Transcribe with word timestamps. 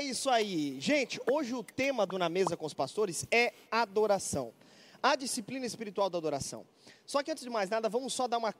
É 0.00 0.02
isso 0.02 0.30
aí. 0.30 0.80
Gente, 0.80 1.20
hoje 1.30 1.52
o 1.54 1.62
tema 1.62 2.06
do 2.06 2.18
Na 2.18 2.30
Mesa 2.30 2.56
com 2.56 2.64
os 2.64 2.72
Pastores 2.72 3.26
é 3.30 3.52
adoração. 3.70 4.50
A 5.02 5.14
disciplina 5.14 5.66
espiritual 5.66 6.08
da 6.08 6.16
adoração. 6.16 6.64
Só 7.04 7.22
que 7.22 7.30
antes 7.30 7.44
de 7.44 7.50
mais 7.50 7.68
nada, 7.68 7.86
vamos 7.86 8.14
só 8.14 8.26
dar 8.26 8.38
uma 8.38 8.54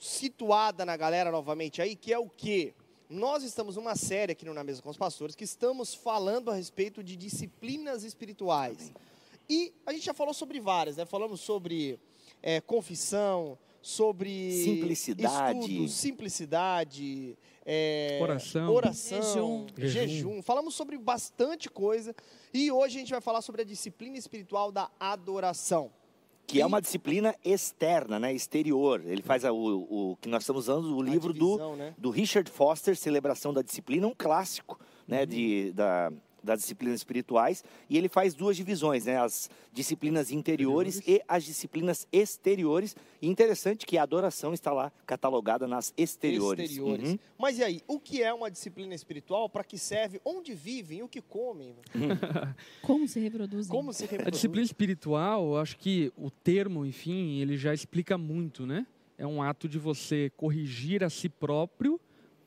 situada 0.00 0.84
na 0.84 0.96
galera 0.96 1.30
novamente 1.30 1.80
aí, 1.80 1.94
que 1.94 2.12
é 2.12 2.18
o 2.18 2.28
quê? 2.28 2.74
Nós 3.08 3.44
estamos 3.44 3.76
numa 3.76 3.94
série 3.94 4.32
aqui 4.32 4.44
no 4.44 4.52
Na 4.52 4.64
Mesa 4.64 4.82
com 4.82 4.90
os 4.90 4.96
Pastores 4.96 5.36
que 5.36 5.44
estamos 5.44 5.94
falando 5.94 6.50
a 6.50 6.56
respeito 6.56 7.04
de 7.04 7.14
disciplinas 7.14 8.02
espirituais. 8.02 8.92
E 9.48 9.72
a 9.86 9.92
gente 9.92 10.06
já 10.06 10.12
falou 10.12 10.34
sobre 10.34 10.58
várias, 10.58 10.96
né? 10.96 11.06
Falamos 11.06 11.40
sobre 11.40 12.00
é, 12.42 12.60
confissão, 12.60 13.56
sobre 13.82 14.50
Simplicidade. 14.64 15.58
estudo, 15.60 15.88
simplicidade, 15.88 17.36
é, 17.64 18.18
Oração. 18.22 18.70
oração, 18.72 19.66
Jejum. 19.76 19.98
jejum. 20.08 20.42
Falamos 20.42 20.74
sobre 20.74 20.98
bastante 20.98 21.68
coisa 21.70 22.14
e 22.52 22.70
hoje 22.70 22.96
a 22.96 23.00
gente 23.00 23.10
vai 23.10 23.20
falar 23.20 23.42
sobre 23.42 23.62
a 23.62 23.64
disciplina 23.64 24.16
espiritual 24.16 24.70
da 24.72 24.90
adoração. 24.98 25.90
Que 26.46 26.60
é 26.60 26.66
uma 26.66 26.80
disciplina 26.82 27.32
externa, 27.44 28.18
né? 28.18 28.34
Exterior. 28.34 29.00
Ele 29.06 29.22
faz 29.22 29.44
a- 29.44 29.52
o, 29.52 30.10
o 30.12 30.16
que 30.16 30.28
nós 30.28 30.42
estamos 30.42 30.66
usando, 30.68 30.96
o 30.96 31.00
livro 31.00 31.32
do, 31.32 31.46
divisão, 31.52 31.76
né? 31.76 31.94
do 31.96 32.10
Richard 32.10 32.50
Foster, 32.50 32.96
Celebração 32.96 33.54
da 33.54 33.62
Disciplina, 33.62 34.06
um 34.08 34.14
clássico 34.16 34.76
né, 35.06 35.20
Uhum. 35.20 35.26
de, 35.26 35.72
da, 35.72 36.12
das 36.42 36.60
disciplinas 36.60 37.00
espirituais. 37.00 37.64
E 37.88 37.96
ele 37.96 38.08
faz 38.08 38.34
duas 38.34 38.56
divisões, 38.56 39.06
né? 39.06 39.18
As 39.18 39.50
disciplinas 39.72 40.30
interiores 40.30 41.00
e 41.06 41.22
as 41.28 41.44
disciplinas 41.44 42.06
exteriores. 42.12 42.96
E 43.20 43.28
interessante 43.28 43.86
que 43.86 43.98
a 43.98 44.02
adoração 44.02 44.52
está 44.52 44.72
lá 44.72 44.92
catalogada 45.06 45.66
nas 45.66 45.92
exteriores. 45.96 46.70
exteriores. 46.70 47.10
Uhum. 47.10 47.18
Mas 47.38 47.58
e 47.58 47.64
aí, 47.64 47.82
o 47.86 47.98
que 47.98 48.22
é 48.22 48.32
uma 48.32 48.50
disciplina 48.50 48.94
espiritual? 48.94 49.48
Para 49.48 49.64
que 49.64 49.78
serve? 49.78 50.20
Onde 50.24 50.54
vivem? 50.54 51.02
O 51.02 51.08
que 51.08 51.20
comem? 51.20 51.74
Como 52.82 53.06
se 53.06 53.20
reproduzem? 53.20 53.70
Como 53.70 53.92
se 53.92 54.04
A 54.04 54.06
reproduzem? 54.06 54.32
disciplina 54.32 54.64
espiritual, 54.64 55.44
eu 55.52 55.56
acho 55.58 55.76
que 55.78 56.12
o 56.16 56.30
termo, 56.30 56.84
enfim, 56.86 57.40
ele 57.40 57.56
já 57.56 57.72
explica 57.74 58.16
muito, 58.18 58.66
né? 58.66 58.86
É 59.18 59.26
um 59.26 59.42
ato 59.42 59.68
de 59.68 59.78
você 59.78 60.30
corrigir 60.36 61.04
a 61.04 61.10
si 61.10 61.28
próprio 61.28 62.00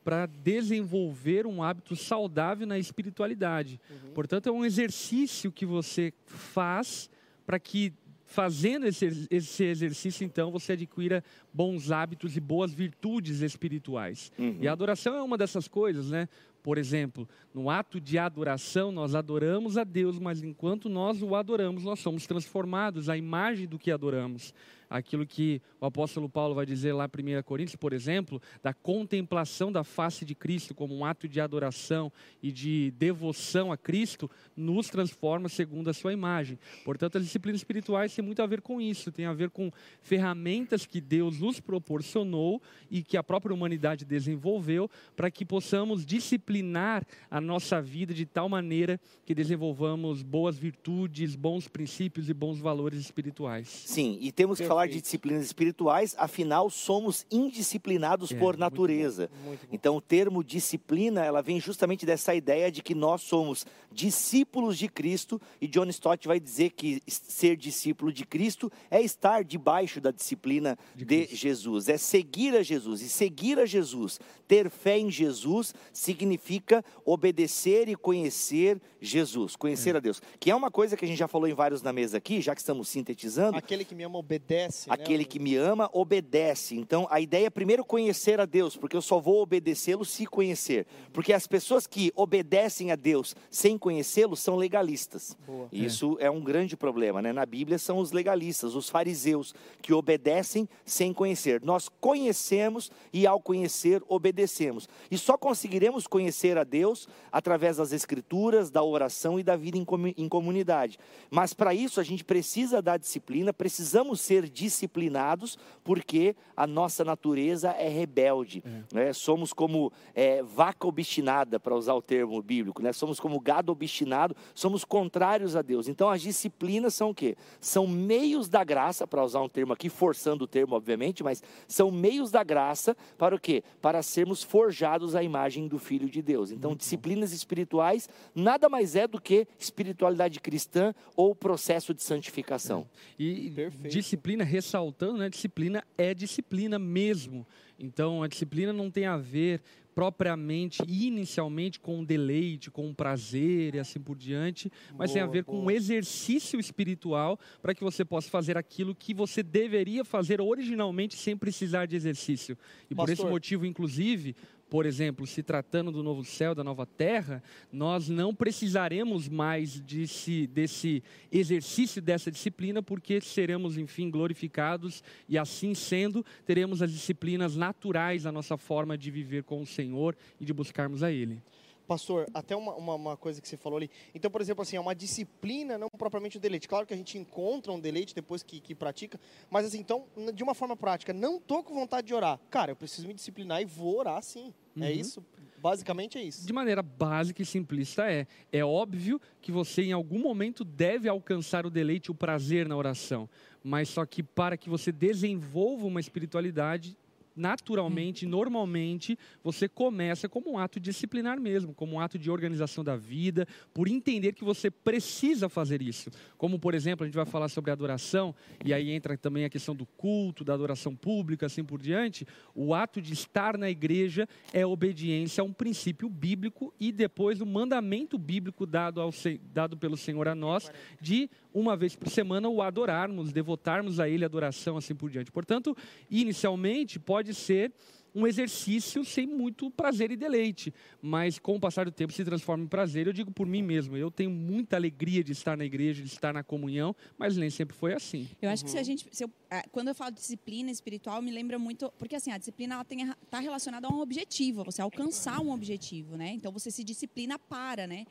para 0.04 0.26
desenvolver 0.26 1.46
um 1.46 1.62
hábito 1.62 1.96
saudável 1.96 2.66
na 2.66 2.78
espiritualidade. 2.78 3.80
Uhum. 3.90 4.12
Portanto, 4.12 4.48
é 4.48 4.52
um 4.52 4.64
exercício 4.64 5.50
que 5.50 5.64
você 5.64 6.12
faz 6.26 7.08
para 7.46 7.58
que, 7.58 7.92
fazendo 8.26 8.86
esse, 8.86 9.26
esse 9.30 9.64
exercício, 9.64 10.22
então, 10.22 10.50
você 10.50 10.74
adquira 10.74 11.24
bons 11.52 11.90
hábitos 11.90 12.36
e 12.36 12.40
boas 12.40 12.74
virtudes 12.74 13.40
espirituais. 13.40 14.30
Uhum. 14.38 14.58
E 14.60 14.68
a 14.68 14.72
adoração 14.72 15.16
é 15.16 15.22
uma 15.22 15.38
dessas 15.38 15.66
coisas, 15.66 16.10
né? 16.10 16.28
Por 16.62 16.78
exemplo, 16.78 17.28
no 17.52 17.68
ato 17.68 18.00
de 18.00 18.18
adoração, 18.18 18.90
nós 18.90 19.14
adoramos 19.14 19.76
a 19.76 19.84
Deus, 19.84 20.18
mas 20.18 20.42
enquanto 20.42 20.88
nós 20.88 21.22
o 21.22 21.34
adoramos, 21.34 21.84
nós 21.84 22.00
somos 22.00 22.26
transformados 22.26 23.10
à 23.10 23.16
imagem 23.16 23.66
do 23.66 23.78
que 23.78 23.90
adoramos. 23.90 24.54
Aquilo 24.94 25.26
que 25.26 25.60
o 25.80 25.86
apóstolo 25.86 26.28
Paulo 26.28 26.54
vai 26.54 26.64
dizer 26.64 26.92
lá 26.92 27.10
em 27.18 27.38
1 27.38 27.42
Coríntios, 27.42 27.74
por 27.74 27.92
exemplo, 27.92 28.40
da 28.62 28.72
contemplação 28.72 29.72
da 29.72 29.82
face 29.82 30.24
de 30.24 30.36
Cristo 30.36 30.72
como 30.72 30.96
um 30.96 31.04
ato 31.04 31.26
de 31.26 31.40
adoração 31.40 32.12
e 32.40 32.52
de 32.52 32.92
devoção 32.92 33.72
a 33.72 33.76
Cristo, 33.76 34.30
nos 34.56 34.88
transforma 34.88 35.48
segundo 35.48 35.90
a 35.90 35.92
sua 35.92 36.12
imagem. 36.12 36.56
Portanto, 36.84 37.18
as 37.18 37.24
disciplinas 37.24 37.58
espirituais 37.58 38.14
têm 38.14 38.24
muito 38.24 38.40
a 38.40 38.46
ver 38.46 38.60
com 38.60 38.80
isso, 38.80 39.10
tem 39.10 39.26
a 39.26 39.32
ver 39.32 39.50
com 39.50 39.68
ferramentas 40.00 40.86
que 40.86 41.00
Deus 41.00 41.40
nos 41.40 41.58
proporcionou 41.58 42.62
e 42.88 43.02
que 43.02 43.16
a 43.16 43.22
própria 43.24 43.52
humanidade 43.52 44.04
desenvolveu 44.04 44.88
para 45.16 45.28
que 45.28 45.44
possamos 45.44 46.06
disciplinar 46.06 47.04
a 47.28 47.40
nossa 47.40 47.82
vida 47.82 48.14
de 48.14 48.24
tal 48.24 48.48
maneira 48.48 49.00
que 49.26 49.34
desenvolvamos 49.34 50.22
boas 50.22 50.56
virtudes, 50.56 51.34
bons 51.34 51.66
princípios 51.66 52.28
e 52.28 52.32
bons 52.32 52.60
valores 52.60 53.00
espirituais. 53.00 53.66
Sim, 53.66 54.18
e 54.20 54.30
temos 54.30 54.60
que 54.60 54.66
falar 54.68 54.83
de 54.86 55.00
disciplinas 55.00 55.44
espirituais, 55.44 56.14
afinal, 56.18 56.70
somos 56.70 57.26
indisciplinados 57.30 58.32
É, 58.32 58.36
por 58.36 58.54
muito 58.54 58.60
natureza. 58.60 59.30
Muito 59.44 59.66
bom. 59.66 59.68
Então, 59.72 59.96
o 59.96 60.00
termo 60.00 60.42
disciplina, 60.42 61.24
ela 61.24 61.42
vem 61.42 61.60
justamente 61.60 62.06
dessa 62.06 62.34
ideia 62.34 62.70
de 62.70 62.82
que 62.82 62.94
nós 62.94 63.22
somos 63.22 63.66
discípulos 63.92 64.76
de 64.76 64.88
Cristo, 64.88 65.40
e 65.60 65.68
John 65.68 65.86
Stott 65.86 66.26
vai 66.26 66.40
dizer 66.40 66.70
que 66.70 67.00
ser 67.06 67.56
discípulo 67.56 68.12
de 68.12 68.26
Cristo 68.26 68.70
é 68.90 69.00
estar 69.00 69.44
debaixo 69.44 70.00
da 70.00 70.10
disciplina 70.10 70.76
de, 70.94 71.04
De. 71.04 71.28
Jesus, 71.34 71.88
é 71.88 71.96
seguir 71.96 72.56
a 72.56 72.62
Jesus. 72.62 73.00
E 73.02 73.08
seguir 73.08 73.58
a 73.58 73.66
Jesus, 73.66 74.18
ter 74.48 74.68
fé 74.68 74.98
em 74.98 75.10
Jesus, 75.10 75.72
significa 75.92 76.84
obedecer 77.04 77.88
e 77.88 77.94
conhecer 77.94 78.80
Jesus, 79.00 79.54
conhecer 79.54 79.94
a 79.96 80.00
Deus. 80.00 80.20
Que 80.40 80.50
é 80.50 80.54
uma 80.56 80.70
coisa 80.70 80.96
que 80.96 81.04
a 81.04 81.08
gente 81.08 81.18
já 81.18 81.28
falou 81.28 81.48
em 81.48 81.54
vários 81.54 81.82
na 81.82 81.92
mesa 81.92 82.18
aqui, 82.18 82.40
já 82.40 82.54
que 82.54 82.60
estamos 82.60 82.88
sintetizando. 82.88 83.56
Aquele 83.56 83.84
que 83.84 83.94
me 83.94 84.02
ama 84.02 84.18
obedece. 84.18 84.73
Né? 84.86 84.94
Aquele 84.94 85.24
que 85.24 85.38
me 85.38 85.56
ama 85.56 85.88
obedece. 85.92 86.74
Então, 86.76 87.06
a 87.10 87.20
ideia 87.20 87.46
é 87.46 87.50
primeiro 87.50 87.84
conhecer 87.84 88.40
a 88.40 88.44
Deus, 88.44 88.76
porque 88.76 88.96
eu 88.96 89.02
só 89.02 89.18
vou 89.20 89.42
obedecê-lo 89.42 90.04
se 90.04 90.26
conhecer. 90.26 90.86
Porque 91.12 91.32
as 91.32 91.46
pessoas 91.46 91.86
que 91.86 92.12
obedecem 92.14 92.90
a 92.90 92.96
Deus 92.96 93.34
sem 93.50 93.78
conhecê-lo 93.78 94.36
são 94.36 94.56
legalistas. 94.56 95.36
Boa. 95.46 95.68
Isso 95.72 96.16
é 96.20 96.30
um 96.30 96.42
grande 96.42 96.76
problema, 96.76 97.22
né? 97.22 97.32
Na 97.32 97.46
Bíblia 97.46 97.78
são 97.78 97.98
os 97.98 98.12
legalistas, 98.12 98.74
os 98.74 98.88
fariseus, 98.88 99.54
que 99.80 99.92
obedecem 99.92 100.68
sem 100.84 101.12
conhecer. 101.12 101.62
Nós 101.62 101.88
conhecemos 102.00 102.90
e 103.12 103.26
ao 103.26 103.40
conhecer 103.40 104.02
obedecemos. 104.08 104.88
E 105.10 105.18
só 105.18 105.36
conseguiremos 105.36 106.06
conhecer 106.06 106.58
a 106.58 106.64
Deus 106.64 107.08
através 107.30 107.76
das 107.76 107.92
escrituras, 107.92 108.70
da 108.70 108.82
oração 108.82 109.38
e 109.38 109.42
da 109.42 109.56
vida 109.56 109.78
em 109.78 110.28
comunidade. 110.28 110.98
Mas 111.30 111.52
para 111.52 111.74
isso 111.74 112.00
a 112.00 112.02
gente 112.02 112.24
precisa 112.24 112.80
da 112.80 112.96
disciplina, 112.96 113.52
precisamos 113.52 114.20
ser 114.20 114.48
disciplinados, 114.54 115.58
porque 115.82 116.34
a 116.56 116.66
nossa 116.66 117.04
natureza 117.04 117.70
é 117.70 117.88
rebelde. 117.88 118.62
né? 118.92 119.12
Somos 119.12 119.52
como 119.52 119.92
é, 120.14 120.42
vaca 120.42 120.86
obstinada, 120.86 121.58
para 121.58 121.74
usar 121.74 121.94
o 121.94 122.02
termo 122.02 122.40
bíblico, 122.40 122.82
né? 122.82 122.92
somos 122.92 123.18
como 123.18 123.40
gado 123.40 123.72
obstinado, 123.72 124.36
somos 124.54 124.84
contrários 124.84 125.56
a 125.56 125.62
Deus. 125.62 125.88
Então 125.88 126.08
as 126.08 126.22
disciplinas 126.22 126.94
são 126.94 127.10
o 127.10 127.14
quê? 127.14 127.36
São 127.60 127.86
meios 127.86 128.48
da 128.48 128.62
graça, 128.62 129.06
para 129.06 129.24
usar 129.24 129.40
um 129.40 129.48
termo 129.48 129.72
aqui, 129.72 129.88
forçando 129.88 130.44
o 130.44 130.46
termo, 130.46 130.74
obviamente, 130.74 131.24
mas 131.24 131.42
são 131.66 131.90
meios 131.90 132.30
da 132.30 132.44
graça 132.44 132.96
para 133.18 133.34
o 133.34 133.40
quê? 133.40 133.62
Para 133.80 134.02
sermos 134.02 134.42
forjados 134.42 135.14
à 135.16 135.22
imagem 135.22 135.66
do 135.66 135.78
Filho 135.78 136.08
de 136.08 136.22
Deus. 136.22 136.50
Então, 136.50 136.74
disciplinas 136.76 137.32
espirituais 137.32 138.08
nada 138.34 138.68
mais 138.68 138.94
é 138.94 139.06
do 139.08 139.20
que 139.20 139.46
espiritualidade 139.58 140.40
cristã 140.40 140.94
ou 141.16 141.34
processo 141.34 141.92
de 141.92 142.02
santificação. 142.02 142.86
E 143.18 143.50
Perfeito. 143.50 143.92
disciplina, 143.92 144.43
ressaltando, 144.44 145.18
né? 145.18 145.28
Disciplina 145.28 145.82
é 145.98 146.14
disciplina 146.14 146.78
mesmo. 146.78 147.46
Então, 147.78 148.22
a 148.22 148.28
disciplina 148.28 148.72
não 148.72 148.90
tem 148.90 149.06
a 149.06 149.16
ver 149.16 149.60
propriamente, 149.94 150.82
inicialmente, 150.88 151.78
com 151.78 152.00
o 152.00 152.04
deleite, 152.04 152.70
com 152.70 152.90
o 152.90 152.94
prazer 152.94 153.76
e 153.76 153.78
assim 153.78 154.00
por 154.00 154.16
diante, 154.16 154.70
mas 154.98 155.12
tem 155.12 155.22
a 155.22 155.24
Boa, 155.24 155.32
ver 155.32 155.44
com 155.44 155.56
um 155.56 155.60
boa. 155.60 155.72
exercício 155.72 156.58
espiritual 156.58 157.38
para 157.62 157.74
que 157.74 157.84
você 157.84 158.04
possa 158.04 158.28
fazer 158.28 158.58
aquilo 158.58 158.94
que 158.94 159.14
você 159.14 159.42
deveria 159.42 160.04
fazer 160.04 160.40
originalmente 160.40 161.16
sem 161.16 161.36
precisar 161.36 161.86
de 161.86 161.94
exercício. 161.94 162.58
E 162.90 162.94
por 162.94 163.04
esse 163.04 163.18
Pastor. 163.18 163.30
motivo, 163.30 163.64
inclusive, 163.64 164.34
por 164.74 164.86
exemplo, 164.86 165.24
se 165.24 165.40
tratando 165.40 165.92
do 165.92 166.02
novo 166.02 166.24
céu, 166.24 166.52
da 166.52 166.64
nova 166.64 166.84
terra, 166.84 167.40
nós 167.72 168.08
não 168.08 168.34
precisaremos 168.34 169.28
mais 169.28 169.78
desse, 169.78 170.48
desse 170.48 171.00
exercício, 171.30 172.02
dessa 172.02 172.28
disciplina, 172.28 172.82
porque 172.82 173.20
seremos, 173.20 173.78
enfim, 173.78 174.10
glorificados 174.10 175.00
e, 175.28 175.38
assim 175.38 175.76
sendo, 175.76 176.26
teremos 176.44 176.82
as 176.82 176.90
disciplinas 176.90 177.54
naturais 177.54 178.24
da 178.24 178.32
nossa 178.32 178.56
forma 178.56 178.98
de 178.98 179.12
viver 179.12 179.44
com 179.44 179.62
o 179.62 179.66
Senhor 179.66 180.16
e 180.40 180.44
de 180.44 180.52
buscarmos 180.52 181.04
a 181.04 181.12
Ele. 181.12 181.40
Pastor, 181.86 182.26
até 182.32 182.56
uma, 182.56 182.74
uma, 182.74 182.94
uma 182.94 183.16
coisa 183.16 183.40
que 183.40 183.48
você 183.48 183.56
falou 183.56 183.76
ali. 183.76 183.90
Então, 184.14 184.30
por 184.30 184.40
exemplo, 184.40 184.62
assim, 184.62 184.76
é 184.76 184.80
uma 184.80 184.94
disciplina, 184.94 185.76
não 185.76 185.88
propriamente 185.98 186.36
o 186.36 186.40
deleite. 186.40 186.66
Claro 186.68 186.86
que 186.86 186.94
a 186.94 186.96
gente 186.96 187.18
encontra 187.18 187.72
um 187.72 187.78
deleite 187.80 188.14
depois 188.14 188.42
que, 188.42 188.60
que 188.60 188.74
pratica, 188.74 189.20
mas 189.50 189.66
assim, 189.66 189.78
então, 189.78 190.06
de 190.34 190.42
uma 190.42 190.54
forma 190.54 190.76
prática, 190.76 191.12
não 191.12 191.38
tô 191.38 191.62
com 191.62 191.74
vontade 191.74 192.06
de 192.06 192.14
orar. 192.14 192.40
Cara, 192.50 192.72
eu 192.72 192.76
preciso 192.76 193.06
me 193.06 193.14
disciplinar 193.14 193.60
e 193.60 193.64
vou 193.64 193.98
orar 193.98 194.22
sim. 194.22 194.52
É 194.80 194.86
Uhum. 194.86 194.90
isso? 194.90 195.24
Basicamente 195.58 196.18
é 196.18 196.22
isso. 196.22 196.46
De 196.46 196.52
maneira 196.52 196.82
básica 196.82 197.40
e 197.40 197.46
simplista 197.46 198.10
é. 198.10 198.26
É 198.52 198.62
óbvio 198.64 199.20
que 199.40 199.50
você 199.52 199.82
em 199.82 199.92
algum 199.92 200.18
momento 200.18 200.62
deve 200.64 201.08
alcançar 201.08 201.64
o 201.64 201.70
deleite, 201.70 202.10
o 202.10 202.14
prazer 202.14 202.68
na 202.68 202.76
oração. 202.76 203.28
Mas 203.62 203.88
só 203.88 204.04
que 204.04 204.22
para 204.22 204.56
que 204.58 204.68
você 204.68 204.92
desenvolva 204.92 205.86
uma 205.86 206.00
espiritualidade, 206.00 206.96
naturalmente, 207.34 208.26
normalmente, 208.26 209.18
você 209.42 209.68
começa 209.68 210.28
como 210.28 210.52
um 210.52 210.58
ato 210.58 210.78
disciplinar 210.78 211.40
mesmo, 211.40 211.74
como 211.74 211.94
um 211.94 212.00
ato 212.00 212.18
de 212.18 212.30
organização 212.30 212.84
da 212.84 212.96
vida, 212.96 213.46
por 213.72 213.88
entender 213.88 214.32
que 214.32 214.44
você 214.44 214.70
precisa 214.70 215.48
fazer 215.48 215.82
isso. 215.82 216.10
Como, 216.36 216.58
por 216.58 216.74
exemplo, 216.74 217.04
a 217.04 217.06
gente 217.06 217.16
vai 217.16 217.26
falar 217.26 217.48
sobre 217.48 217.70
adoração, 217.70 218.34
e 218.64 218.72
aí 218.72 218.90
entra 218.90 219.16
também 219.16 219.44
a 219.44 219.50
questão 219.50 219.74
do 219.74 219.86
culto, 219.86 220.44
da 220.44 220.54
adoração 220.54 220.94
pública, 220.94 221.46
assim 221.46 221.64
por 221.64 221.80
diante. 221.80 222.26
O 222.54 222.74
ato 222.74 223.00
de 223.00 223.12
estar 223.12 223.58
na 223.58 223.70
igreja 223.70 224.28
é 224.52 224.64
obediência 224.64 225.42
a 225.42 225.44
um 225.44 225.52
princípio 225.52 226.08
bíblico 226.08 226.72
e 226.78 226.92
depois 226.92 227.40
o 227.40 227.46
mandamento 227.46 228.18
bíblico 228.18 228.66
dado, 228.66 229.00
ao, 229.00 229.10
dado 229.52 229.76
pelo 229.76 229.96
Senhor 229.96 230.28
a 230.28 230.34
nós 230.34 230.70
de 231.00 231.28
uma 231.54 231.76
vez 231.76 231.94
por 231.94 232.08
semana 232.08 232.48
o 232.48 232.60
adorarmos, 232.60 233.32
devotarmos 233.32 234.00
a 234.00 234.08
Ele 234.08 234.24
adoração, 234.24 234.76
assim 234.76 234.94
por 234.94 235.08
diante. 235.08 235.30
Portanto, 235.30 235.76
inicialmente 236.10 236.98
pode 236.98 237.32
ser 237.32 237.72
um 238.14 238.26
exercício 238.26 239.04
sem 239.04 239.26
muito 239.26 239.68
prazer 239.70 240.12
e 240.12 240.16
deleite, 240.16 240.72
mas 241.02 241.38
com 241.38 241.56
o 241.56 241.60
passar 241.60 241.84
do 241.84 241.90
tempo 241.90 242.12
se 242.12 242.24
transforma 242.24 242.62
em 242.62 242.68
prazer. 242.68 243.08
Eu 243.08 243.12
digo 243.12 243.32
por 243.32 243.46
mim 243.46 243.60
mesmo, 243.60 243.96
eu 243.96 244.10
tenho 244.10 244.30
muita 244.30 244.76
alegria 244.76 245.24
de 245.24 245.32
estar 245.32 245.56
na 245.56 245.64
igreja, 245.64 246.00
de 246.00 246.08
estar 246.08 246.32
na 246.32 246.44
comunhão, 246.44 246.94
mas 247.18 247.36
nem 247.36 247.50
sempre 247.50 247.76
foi 247.76 247.92
assim. 247.92 248.28
Eu 248.40 248.50
acho 248.50 248.62
uhum. 248.62 248.66
que 248.66 248.70
se 248.70 248.78
a 248.78 248.82
gente, 248.84 249.08
se 249.10 249.24
eu, 249.24 249.30
quando 249.72 249.88
eu 249.88 249.94
falo 249.94 250.12
de 250.12 250.18
disciplina 250.18 250.70
espiritual, 250.70 251.20
me 251.20 251.32
lembra 251.32 251.58
muito, 251.58 251.92
porque 251.98 252.14
assim 252.14 252.30
a 252.30 252.38
disciplina 252.38 252.74
ela 252.74 252.86
está 253.22 253.40
relacionada 253.40 253.88
a 253.88 253.90
um 253.90 253.98
objetivo, 254.00 254.62
você 254.62 254.80
alcançar 254.80 255.40
um 255.40 255.50
objetivo, 255.50 256.16
né? 256.16 256.30
Então 256.34 256.52
você 256.52 256.70
se 256.70 256.84
disciplina 256.84 257.36
para, 257.36 257.88
né? 257.88 258.06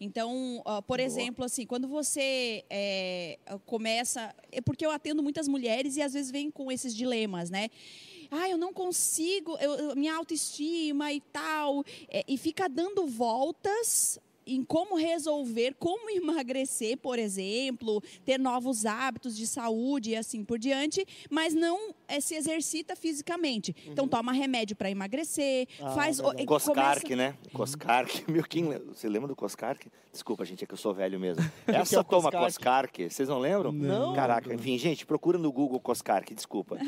Então, 0.00 0.58
uh, 0.58 0.82
por 0.82 0.98
Boa. 0.98 1.02
exemplo, 1.02 1.44
assim, 1.44 1.66
quando 1.66 1.88
você 1.88 2.64
é, 2.68 3.38
começa. 3.64 4.34
É 4.52 4.60
porque 4.60 4.84
eu 4.84 4.90
atendo 4.90 5.22
muitas 5.22 5.48
mulheres 5.48 5.96
e 5.96 6.02
às 6.02 6.12
vezes 6.12 6.30
vem 6.30 6.50
com 6.50 6.70
esses 6.70 6.94
dilemas, 6.94 7.50
né? 7.50 7.68
Ah, 8.30 8.48
eu 8.48 8.58
não 8.58 8.72
consigo, 8.72 9.56
eu, 9.58 9.94
minha 9.94 10.14
autoestima 10.14 11.12
e 11.12 11.20
tal. 11.20 11.84
É, 12.08 12.24
e 12.26 12.36
fica 12.36 12.68
dando 12.68 13.06
voltas 13.06 14.18
em 14.46 14.64
como 14.64 14.96
resolver, 14.96 15.74
como 15.78 16.08
emagrecer, 16.14 16.96
por 16.98 17.18
exemplo, 17.18 18.02
ter 18.24 18.38
novos 18.38 18.86
hábitos 18.86 19.36
de 19.36 19.46
saúde 19.46 20.10
e 20.10 20.16
assim 20.16 20.44
por 20.44 20.58
diante, 20.58 21.04
mas 21.28 21.54
não 21.54 21.94
é, 22.06 22.20
se 22.20 22.34
exercita 22.34 22.94
fisicamente. 22.94 23.70
Então, 23.70 23.86
uhum. 23.86 24.06
Então 24.06 24.08
toma 24.08 24.32
remédio 24.32 24.76
para 24.76 24.90
emagrecer, 24.90 25.66
ah, 25.80 25.90
faz 25.90 26.20
o, 26.20 26.32
Coscark, 26.46 27.02
começa... 27.02 27.16
né? 27.16 27.34
Coscark, 27.52 28.24
meu 28.30 28.44
quem 28.44 28.64
você 28.64 29.08
lembra 29.08 29.28
do 29.28 29.34
Coscark? 29.34 29.88
Desculpa, 30.12 30.44
gente, 30.44 30.64
é 30.64 30.66
que 30.66 30.72
eu 30.72 30.78
sou 30.78 30.94
velho 30.94 31.18
mesmo. 31.18 31.44
Essa 31.66 32.00
é 32.00 32.02
toma 32.02 32.30
Coscark, 32.30 33.10
vocês 33.10 33.28
não 33.28 33.38
lembram? 33.38 33.72
Não. 33.72 34.14
Caraca, 34.14 34.54
enfim, 34.54 34.78
gente, 34.78 35.04
procura 35.04 35.38
no 35.38 35.50
Google 35.50 35.80
Coscark, 35.80 36.34
desculpa. 36.34 36.78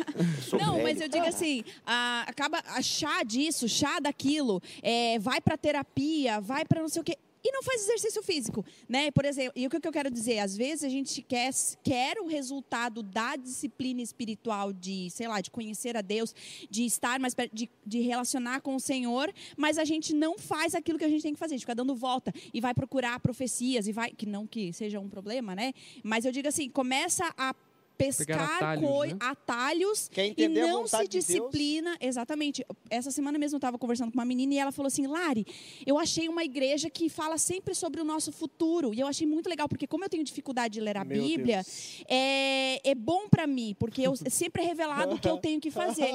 não, 0.53 0.75
velho. 0.75 0.83
mas 0.83 1.01
eu 1.01 1.09
digo 1.09 1.27
assim, 1.27 1.65
a, 1.85 2.25
acaba 2.27 2.63
a 2.67 2.81
chá 2.81 3.23
disso, 3.25 3.69
chá 3.69 3.99
daquilo, 3.99 4.63
é, 4.83 5.19
vai 5.19 5.41
para 5.41 5.57
terapia, 5.57 6.41
vai 6.41 6.65
para 6.65 6.81
não 6.81 6.89
sei 6.89 7.03
o 7.03 7.05
quê 7.05 7.19
e 7.43 7.53
não 7.53 7.63
faz 7.63 7.83
exercício 7.83 8.23
físico, 8.23 8.65
né? 8.89 9.11
Por 9.11 9.25
exemplo, 9.25 9.53
e 9.55 9.67
o 9.67 9.71
que 9.71 9.87
eu 9.87 9.93
quero 9.93 10.11
dizer, 10.11 10.39
às 10.39 10.57
vezes 10.57 10.85
a 10.85 10.89
gente 10.89 11.23
quer, 11.23 11.51
quer 11.83 12.19
o 12.19 12.27
resultado 12.27 13.03
da 13.03 13.37
disciplina 13.37 14.03
espiritual 14.03 14.73
de, 14.73 15.11
sei 15.11 15.29
lá, 15.29 15.41
de 15.41 15.51
conhecer 15.51 15.97
a 15.97 16.01
Deus, 16.01 16.35
de 16.69 16.85
estar 16.85 17.19
mais 17.19 17.35
perto, 17.35 17.55
de, 17.55 17.69
de 17.87 18.01
relacionar 18.01 18.61
com 18.61 18.75
o 18.75 18.81
Senhor, 18.81 19.33
mas 19.57 19.79
a 19.79 19.85
gente 19.85 20.15
não 20.15 20.39
faz 20.39 20.75
aquilo 20.75 20.99
que 20.99 21.05
a 21.05 21.09
gente 21.09 21.23
tem 21.23 21.33
que 21.33 21.39
fazer, 21.39 21.55
a 21.55 21.57
gente 21.57 21.65
fica 21.65 21.75
dando 21.75 21.95
volta 21.95 22.33
e 22.53 22.61
vai 22.61 22.75
procurar 22.75 23.19
profecias 23.21 23.87
e 23.87 23.93
vai, 23.93 24.11
que 24.11 24.27
não 24.27 24.47
que 24.47 24.73
seja 24.73 25.01
um 25.01 25.09
problema, 25.09 25.55
né? 25.55 25.73
Mas 26.03 26.25
eu 26.25 26.33
digo 26.33 26.49
assim, 26.49 26.69
começa 26.69 27.33
a 27.37 27.55
pescar 27.99 28.57
atalhos, 28.57 29.13
né? 29.13 29.17
atalhos 29.21 30.11
e 30.37 30.49
não 30.49 30.87
se 30.87 31.09
disciplina. 31.09 31.97
De 31.99 32.07
exatamente. 32.07 32.65
Essa 32.89 33.11
semana 33.11 33.39
mesmo 33.39 33.57
eu 33.57 33.59
estava 33.59 33.77
conversando 33.77 34.13
com 34.13 34.19
uma 34.19 34.25
menina 34.25 34.55
e 34.55 34.59
ela 34.59 34.71
falou 34.71 34.87
assim: 34.87 35.07
Lari, 35.07 35.45
eu 35.85 35.99
achei 35.99 36.29
uma 36.29 36.45
igreja 36.45 36.89
que 36.89 37.09
fala 37.09 37.37
sempre 37.37 37.75
sobre 37.75 38.01
o 38.01 38.05
nosso 38.05 38.31
futuro. 38.31 38.95
E 38.95 39.01
eu 39.01 39.07
achei 39.07 39.27
muito 39.27 39.49
legal, 39.49 39.69
porque 39.69 39.87
como 39.87 40.05
eu 40.05 40.09
tenho 40.09 40.23
dificuldade 40.23 40.75
de 40.75 40.81
ler 40.81 40.97
a 40.97 41.05
Meu 41.05 41.21
Bíblia, 41.21 41.65
é, 42.09 42.81
é 42.89 42.95
bom 42.95 43.29
para 43.29 43.47
mim, 43.47 43.75
porque 43.79 44.03
eu 44.03 44.15
é 44.25 44.31
sempre 44.31 44.63
revelado 44.63 45.17
o 45.17 45.19
que 45.19 45.29
eu 45.29 45.39
tenho 45.39 45.61
que 45.61 45.71
fazer. 45.71 46.13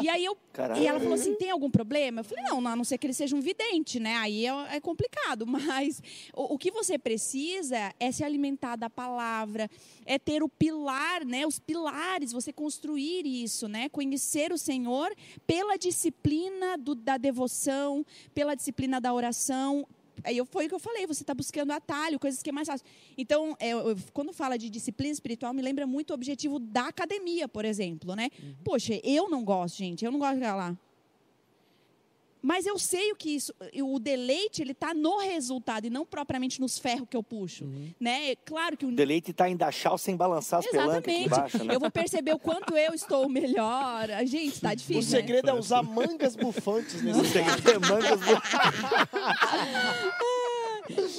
E 0.00 0.08
aí 0.08 0.24
eu. 0.24 0.36
Caralho. 0.52 0.80
E 0.80 0.86
ela 0.86 1.00
falou 1.00 1.14
assim: 1.14 1.34
tem 1.34 1.50
algum 1.50 1.70
problema? 1.70 2.20
Eu 2.20 2.24
falei, 2.24 2.44
não, 2.44 2.66
a 2.66 2.76
não 2.76 2.84
ser 2.84 2.98
que 2.98 3.06
ele 3.06 3.14
seja 3.14 3.34
um 3.34 3.40
vidente, 3.40 3.98
né? 3.98 4.14
Aí 4.16 4.46
é, 4.46 4.76
é 4.76 4.80
complicado. 4.80 5.44
Mas 5.46 6.00
o, 6.32 6.54
o 6.54 6.58
que 6.58 6.70
você 6.70 6.96
precisa 6.96 7.92
é 7.98 8.12
se 8.12 8.22
alimentar 8.22 8.76
da 8.76 8.88
palavra, 8.88 9.68
é 10.04 10.18
ter 10.18 10.42
o 10.42 10.48
pilar 10.48 11.15
né, 11.24 11.46
os 11.46 11.58
pilares, 11.58 12.32
você 12.32 12.52
construir 12.52 13.26
isso, 13.26 13.68
né, 13.68 13.88
conhecer 13.88 14.52
o 14.52 14.58
Senhor 14.58 15.14
pela 15.46 15.76
disciplina 15.76 16.76
do, 16.76 16.94
da 16.94 17.16
devoção, 17.16 18.04
pela 18.34 18.54
disciplina 18.54 19.00
da 19.00 19.12
oração. 19.12 19.86
Aí 20.24 20.42
foi 20.46 20.66
o 20.66 20.68
que 20.68 20.74
eu 20.74 20.78
falei, 20.78 21.06
você 21.06 21.22
está 21.22 21.34
buscando 21.34 21.70
atalho, 21.70 22.18
coisas 22.18 22.42
que 22.42 22.50
é 22.50 22.52
mais 22.52 22.66
fácil. 22.66 22.86
Então, 23.16 23.56
é, 23.60 23.70
eu, 23.70 23.96
quando 24.12 24.32
fala 24.32 24.56
de 24.56 24.68
disciplina 24.70 25.12
espiritual, 25.12 25.52
me 25.52 25.62
lembra 25.62 25.86
muito 25.86 26.10
o 26.10 26.14
objetivo 26.14 26.58
da 26.58 26.88
academia, 26.88 27.46
por 27.46 27.64
exemplo, 27.64 28.14
né? 28.16 28.30
Uhum. 28.42 28.54
Poxa, 28.64 28.98
eu 29.04 29.28
não 29.28 29.44
gosto, 29.44 29.76
gente, 29.76 30.04
eu 30.04 30.10
não 30.10 30.18
gosto 30.18 30.36
de 30.36 30.40
lá. 30.40 30.76
Mas 32.46 32.64
eu 32.64 32.78
sei 32.78 33.10
o 33.10 33.16
que 33.16 33.30
isso, 33.30 33.52
o 33.82 33.98
deleite 33.98 34.62
ele 34.62 34.70
está 34.70 34.94
no 34.94 35.18
resultado 35.18 35.84
e 35.84 35.90
não 35.90 36.06
propriamente 36.06 36.60
nos 36.60 36.78
ferros 36.78 37.08
que 37.10 37.16
eu 37.16 37.22
puxo, 37.22 37.64
uhum. 37.64 37.90
né? 37.98 38.36
Claro 38.44 38.76
que 38.76 38.86
o 38.86 38.92
deleite 38.92 39.32
está 39.32 39.50
em 39.50 39.56
dar 39.56 39.72
chau 39.72 39.98
sem 39.98 40.16
balançar 40.16 40.60
as 40.60 40.66
pelancas 40.68 40.98
aqui 40.98 41.24
embaixo, 41.24 41.64
né? 41.64 41.74
Eu 41.74 41.80
vou 41.80 41.90
perceber 41.90 42.32
o 42.32 42.38
quanto 42.38 42.76
eu 42.76 42.94
estou 42.94 43.28
melhor. 43.28 44.06
Gente, 44.26 44.54
está 44.54 44.74
difícil. 44.74 45.02
O 45.02 45.04
né? 45.04 45.20
segredo 45.22 45.46
né? 45.46 45.50
é 45.50 45.54
usar 45.56 45.82
mangas 45.82 46.36
bufantes 46.36 47.02
nesse. 47.02 47.20
O 47.20 47.24
segredo 47.26 47.68
é 47.68 47.78
mangas 47.82 48.20
bufantes. 48.20 48.50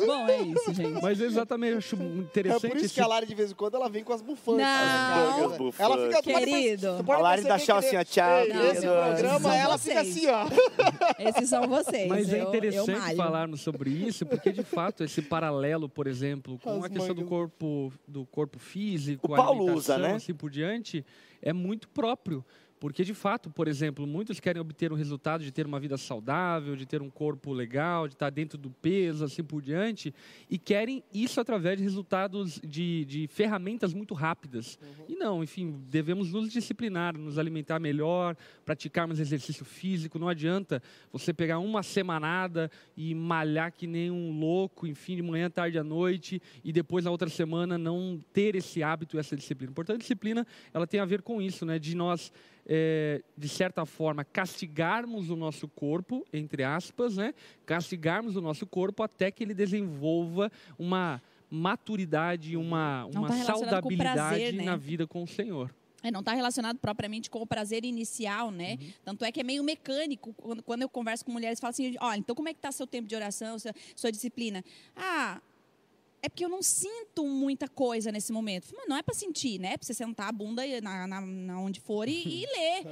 Bom, 0.06 0.28
é 0.28 0.42
isso, 0.42 0.74
gente. 0.74 1.02
Mas 1.02 1.20
exatamente, 1.20 1.72
eu 1.72 1.78
acho 1.78 1.96
interessante. 1.96 2.66
É 2.66 2.70
por 2.70 2.78
isso 2.78 2.86
esse... 2.86 2.94
que 2.96 3.02
a 3.02 3.08
Lari, 3.08 3.26
de 3.26 3.36
vez 3.36 3.52
em 3.52 3.56
quando, 3.56 3.76
ela 3.76 3.90
vem 3.90 4.04
com 4.04 4.14
as 4.14 4.22
bufantes. 4.22 4.66
Não. 4.66 5.52
As 5.52 5.58
bufantes. 5.58 5.80
Ela 5.80 6.08
fica... 6.08 6.22
Querido. 6.22 6.88
A 7.08 7.18
Lari 7.18 7.44
dá 7.44 7.60
tchau 7.60 7.78
assim, 7.78 7.98
ó, 7.98 8.04
tchau. 8.04 8.40
Esse 8.72 8.82
programa, 8.82 9.56
ela 9.56 9.78
fica 9.78 10.02
assim, 10.02 10.28
ó. 10.28 10.46
Esses 11.20 11.50
são 11.50 11.68
vocês. 11.68 12.08
Mas 12.08 12.32
é 12.32 12.40
interessante 12.40 13.16
falarmos 13.16 13.62
sobre 13.62 13.90
isso, 13.90 14.26
porque, 14.26 14.52
de 14.52 14.64
fato, 14.64 15.04
esse 15.04 15.22
paralelo, 15.22 15.90
por 15.90 16.08
exemplo, 16.08 16.60
com 16.60 16.80
as 16.80 16.86
a 16.86 16.90
questão 16.90 17.16
do 17.16 17.26
corpo, 17.26 17.92
do 18.08 18.26
corpo 18.26 18.60
físico, 18.60 19.32
o 19.32 19.36
Paulo 19.36 19.74
usa, 19.74 19.98
né? 19.98 20.16
assim 20.16 20.34
por 20.34 20.50
diante, 20.50 21.06
é 21.42 21.54
muito 21.54 21.88
próprio. 21.90 22.44
Porque, 22.80 23.04
de 23.04 23.14
fato, 23.14 23.50
por 23.50 23.68
exemplo, 23.68 24.06
muitos 24.06 24.40
querem 24.40 24.62
obter 24.62 24.92
um 24.92 24.96
resultado 24.96 25.44
de 25.44 25.52
ter 25.52 25.66
uma 25.66 25.80
vida 25.80 25.98
saudável, 25.98 26.76
de 26.76 26.86
ter 26.86 27.02
um 27.02 27.10
corpo 27.10 27.52
legal, 27.52 28.08
de 28.08 28.14
estar 28.14 28.30
dentro 28.30 28.58
do 28.58 28.70
peso, 28.70 29.26
assim 29.26 29.44
por 29.44 29.62
diante, 29.62 30.14
e 30.50 30.60
querem 30.60 31.04
isso 31.12 31.42
através 31.42 31.78
de 31.78 31.84
resultados 31.84 32.62
de, 32.64 33.04
de 33.06 33.28
ferramentas 33.28 33.94
muito 33.94 34.14
rápidas. 34.14 34.78
Uhum. 34.82 35.06
E 35.10 35.16
não, 35.16 35.44
enfim, 35.44 35.82
devemos 35.90 36.32
nos 36.32 36.52
disciplinar, 36.52 37.18
nos 37.18 37.40
alimentar 37.40 37.80
melhor, 37.80 38.36
praticarmos 38.64 39.20
exercício 39.20 39.66
físico. 39.66 40.20
Não 40.20 40.30
adianta 40.30 40.82
você 41.12 41.34
pegar 41.34 41.58
uma 41.58 41.82
semanada 41.82 42.70
e 42.96 43.16
malhar 43.16 43.72
que 43.72 43.88
nem 43.88 44.12
um 44.12 44.40
louco, 44.40 44.86
enfim, 44.86 45.16
de 45.16 45.24
manhã, 45.24 45.50
tarde 45.50 45.80
à 45.80 45.84
noite, 45.84 46.40
e 46.64 46.72
depois 46.72 47.06
na 47.06 47.12
outra 47.12 47.30
semana 47.30 47.78
não 47.78 48.20
ter 48.32 48.56
esse 48.56 48.84
hábito, 48.84 49.18
essa 49.18 49.36
disciplina. 49.36 49.74
Portanto, 49.74 49.96
a 49.96 50.00
disciplina 50.00 50.46
ela 50.72 50.86
tem 50.86 51.00
a 51.00 51.06
ver 51.06 51.24
com 51.24 51.42
isso, 51.42 51.66
né? 51.66 51.80
De 51.80 51.96
nós 51.96 52.32
é, 52.68 53.24
de 53.38 53.48
certa 53.48 53.86
forma, 53.86 54.26
castigarmos 54.26 55.30
o 55.30 55.36
nosso 55.36 55.68
corpo, 55.70 56.26
entre 56.34 56.64
aspas, 56.64 57.16
né? 57.16 57.34
castigarmos 57.66 58.36
o 58.36 58.42
nosso 58.42 58.68
corpo 58.68 59.02
até 59.02 59.32
que 59.32 59.44
ele 59.44 59.54
desenvolva 59.54 60.52
uma 60.78 61.22
maturidade, 61.50 62.58
uma, 62.58 63.06
uma 63.06 63.30
tá 63.30 63.36
saudabilidade 63.46 64.16
prazer, 64.16 64.54
né? 64.54 64.66
na 64.66 64.76
vida 64.76 65.08
com 65.08 65.24
o 65.24 65.28
Senhor. 65.28 65.74
É, 66.04 66.12
não 66.12 66.20
está 66.20 66.34
relacionado 66.34 66.78
propriamente 66.78 67.30
com 67.30 67.42
o 67.42 67.48
prazer 67.48 67.84
inicial, 67.84 68.52
né? 68.52 68.78
Uhum. 68.80 68.92
Tanto 69.04 69.26
é 69.26 69.32
que 69.32 69.40
é 69.40 69.44
meio 69.44 69.64
mecânico. 69.64 70.34
Quando, 70.34 70.62
quando 70.62 70.82
eu 70.84 70.90
converso 70.90 71.26
com 71.26 71.32
mulheres, 71.32 71.60
falo 71.60 71.72
assim: 71.72 71.96
olha, 72.00 72.20
então 72.20 72.36
como 72.36 72.48
é 72.50 72.54
que 72.54 72.60
está 72.60 72.72
seu 72.72 72.86
tempo 72.86 73.08
de 73.08 73.16
oração, 73.16 73.58
sua, 73.58 73.74
sua 73.96 74.12
disciplina? 74.12 74.64
Ah, 74.96 75.42
é 76.22 76.30
porque 76.30 76.44
eu 76.44 76.50
não 76.50 76.62
sinto 76.62 77.26
muita 77.26 77.68
coisa 77.68 78.12
nesse 78.12 78.32
momento. 78.32 78.68
Mas 78.76 78.88
não 78.88 78.98
é 78.98 79.04
para 79.04 79.14
sentir, 79.14 79.60
né? 79.60 79.74
É 79.74 79.78
para 79.78 79.86
você 79.86 79.94
sentar 79.94 80.30
a 80.30 80.32
bunda 80.32 80.64
na, 80.82 81.08
na, 81.08 81.22
na 81.22 81.60
onde 81.60 81.80
for 81.80 82.08
e, 82.08 82.44
e 82.44 82.46
ler. 82.58 82.86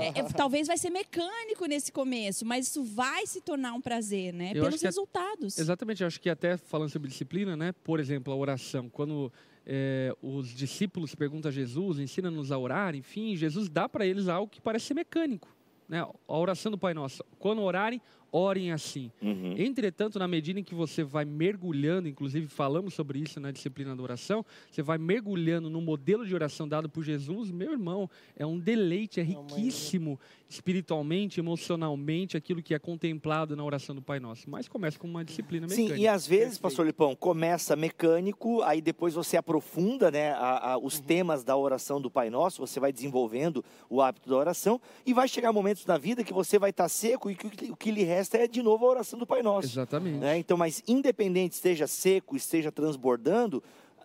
É, 0.00 0.20
é, 0.20 0.22
talvez 0.24 0.66
vai 0.66 0.76
ser 0.76 0.90
mecânico 0.90 1.66
nesse 1.66 1.92
começo, 1.92 2.44
mas 2.44 2.66
isso 2.66 2.82
vai 2.82 3.26
se 3.26 3.40
tornar 3.40 3.72
um 3.72 3.80
prazer, 3.80 4.32
né? 4.32 4.52
Eu 4.54 4.64
Pelos 4.64 4.82
resultados. 4.82 5.58
É, 5.58 5.62
exatamente. 5.62 6.02
Eu 6.02 6.06
acho 6.06 6.20
que 6.20 6.28
até 6.28 6.56
falando 6.56 6.90
sobre 6.90 7.08
disciplina, 7.08 7.56
né? 7.56 7.72
Por 7.84 8.00
exemplo, 8.00 8.32
a 8.32 8.36
oração. 8.36 8.88
Quando 8.88 9.32
é, 9.64 10.14
os 10.20 10.48
discípulos 10.48 11.14
perguntam 11.14 11.48
a 11.48 11.52
Jesus, 11.52 11.98
ensina-nos 11.98 12.50
a 12.50 12.58
orar, 12.58 12.94
enfim, 12.94 13.36
Jesus 13.36 13.68
dá 13.68 13.88
para 13.88 14.04
eles 14.04 14.28
algo 14.28 14.50
que 14.50 14.60
parece 14.60 14.86
ser 14.86 14.94
mecânico. 14.94 15.48
Né? 15.88 16.00
A 16.00 16.38
oração 16.38 16.72
do 16.72 16.78
Pai 16.78 16.94
Nosso. 16.94 17.22
Quando 17.38 17.62
orarem, 17.62 18.00
orem 18.32 18.72
assim. 18.72 19.12
Uhum. 19.20 19.54
Entretanto, 19.58 20.18
na 20.18 20.26
medida 20.26 20.58
em 20.58 20.64
que 20.64 20.74
você 20.74 21.04
vai 21.04 21.24
mergulhando, 21.24 22.08
inclusive 22.08 22.46
falamos 22.48 22.94
sobre 22.94 23.18
isso 23.18 23.38
na 23.38 23.50
disciplina 23.50 23.94
da 23.94 24.02
oração, 24.02 24.44
você 24.70 24.80
vai 24.82 24.96
mergulhando 24.96 25.68
no 25.68 25.80
modelo 25.82 26.26
de 26.26 26.34
oração 26.34 26.66
dado 26.66 26.88
por 26.88 27.04
Jesus, 27.04 27.50
meu 27.50 27.72
irmão, 27.72 28.08
é 28.34 28.46
um 28.46 28.58
deleite, 28.58 29.20
é 29.20 29.24
mas- 29.24 29.34
riquíssimo 29.52 30.18
espiritualmente, 30.48 31.40
emocionalmente, 31.40 32.36
aquilo 32.36 32.62
que 32.62 32.74
é 32.74 32.78
contemplado 32.78 33.56
na 33.56 33.64
oração 33.64 33.94
do 33.94 34.02
Pai 34.02 34.20
Nosso. 34.20 34.48
Mas 34.48 34.68
começa 34.68 34.98
com 34.98 35.06
uma 35.08 35.24
disciplina 35.24 35.66
mecânica. 35.66 35.94
Sim, 35.96 36.00
e 36.02 36.06
às 36.06 36.26
vezes, 36.26 36.42
Perfeito. 36.58 36.62
pastor 36.62 36.86
Lipão, 36.86 37.16
começa 37.16 37.74
mecânico, 37.74 38.62
aí 38.62 38.80
depois 38.80 39.14
você 39.14 39.36
aprofunda 39.36 40.10
né, 40.10 40.32
a- 40.32 40.72
a- 40.72 40.78
os 40.78 40.98
Uhum. 40.98 41.04
temas 41.04 41.42
da 41.42 41.56
oração 41.56 42.00
do 42.00 42.10
Pai 42.10 42.28
Nosso, 42.30 42.60
você 42.66 42.78
vai 42.78 42.92
desenvolvendo 42.92 43.64
o 43.88 44.00
hábito 44.02 44.28
da 44.28 44.36
oração, 44.36 44.80
e 45.06 45.12
vai 45.14 45.26
chegar 45.26 45.52
momentos 45.52 45.84
na 45.86 45.96
vida 45.98 46.22
que 46.22 46.32
você 46.34 46.58
vai 46.58 46.70
estar 46.70 46.88
seco 46.88 47.30
e 47.30 47.34
que 47.34 47.46
o 47.46 47.50
que- 47.50 47.70
o 47.72 47.76
que 47.76 47.90
lhe 47.90 48.02
resta 48.02 48.21
é 48.32 48.46
de 48.46 48.62
novo 48.62 48.86
a 48.86 48.90
oração 48.90 49.18
do 49.18 49.26
Pai 49.26 49.42
Nosso. 49.42 49.68
Exatamente. 49.68 50.18
né? 50.18 50.38
Então, 50.38 50.56
mas 50.56 50.82
independente 50.86 51.54
esteja 51.54 51.86
seco, 51.86 52.36
esteja 52.36 52.70
transbordando, 52.70 53.62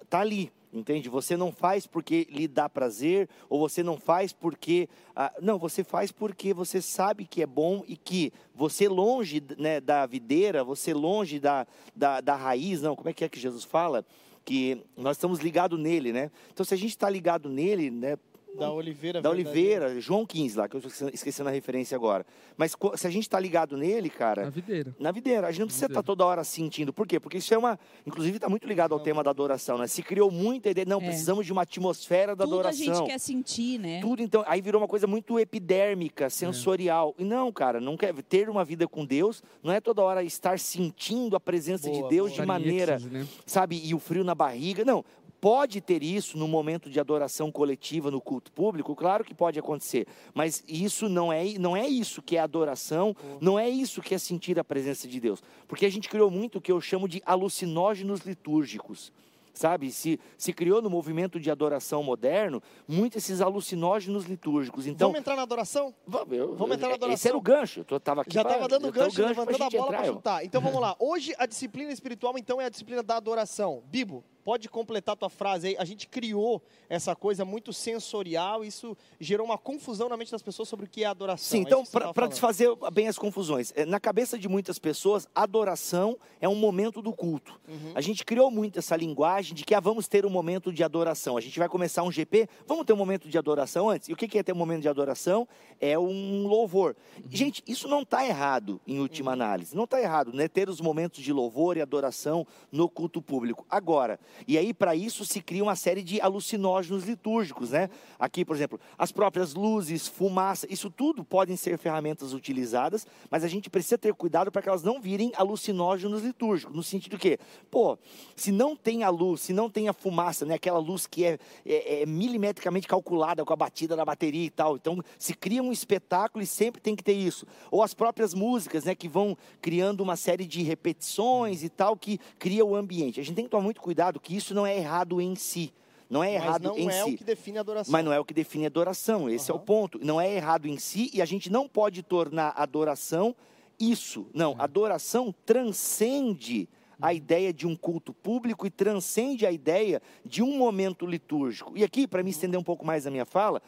tá 0.10 0.20
ali. 0.20 0.52
Entende? 0.72 1.08
Você 1.08 1.38
não 1.38 1.52
faz 1.52 1.88
porque 1.88 2.28
lhe 2.30 2.48
dá 2.48 2.68
prazer, 2.68 3.30
ou 3.50 3.60
você 3.60 3.82
não 3.82 3.98
faz 3.98 4.34
porque. 4.34 4.90
ah, 5.16 5.34
não, 5.42 5.58
você 5.58 5.84
faz 5.84 6.12
porque 6.12 6.54
você 6.54 6.82
sabe 6.82 7.26
que 7.26 7.42
é 7.42 7.46
bom 7.46 7.84
e 7.88 7.96
que 7.96 8.34
você 8.54 8.90
longe 8.90 9.42
né, 9.58 9.80
da 9.80 10.06
videira, 10.06 10.64
você 10.64 10.94
longe 10.94 11.40
da, 11.40 11.66
da, 11.96 12.20
da 12.20 12.36
raiz, 12.36 12.82
não, 12.82 12.96
como 12.96 13.10
é 13.10 13.14
que 13.14 13.24
é 13.24 13.30
que 13.30 13.40
Jesus 13.40 13.64
fala? 13.64 14.06
Que 14.44 14.82
nós 14.96 15.16
estamos 15.16 15.40
ligados 15.40 15.80
nele, 15.80 16.12
né? 16.12 16.30
Então, 16.52 16.66
se 16.66 16.74
a 16.74 16.78
gente 16.78 16.90
está 16.90 17.10
ligado 17.10 17.48
nele, 17.48 17.90
né, 17.90 18.18
Da 18.56 18.72
Oliveira. 18.72 19.22
da 19.22 19.30
verdadeira. 19.32 19.86
Oliveira, 19.86 20.02
João 20.02 20.26
15 20.26 20.58
lá, 20.58 20.68
que 20.68 20.76
eu 20.76 20.80
estou 20.80 21.10
esquecendo 21.10 21.50
a 21.50 21.52
referência 21.52 21.96
agora. 21.96 22.26
Mas 22.56 22.76
se 22.96 23.06
a 23.06 23.10
gente 23.10 23.24
está 23.24 23.40
ligado 23.40 23.78
nele, 23.78 24.10
cara, 24.10 24.46
Na 24.46 24.50
videira. 24.50 24.96
na 25.00 25.12
videira. 25.12 25.48
A 25.48 25.52
gente 25.52 25.60
não 25.60 25.68
precisa 25.68 25.86
estar 25.88 26.02
toda 26.02 26.26
hora 26.26 26.44
sentindo. 26.44 26.92
Por 26.92 27.06
quê? 27.08 27.20
Porque 27.20 27.38
isso 27.38 27.54
é 27.54 27.58
uma. 27.58 27.78
Inclusive, 28.06 28.38
está 28.38 28.50
muito 28.50 28.68
ligado 28.68 28.94
ao 28.94 29.00
tema 29.00 29.24
da 29.24 29.30
adoração, 29.30 29.78
né? 29.78 29.86
Se 29.88 30.02
criou 30.02 30.32
muita 30.32 30.70
ideia. 30.72 30.86
Não, 30.88 31.00
É. 31.00 31.06
precisamos 31.06 31.46
de 31.46 31.52
uma 31.52 31.62
atmosfera 31.64 32.36
da 32.36 32.46
Tudo 32.46 32.56
a 32.56 32.60
adoração. 32.62 32.96
gente 32.96 33.06
quer 33.06 33.20
sentir, 33.20 33.80
né? 33.80 34.00
Tudo, 34.02 34.22
então, 34.24 34.44
aí 34.48 34.62
virou 34.62 34.82
uma 34.82 34.88
coisa 34.88 35.06
muito 35.08 35.38
É. 35.38 35.42
epidérmica, 35.42 36.30
sensorial. 36.30 37.14
E 37.20 37.24
não, 37.24 37.52
cara, 37.52 37.80
não 37.80 37.96
quer 37.96 38.14
ter 38.24 38.50
uma 38.50 38.66
vida 38.66 38.88
com 38.88 39.06
Deus, 39.06 39.44
não 39.62 39.72
é 39.72 39.80
toda 39.80 40.02
hora 40.02 40.24
estar 40.24 40.58
sentindo 40.58 41.36
a 41.36 41.40
presença 41.40 41.92
de 41.92 42.00
Boa, 42.00 42.10
Deus 42.10 42.32
boa. 42.32 42.42
de 42.42 42.48
maneira, 42.48 42.98
né? 43.00 43.28
sabe, 43.46 43.80
e 43.84 43.94
o 43.94 44.00
frio 44.00 44.24
na 44.24 44.34
barriga. 44.34 44.84
Não, 44.84 45.04
pode 45.40 45.80
ter 45.82 46.02
isso 46.04 46.38
no 46.38 46.48
momento 46.48 46.90
de 46.90 47.00
adoração 47.00 47.52
coletiva 47.52 48.10
no 48.10 48.20
culto 48.20 48.52
público, 48.52 48.96
claro 48.96 49.24
que 49.24 49.34
pode 49.34 49.60
acontecer, 49.60 50.08
mas 50.34 50.64
isso 50.68 51.08
não 51.08 51.32
é, 51.32 51.44
não 51.60 51.76
é 51.78 51.88
isso 51.88 52.22
que 52.22 52.36
é 52.38 52.40
adoração, 52.40 53.16
não 53.40 53.58
é 53.58 53.70
isso 53.70 54.02
que 54.02 54.16
é 54.16 54.18
sentir 54.18 54.60
a 54.60 54.64
presença 54.64 55.08
de 55.08 55.20
Deus. 55.20 55.42
Porque 55.68 55.86
a 55.86 55.92
gente 55.92 56.10
criou 56.10 56.30
muito 56.32 56.58
o 56.58 56.62
que 56.62 56.72
eu 56.72 56.82
chamo 56.82 57.08
de 57.08 57.22
alucinógenos 57.26 58.22
litúrgicos. 58.22 59.12
Sabe, 59.54 59.92
se, 59.92 60.20
se 60.38 60.54
criou 60.54 60.84
no 60.84 60.90
movimento 60.90 61.40
de 61.40 61.50
adoração 61.50 62.04
moderno, 62.04 62.62
muito 62.88 63.18
esses 63.18 63.42
alucinógenos 63.42 64.26
litúrgicos. 64.26 64.86
Então, 64.86 65.08
Vamos 65.08 65.20
entrar 65.22 65.36
na 65.36 65.42
adoração? 65.42 65.96
vamos, 66.06 66.38
eu- 66.38 66.56
vamos 66.56 66.76
entrar 66.76 66.90
na 66.90 66.94
Esse 66.94 67.04
adoração. 67.04 67.30
era 67.30 67.38
o 67.40 67.42
gancho. 67.42 67.84
Eu 67.90 68.00
tava 68.00 68.22
aqui 68.22 68.36
Já 68.36 68.44
estava 68.44 68.68
dando 68.68 68.92
gancho, 68.92 69.16
pra 69.16 69.26
levantando 69.30 69.64
a 69.64 69.70
bola 69.72 69.88
para 69.88 70.06
chutar. 70.06 70.46
Então 70.46 70.62
vamos 70.62 70.80
lá. 70.80 70.96
Hoje 71.00 71.34
a 71.40 71.48
disciplina 71.48 71.92
espiritual 71.92 72.38
então 72.38 72.62
é 72.62 72.66
a 72.66 72.70
disciplina 72.70 73.02
da 73.02 73.18
adoração. 73.18 73.82
Bibo, 73.88 74.24
pode 74.48 74.70
completar 74.70 75.18
tua 75.18 75.30
frase 75.30 75.68
aí. 75.68 75.76
A 75.78 75.84
gente 75.84 76.08
criou 76.08 76.62
essa 76.88 77.14
coisa 77.14 77.44
muito 77.44 77.74
sensorial, 77.74 78.64
isso 78.64 78.96
gerou 79.20 79.46
uma 79.46 79.58
confusão 79.58 80.08
na 80.08 80.16
mente 80.16 80.32
das 80.32 80.42
pessoas 80.42 80.70
sobre 80.70 80.86
o 80.86 80.90
que 80.90 81.04
é 81.04 81.06
adoração. 81.06 81.50
Sim, 81.50 81.58
É 81.58 81.62
então, 81.64 81.84
para 82.14 82.28
desfazer 82.28 82.70
bem 82.94 83.10
as 83.10 83.18
confusões, 83.18 83.74
eh, 83.76 83.84
na 83.84 84.00
cabeça 84.00 84.40
de 84.40 84.48
muitas 84.48 84.80
pessoas, 84.80 85.28
adoração 85.36 86.18
é 86.40 86.48
um 86.48 86.56
momento 86.56 87.02
do 87.02 87.12
culto. 87.12 87.60
Uhum. 87.68 87.92
A 87.94 88.00
gente 88.00 88.24
criou 88.24 88.50
muito 88.50 88.80
essa 88.80 88.96
linguagem 88.96 89.54
de 89.54 89.66
que 89.66 89.76
ah, 89.76 89.82
vamos 89.82 90.08
ter 90.08 90.26
um 90.26 90.30
momento 90.30 90.72
de 90.72 90.82
adoração. 90.82 91.36
A 91.36 91.42
gente 91.42 91.60
vai 91.60 91.68
começar 91.68 92.04
um 92.04 92.12
GP, 92.12 92.48
vamos 92.66 92.86
ter 92.86 92.94
um 92.94 92.98
momento 92.98 93.28
de 93.28 93.38
adoração 93.38 93.90
antes. 93.90 94.08
E 94.08 94.14
o 94.14 94.16
que 94.16 94.38
é 94.38 94.44
ter 94.44 94.54
um 94.54 94.58
momento 94.58 94.84
de 94.84 94.88
adoração? 94.88 95.46
É 95.78 96.00
um 96.00 96.48
louvor. 96.48 96.96
Uhum. 97.18 97.24
Gente, 97.30 97.62
isso 97.68 97.86
não 97.90 98.04
está 98.04 98.26
errado, 98.26 98.80
em 98.88 99.02
última 99.02 99.34
análise. 99.34 99.76
Não 99.76 99.84
está 99.84 100.02
errado, 100.02 100.32
né? 100.32 100.48
Ter 100.48 100.70
os 100.70 100.80
momentos 100.80 101.22
de 101.22 101.34
louvor 101.34 101.76
e 101.76 101.82
adoração 101.82 102.48
no 102.72 102.88
culto 102.88 103.22
público. 103.22 103.66
Agora, 103.70 104.18
e 104.48 104.58
aí 104.58 104.74
para 104.74 104.96
isso 104.96 105.24
se 105.26 105.42
cria 105.42 105.64
uma 105.64 105.76
série 105.76 106.04
de 106.04 106.20
alucinógenos 106.20 107.06
litúrgicos, 107.06 107.72
né? 107.72 107.90
Aqui, 108.20 108.44
por 108.44 108.56
exemplo, 108.56 108.80
as 108.98 109.12
próprias 109.12 109.54
luzes, 109.54 110.08
fumaça, 110.08 110.68
isso 110.70 110.90
tudo 110.90 111.24
podem 111.24 111.56
ser 111.56 111.78
ferramentas 111.78 112.34
utilizadas, 112.34 113.08
mas 113.30 113.44
a 113.44 113.48
gente 113.48 113.70
precisa 113.70 113.98
ter 113.98 114.14
cuidado 114.14 114.52
para 114.52 114.62
que 114.62 114.70
elas 114.70 114.84
não 114.84 115.00
virem 115.00 115.32
alucinógenos 115.36 116.24
litúrgicos, 116.24 116.76
no 116.76 116.84
sentido 116.84 117.18
que, 117.18 117.38
pô, 117.72 117.98
se 118.36 118.52
não 118.52 118.76
tem 118.76 119.04
a 119.04 119.10
luz, 119.10 119.42
se 119.42 119.54
não 119.54 119.70
tem 119.70 119.88
a 119.88 119.94
fumaça, 119.94 120.46
né, 120.46 120.56
aquela 120.56 120.80
luz 120.80 121.08
que 121.08 121.24
é, 121.24 121.38
é- 121.66 122.02
é 122.02 122.06
milimetricamente 122.06 122.88
calculada 122.88 123.46
com 123.46 123.54
a 123.54 123.56
batida 123.56 123.96
da 123.96 124.04
bateria 124.04 124.46
e 124.46 124.50
tal, 124.50 124.76
então 124.76 125.02
se 125.18 125.34
cria 125.34 125.62
um 125.64 125.72
espetáculo 125.72 126.44
e 126.44 126.48
sempre 126.48 126.82
tem 126.82 126.96
que 126.96 127.04
ter 127.04 127.14
isso. 127.14 127.46
Ou 127.72 127.84
as 127.84 127.94
próprias 127.94 128.34
músicas, 128.34 128.84
né, 128.86 128.96
que 128.96 129.08
vão 129.08 129.38
criando 129.62 130.02
uma 130.02 130.16
série 130.16 130.46
de 130.46 130.62
repetições 130.64 131.64
e 131.64 131.70
tal, 131.70 131.96
que 131.96 132.20
cria 132.40 132.66
o 132.66 132.76
ambiente. 132.76 133.20
A 133.20 133.24
gente 133.24 133.36
tem 133.36 133.46
que 133.46 133.52
tomar 133.52 133.64
muito 133.64 133.82
cuidado 133.82 134.20
que 134.28 134.36
isso 134.36 134.54
não 134.54 134.68
é 134.68 134.78
errado 134.78 135.22
em 135.22 135.36
si. 135.36 135.72
Não 136.10 136.22
é 136.22 136.34
Mas 136.34 136.44
errado 136.44 136.64
não 136.64 136.78
em 136.78 136.90
é 136.90 137.04
si. 137.04 137.14
o 137.14 137.18
que 137.18 137.24
define 137.24 137.60
adoração. 137.60 137.92
Mas 137.94 138.04
não 138.04 138.12
é 138.12 138.20
o 138.20 138.26
que 138.26 138.34
define 138.34 138.66
adoração, 138.66 139.30
esse 139.30 139.50
é 139.50 139.54
o 139.54 139.60
ponto. 139.60 139.98
Não 140.04 140.20
é 140.20 140.36
errado 140.36 140.68
em 140.68 140.78
si 140.78 141.10
e 141.14 141.22
a 141.22 141.26
gente 141.26 141.50
não 141.50 141.66
pode 141.66 142.04
tornar 142.04 142.50
adoração 142.58 143.34
isso. 143.80 144.28
Não, 144.34 144.54
adoração 144.60 145.34
transcende 145.46 146.68
a 147.02 147.14
ideia 147.14 147.54
de 147.54 147.66
um 147.66 147.74
culto 147.74 148.12
público 148.12 148.68
e 148.68 148.70
transcende 148.70 149.46
a 149.46 149.52
ideia 149.52 150.02
de 150.26 150.44
um 150.44 150.58
momento 150.58 151.06
litúrgico. 151.06 151.72
E 151.74 151.82
aqui, 151.82 152.06
para 152.06 152.22
me 152.22 152.32
estender 152.32 152.60
um 152.60 152.64
pouco 152.64 152.86
mais 152.86 153.08
a 153.08 153.12
minha 153.12 153.26
fala, 153.26 153.62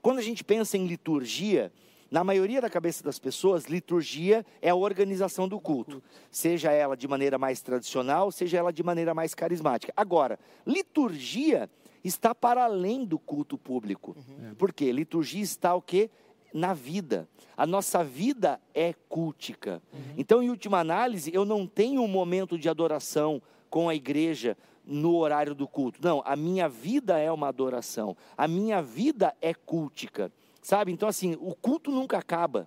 quando 0.00 0.18
a 0.18 0.22
gente 0.22 0.44
pensa 0.44 0.78
em 0.78 0.86
liturgia, 0.86 1.72
na 2.10 2.22
maioria 2.22 2.60
da 2.60 2.70
cabeça 2.70 3.02
das 3.02 3.18
pessoas, 3.18 3.64
liturgia 3.64 4.44
é 4.60 4.70
a 4.70 4.74
organização 4.74 5.48
do 5.48 5.60
culto, 5.60 6.02
seja 6.30 6.70
ela 6.70 6.96
de 6.96 7.08
maneira 7.08 7.38
mais 7.38 7.60
tradicional, 7.60 8.30
seja 8.30 8.58
ela 8.58 8.72
de 8.72 8.82
maneira 8.82 9.14
mais 9.14 9.34
carismática. 9.34 9.92
Agora, 9.96 10.38
liturgia 10.66 11.68
está 12.04 12.34
para 12.34 12.64
além 12.64 13.04
do 13.04 13.18
culto 13.18 13.56
público. 13.56 14.16
Por 14.58 14.72
quê? 14.72 14.92
Liturgia 14.92 15.42
está 15.42 15.74
o 15.74 15.82
quê? 15.82 16.10
Na 16.52 16.72
vida. 16.74 17.28
A 17.56 17.66
nossa 17.66 18.04
vida 18.04 18.60
é 18.72 18.92
cultica. 19.08 19.82
Então, 20.16 20.42
em 20.42 20.50
última 20.50 20.78
análise, 20.78 21.34
eu 21.34 21.44
não 21.44 21.66
tenho 21.66 22.02
um 22.02 22.08
momento 22.08 22.58
de 22.58 22.68
adoração 22.68 23.42
com 23.70 23.88
a 23.88 23.94
igreja 23.94 24.56
no 24.86 25.16
horário 25.16 25.54
do 25.54 25.66
culto. 25.66 25.98
Não, 26.02 26.22
a 26.24 26.36
minha 26.36 26.68
vida 26.68 27.18
é 27.18 27.32
uma 27.32 27.48
adoração. 27.48 28.16
A 28.36 28.46
minha 28.46 28.82
vida 28.82 29.34
é 29.40 29.54
cultica. 29.54 30.30
Sabe? 30.64 30.90
Então, 30.90 31.06
assim, 31.06 31.36
o 31.42 31.54
culto 31.54 31.90
nunca 31.90 32.16
acaba. 32.16 32.66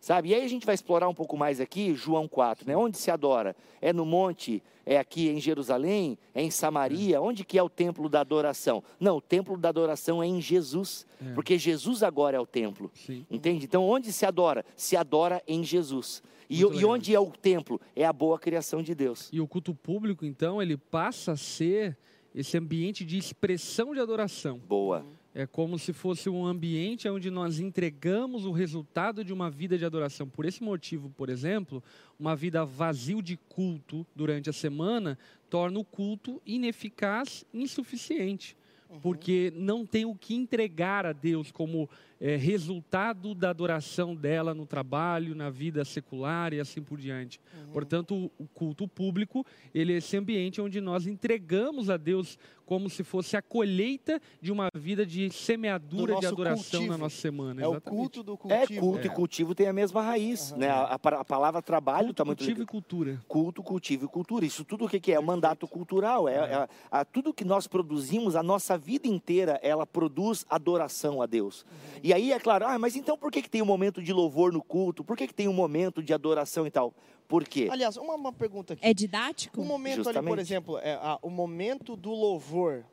Sabe? 0.00 0.30
E 0.30 0.34
aí 0.34 0.42
a 0.44 0.48
gente 0.48 0.66
vai 0.66 0.74
explorar 0.74 1.08
um 1.08 1.14
pouco 1.14 1.36
mais 1.36 1.60
aqui, 1.60 1.94
João 1.94 2.26
4, 2.26 2.66
né? 2.66 2.76
Onde 2.76 2.98
se 2.98 3.08
adora? 3.08 3.54
É 3.80 3.92
no 3.92 4.04
monte? 4.04 4.60
É 4.84 4.98
aqui 4.98 5.28
em 5.28 5.38
Jerusalém? 5.38 6.18
É 6.34 6.42
em 6.42 6.50
Samaria? 6.50 7.20
Onde 7.20 7.44
que 7.44 7.56
é 7.56 7.62
o 7.62 7.68
templo 7.68 8.08
da 8.08 8.20
adoração? 8.20 8.82
Não, 8.98 9.18
o 9.18 9.20
templo 9.20 9.56
da 9.56 9.68
adoração 9.68 10.20
é 10.20 10.26
em 10.26 10.40
Jesus, 10.40 11.06
É. 11.24 11.32
porque 11.34 11.56
Jesus 11.56 12.02
agora 12.02 12.36
é 12.36 12.40
o 12.40 12.46
templo. 12.46 12.90
Sim. 12.94 13.24
Entende? 13.30 13.64
Então, 13.64 13.88
onde 13.88 14.12
se 14.12 14.26
adora? 14.26 14.64
Se 14.74 14.96
adora 14.96 15.40
em 15.46 15.62
Jesus. 15.62 16.24
E, 16.48 16.62
e 16.62 16.84
onde 16.84 17.14
é 17.14 17.20
o 17.20 17.30
templo? 17.30 17.80
É 17.94 18.04
a 18.04 18.12
boa 18.12 18.40
criação 18.40 18.82
de 18.82 18.92
Deus. 18.92 19.28
E 19.32 19.40
o 19.40 19.46
culto 19.46 19.72
público, 19.72 20.24
então, 20.26 20.60
ele 20.60 20.76
passa 20.76 21.32
a 21.32 21.36
ser 21.36 21.96
esse 22.34 22.58
ambiente 22.58 23.04
de 23.04 23.16
expressão 23.16 23.94
de 23.94 24.00
adoração. 24.00 24.58
Boa. 24.58 25.06
É 25.40 25.46
como 25.46 25.78
se 25.78 25.94
fosse 25.94 26.28
um 26.28 26.44
ambiente 26.44 27.08
onde 27.08 27.30
nós 27.30 27.60
entregamos 27.60 28.44
o 28.44 28.52
resultado 28.52 29.24
de 29.24 29.32
uma 29.32 29.48
vida 29.48 29.78
de 29.78 29.86
adoração. 29.86 30.28
Por 30.28 30.44
esse 30.44 30.62
motivo, 30.62 31.08
por 31.08 31.30
exemplo, 31.30 31.82
uma 32.18 32.36
vida 32.36 32.62
vazio 32.62 33.22
de 33.22 33.38
culto 33.48 34.06
durante 34.14 34.50
a 34.50 34.52
semana 34.52 35.18
torna 35.48 35.78
o 35.78 35.84
culto 35.84 36.42
ineficaz, 36.44 37.42
insuficiente. 37.54 38.54
Porque 39.00 39.50
não 39.56 39.86
tem 39.86 40.04
o 40.04 40.14
que 40.14 40.34
entregar 40.34 41.06
a 41.06 41.12
Deus 41.14 41.50
como 41.50 41.88
eh, 42.20 42.36
resultado 42.36 43.34
da 43.34 43.50
adoração 43.50 44.14
dela 44.14 44.52
no 44.54 44.66
trabalho, 44.66 45.34
na 45.34 45.48
vida 45.50 45.84
secular 45.84 46.52
e 46.52 46.60
assim 46.60 46.82
por 46.82 46.98
diante. 46.98 47.40
Portanto, 47.72 48.14
o- 48.14 48.30
o 48.44 48.46
culto 48.46 48.86
público, 48.86 49.44
ele 49.74 49.94
é 49.94 49.96
esse 49.96 50.16
ambiente 50.16 50.60
onde 50.60 50.80
nós 50.80 51.06
entregamos 51.06 51.88
a 51.88 51.96
Deus 51.96 52.38
como 52.66 52.88
se 52.88 53.02
fosse 53.02 53.36
a 53.36 53.42
colheita 53.42 54.20
de 54.40 54.52
uma 54.52 54.68
vida 54.76 55.04
de 55.04 55.28
semeadura 55.30 56.14
de 56.20 56.26
adoração 56.26 56.62
cultivo. 56.80 56.86
na 56.92 56.98
nossa 56.98 57.16
semana. 57.16 57.60
É 57.60 57.66
o 57.66 57.72
exatamente. 57.72 57.98
culto 57.98 58.22
do 58.22 58.34
É, 58.34 58.36
cultivo. 58.36 58.80
culto 58.80 59.06
e 59.06 59.10
cultivo 59.10 59.54
tem 59.56 59.66
a 59.66 59.72
mesma 59.72 60.00
raiz. 60.02 60.52
Né? 60.52 60.68
A, 60.68 60.82
a- 60.94 60.94
a 61.20 61.24
palavra 61.24 61.60
trabalho 61.60 62.06
Culto, 62.06 62.12
está 62.12 62.24
muito 62.24 62.38
cultivo 62.38 62.58
ligado. 62.60 62.68
e 62.68 62.70
cultura. 62.70 63.20
culto, 63.26 63.62
cultivo 63.62 64.04
e 64.04 64.08
cultura. 64.08 64.46
Isso 64.46 64.64
tudo 64.64 64.84
o 64.84 64.88
que, 64.88 65.00
que 65.00 65.10
é? 65.10 65.16
É 65.16 65.18
o 65.18 65.22
mandato 65.22 65.66
cultural. 65.66 66.28
É, 66.28 66.34
é- 66.36 66.68
a- 66.92 67.04
tudo 67.04 67.34
que 67.34 67.44
nós 67.44 67.66
produzimos, 67.66 68.36
a 68.36 68.42
nossa 68.42 68.78
vida 68.78 69.08
inteira, 69.08 69.58
ela 69.64 69.84
produz 69.84 70.46
adoração 70.48 71.20
a 71.20 71.26
Deus. 71.26 71.66
E 72.04 72.09
E 72.10 72.12
aí, 72.12 72.32
é 72.32 72.40
claro, 72.40 72.66
ah, 72.66 72.76
mas 72.76 72.96
então 72.96 73.16
por 73.16 73.30
que, 73.30 73.40
que 73.40 73.48
tem 73.48 73.62
um 73.62 73.64
momento 73.64 74.02
de 74.02 74.12
louvor 74.12 74.52
no 74.52 74.60
culto? 74.60 75.04
Por 75.04 75.16
que, 75.16 75.28
que 75.28 75.32
tem 75.34 75.46
um 75.46 75.52
momento 75.52 76.02
de 76.02 76.12
adoração 76.12 76.66
e 76.66 76.70
tal? 76.70 76.92
Por 77.28 77.44
quê? 77.44 77.68
Aliás, 77.70 77.96
uma, 77.96 78.16
uma 78.16 78.32
pergunta 78.32 78.72
aqui. 78.72 78.84
É 78.84 78.92
didático? 78.92 79.60
O 79.60 79.64
momento 79.64 79.92
ali, 80.00 80.02
por 80.02 80.12
Justamente. 80.14 80.40
exemplo, 80.40 80.78
é, 80.78 80.94
a- 80.94 81.20
o 81.22 81.30
momento 81.30 81.94
do 81.94 82.10
louvor, 82.10 82.84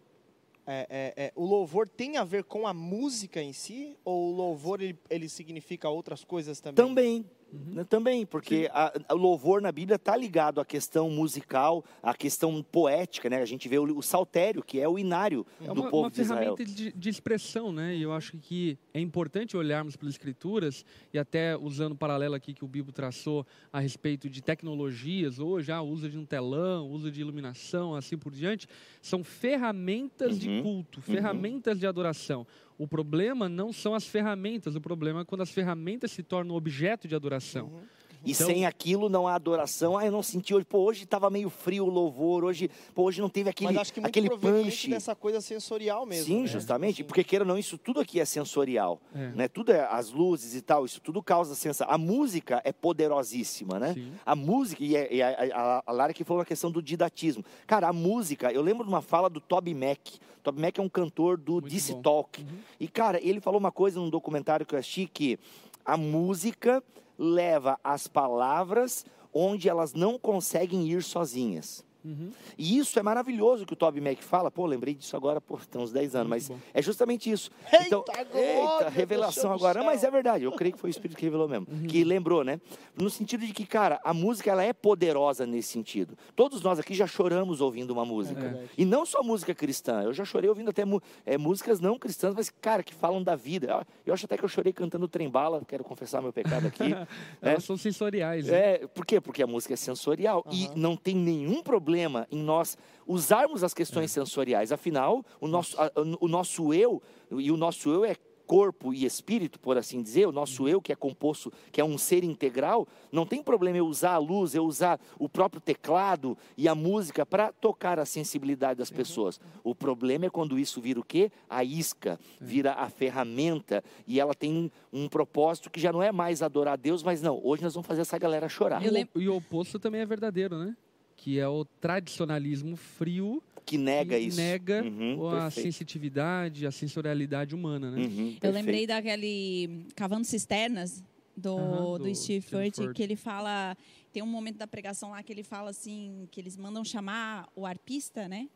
é, 0.68 0.86
é, 0.88 1.14
é, 1.26 1.32
o 1.36 1.44
louvor 1.44 1.90
tem 1.90 2.18
a 2.18 2.24
ver 2.24 2.44
com 2.44 2.68
a 2.68 2.76
música 2.76 3.42
em 3.42 3.54
si? 3.54 3.98
Ou 4.06 4.32
o 4.32 4.36
louvor, 4.36 4.84
ele, 4.84 4.96
ele 5.10 5.28
significa 5.28 5.90
outras 5.90 6.24
coisas 6.24 6.60
também? 6.62 6.76
Também. 6.86 7.26
Né, 7.52 7.84
Também, 7.86 8.26
porque 8.26 8.70
o 9.12 9.16
louvor 9.16 9.62
na 9.62 9.72
Bíblia 9.72 9.96
está 9.96 10.16
ligado 10.18 10.60
à 10.60 10.66
questão 10.66 11.10
musical, 11.10 11.84
à 12.04 12.14
questão 12.14 12.62
poética, 12.62 13.30
né? 13.30 13.42
A 13.42 13.46
gente 13.46 13.68
vê 13.70 13.78
o, 13.80 13.98
o 13.98 14.04
saltério, 14.04 14.62
que 14.64 14.80
é 14.80 14.88
o 14.88 15.00
inário 15.00 15.46
É 15.62 15.66
do 15.68 15.82
uma, 15.82 15.90
povo 15.90 16.04
uma 16.04 16.12
de 16.12 16.22
Israel. 16.22 16.56
ferramenta 16.58 16.66
de, 16.66 16.92
de 16.92 17.10
expressão, 17.10 17.72
né? 17.72 17.96
E 17.96 18.02
eu 18.02 18.12
acho 18.12 18.38
que 18.38 18.78
é 18.94 19.00
importante 19.00 19.56
olharmos 19.56 19.96
pelas 19.96 20.14
escrituras 20.16 20.84
e 21.14 21.18
até 21.20 21.56
usando 21.58 21.94
o 21.94 21.96
paralelo 21.98 22.36
aqui 22.36 22.54
que 22.54 22.66
o 22.66 22.68
Bibo 22.68 22.92
traçou 22.92 23.46
a 23.72 23.80
respeito 23.80 24.30
de 24.30 24.42
tecnologias, 24.42 25.40
hoje 25.40 25.72
ah, 25.72 25.82
usa 25.82 26.10
de 26.10 26.18
um 26.18 26.26
telão, 26.26 26.90
usa 26.90 27.10
de 27.10 27.22
iluminação, 27.22 27.96
assim 27.96 28.18
por 28.18 28.32
diante, 28.34 28.68
são 29.02 29.24
ferramentas 29.24 30.38
de 30.40 30.48
Uhum, 30.50 30.64
culto, 30.64 31.02
ferramentas 31.02 31.80
de 31.80 31.86
adoração. 31.88 32.46
O 32.78 32.88
problema 32.88 33.50
não 33.50 33.74
são 33.74 33.94
as 33.96 34.06
ferramentas, 34.06 34.76
o 34.76 34.82
problema 34.82 35.22
é 35.22 35.26
quando 35.26 35.42
as 35.42 35.50
ferramentas 35.52 36.12
se 36.12 36.22
tornam 36.24 36.56
objeto 36.56 37.08
de 37.08 37.16
adoração. 37.16 37.68
Uhum. 37.68 37.82
E 38.26 38.32
Então- 38.32 38.48
sem 38.48 38.66
aquilo 38.66 39.10
não 39.10 39.28
há 39.28 39.36
adoração. 39.36 39.96
Ah, 39.96 40.04
eu 40.06 40.12
não 40.12 40.24
senti 40.24 40.54
hoje. 40.54 40.66
Pô, 40.66 40.80
hoje 40.80 41.04
estava 41.04 41.30
meio 41.30 41.52
frio 41.52 41.86
o 41.86 41.90
louvor. 41.90 42.44
Hoje, 42.44 42.70
pô, 42.94 43.04
hoje 43.04 43.22
não 43.22 43.30
teve 43.30 43.48
aquele, 43.50 43.72
Mas 43.72 43.82
acho 43.84 43.94
que 43.94 44.02
muito 44.02 44.10
aquele 44.10 44.30
punch. 44.30 44.90
dessa 44.90 45.16
coisa 45.16 45.40
sensorial 45.40 46.04
mesmo. 46.04 46.26
Sim, 46.26 46.42
né? 46.42 46.48
justamente. 46.48 47.02
Assim. 47.02 47.04
Porque 47.08 47.24
queira 47.24 47.46
ou 47.46 47.48
não, 47.48 47.58
isso 47.60 47.78
tudo 47.78 48.00
aqui 48.00 48.20
é 48.20 48.26
sensorial. 48.26 49.00
É. 49.14 49.28
Né? 49.30 49.48
Tudo 49.48 49.72
é 49.72 49.86
as 49.90 50.12
luzes 50.12 50.56
e 50.56 50.62
tal. 50.62 50.84
Isso 50.84 51.00
tudo 51.00 51.22
causa 51.22 51.54
sensação. 51.54 51.88
A 51.94 51.98
música 51.98 52.60
é 52.66 52.74
poderosíssima, 52.74 53.80
né? 53.80 53.94
Sim. 53.94 54.12
A 54.26 54.36
música, 54.36 54.84
e, 54.84 54.96
é- 54.96 55.14
e 55.14 55.22
a, 55.22 55.30
a, 55.54 55.84
a 55.86 55.92
Lara 55.92 56.12
que 56.12 56.24
falou 56.24 56.42
a 56.42 56.46
questão 56.46 56.72
do 56.72 56.82
didatismo. 56.82 57.46
Cara, 57.68 57.88
a 57.88 57.94
música, 57.94 58.52
eu 58.52 58.64
lembro 58.64 58.84
de 58.84 58.90
uma 58.90 59.02
fala 59.02 59.30
do 59.30 59.40
Toby 59.40 59.74
Mac. 59.76 60.00
Toby 60.48 60.62
Mac 60.62 60.80
é 60.80 60.82
um 60.82 60.88
cantor 60.88 61.38
do 61.38 61.54
Muito 61.54 61.68
DC 61.68 61.94
bom. 61.96 62.02
Talk. 62.02 62.42
Uhum. 62.42 62.48
E, 62.80 62.88
cara, 62.88 63.20
ele 63.22 63.42
falou 63.42 63.60
uma 63.60 63.72
coisa 63.72 64.00
num 64.00 64.10
documentário 64.10 64.66
que 64.66 64.74
eu 64.74 64.80
assisti 64.80 65.06
que 65.06 65.38
a 65.84 65.98
música 65.98 66.82
leva 67.18 67.78
as 67.84 68.08
palavras 68.08 69.06
onde 69.34 69.68
elas 69.68 69.94
não 69.94 70.18
conseguem 70.18 70.88
ir 70.88 71.04
sozinhas. 71.04 71.86
Uhum. 72.08 72.32
E 72.58 72.78
isso 72.78 72.98
é 72.98 73.04
maravilhoso 73.04 73.66
que 73.66 73.74
o 73.74 73.76
Toby 73.76 74.00
Mac 74.02 74.20
fala. 74.22 74.50
Pô, 74.50 74.66
lembrei 74.66 74.94
disso 74.94 75.16
agora, 75.16 75.42
pô, 75.42 75.58
tem 75.70 75.82
uns 75.82 75.92
10 75.92 76.16
anos, 76.16 76.30
mas 76.30 76.52
é 76.74 76.82
justamente 76.82 77.30
isso. 77.30 77.52
Eita, 77.72 77.86
então, 77.86 78.04
glória 78.32 78.86
eita, 78.86 78.90
revelação 78.90 79.52
agora. 79.52 79.84
Mas 79.84 80.04
é 80.04 80.12
verdade, 80.12 80.44
eu 80.46 80.52
creio 80.52 80.74
que 80.74 80.80
foi 80.80 80.90
o 80.90 80.92
Espírito 80.92 81.18
que 81.18 81.26
revelou 81.26 81.48
mesmo. 81.48 81.68
Uhum. 81.70 81.88
Que 81.88 82.04
lembrou, 82.04 82.44
né? 82.44 82.60
No 82.96 83.10
sentido 83.10 83.46
de 83.46 83.54
que, 83.54 83.66
cara, 83.66 84.00
a 84.04 84.14
música 84.14 84.52
ela 84.52 84.64
é 84.64 84.74
poderosa 84.74 85.46
nesse 85.46 85.70
sentido. 85.70 86.18
Todos 86.36 86.62
nós 86.62 86.80
aqui 86.80 86.94
já 86.94 87.06
choramos 87.08 87.62
ouvindo 87.62 87.92
uma 87.92 88.06
música. 88.06 88.46
É. 88.46 88.66
E 88.78 88.86
não 88.86 89.06
só 89.06 89.22
música 89.22 89.54
cristã. 89.54 90.02
Eu 90.04 90.14
já 90.14 90.24
chorei 90.26 90.50
ouvindo 90.50 90.70
até 90.70 90.84
é, 91.26 91.38
músicas 91.38 91.80
não 91.80 91.98
cristãs, 92.00 92.34
mas, 92.34 92.50
cara, 92.50 92.82
que 92.84 92.94
falam 92.94 93.22
da 93.22 93.36
vida. 93.36 93.86
Eu- 94.06 94.14
acho 94.14 94.26
até 94.26 94.38
que 94.38 94.44
eu 94.44 94.50
chorei 94.50 94.72
cantando 94.74 95.08
Trembala. 95.08 95.62
Quero 95.68 95.84
confessar 95.84 96.22
meu 96.22 96.32
pecado 96.34 96.68
aqui. 96.68 96.84
É. 97.42 97.52
Elas 97.52 97.64
são 97.64 97.78
sensoriais. 97.78 98.48
né? 98.48 98.58
É, 98.76 98.88
por 98.88 99.06
quê? 99.06 99.20
Porque 99.22 99.44
a 99.44 99.48
música 99.48 99.74
é 99.74 99.78
sensorial 99.78 100.44
e 100.52 100.66
Aham. 100.66 100.74
não 100.76 100.96
tem 100.96 101.16
nenhum 101.16 101.62
problema 101.62 101.97
em 102.32 102.42
nós 102.44 102.78
usarmos 103.06 103.64
as 103.64 103.74
questões 103.74 104.12
sensoriais. 104.12 104.72
Afinal, 104.72 105.24
o 105.40 105.48
nosso, 105.48 105.80
a- 105.82 105.92
o 106.20 106.28
nosso 106.28 106.74
eu, 106.74 107.02
e 107.32 107.52
o 107.52 107.58
nosso 107.58 107.90
eu 107.90 108.06
é 108.06 108.16
corpo 108.46 108.94
e 108.94 109.04
espírito, 109.04 109.60
por 109.60 109.78
assim 109.78 110.02
dizer, 110.02 110.26
o 110.26 110.32
nosso 110.32 110.70
eu 110.70 110.82
que 110.82 110.94
é 110.94 110.96
composto, 110.96 111.52
que 111.70 111.82
é 111.82 111.84
um 111.84 111.98
ser 111.98 112.24
integral, 112.24 112.88
não 113.12 113.26
tem 113.26 113.44
problema 113.44 113.78
eu 113.78 113.86
usar 113.86 114.14
a 114.14 114.18
luz, 114.18 114.56
eu 114.56 114.64
usar 114.64 115.02
o 115.20 115.28
próprio 115.28 115.60
teclado 115.60 116.38
e 116.56 116.66
a 116.66 116.74
música 116.74 117.26
para 117.26 117.52
tocar 117.52 118.00
a 118.00 118.06
sensibilidade 118.06 118.78
das 118.78 118.90
pessoas. 118.90 119.38
O 119.66 119.76
problema 119.76 120.28
é 120.28 120.30
quando 120.30 120.58
isso 120.58 120.80
vira 120.80 120.98
o 120.98 121.04
quê? 121.04 121.30
A 121.50 121.62
isca, 121.62 122.18
vira 122.40 122.72
a 122.72 122.90
ferramenta 122.90 123.84
e 124.08 124.18
ela 124.18 124.34
tem 124.34 124.72
um 124.94 125.10
propósito 125.10 125.70
que 125.70 125.78
já 125.82 125.92
não 125.92 126.02
é 126.02 126.14
mais 126.14 126.42
adorar 126.42 126.76
a 126.76 126.78
Deus, 126.78 127.04
mas 127.04 127.22
não, 127.22 127.42
hoje 127.44 127.62
nós 127.64 127.74
vamos 127.74 127.86
fazer 127.86 128.00
essa 128.00 128.18
galera 128.18 128.48
chorar. 128.48 128.82
E, 128.82 128.88
o, 129.14 129.22
e 129.24 129.28
o 129.28 129.36
oposto 129.36 129.78
também 129.78 130.00
é 130.00 130.06
verdadeiro, 130.06 130.58
né? 130.58 130.74
Que 131.18 131.40
é 131.40 131.48
o 131.48 131.66
tradicionalismo 131.82 132.76
frio 132.78 133.44
Que 133.66 133.78
nega 133.78 134.18
que 134.18 134.28
isso. 134.28 134.38
nega 134.38 134.84
Uhum, 134.84 135.28
a 135.28 135.42
perfeito. 135.42 135.64
sensitividade, 135.66 136.66
a 136.66 136.72
sensorialidade 136.72 137.54
humana, 137.56 137.92
né? 137.92 138.06
Uhum, 138.06 138.38
Eu 138.42 138.52
lembrei 138.52 138.86
daquele 138.88 139.88
Cavando 139.96 140.26
Cisternas 140.26 141.04
do, 141.36 141.58
Aham, 141.58 141.98
do, 141.98 142.04
do 142.04 142.16
Steve 142.16 142.46
Furt. 142.46 142.94
que 142.94 143.04
ele 143.04 143.16
fala. 143.16 143.76
Tem 144.14 144.22
um 144.24 144.28
momento 144.28 144.58
da 144.58 144.68
pregação 144.68 145.10
lá 145.10 145.22
que 145.24 145.34
ele 145.34 145.44
fala 145.44 145.72
assim: 145.72 146.28
que 146.32 146.40
eles 146.40 146.56
mandam 146.56 146.86
chamar 146.86 147.50
o 147.56 147.66
arpista, 147.66 148.28
né? 148.30 148.48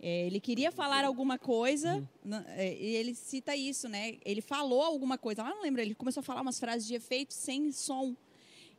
É, 0.00 0.26
ele 0.26 0.38
queria 0.40 0.70
falar 0.70 1.04
alguma 1.04 1.38
coisa, 1.38 1.94
Uhum. 1.96 2.06
na- 2.24 2.44
é, 2.50 2.72
e 2.76 2.94
ele 2.96 3.14
cita 3.14 3.56
isso, 3.56 3.88
né? 3.88 4.16
Ele 4.24 4.40
falou 4.40 4.82
alguma 4.82 5.18
coisa, 5.18 5.42
lá 5.42 5.50
não 5.50 5.62
lembro, 5.62 5.80
ele 5.80 5.94
começou 5.94 6.20
a 6.20 6.22
falar 6.24 6.40
umas 6.42 6.60
frases 6.60 6.86
de 6.86 6.94
efeito 6.94 7.32
sem 7.34 7.72
som. 7.72 8.14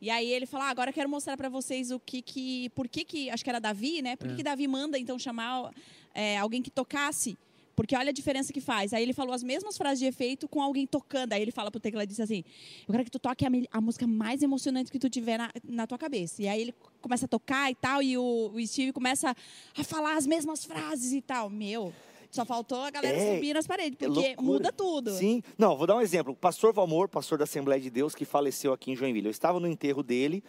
E 0.00 0.08
aí 0.08 0.32
ele 0.32 0.46
fala, 0.46 0.64
ah, 0.66 0.70
agora 0.70 0.90
eu 0.90 0.94
quero 0.94 1.08
mostrar 1.08 1.36
para 1.36 1.48
vocês 1.48 1.90
o 1.90 2.00
que 2.00 2.22
que, 2.22 2.70
por 2.70 2.88
que 2.88 3.04
que, 3.04 3.28
acho 3.30 3.44
que 3.44 3.50
era 3.50 3.60
Davi, 3.60 4.00
né? 4.00 4.16
Por 4.16 4.28
que, 4.28 4.34
É. 4.34 4.36
que 4.38 4.42
Davi 4.42 4.66
manda 4.66 4.98
então 4.98 5.18
chamar 5.18 5.70
é, 6.14 6.38
alguém 6.38 6.62
que 6.62 6.70
tocasse? 6.70 7.36
Porque 7.76 7.96
olha 7.96 8.10
a 8.10 8.12
diferença 8.12 8.52
que 8.52 8.60
faz. 8.60 8.92
Aí 8.92 9.02
ele 9.02 9.14
falou 9.14 9.32
as 9.32 9.42
mesmas 9.42 9.76
frases 9.78 9.98
de 10.00 10.04
efeito 10.06 10.46
com 10.46 10.60
alguém 10.60 10.86
tocando. 10.86 11.32
Aí 11.32 11.40
ele 11.40 11.50
fala 11.50 11.70
pro 11.70 11.80
tecladista 11.80 12.24
assim: 12.24 12.44
Eu 12.86 12.92
quero 12.92 13.04
que 13.04 13.10
tu 13.10 13.18
toque 13.18 13.46
a, 13.46 13.48
a 13.70 13.80
música 13.80 14.06
mais 14.06 14.42
emocionante 14.42 14.92
que 14.92 14.98
tu 14.98 15.08
tiver 15.08 15.38
na, 15.38 15.50
na 15.64 15.86
tua 15.86 15.96
cabeça. 15.96 16.42
E 16.42 16.48
aí 16.48 16.60
ele 16.60 16.74
começa 17.00 17.24
a 17.24 17.28
tocar 17.28 17.70
e 17.70 17.74
tal, 17.74 18.02
e 18.02 18.18
o, 18.18 18.50
o 18.54 18.66
Steve 18.66 18.92
começa 18.92 19.34
a 19.74 19.84
falar 19.84 20.16
as 20.18 20.26
mesmas 20.26 20.62
frases 20.64 21.12
e 21.12 21.22
tal. 21.22 21.48
Meu, 21.48 21.90
só 22.30 22.44
faltou 22.44 22.82
a 22.82 22.90
galera 22.90 23.16
É, 23.16 23.34
subir 23.34 23.54
nas 23.54 23.66
paredes, 23.66 23.98
é 24.00 24.06
porque 24.06 24.20
loucura. 24.28 24.42
muda 24.42 24.72
tudo. 24.72 25.10
Sim, 25.12 25.42
não, 25.58 25.76
vou 25.76 25.86
dar 25.86 25.96
um 25.96 26.00
exemplo. 26.00 26.32
O 26.32 26.36
pastor 26.36 26.72
Valmor, 26.72 27.08
pastor 27.08 27.38
da 27.38 27.44
Assembleia 27.44 27.80
de 27.80 27.90
Deus, 27.90 28.14
que 28.14 28.24
faleceu 28.24 28.72
aqui 28.72 28.90
em 28.92 28.96
Joinville. 28.96 29.26
Eu 29.26 29.30
estava 29.32 29.58
no 29.58 29.66
enterro 29.66 30.02
dele. 30.02 30.42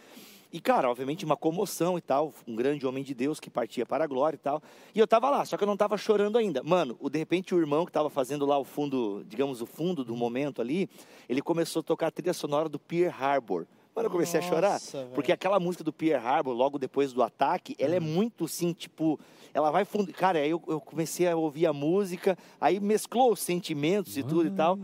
E, 0.54 0.60
cara, 0.60 0.90
obviamente 0.90 1.24
uma 1.24 1.34
comoção 1.34 1.96
e 1.96 2.02
tal, 2.02 2.30
um 2.46 2.54
grande 2.54 2.86
homem 2.86 3.02
de 3.02 3.14
Deus 3.14 3.40
que 3.40 3.48
partia 3.48 3.86
para 3.86 4.04
a 4.04 4.06
glória 4.06 4.36
e 4.36 4.38
tal. 4.38 4.62
E 4.94 4.98
eu 4.98 5.06
tava 5.06 5.30
lá, 5.30 5.46
só 5.46 5.56
que 5.56 5.64
eu 5.64 5.66
não 5.66 5.78
tava 5.78 5.96
chorando 5.96 6.36
ainda. 6.36 6.62
Mano, 6.62 6.94
o, 7.00 7.08
de 7.08 7.18
repente 7.18 7.54
o 7.54 7.58
irmão 7.58 7.86
que 7.86 7.90
tava 7.92 8.10
fazendo 8.10 8.44
lá 8.44 8.58
o 8.58 8.64
fundo, 8.64 9.24
digamos, 9.26 9.62
o 9.62 9.66
fundo 9.66 10.04
do 10.04 10.14
momento 10.14 10.60
ali, 10.60 10.90
ele 11.26 11.40
começou 11.40 11.80
a 11.80 11.82
tocar 11.82 12.08
a 12.08 12.10
trilha 12.10 12.34
sonora 12.34 12.68
do 12.68 12.78
Pearl 12.78 13.10
Harbor. 13.18 13.66
Mano, 13.94 14.06
eu 14.06 14.10
comecei 14.10 14.40
a 14.40 14.42
chorar. 14.42 14.72
Nossa, 14.72 14.98
velho. 15.02 15.10
Porque 15.14 15.30
aquela 15.32 15.60
música 15.60 15.84
do 15.84 15.92
Pearl 15.92 16.26
Harbor, 16.26 16.54
logo 16.54 16.78
depois 16.78 17.12
do 17.12 17.22
ataque, 17.22 17.76
ela 17.78 17.94
é 17.94 18.00
muito 18.00 18.46
assim, 18.46 18.72
tipo, 18.72 19.20
ela 19.52 19.70
vai 19.70 19.84
fundo. 19.84 20.10
Cara, 20.14 20.38
aí 20.38 20.48
eu, 20.50 20.62
eu 20.66 20.80
comecei 20.80 21.28
a 21.28 21.36
ouvir 21.36 21.66
a 21.66 21.72
música, 21.74 22.36
aí 22.58 22.80
mesclou 22.80 23.32
os 23.32 23.40
sentimentos 23.40 24.16
e 24.16 24.22
tudo 24.22 24.46
e 24.46 24.50
tal. 24.50 24.78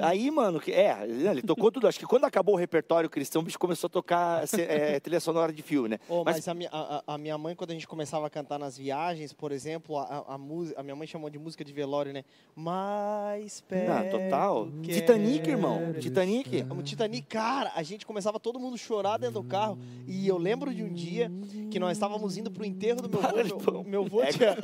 Aí, 0.00 0.30
mano, 0.30 0.60
é, 0.68 1.04
ele 1.30 1.42
tocou 1.42 1.70
tudo. 1.72 1.88
Acho 1.88 1.98
que 1.98 2.06
quando 2.06 2.24
acabou 2.24 2.54
o 2.54 2.58
repertório 2.58 3.10
cristão, 3.10 3.42
o 3.42 3.44
bicho 3.44 3.58
começou 3.58 3.88
a 3.88 3.90
tocar 3.90 4.46
se- 4.46 4.62
é, 4.62 4.98
trilha 5.00 5.18
sonora 5.20 5.52
de 5.52 5.62
filme, 5.62 5.88
né? 5.88 5.98
Ô, 6.08 6.22
Mas- 6.24 6.36
mas 6.36 6.48
a 6.48 6.54
minha, 6.54 6.70
a, 6.72 7.02
a- 7.14 7.18
minha 7.18 7.36
mãe, 7.36 7.56
quando 7.56 7.70
a 7.70 7.74
gente 7.74 7.88
começava 7.88 8.26
a 8.26 8.30
cantar 8.30 8.58
nas 8.58 8.76
viagens, 8.78 9.32
por 9.32 9.50
exemplo, 9.50 9.98
a, 9.98 10.24
a, 10.28 10.38
música, 10.38 10.78
a 10.80 10.82
minha 10.84 10.94
mãe 10.94 11.06
chamou 11.08 11.28
de 11.28 11.38
música 11.40 11.64
de 11.64 11.72
velório, 11.72 12.12
né? 12.12 12.24
Mais 12.54 13.60
perto. 13.62 13.90
Ah, 13.90 14.04
total. 14.10 14.68
Titanic, 14.82 15.48
irmão. 15.50 15.92
Titanic. 15.98 16.64
O 16.70 16.82
Titanic, 16.82 17.26
cara, 17.26 17.72
a 17.74 17.82
gente 17.82 18.06
começava 18.12 18.38
todo 18.38 18.60
mundo 18.60 18.76
chorar 18.76 19.16
dentro 19.16 19.40
do 19.40 19.44
carro. 19.48 19.78
E 20.06 20.28
eu 20.28 20.36
lembro 20.36 20.72
de 20.72 20.82
um 20.82 20.92
dia 20.92 21.32
que 21.70 21.80
nós 21.80 21.92
estávamos 21.92 22.36
indo 22.36 22.50
pro 22.50 22.64
enterro 22.64 23.00
do 23.00 23.08
meu 23.08 23.20
avô. 23.20 23.56
Para 23.56 23.72
Meu, 23.72 23.84
meu 23.84 24.04
avô 24.04 24.22
tinha... 24.26 24.56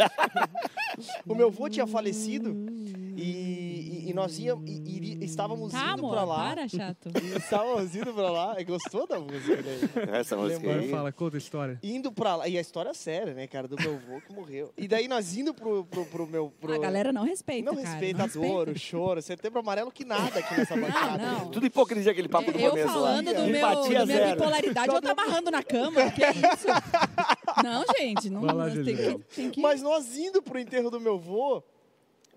o 1.27 1.35
meu 1.35 1.47
avô 1.49 1.69
tinha 1.69 1.87
falecido. 1.87 2.55
E, 3.17 3.68
e- 4.09 4.11
e 4.11 4.15
nós 4.15 4.39
íamos, 4.39 4.69
e- 4.69 5.19
e 5.21 5.25
estávamos 5.25 5.73
Tá, 5.73 5.93
indo 5.93 6.01
amor, 6.01 6.11
pra 6.13 6.25
lá. 6.25 6.37
para, 6.49 6.69
chato. 6.69 7.11
E 7.23 7.37
estávamos 7.39 7.95
indo 7.95 8.13
pra 8.15 8.31
lá. 8.31 8.57
Gostou 8.65 9.07
da 9.07 9.19
música 9.21 9.63
daí? 9.63 10.19
Essa 10.19 10.37
música 10.37 10.71
aí. 10.75 10.89
fala, 10.91 11.13
conta 11.13 11.37
a 11.37 11.39
história. 11.39 11.79
Indo 11.83 12.11
pra 12.13 12.37
lá. 12.37 12.49
E 12.49 12.57
a 12.57 12.61
história 12.61 12.91
é 12.91 12.95
séria, 12.95 13.35
né, 13.35 13.47
cara? 13.47 13.69
Do 13.69 13.77
meu 13.77 13.95
avô 13.95 14.21
que 14.21 14.33
morreu. 14.33 14.73
E 14.77 14.87
daí 14.89 15.09
nós 15.09 15.37
indo 15.37 15.53
pro, 15.55 15.85
pro, 15.85 16.05
pro 16.07 16.27
meu. 16.27 16.53
Pro... 16.61 16.73
A 16.75 16.79
galera 16.79 17.13
não 17.13 17.25
respeita, 17.25 17.65
Não 17.71 17.77
cara. 17.77 17.89
respeita 17.89 18.25
a 18.25 18.27
dor, 18.27 18.69
o 18.69 18.79
choro, 18.79 19.21
setembro 19.23 19.61
amarelo 19.61 19.91
que 19.91 20.05
nada 20.05 20.39
aqui 20.39 20.57
nessa 20.57 20.75
bancada. 20.79 21.19
não. 21.19 21.51
Tudo 21.51 21.67
hipocrisia 21.67 22.13
aquele 22.13 22.29
papo 22.29 22.51
do 22.53 22.59
Eu 22.59 22.71
começo 22.71 22.87
lá. 22.89 22.93
falando 22.95 23.27
do 23.27 23.43
meu, 23.43 23.47
minha 23.47 24.35
bipolaridade, 24.35 24.95
eu 24.95 25.01
tô 25.03 25.09
amarrando 25.11 25.51
na 25.51 25.63
cama. 25.63 26.11
Que 26.11 26.23
isso? 26.23 26.67
Não, 27.65 27.83
gente, 27.99 28.31
não 28.31 28.43
lá, 28.45 28.67
tem, 28.67 28.75
Gisele. 28.85 29.19
que, 29.19 29.35
tem 29.35 29.51
que. 29.51 29.61
Mas 29.61 29.83
nós 29.83 30.17
indo 30.17 30.41
pro 30.41 30.59
enterro 30.59 30.91
do 30.91 31.01
meu 31.01 31.15
avô, 31.15 31.63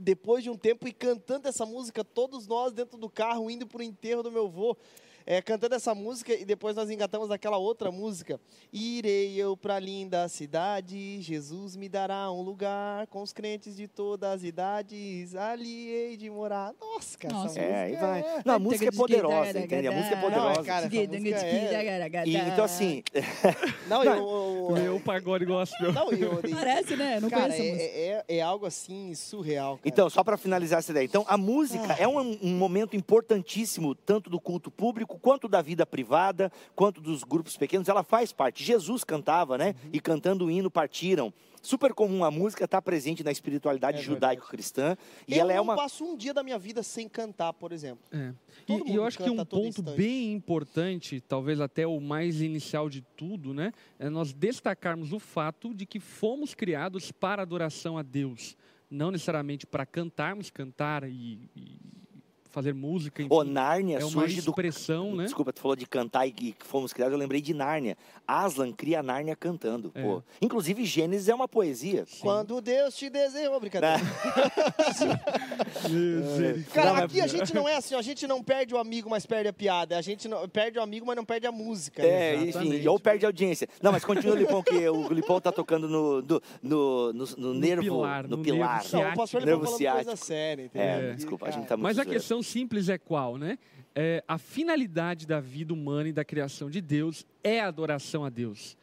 depois 0.02 0.44
de 0.44 0.50
um 0.50 0.58
tempo 0.58 0.88
e 0.88 0.92
cantando 0.92 1.48
essa 1.48 1.66
música, 1.66 2.04
todos 2.04 2.48
nós 2.48 2.74
dentro 2.74 2.98
do 2.98 3.10
carro 3.10 3.50
indo 3.50 3.68
pro 3.68 3.84
enterro 3.84 4.24
do 4.24 4.32
meu 4.32 4.48
avô. 4.48 4.76
É, 5.26 5.42
cantando 5.42 5.76
essa 5.76 5.94
música 5.96 6.34
e 6.34 6.46
depois 6.46 6.76
nós 6.76 6.90
engatamos 6.90 7.30
naquela 7.30 7.58
outra 7.58 7.92
música. 7.92 8.40
Irei 8.72 9.36
eu 9.36 9.56
pra 9.58 9.80
linda 9.80 10.28
cidade, 10.28 11.22
Jesus 11.22 11.76
me 11.76 11.88
dará 11.90 12.32
um 12.32 12.42
lugar 12.42 13.08
com 13.08 13.22
os 13.22 13.34
crentes 13.34 13.76
de 13.76 13.88
todas 13.88 14.30
as 14.32 14.44
idades, 14.44 15.36
ali 15.36 15.90
hei 15.90 16.18
de 16.18 16.30
morar. 16.30 16.74
Nossa, 16.80 17.18
cara, 17.18 17.34
Nossa. 17.34 17.60
essa 17.60 17.62
É, 17.62 17.84
aí 17.84 17.90
música 17.92 18.08
vai. 18.08 18.20
é... 18.22 18.42
Não, 18.46 18.54
a 18.56 18.60
música 18.60 18.86
é 18.86 18.92
poderosa, 18.92 19.60
entende? 19.60 19.88
A 19.88 19.92
música 19.92 20.14
é 20.14 20.16
Não, 20.16 20.22
poderosa. 20.22 20.64
cara, 20.64 20.86
essa 20.88 20.96
música 20.96 21.46
é- 21.46 22.26
E, 22.26 22.36
então, 22.38 22.66
assim, 22.66 23.04
Não, 23.88 24.04
eu... 24.04 24.78
Eu, 24.78 24.96
o 24.96 25.00
pagode 25.02 25.46
gospel. 25.46 25.92
Não, 25.94 26.12
eu... 26.12 26.40
Parece, 26.52 26.96
né? 26.96 27.20
Não 27.20 27.30
Cara, 27.30 27.54
é, 27.56 28.24
é, 28.28 28.38
é 28.38 28.42
algo 28.42 28.66
assim 28.66 29.14
surreal. 29.16 29.78
Cara. 29.78 29.88
Então, 29.88 30.10
só 30.10 30.24
para 30.24 30.38
finalizar 30.38 30.80
essa 30.80 30.92
ideia. 30.92 31.06
Então, 31.06 31.26
a 31.28 31.38
música 31.38 31.94
é 31.94 32.08
um, 32.08 32.20
um 32.42 32.56
momento 32.58 32.96
importantíssimo, 32.96 33.96
tanto 33.96 34.30
do 34.30 34.40
culto 34.40 34.70
público, 34.72 35.11
quanto 35.20 35.48
da 35.48 35.62
vida 35.62 35.86
privada, 35.86 36.52
quanto 36.76 37.02
dos 37.02 37.24
grupos 37.24 37.58
pequenos. 37.58 37.90
Ela 37.90 38.04
faz 38.04 38.32
parte. 38.32 38.64
Jesus 38.64 39.04
cantava, 39.04 39.58
né? 39.58 39.76
E 39.92 40.00
cantando 40.00 40.46
o 40.46 40.52
hino 40.52 40.70
partiram. 40.70 41.34
Super 41.62 41.94
comum 41.94 42.24
a 42.24 42.32
música 42.32 42.66
estar 42.66 42.82
presente 42.82 43.24
na 43.24 43.32
espiritualidade 43.32 44.00
É 44.00 44.02
judaico-cristã. 44.02 44.98
E 45.28 45.36
eu 45.36 45.42
ela 45.42 45.54
é 45.54 45.58
não 45.58 45.64
uma. 45.64 45.76
passo 45.76 46.04
um 46.04 46.18
dia 46.18 46.34
da 46.34 46.42
minha 46.42 46.58
vida 46.58 46.82
sem 46.82 47.08
cantar, 47.08 47.54
por 47.54 47.72
exemplo. 47.72 48.04
É. 48.12 48.34
E, 48.68 48.92
e 48.92 48.96
eu 48.96 49.06
acho 49.06 49.20
que 49.20 49.30
um 49.30 49.38
ponto 49.38 49.68
instante. 49.68 49.96
bem 49.96 50.34
importante, 50.34 51.22
talvez 51.22 51.62
até 51.62 51.86
o 51.86 52.00
mais 52.00 52.42
inicial 52.42 52.90
de 52.90 53.02
tudo, 53.16 53.54
né, 53.54 53.72
é 54.00 54.10
nós 54.10 54.34
destacarmos 54.34 55.14
o 55.14 55.20
fato 55.20 55.72
de 55.74 55.86
que 55.86 56.00
fomos 56.00 56.56
criados 56.56 57.12
para 57.12 57.44
adoração 57.44 57.96
a 57.96 58.02
Deus, 58.02 58.58
não 58.90 59.12
necessariamente 59.12 59.68
para 59.68 59.86
cantarmos, 59.86 60.50
cantar 60.50 61.04
e, 61.08 61.48
e 61.56 62.01
fazer 62.52 62.74
música. 62.74 63.22
Enfim, 63.22 63.34
O 63.34 63.44
Nárnia 63.44 63.98
é 63.98 64.04
uma 64.04 64.12
surge 64.12 64.42
do. 64.42 64.50
expressão, 64.52 65.16
né? 65.16 65.24
Desculpa, 65.26 65.52
tu 65.54 65.62
falou 65.62 65.76
de 65.76 65.86
cantar 65.86 66.28
e 66.28 66.32
que 66.32 66.56
fomos 66.60 66.94
criados, 66.94 67.14
eu 67.14 67.20
lembrei 67.20 67.42
de 67.42 67.54
Nárnia. 67.54 67.98
Aslan 68.28 68.72
cria 68.72 69.02
Nárnia 69.02 69.36
cantando. 69.36 69.92
É. 69.96 70.02
pô. 70.02 70.22
Inclusive, 70.42 70.86
Gênesis 70.86 71.28
é 71.30 71.36
uma 71.36 71.48
poesia. 71.48 72.06
Quando 72.22 72.62
Deus 72.62 72.96
te 72.96 73.10
desejou, 73.10 73.60
brincadeira. 73.60 73.98
Misericórdia. 75.90 76.66
Cara, 76.74 76.88
Não, 76.88 76.94
mas- 76.96 77.04
aqui 77.06 77.22
a 77.22 77.28
gente 77.28 77.54
não 77.54 77.68
é 77.68 77.76
assim, 77.76 77.96
ó, 77.96 78.00
a 78.00 78.02
gente 78.02 78.28
não 78.28 78.44
perde 78.44 78.74
o 78.74 78.78
amigo, 78.78 79.10
mas 79.10 79.26
perde 79.26 79.48
a 79.50 79.54
piada. 79.54 79.98
A 79.98 80.02
gente 80.02 80.28
não, 80.28 80.48
perde 80.48 80.78
o 80.80 80.82
amigo, 80.82 81.06
mas 81.06 81.16
não 81.16 81.26
perde 81.26 81.48
a 81.48 81.52
música. 81.52 82.02
É, 82.04 82.36
enfim, 82.36 82.86
ou 82.88 83.00
perde 83.00 83.26
a 83.26 83.30
audiência. 83.30 83.68
Não, 83.82 83.92
mas 83.92 84.04
continua 84.06 84.36
o 84.36 84.38
Lipão, 84.38 84.62
que 84.64 84.90
o 84.90 85.12
Lipão 85.14 85.40
tá 85.42 85.52
tocando 85.52 85.88
no, 85.88 86.22
no, 86.22 86.42
no, 86.62 87.14
no- 87.14 87.26
no 87.38 87.54
nervo, 87.54 87.82
pilar, 87.84 88.28
no, 88.28 88.38
no 88.38 88.44
pilar. 88.44 88.82
nervo 88.84 88.98
Não, 88.98 89.12
o 89.12 89.16
pastor 89.16 89.42
ele 89.42 89.46
Nervo 89.52 89.62
tá 89.62 89.68
falando 89.72 89.80
coisa 89.94 90.04
ciático. 90.04 90.26
séria, 90.26 90.64
entendeu? 90.66 90.88
É, 90.88 91.14
desculpa, 91.14 91.48
a 91.48 91.52
gente 91.52 91.68
tá 91.68 91.76
muito 91.78 91.84
Mas 91.84 92.00
a 92.00 92.04
zoeiro. 92.04 92.20
Questão 92.42 92.44
simples 92.44 92.90
é 92.90 92.98
qual, 92.98 93.38
né? 93.38 93.58
É, 93.94 94.24
a 94.28 94.38
finalidade 94.38 95.28
da 95.28 95.40
vida 95.40 95.74
humana 95.74 96.10
e 96.10 96.14
da 96.14 96.26
criação 96.26 96.70
de 96.70 96.82
Deus 96.82 97.26
é 97.44 97.60
a 97.60 97.68
adoração 97.68 98.26
a 98.26 98.30
Deus. 98.30 98.78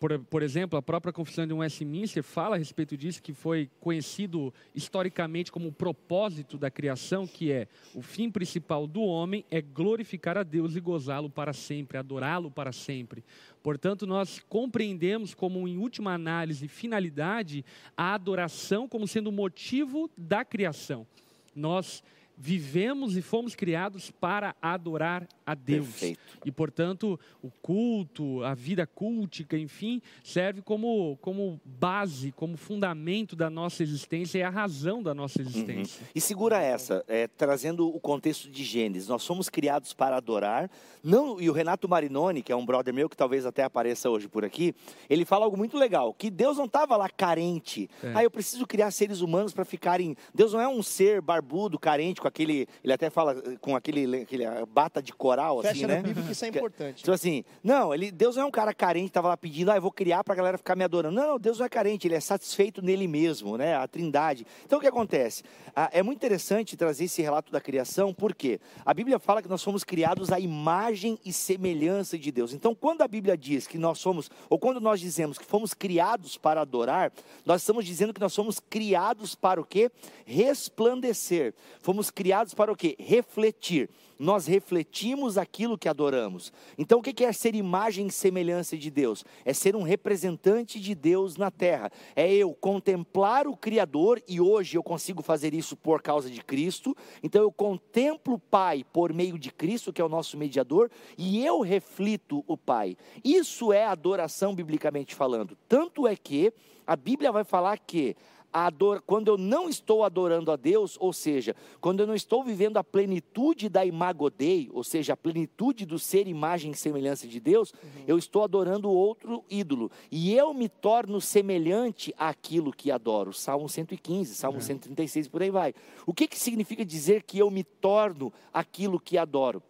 Por, 0.00 0.18
por 0.20 0.42
exemplo, 0.42 0.78
a 0.78 0.82
própria 0.82 1.12
Confissão 1.12 1.46
de 1.46 1.52
Westminster 1.52 2.22
fala 2.22 2.56
a 2.56 2.58
respeito 2.58 2.96
disso, 2.96 3.22
que 3.22 3.32
foi 3.32 3.68
conhecido 3.80 4.52
historicamente 4.74 5.52
como 5.52 5.68
o 5.68 5.72
propósito 5.72 6.56
da 6.56 6.70
criação, 6.70 7.26
que 7.26 7.52
é 7.52 7.68
o 7.94 8.00
fim 8.00 8.30
principal 8.30 8.86
do 8.86 9.02
homem 9.02 9.44
é 9.50 9.60
glorificar 9.60 10.38
a 10.38 10.42
Deus 10.42 10.74
e 10.74 10.80
gozá-lo 10.80 11.28
para 11.28 11.52
sempre, 11.52 11.98
adorá-lo 11.98 12.50
para 12.50 12.72
sempre. 12.72 13.22
Portanto, 13.62 14.06
nós 14.06 14.40
compreendemos 14.48 15.34
como, 15.34 15.68
em 15.68 15.76
última 15.76 16.14
análise, 16.14 16.66
finalidade, 16.66 17.64
a 17.96 18.14
adoração 18.14 18.88
como 18.88 19.06
sendo 19.06 19.28
o 19.28 19.32
motivo 19.32 20.10
da 20.16 20.44
criação. 20.44 21.06
Nós 21.54 22.02
vivemos 22.42 23.16
e 23.16 23.22
fomos 23.22 23.54
criados 23.54 24.10
para 24.10 24.56
adorar 24.60 25.28
a 25.46 25.54
Deus. 25.54 25.86
Perfeito. 25.86 26.20
E, 26.44 26.50
portanto, 26.50 27.18
o 27.40 27.52
culto, 27.62 28.42
a 28.42 28.52
vida 28.52 28.84
cultica, 28.84 29.56
enfim, 29.56 30.02
serve 30.24 30.60
como, 30.60 31.16
como 31.20 31.60
base, 31.64 32.32
como 32.32 32.56
fundamento 32.56 33.36
da 33.36 33.48
nossa 33.48 33.84
existência 33.84 34.40
e 34.40 34.42
a 34.42 34.50
razão 34.50 35.00
da 35.04 35.14
nossa 35.14 35.40
existência. 35.40 36.04
E 36.12 36.20
segura 36.20 36.60
essa, 36.60 37.04
é, 37.06 37.28
trazendo 37.28 37.86
o 37.86 38.00
contexto 38.00 38.50
de 38.50 38.64
Gênesis. 38.64 39.08
Nós 39.08 39.22
somos 39.22 39.48
criados 39.48 39.92
para 39.92 40.16
adorar. 40.16 40.68
Não, 41.00 41.40
e 41.40 41.48
o 41.48 41.52
Renato 41.52 41.88
Marinoni, 41.88 42.42
que 42.42 42.50
é 42.50 42.56
um 42.56 42.66
brother 42.66 42.92
meu 42.92 43.08
que 43.08 43.16
talvez 43.16 43.46
até 43.46 43.62
apareça 43.62 44.10
hoje 44.10 44.26
por 44.26 44.44
aqui, 44.44 44.74
ele 45.08 45.24
fala 45.24 45.44
algo 45.44 45.56
muito 45.56 45.78
legal, 45.78 46.12
que 46.12 46.28
Deus 46.28 46.56
não 46.56 46.64
estava 46.64 46.96
lá 46.96 47.08
carente. 47.08 47.88
É. 48.02 48.12
Ah, 48.16 48.24
eu 48.24 48.30
preciso 48.32 48.66
criar 48.66 48.90
seres 48.90 49.20
humanos 49.20 49.52
para 49.52 49.64
ficarem. 49.64 50.16
Deus 50.34 50.52
não 50.52 50.60
é 50.60 50.66
um 50.66 50.82
ser 50.82 51.20
barbudo, 51.20 51.78
carente, 51.78 52.20
com 52.20 52.31
aquele. 52.32 52.66
Ele 52.82 52.92
até 52.92 53.10
fala 53.10 53.32
eh, 53.44 53.56
com 53.60 53.76
aquele, 53.76 54.22
aquele 54.22 54.44
bata 54.66 55.02
de 55.02 55.12
coral, 55.12 55.60
assim, 55.60 55.68
Fecha 55.68 55.86
né? 55.86 55.96
na 55.96 56.02
Bíblia 56.02 56.24
que 56.26 56.32
isso 56.32 56.44
é 56.44 56.50
Que- 56.50 56.58
importante. 56.58 56.96
Tipo 56.98 57.12
assim, 57.12 57.44
não, 57.62 57.94
ele, 57.94 58.10
Deus 58.10 58.36
não 58.36 58.44
é 58.44 58.46
um 58.46 58.50
cara 58.50 58.72
carente, 58.74 59.06
estava 59.08 59.28
lá 59.28 59.36
pedindo, 59.36 59.70
ah, 59.70 59.76
eu 59.76 59.82
vou 59.82 59.92
criar 59.92 60.24
para 60.24 60.34
a 60.34 60.36
galera 60.36 60.58
ficar 60.58 60.74
me 60.74 60.82
adorando. 60.84 61.14
Não, 61.14 61.26
não, 61.28 61.38
Deus 61.38 61.58
não 61.58 61.66
é 61.66 61.68
carente, 61.68 62.06
ele 62.08 62.14
é 62.14 62.20
satisfeito 62.20 62.80
nele 62.82 63.06
mesmo, 63.06 63.56
né? 63.56 63.74
A 63.76 63.86
trindade. 63.86 64.46
Então 64.64 64.78
o 64.78 64.82
que 64.82 64.88
acontece? 64.88 65.42
Ah, 65.76 65.88
é 65.92 66.02
muito 66.02 66.18
interessante 66.18 66.76
trazer 66.76 67.04
esse 67.04 67.20
relato 67.22 67.52
da 67.52 67.60
criação, 67.60 68.12
porque 68.14 68.58
a 68.84 68.92
Bíblia 68.94 69.18
fala 69.18 69.42
que 69.42 69.48
nós 69.48 69.60
somos 69.60 69.84
criados 69.84 70.32
à 70.32 70.40
imagem 70.40 71.18
e 71.24 71.32
semelhança 71.32 72.18
de 72.18 72.32
Deus. 72.32 72.52
Então, 72.52 72.74
quando 72.74 73.02
a 73.02 73.08
Bíblia 73.08 73.36
diz 73.36 73.66
que 73.66 73.76
nós 73.78 73.98
somos, 73.98 74.30
ou 74.48 74.58
quando 74.58 74.80
nós 74.80 75.00
dizemos 75.00 75.36
que 75.38 75.44
fomos 75.44 75.74
criados 75.74 76.36
para 76.38 76.60
adorar, 76.62 77.12
nós 77.44 77.60
estamos 77.62 77.84
dizendo 77.84 78.12
que 78.14 78.20
nós 78.20 78.32
somos 78.32 78.58
criados 78.58 79.34
para 79.34 79.60
o 79.60 79.64
quê? 79.64 79.90
Resplandecer. 80.24 81.54
Fomos 81.80 82.10
criados 82.14 82.54
para 82.54 82.72
o 82.72 82.76
quê? 82.76 82.96
Refletir 82.98 83.88
nós 84.22 84.46
refletimos 84.46 85.36
aquilo 85.36 85.76
que 85.76 85.88
adoramos. 85.88 86.52
Então, 86.78 87.00
o 87.00 87.02
que 87.02 87.24
é 87.24 87.32
ser 87.32 87.56
imagem 87.56 88.06
e 88.06 88.12
semelhança 88.12 88.78
de 88.78 88.88
Deus? 88.88 89.24
É 89.44 89.52
ser 89.52 89.74
um 89.74 89.82
representante 89.82 90.78
de 90.78 90.94
Deus 90.94 91.36
na 91.36 91.50
terra. 91.50 91.90
É 92.14 92.32
eu 92.32 92.54
contemplar 92.54 93.48
o 93.48 93.56
Criador, 93.56 94.22
e 94.28 94.40
hoje 94.40 94.78
eu 94.78 94.82
consigo 94.82 95.22
fazer 95.22 95.54
isso 95.54 95.76
por 95.76 96.00
causa 96.00 96.30
de 96.30 96.40
Cristo. 96.40 96.96
Então, 97.20 97.42
eu 97.42 97.50
contemplo 97.50 98.34
o 98.34 98.38
Pai 98.38 98.84
por 98.92 99.12
meio 99.12 99.36
de 99.36 99.50
Cristo, 99.50 99.92
que 99.92 100.00
é 100.00 100.04
o 100.04 100.08
nosso 100.08 100.38
mediador, 100.38 100.88
e 101.18 101.44
eu 101.44 101.60
reflito 101.60 102.44
o 102.46 102.56
Pai. 102.56 102.96
Isso 103.24 103.72
é 103.72 103.84
adoração, 103.84 104.54
biblicamente 104.54 105.16
falando. 105.16 105.58
Tanto 105.68 106.06
é 106.06 106.14
que 106.14 106.52
a 106.86 106.94
Bíblia 106.94 107.32
vai 107.32 107.42
falar 107.42 107.78
que 107.78 108.14
ador- 108.52 109.02
quando 109.06 109.28
eu 109.28 109.38
não 109.38 109.68
estou 109.68 110.04
adorando 110.04 110.50
a 110.52 110.56
Deus, 110.56 110.96
ou 111.00 111.12
seja, 111.12 111.56
quando 111.80 112.00
eu 112.00 112.06
não 112.06 112.14
estou 112.14 112.44
vivendo 112.44 112.76
a 112.76 112.84
plenitude 112.84 113.68
da 113.68 113.84
imago 113.84 114.28
Dei, 114.30 114.68
ou 114.72 114.84
seja, 114.84 115.14
a 115.14 115.16
plenitude 115.16 115.86
do 115.86 115.98
ser 115.98 116.26
imagem 116.28 116.72
e 116.72 116.76
semelhança 116.76 117.26
de 117.26 117.40
Deus, 117.40 117.72
eu 118.06 118.18
estou 118.18 118.42
adorando 118.44 118.90
outro 118.90 119.44
ídolo. 119.48 119.90
E 120.10 120.34
eu 120.34 120.52
me 120.52 120.68
torno 120.68 121.20
semelhante 121.20 122.14
àquilo 122.18 122.72
que 122.72 122.90
adoro. 122.90 123.32
Salmo 123.32 123.68
115, 123.68 124.34
Salmo 124.34 124.60
136, 124.60 125.28
por 125.28 125.42
aí 125.42 125.50
vai. 125.50 125.74
O 126.06 126.12
que, 126.12 126.26
que 126.28 126.38
significa 126.38 126.84
dizer 126.84 127.22
que 127.22 127.38
eu 127.38 127.50
me 127.50 127.64
torno 127.64 128.32
aquilo 128.52 129.00
que 129.00 129.16
adoro? 129.16 129.62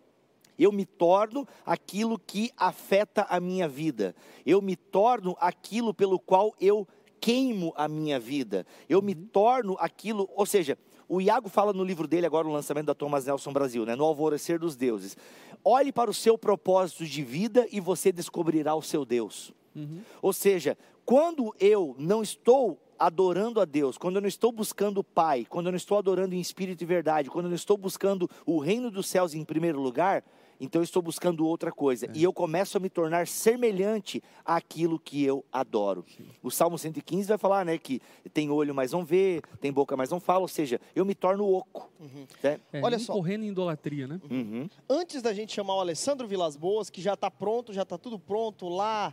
Eu 0.58 0.70
me 0.70 0.84
torno 0.84 1.48
aquilo 1.64 2.18
que 2.18 2.50
afeta 2.56 3.26
a 3.28 3.40
minha 3.40 3.66
vida. 3.66 4.14
Eu 4.44 4.60
me 4.60 4.76
torno 4.76 5.36
aquilo 5.40 5.94
pelo 5.94 6.18
qual 6.18 6.54
eu 6.60 6.86
queimo 7.22 7.72
a 7.76 7.86
minha 7.86 8.18
vida. 8.18 8.66
Eu 8.88 9.00
me 9.00 9.14
torno 9.14 9.76
aquilo, 9.78 10.28
ou 10.34 10.44
seja, 10.44 10.76
o 11.08 11.20
Iago 11.20 11.48
fala 11.48 11.72
no 11.72 11.84
livro 11.84 12.08
dele 12.08 12.26
agora, 12.26 12.48
o 12.48 12.52
lançamento 12.52 12.86
da 12.86 12.94
Thomas 12.94 13.24
Nelson 13.24 13.52
Brasil, 13.52 13.86
né, 13.86 13.94
no 13.94 14.04
Alvorecer 14.04 14.58
dos 14.58 14.74
Deuses. 14.74 15.16
Olhe 15.64 15.92
para 15.92 16.10
o 16.10 16.14
seu 16.14 16.36
propósito 16.36 17.06
de 17.06 17.22
vida 17.22 17.68
e 17.70 17.78
você 17.78 18.10
descobrirá 18.10 18.74
o 18.74 18.82
seu 18.82 19.04
Deus. 19.04 19.52
Ou 20.20 20.32
seja, 20.32 20.76
quando 21.04 21.54
eu 21.60 21.94
não 21.96 22.22
estou 22.22 22.78
adorando 22.98 23.60
a 23.60 23.64
Deus, 23.64 23.96
quando 23.96 24.16
eu 24.16 24.20
não 24.20 24.28
estou 24.28 24.50
buscando 24.50 24.98
o 24.98 25.04
Pai, 25.04 25.46
quando 25.48 25.66
eu 25.66 25.72
não 25.72 25.76
estou 25.76 25.98
adorando 25.98 26.34
em 26.34 26.40
espírito 26.40 26.82
e 26.82 26.86
verdade, 26.86 27.30
quando 27.30 27.46
eu 27.46 27.50
não 27.50 27.56
estou 27.56 27.76
buscando 27.76 28.28
o 28.44 28.58
reino 28.58 28.90
dos 28.90 29.06
céus 29.06 29.32
em 29.32 29.44
primeiro 29.44 29.80
lugar, 29.80 30.24
então 30.64 30.80
eu 30.80 30.84
estou 30.84 31.02
buscando 31.02 31.44
outra 31.44 31.72
coisa. 31.72 32.08
E 32.14 32.22
eu 32.22 32.32
começo 32.32 32.76
a 32.76 32.80
me 32.80 32.88
tornar 32.88 33.26
semelhante 33.26 34.22
àquilo 34.44 34.98
que 34.98 35.24
eu 35.24 35.44
adoro. 35.52 36.04
O 36.40 36.50
Salmo 36.52 36.78
115 36.78 37.26
vai 37.28 37.36
falar, 37.36 37.64
né, 37.64 37.76
que 37.76 38.00
tem 38.32 38.48
olho, 38.48 38.72
mas 38.72 38.92
não 38.92 39.04
vê, 39.04 39.42
tem 39.60 39.72
boca, 39.72 39.96
mas 39.96 40.08
não 40.08 40.20
fala, 40.20 40.42
ou 40.42 40.48
seja, 40.48 40.80
eu 40.94 41.04
me 41.04 41.14
torno 41.16 41.52
oco. 41.52 41.90
né? 42.42 42.60
É, 42.72 42.80
Olha 42.80 42.98
só. 42.98 43.12
correndo 43.12 43.44
em 43.44 43.48
idolatria, 43.48 44.06
né? 44.06 44.20
Uhum. 44.30 44.68
Antes 44.88 45.20
da 45.20 45.34
gente 45.34 45.52
chamar 45.52 45.74
o 45.74 45.80
Alessandro 45.80 46.28
Vilas 46.28 46.56
Boas, 46.56 46.88
que 46.88 47.02
já 47.02 47.14
está 47.14 47.28
pronto, 47.30 47.72
já 47.72 47.82
está 47.82 47.98
tudo 47.98 48.16
pronto 48.18 48.68
lá 48.68 49.12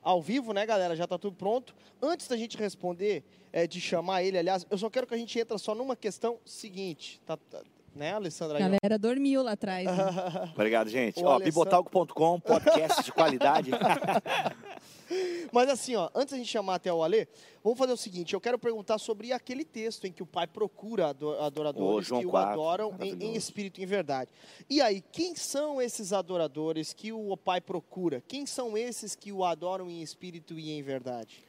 ao 0.00 0.22
vivo, 0.22 0.52
né, 0.52 0.64
galera? 0.64 0.94
Já 0.94 1.04
está 1.04 1.18
tudo 1.18 1.34
pronto. 1.36 1.74
Antes 2.00 2.28
da 2.28 2.36
gente 2.36 2.56
responder, 2.56 3.24
é, 3.52 3.66
de 3.66 3.80
chamar 3.80 4.22
ele, 4.22 4.38
aliás, 4.38 4.64
eu 4.70 4.78
só 4.78 4.88
quero 4.88 5.06
que 5.06 5.14
a 5.14 5.18
gente 5.18 5.36
entre 5.38 5.58
só 5.58 5.74
numa 5.74 5.96
questão 5.96 6.38
seguinte, 6.44 7.20
tá, 7.26 7.36
tá- 7.36 7.62
né, 7.94 8.12
Alessandra? 8.14 8.56
A 8.58 8.60
galera 8.60 8.98
dormiu 8.98 9.42
lá 9.42 9.52
atrás. 9.52 9.86
né? 9.86 9.92
Obrigado, 10.54 10.88
gente. 10.88 11.20
O 11.20 11.24
Ó, 11.26 11.32
Alessandro- 11.34 11.44
bibotalco.com, 11.44 12.40
podcast 12.40 13.02
de 13.04 13.12
qualidade. 13.12 13.70
Mas 15.52 15.68
assim, 15.68 15.94
ó, 15.94 16.08
antes 16.14 16.32
a 16.32 16.36
gente 16.36 16.48
chamar 16.48 16.76
até 16.76 16.92
o 16.92 17.02
Alê, 17.02 17.28
vamos 17.62 17.78
fazer 17.78 17.92
o 17.92 17.96
seguinte: 17.96 18.32
eu 18.34 18.40
quero 18.40 18.58
perguntar 18.58 18.98
sobre 18.98 19.32
aquele 19.32 19.64
texto 19.64 20.06
em 20.06 20.12
que 20.12 20.22
o 20.22 20.26
pai 20.26 20.46
procura 20.46 21.08
ado- 21.10 21.38
adoradores 21.40 22.08
João 22.08 22.22
que 22.22 22.26
4, 22.26 22.48
o 22.48 22.52
adoram 22.68 22.96
em, 23.00 23.12
em 23.22 23.34
espírito 23.36 23.80
e 23.80 23.84
em 23.84 23.86
verdade. 23.86 24.30
E 24.68 24.80
aí, 24.80 25.02
quem 25.12 25.36
são 25.36 25.80
esses 25.80 26.12
adoradores 26.12 26.92
que 26.92 27.12
o 27.12 27.36
pai 27.36 27.60
procura? 27.60 28.22
Quem 28.26 28.46
são 28.46 28.76
esses 28.76 29.14
que 29.14 29.30
o 29.30 29.44
adoram 29.44 29.90
em 29.90 30.02
espírito 30.02 30.58
e 30.58 30.70
em 30.72 30.82
verdade? 30.82 31.44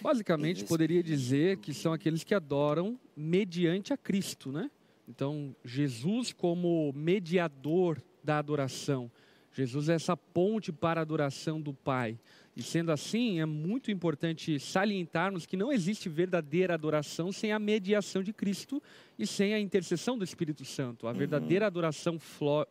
Basicamente, 0.00 0.64
poderia 0.64 1.02
dizer 1.02 1.58
que 1.58 1.74
são 1.74 1.92
aqueles 1.92 2.22
que 2.24 2.34
adoram 2.34 2.98
mediante 3.16 3.92
a 3.92 3.96
Cristo, 3.96 4.50
né? 4.52 4.70
Então, 5.08 5.54
Jesus 5.64 6.32
como 6.32 6.92
mediador 6.94 8.02
da 8.22 8.38
adoração. 8.38 9.10
Jesus 9.52 9.88
é 9.88 9.94
essa 9.94 10.16
ponte 10.16 10.72
para 10.72 11.00
a 11.00 11.02
adoração 11.02 11.60
do 11.60 11.72
Pai. 11.72 12.18
E 12.56 12.62
sendo 12.62 12.90
assim, 12.90 13.40
é 13.40 13.46
muito 13.46 13.90
importante 13.90 14.58
salientarmos 14.58 15.46
que 15.46 15.56
não 15.56 15.72
existe 15.72 16.08
verdadeira 16.08 16.74
adoração 16.74 17.30
sem 17.32 17.52
a 17.52 17.58
mediação 17.58 18.22
de 18.22 18.32
Cristo 18.32 18.82
e 19.18 19.26
sem 19.26 19.54
a 19.54 19.60
intercessão 19.60 20.18
do 20.18 20.24
Espírito 20.24 20.64
Santo. 20.64 21.06
A 21.06 21.12
verdadeira 21.12 21.66
adoração 21.66 22.18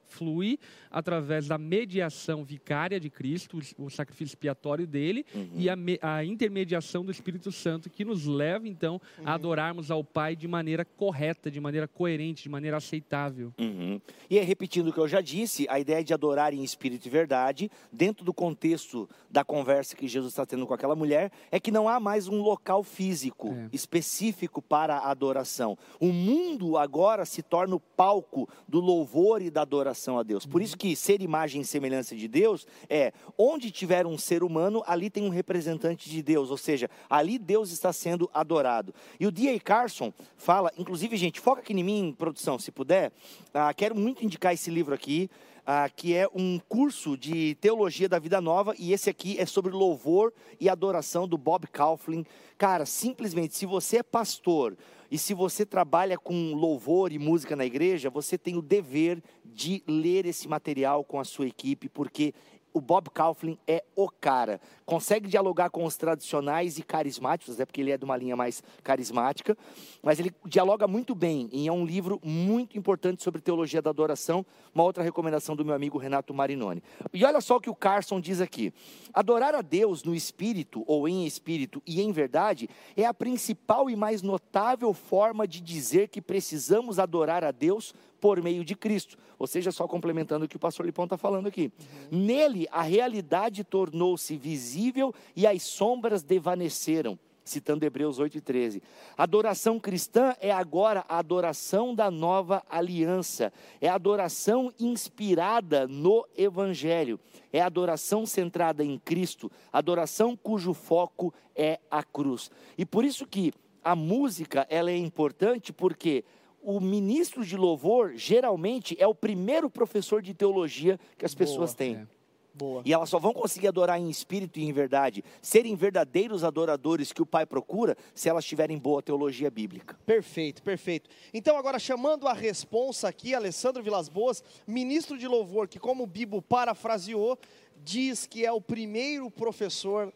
flui 0.05 0.59
através 0.91 1.47
da 1.47 1.57
mediação 1.57 2.43
vicária 2.43 2.99
de 2.99 3.09
Cristo, 3.09 3.59
o 3.77 3.89
sacrifício 3.89 4.31
expiatório 4.33 4.85
dele, 4.85 5.25
e 5.55 5.69
a, 5.69 5.75
a 6.01 6.23
intermediação 6.25 7.03
do 7.05 7.11
Espírito 7.11 7.51
Santo, 7.51 7.89
que 7.89 8.03
nos 8.05 8.25
leva, 8.25 8.67
então, 8.67 8.99
a 9.23 9.33
adorarmos 9.33 9.89
ao 9.89 10.03
Pai 10.03 10.35
de 10.35 10.47
maneira 10.47 10.83
correta, 10.83 11.49
de 11.49 11.59
maneira 11.59 11.87
coerente, 11.87 12.43
de 12.43 12.49
maneira 12.49 12.77
aceitável. 12.77 13.53
Uhum. 13.57 13.99
E 14.29 14.37
aí, 14.37 14.45
repetindo 14.45 14.89
o 14.89 14.93
que 14.93 14.99
eu 14.99 15.07
já 15.07 15.21
disse, 15.21 15.65
a 15.69 15.79
ideia 15.79 16.03
de 16.03 16.13
adorar 16.13 16.53
em 16.53 16.63
espírito 16.63 17.05
e 17.07 17.09
verdade, 17.09 17.71
dentro 17.91 18.25
do 18.25 18.33
contexto 18.33 19.09
da 19.29 19.43
conversa 19.43 19.95
que 19.95 20.07
Jesus 20.07 20.33
está 20.33 20.45
tendo 20.45 20.67
com 20.67 20.73
aquela 20.73 20.95
mulher, 20.95 21.31
é 21.51 21.59
que 21.59 21.71
não 21.71 21.87
há 21.87 21.99
mais 21.99 22.27
um 22.27 22.41
local 22.41 22.83
físico 22.83 23.53
É. 23.53 23.69
específico 23.71 24.61
para 24.61 24.97
a 24.97 25.11
adoração. 25.11 25.77
O 25.99 26.07
mundo 26.07 26.32
agora 26.77 27.25
se 27.25 27.41
torna 27.41 27.75
o 27.75 27.79
palco 27.79 28.47
do 28.67 28.79
louvor 28.79 29.41
e 29.41 29.49
da 29.49 29.61
adoração 29.61 30.17
a 30.17 30.23
Deus. 30.23 30.45
Por 30.45 30.61
isso 30.61 30.77
que 30.77 30.95
ser 30.95 31.21
imagem 31.21 31.61
e 31.61 31.65
semelhança 31.65 32.15
de 32.15 32.27
Deus 32.27 32.65
é 32.89 33.11
onde 33.37 33.71
tiver 33.71 34.05
um 34.05 34.17
ser 34.17 34.43
humano, 34.43 34.83
ali 34.85 35.09
tem 35.09 35.23
um 35.23 35.29
representante 35.29 36.09
de 36.09 36.21
Deus, 36.21 36.49
ou 36.51 36.57
seja, 36.57 36.89
ali 37.09 37.37
Deus 37.37 37.71
está 37.71 37.91
sendo 37.93 38.29
adorado. 38.33 38.93
E 39.19 39.27
o 39.27 39.31
D.A. 39.31 39.59
Carson 39.59 40.13
fala, 40.37 40.71
inclusive, 40.77 41.15
gente, 41.17 41.39
foca 41.39 41.61
aqui 41.61 41.73
em 41.73 41.83
mim, 41.83 42.15
produção, 42.17 42.57
se 42.59 42.71
puder. 42.71 43.11
Ah, 43.53 43.73
quero 43.73 43.95
muito 43.95 44.23
indicar 44.25 44.53
esse 44.53 44.69
livro 44.69 44.93
aqui. 44.93 45.29
Ah, 45.65 45.89
que 45.89 46.13
é 46.13 46.27
um 46.33 46.59
curso 46.67 47.17
de 47.17 47.55
teologia 47.55 48.09
da 48.09 48.19
vida 48.19 48.41
nova, 48.41 48.75
e 48.77 48.91
esse 48.91 49.09
aqui 49.09 49.39
é 49.39 49.45
sobre 49.45 49.71
louvor 49.71 50.33
e 50.59 50.67
adoração 50.67 51.27
do 51.27 51.37
Bob 51.37 51.67
Kauflin. 51.67 52.25
Cara, 52.57 52.85
simplesmente, 52.85 53.55
se 53.55 53.65
você 53.65 53.97
é 53.97 54.03
pastor 54.03 54.77
e 55.09 55.17
se 55.17 55.33
você 55.33 55.65
trabalha 55.65 56.17
com 56.17 56.53
louvor 56.53 57.11
e 57.11 57.19
música 57.19 57.55
na 57.55 57.65
igreja, 57.65 58.09
você 58.09 58.37
tem 58.37 58.57
o 58.57 58.61
dever 58.61 59.21
de 59.45 59.83
ler 59.87 60.25
esse 60.25 60.47
material 60.47 61.03
com 61.03 61.19
a 61.19 61.23
sua 61.23 61.47
equipe, 61.47 61.87
porque 61.87 62.33
o 62.73 62.81
Bob 62.81 63.09
Kauflin 63.11 63.57
é 63.67 63.83
o 63.95 64.09
cara. 64.09 64.59
Consegue 64.85 65.29
dialogar 65.29 65.69
com 65.69 65.85
os 65.85 65.95
tradicionais 65.95 66.77
e 66.77 66.83
carismáticos, 66.83 67.59
é 67.59 67.65
porque 67.65 67.81
ele 67.81 67.91
é 67.91 67.97
de 67.97 68.03
uma 68.03 68.17
linha 68.17 68.35
mais 68.35 68.63
carismática, 68.83 69.55
mas 70.01 70.19
ele 70.19 70.33
dialoga 70.45 70.87
muito 70.87 71.13
bem 71.13 71.47
e 71.51 71.67
é 71.67 71.71
um 71.71 71.85
livro 71.85 72.19
muito 72.23 72.77
importante 72.77 73.23
sobre 73.23 73.41
teologia 73.41 73.81
da 73.81 73.91
adoração, 73.91 74.45
uma 74.73 74.83
outra 74.83 75.03
recomendação 75.03 75.55
do 75.55 75.63
meu 75.63 75.75
amigo 75.75 75.97
Renato 75.97 76.33
Marinoni. 76.33 76.81
E 77.13 77.23
olha 77.23 77.39
só 77.39 77.57
o 77.57 77.61
que 77.61 77.69
o 77.69 77.75
Carson 77.75 78.19
diz 78.19 78.41
aqui: 78.41 78.73
adorar 79.13 79.53
a 79.53 79.61
Deus 79.61 80.03
no 80.03 80.15
espírito 80.15 80.83
ou 80.87 81.07
em 81.07 81.25
espírito 81.25 81.81
e 81.85 82.01
em 82.01 82.11
verdade 82.11 82.69
é 82.97 83.05
a 83.05 83.13
principal 83.13 83.89
e 83.89 83.95
mais 83.95 84.21
notável 84.21 84.93
forma 84.93 85.47
de 85.47 85.61
dizer 85.61 86.07
que 86.07 86.21
precisamos 86.21 86.99
adorar 86.99 87.43
a 87.43 87.51
Deus 87.51 87.93
por 88.23 88.41
meio 88.41 88.63
de 88.63 88.73
Cristo. 88.73 89.17
Ou 89.37 89.45
seja, 89.45 89.69
só 89.69 89.85
complementando 89.85 90.45
o 90.45 90.47
que 90.47 90.55
o 90.55 90.59
pastor 90.59 90.85
Lipão 90.85 91.03
está 91.03 91.17
falando 91.17 91.47
aqui. 91.47 91.69
Nele, 92.09 92.65
a 92.71 92.81
realidade 92.81 93.65
tornou-se 93.65 94.37
visível 94.37 95.13
e 95.35 95.45
as 95.45 95.61
sombras 95.63 96.23
desvaneceram. 96.23 97.19
Citando 97.43 97.85
Hebreus 97.85 98.19
8 98.19 98.37
e 98.37 98.39
13. 98.39 98.81
Adoração 99.17 99.77
cristã 99.77 100.33
é 100.39 100.53
agora 100.53 101.03
a 101.09 101.17
adoração 101.17 101.93
da 101.93 102.09
nova 102.09 102.63
aliança. 102.69 103.51
É 103.81 103.89
a 103.89 103.95
adoração 103.95 104.71
inspirada 104.79 105.85
no 105.85 106.25
Evangelho. 106.37 107.19
É 107.51 107.59
a 107.59 107.65
adoração 107.65 108.25
centrada 108.25 108.85
em 108.85 108.97
Cristo. 108.97 109.51
Adoração 109.69 110.33
cujo 110.37 110.73
foco 110.73 111.33
é 111.53 111.77
a 111.91 112.01
cruz. 112.01 112.49
E 112.77 112.85
por 112.85 113.03
isso 113.03 113.27
que 113.27 113.51
a 113.83 113.97
música 113.97 114.65
ela 114.69 114.89
é 114.89 114.95
importante 114.95 115.73
porque 115.73 116.23
o 116.63 116.79
ministro 116.79 117.45
de 117.45 117.57
louvor 117.57 118.13
geralmente 118.15 118.95
é 118.99 119.05
o 119.05 119.13
primeiro 119.13 119.69
professor 119.69 120.21
de 120.21 120.33
teologia 120.33 120.99
que 121.17 121.25
as 121.25 121.35
pessoas 121.35 121.71
Boa, 121.71 121.77
têm. 121.77 121.95
é. 121.95 122.23
Boa. 122.55 122.83
E 122.85 122.93
elas 122.93 123.09
só 123.09 123.17
vão 123.17 123.33
conseguir 123.33 123.67
adorar 123.67 123.99
em 123.99 124.11
espírito 124.11 124.59
e 124.59 124.63
em 124.63 124.71
verdade, 124.71 125.23
serem 125.41 125.75
verdadeiros 125.75 126.43
adoradores 126.43 127.11
que 127.11 127.21
o 127.21 127.25
Pai 127.25 127.47
procura, 127.47 127.97
se 128.13 128.29
elas 128.29 128.45
tiverem 128.45 128.77
boa 128.77 129.01
teologia 129.01 129.49
bíblica. 129.49 129.97
Perfeito, 130.05 130.61
perfeito. 130.61 131.09
Então, 131.33 131.57
agora 131.57 131.79
chamando 131.79 132.27
a 132.27 132.33
responsa 132.33 133.07
aqui, 133.07 133.33
Alessandro 133.33 133.81
Vilas 133.81 134.07
Boas, 134.07 134.43
ministro 134.67 135.17
de 135.17 135.27
louvor, 135.27 135.67
que, 135.67 135.79
como 135.79 136.03
o 136.03 136.07
Bibo 136.07 136.43
parafraseou, 136.43 137.39
diz 137.83 138.27
que 138.27 138.45
é 138.45 138.51
o 138.51 138.61
primeiro 138.61 139.31
professor 139.31 140.13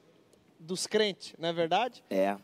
dos 0.59 0.85
crentes, 0.85 1.33
não 1.39 1.49
é 1.49 1.53
verdade? 1.53 2.03
É. 2.07 2.37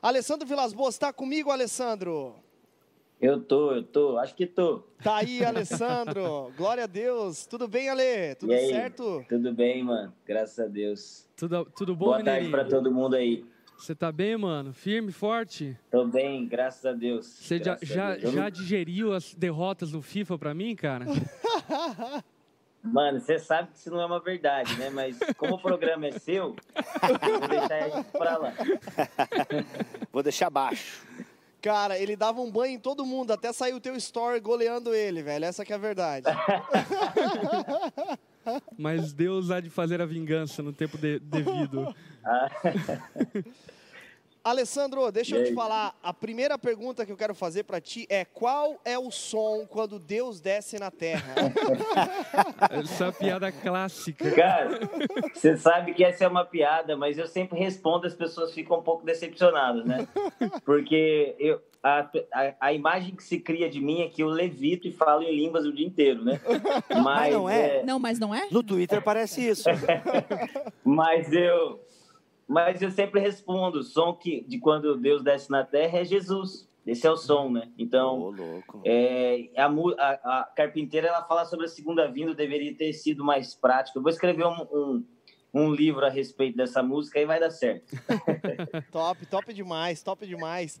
Alessandro 0.00 0.46
Vilas 0.46 0.72
Boas, 0.72 0.94
está 0.94 1.12
comigo, 1.12 1.50
Alessandro? 1.50 2.36
Eu 3.24 3.40
tô, 3.40 3.72
eu 3.72 3.82
tô, 3.82 4.18
acho 4.18 4.34
que 4.34 4.44
tô. 4.46 4.80
Tá 5.02 5.16
aí, 5.16 5.42
Alessandro. 5.42 6.52
Glória 6.58 6.84
a 6.84 6.86
Deus. 6.86 7.46
Tudo 7.46 7.66
bem, 7.66 7.88
Ale? 7.88 8.34
Tudo 8.34 8.52
e 8.52 8.54
aí? 8.54 8.68
certo? 8.68 9.24
Tudo 9.26 9.50
bem, 9.50 9.82
mano? 9.82 10.12
Graças 10.26 10.58
a 10.58 10.68
Deus. 10.68 11.26
Tudo, 11.34 11.64
tudo 11.74 11.96
bom, 11.96 12.04
Boa 12.04 12.16
tarde 12.16 12.30
Mineirinho? 12.44 12.52
pra 12.52 12.64
todo 12.66 12.92
mundo 12.92 13.16
aí. 13.16 13.42
Você 13.78 13.94
tá 13.94 14.12
bem, 14.12 14.36
mano? 14.36 14.74
Firme, 14.74 15.10
forte? 15.10 15.74
Tô 15.90 16.04
bem, 16.04 16.46
graças 16.46 16.84
a 16.84 16.92
Deus. 16.92 17.24
Você 17.24 17.56
já, 17.64 17.78
já, 17.80 18.10
Deus. 18.10 18.24
Eu 18.24 18.32
já 18.32 18.50
digeriu 18.50 19.14
as 19.14 19.32
derrotas 19.32 19.92
no 19.92 20.02
FIFA 20.02 20.38
pra 20.38 20.52
mim, 20.52 20.76
cara? 20.76 21.06
Mano, 22.82 23.18
você 23.18 23.38
sabe 23.38 23.70
que 23.70 23.78
isso 23.78 23.90
não 23.90 24.02
é 24.02 24.04
uma 24.04 24.20
verdade, 24.20 24.76
né? 24.76 24.90
Mas 24.90 25.18
como 25.38 25.54
o 25.54 25.58
programa 25.58 26.08
é 26.08 26.12
seu, 26.18 26.54
eu 27.02 27.38
vou 27.38 27.48
deixar 27.48 27.88
isso 27.88 28.04
pra 28.12 28.36
lá. 28.36 28.52
Vou 30.12 30.22
deixar 30.22 30.50
baixo. 30.50 31.02
Cara, 31.64 31.98
ele 31.98 32.14
dava 32.14 32.42
um 32.42 32.50
banho 32.50 32.74
em 32.74 32.78
todo 32.78 33.06
mundo, 33.06 33.32
até 33.32 33.50
sair 33.50 33.72
o 33.72 33.80
teu 33.80 33.96
story 33.96 34.38
goleando 34.38 34.94
ele, 34.94 35.22
velho. 35.22 35.46
Essa 35.46 35.64
que 35.64 35.72
é 35.72 35.76
a 35.76 35.78
verdade. 35.78 36.26
Mas 38.76 39.14
Deus 39.14 39.50
há 39.50 39.60
de 39.60 39.70
fazer 39.70 40.02
a 40.02 40.04
vingança 40.04 40.62
no 40.62 40.74
tempo 40.74 40.98
de- 40.98 41.18
devido. 41.20 41.96
Alessandro, 44.44 45.10
deixa 45.10 45.36
eu 45.36 45.44
te 45.44 45.54
falar. 45.54 45.98
A 46.02 46.12
primeira 46.12 46.58
pergunta 46.58 47.06
que 47.06 47.10
eu 47.10 47.16
quero 47.16 47.34
fazer 47.34 47.62
pra 47.62 47.80
ti 47.80 48.06
é: 48.10 48.26
qual 48.26 48.78
é 48.84 48.98
o 48.98 49.10
som 49.10 49.66
quando 49.66 49.98
Deus 49.98 50.38
desce 50.38 50.78
na 50.78 50.90
terra? 50.90 51.34
Essa 52.70 53.06
é 53.06 53.12
piada 53.12 53.50
clássica. 53.50 54.30
Cara, 54.32 54.80
você 55.32 55.56
sabe 55.56 55.94
que 55.94 56.04
essa 56.04 56.24
é 56.24 56.28
uma 56.28 56.44
piada, 56.44 56.94
mas 56.96 57.16
eu 57.16 57.26
sempre 57.26 57.58
respondo, 57.58 58.06
as 58.06 58.14
pessoas 58.14 58.52
ficam 58.52 58.78
um 58.78 58.82
pouco 58.82 59.06
decepcionadas, 59.06 59.84
né? 59.86 60.06
Porque 60.64 61.34
eu, 61.38 61.60
a, 61.84 62.08
a, 62.32 62.54
a 62.60 62.72
imagem 62.72 63.14
que 63.14 63.22
se 63.22 63.38
cria 63.38 63.68
de 63.68 63.78
mim 63.78 64.00
é 64.00 64.08
que 64.08 64.22
eu 64.22 64.28
levito 64.28 64.88
e 64.88 64.92
falo 64.92 65.22
em 65.22 65.36
línguas 65.36 65.66
o 65.66 65.72
dia 65.72 65.86
inteiro, 65.86 66.24
né? 66.24 66.40
Mas, 67.04 67.34
não 67.34 67.48
é? 67.48 67.82
Não, 67.82 67.98
mas 67.98 68.18
não 68.18 68.34
é? 68.34 68.48
No 68.50 68.62
Twitter 68.62 69.02
parece 69.02 69.46
isso. 69.46 69.68
Mas 70.82 71.30
eu, 71.32 71.83
mas 72.48 72.80
eu 72.82 72.90
sempre 72.90 73.20
respondo, 73.20 73.78
o 73.80 73.82
som 73.82 74.12
que, 74.14 74.42
de 74.46 74.58
quando 74.58 74.96
Deus 74.96 75.22
desce 75.22 75.50
na 75.50 75.64
terra 75.64 75.98
é 75.98 76.04
Jesus. 76.04 76.68
Esse 76.86 77.06
é 77.06 77.10
o 77.10 77.16
som, 77.16 77.48
né? 77.50 77.70
Então, 77.78 78.28
louco. 78.30 78.82
é, 78.84 79.48
a, 79.56 79.66
a- 79.66 80.40
a 80.40 80.44
carpinteira, 80.54 81.08
ela 81.08 81.22
fala 81.24 81.46
sobre 81.46 81.64
a 81.64 81.68
segunda 81.68 82.06
vinda, 82.10 82.34
deveria 82.34 82.74
ter 82.76 82.92
sido 82.92 83.24
mais 83.24 83.54
prático. 83.54 83.98
Eu 83.98 84.02
vou 84.02 84.10
escrever 84.10 84.44
um, 84.44 84.66
um, 84.70 85.04
um 85.54 85.72
livro 85.72 86.04
a 86.04 86.10
respeito 86.10 86.56
dessa 86.58 86.82
música 86.82 87.18
e 87.18 87.24
vai 87.24 87.40
dar 87.40 87.50
certo. 87.50 87.86
top, 88.92 89.24
top 89.26 89.54
demais, 89.54 90.02
top 90.02 90.26
demais. 90.26 90.78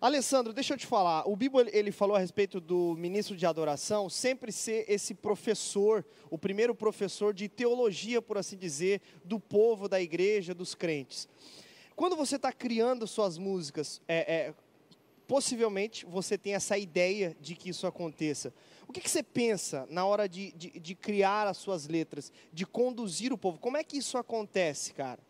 Alessandro, 0.00 0.52
deixa 0.52 0.74
eu 0.74 0.78
te 0.78 0.86
falar. 0.86 1.28
O 1.28 1.34
Bibo 1.34 1.60
ele- 1.60 1.90
falou 1.90 2.14
a 2.14 2.20
respeito 2.20 2.60
do 2.60 2.94
ministro 2.96 3.36
de 3.36 3.44
adoração 3.44 4.08
sempre 4.08 4.52
ser 4.52 4.84
esse 4.88 5.12
professor, 5.12 6.04
o 6.30 6.38
primeiro 6.38 6.72
professor 6.72 7.34
de 7.34 7.48
teologia, 7.48 8.22
por 8.22 8.38
assim 8.38 8.56
dizer, 8.56 9.00
do 9.24 9.40
povo, 9.40 9.88
da 9.88 10.00
igreja, 10.00 10.54
dos 10.54 10.72
crentes. 10.74 11.28
Quando 11.96 12.14
você 12.14 12.36
está 12.36 12.52
criando 12.52 13.08
suas 13.08 13.38
músicas, 13.38 14.00
é, 14.06 14.32
é, 14.32 14.54
possivelmente 15.26 16.06
você 16.06 16.38
tem 16.38 16.54
essa 16.54 16.78
ideia 16.78 17.36
de 17.40 17.56
que 17.56 17.70
isso 17.70 17.84
aconteça. 17.84 18.54
O 18.86 18.92
que, 18.92 19.00
que 19.00 19.10
você 19.10 19.22
pensa 19.22 19.84
na 19.90 20.06
hora 20.06 20.28
de, 20.28 20.52
de, 20.52 20.78
de 20.78 20.94
criar 20.94 21.48
as 21.48 21.56
suas 21.56 21.88
letras, 21.88 22.32
de 22.52 22.64
conduzir 22.64 23.32
o 23.32 23.38
povo? 23.38 23.58
Como 23.58 23.76
é 23.76 23.82
que 23.82 23.98
isso 23.98 24.16
acontece, 24.16 24.94
cara? 24.94 25.27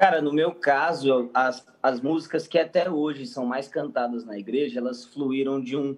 Cara, 0.00 0.22
no 0.22 0.32
meu 0.32 0.54
caso, 0.54 1.28
as, 1.34 1.62
as 1.82 2.00
músicas 2.00 2.48
que 2.48 2.58
até 2.58 2.90
hoje 2.90 3.26
são 3.26 3.44
mais 3.44 3.68
cantadas 3.68 4.24
na 4.24 4.38
igreja, 4.38 4.80
elas 4.80 5.04
fluíram 5.04 5.62
de 5.62 5.76
um, 5.76 5.94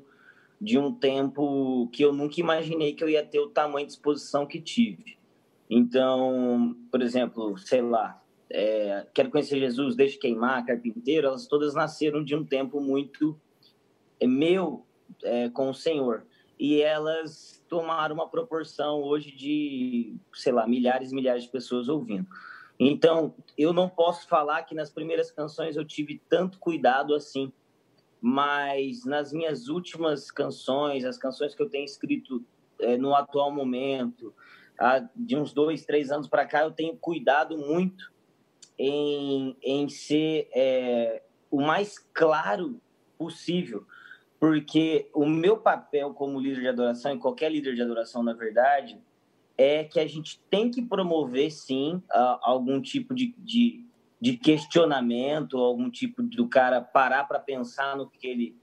de 0.60 0.76
um 0.76 0.92
tempo 0.92 1.88
que 1.92 2.02
eu 2.04 2.12
nunca 2.12 2.40
imaginei 2.40 2.94
que 2.94 3.04
eu 3.04 3.08
ia 3.08 3.24
ter 3.24 3.38
o 3.38 3.50
tamanho 3.50 3.86
de 3.86 3.92
exposição 3.92 4.44
que 4.44 4.60
tive. 4.60 5.16
Então, 5.70 6.76
por 6.90 7.00
exemplo, 7.00 7.56
sei 7.58 7.80
lá, 7.80 8.20
é, 8.50 9.06
Quero 9.14 9.30
Conhecer 9.30 9.60
Jesus, 9.60 9.94
Deixe 9.94 10.18
Queimar, 10.18 10.66
Carpinteiro, 10.66 11.28
elas 11.28 11.46
todas 11.46 11.72
nasceram 11.72 12.24
de 12.24 12.34
um 12.34 12.44
tempo 12.44 12.80
muito 12.80 13.40
é, 14.18 14.26
meu 14.26 14.84
é, 15.22 15.48
com 15.50 15.70
o 15.70 15.74
Senhor. 15.74 16.26
E 16.58 16.82
elas 16.82 17.64
tomaram 17.68 18.16
uma 18.16 18.28
proporção 18.28 19.00
hoje 19.00 19.30
de, 19.30 20.16
sei 20.34 20.52
lá, 20.52 20.66
milhares 20.66 21.12
e 21.12 21.14
milhares 21.14 21.44
de 21.44 21.50
pessoas 21.50 21.88
ouvindo. 21.88 22.26
Então, 22.84 23.32
eu 23.56 23.72
não 23.72 23.88
posso 23.88 24.26
falar 24.26 24.64
que 24.64 24.74
nas 24.74 24.90
primeiras 24.90 25.30
canções 25.30 25.76
eu 25.76 25.84
tive 25.84 26.20
tanto 26.28 26.58
cuidado 26.58 27.14
assim, 27.14 27.52
mas 28.20 29.04
nas 29.04 29.32
minhas 29.32 29.68
últimas 29.68 30.32
canções, 30.32 31.04
as 31.04 31.16
canções 31.16 31.54
que 31.54 31.62
eu 31.62 31.70
tenho 31.70 31.84
escrito 31.84 32.44
é, 32.80 32.96
no 32.96 33.14
atual 33.14 33.52
momento, 33.52 34.34
há, 34.76 34.98
de 35.14 35.36
uns 35.36 35.52
dois, 35.52 35.84
três 35.84 36.10
anos 36.10 36.26
para 36.26 36.44
cá, 36.44 36.62
eu 36.62 36.72
tenho 36.72 36.96
cuidado 36.96 37.56
muito 37.56 38.12
em, 38.76 39.56
em 39.62 39.88
ser 39.88 40.48
é, 40.52 41.22
o 41.52 41.60
mais 41.60 42.00
claro 42.12 42.80
possível, 43.16 43.86
porque 44.40 45.08
o 45.14 45.24
meu 45.24 45.56
papel 45.56 46.12
como 46.14 46.40
líder 46.40 46.62
de 46.62 46.68
adoração, 46.68 47.14
e 47.14 47.18
qualquer 47.18 47.52
líder 47.52 47.76
de 47.76 47.82
adoração, 47.82 48.24
na 48.24 48.32
verdade, 48.32 49.00
é 49.56 49.84
que 49.84 50.00
a 50.00 50.06
gente 50.06 50.40
tem 50.50 50.70
que 50.70 50.82
promover, 50.82 51.50
sim, 51.50 52.02
algum 52.42 52.80
tipo 52.80 53.14
de, 53.14 53.34
de, 53.38 53.84
de 54.20 54.36
questionamento, 54.36 55.58
algum 55.58 55.90
tipo 55.90 56.22
do 56.22 56.48
cara 56.48 56.80
parar 56.80 57.24
para 57.24 57.38
pensar 57.38 57.96
no 57.96 58.08
que, 58.08 58.26
ele, 58.26 58.56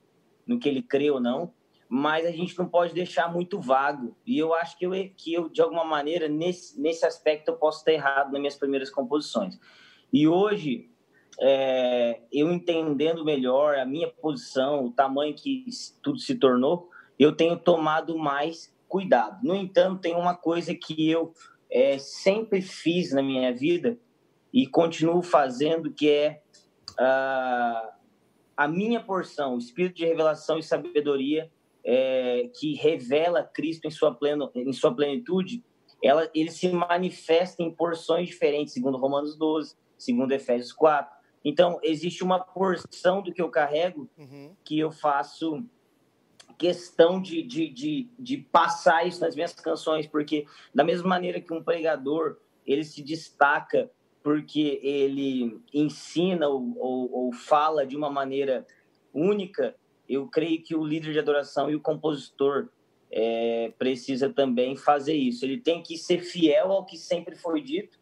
no 0.46 0.60
que 0.60 0.68
ele 0.68 0.82
crê 0.82 1.12
ou 1.12 1.20
não, 1.20 1.54
mas 1.88 2.26
a 2.26 2.32
gente 2.32 2.58
não 2.58 2.68
pode 2.68 2.94
deixar 2.94 3.32
muito 3.32 3.60
vago. 3.60 4.16
E 4.26 4.38
eu 4.38 4.54
acho 4.54 4.78
que 4.78 4.86
eu, 4.86 4.92
que 5.18 5.34
eu 5.34 5.50
de 5.50 5.62
alguma 5.62 5.84
maneira, 5.84 6.28
nesse, 6.28 6.80
nesse 6.80 7.06
aspecto, 7.06 7.50
eu 7.50 7.58
posso 7.58 7.80
estar 7.80 7.92
errado 7.92 8.32
nas 8.32 8.40
minhas 8.40 8.56
primeiras 8.56 8.90
composições. 8.90 9.60
E 10.14 10.28
hoje, 10.28 10.90
é, 11.40 12.22
eu 12.32 12.52
entendendo 12.52 13.24
melhor 13.24 13.76
a 13.76 13.86
minha 13.86 14.08
posição, 14.08 14.86
o 14.86 14.92
tamanho 14.92 15.34
que 15.34 15.66
tudo 16.02 16.20
se 16.20 16.36
tornou, 16.36 16.90
eu 17.18 17.36
tenho 17.36 17.58
tomado 17.58 18.18
mais 18.18 18.74
cuidado. 18.90 19.40
No 19.44 19.56
entanto, 19.56 20.02
tem 20.02 20.16
uma 20.16 20.36
coisa 20.36 20.76
que 20.76 21.10
eu 21.10 21.32
é, 21.72 21.98
sempre 22.00 22.62
fiz 22.62 23.14
na 23.14 23.22
minha 23.22 23.54
vida 23.56 23.98
e 24.52 24.68
continuo 24.68 25.22
fazendo, 25.22 25.94
que 25.94 26.10
é 26.10 26.42
uh, 27.00 27.94
a 28.58 28.68
minha 28.68 29.02
porção, 29.02 29.56
o 29.56 29.60
espírito 29.60 29.98
de 29.98 30.06
revelação 30.06 30.58
e 30.58 30.64
sabedoria 30.64 31.50
é, 31.86 32.50
que 32.60 32.74
revela 32.74 33.44
Cristo 33.44 33.86
em 33.86 33.92
sua, 33.92 34.14
pleno, 34.14 34.52
em 34.54 34.74
sua 34.74 34.94
plenitude, 34.94 35.64
ela, 36.04 36.30
ele 36.34 36.52
se 36.52 36.68
manifesta 36.70 37.62
em 37.62 37.72
porções 37.72 38.28
diferentes, 38.28 38.74
segundo 38.74 38.98
Romanos 38.98 39.38
12, 39.38 39.76
segundo 39.98 40.32
Efésios 40.32 40.74
4. 40.74 41.20
Então, 41.44 41.80
existe 41.84 42.24
uma 42.24 42.40
porção 42.40 43.22
do 43.22 43.32
que 43.32 43.42
eu 43.42 43.50
carrego 43.50 44.10
uhum. 44.18 44.54
que 44.64 44.78
eu 44.78 44.92
faço 44.92 45.64
questão 46.60 47.22
de, 47.22 47.42
de, 47.42 47.70
de, 47.70 48.10
de, 48.20 48.38
passar 48.38 49.08
isso 49.08 49.22
nas 49.22 49.34
minhas 49.34 49.54
canções, 49.54 50.06
porque 50.06 50.46
da 50.76 50.84
mesma 50.84 51.08
maneira 51.08 51.40
que 51.40 51.54
um 51.54 51.64
pregador 51.64 52.36
ele 52.68 52.84
se 52.84 53.02
destaca 53.02 53.90
porque 54.22 54.82
ele 54.84 55.64
ensina 55.74 56.50
ou, 56.50 56.78
ou, 56.78 57.12
ou 57.14 57.34
fala 57.34 57.88
de 57.88 57.96
uma 57.96 58.10
maneira 58.10 58.68
única, 59.14 59.74
eu 60.08 60.28
creio 60.28 60.62
que 60.62 60.76
o 60.76 60.84
líder 60.84 61.14
de 61.14 61.20
adoração 61.20 61.72
e 61.72 61.76
o 61.76 61.80
compositor 61.80 62.68
é, 63.10 63.72
precisa 63.80 64.30
também 64.30 64.76
fazer 64.76 65.16
isso. 65.16 65.46
Ele 65.46 65.62
tem 65.62 65.82
que 65.82 65.98
ser 65.98 66.20
fiel 66.20 66.74
ao 66.74 66.86
que 66.86 66.98
sempre 66.98 67.38
foi 67.38 67.62
dito. 67.62 67.98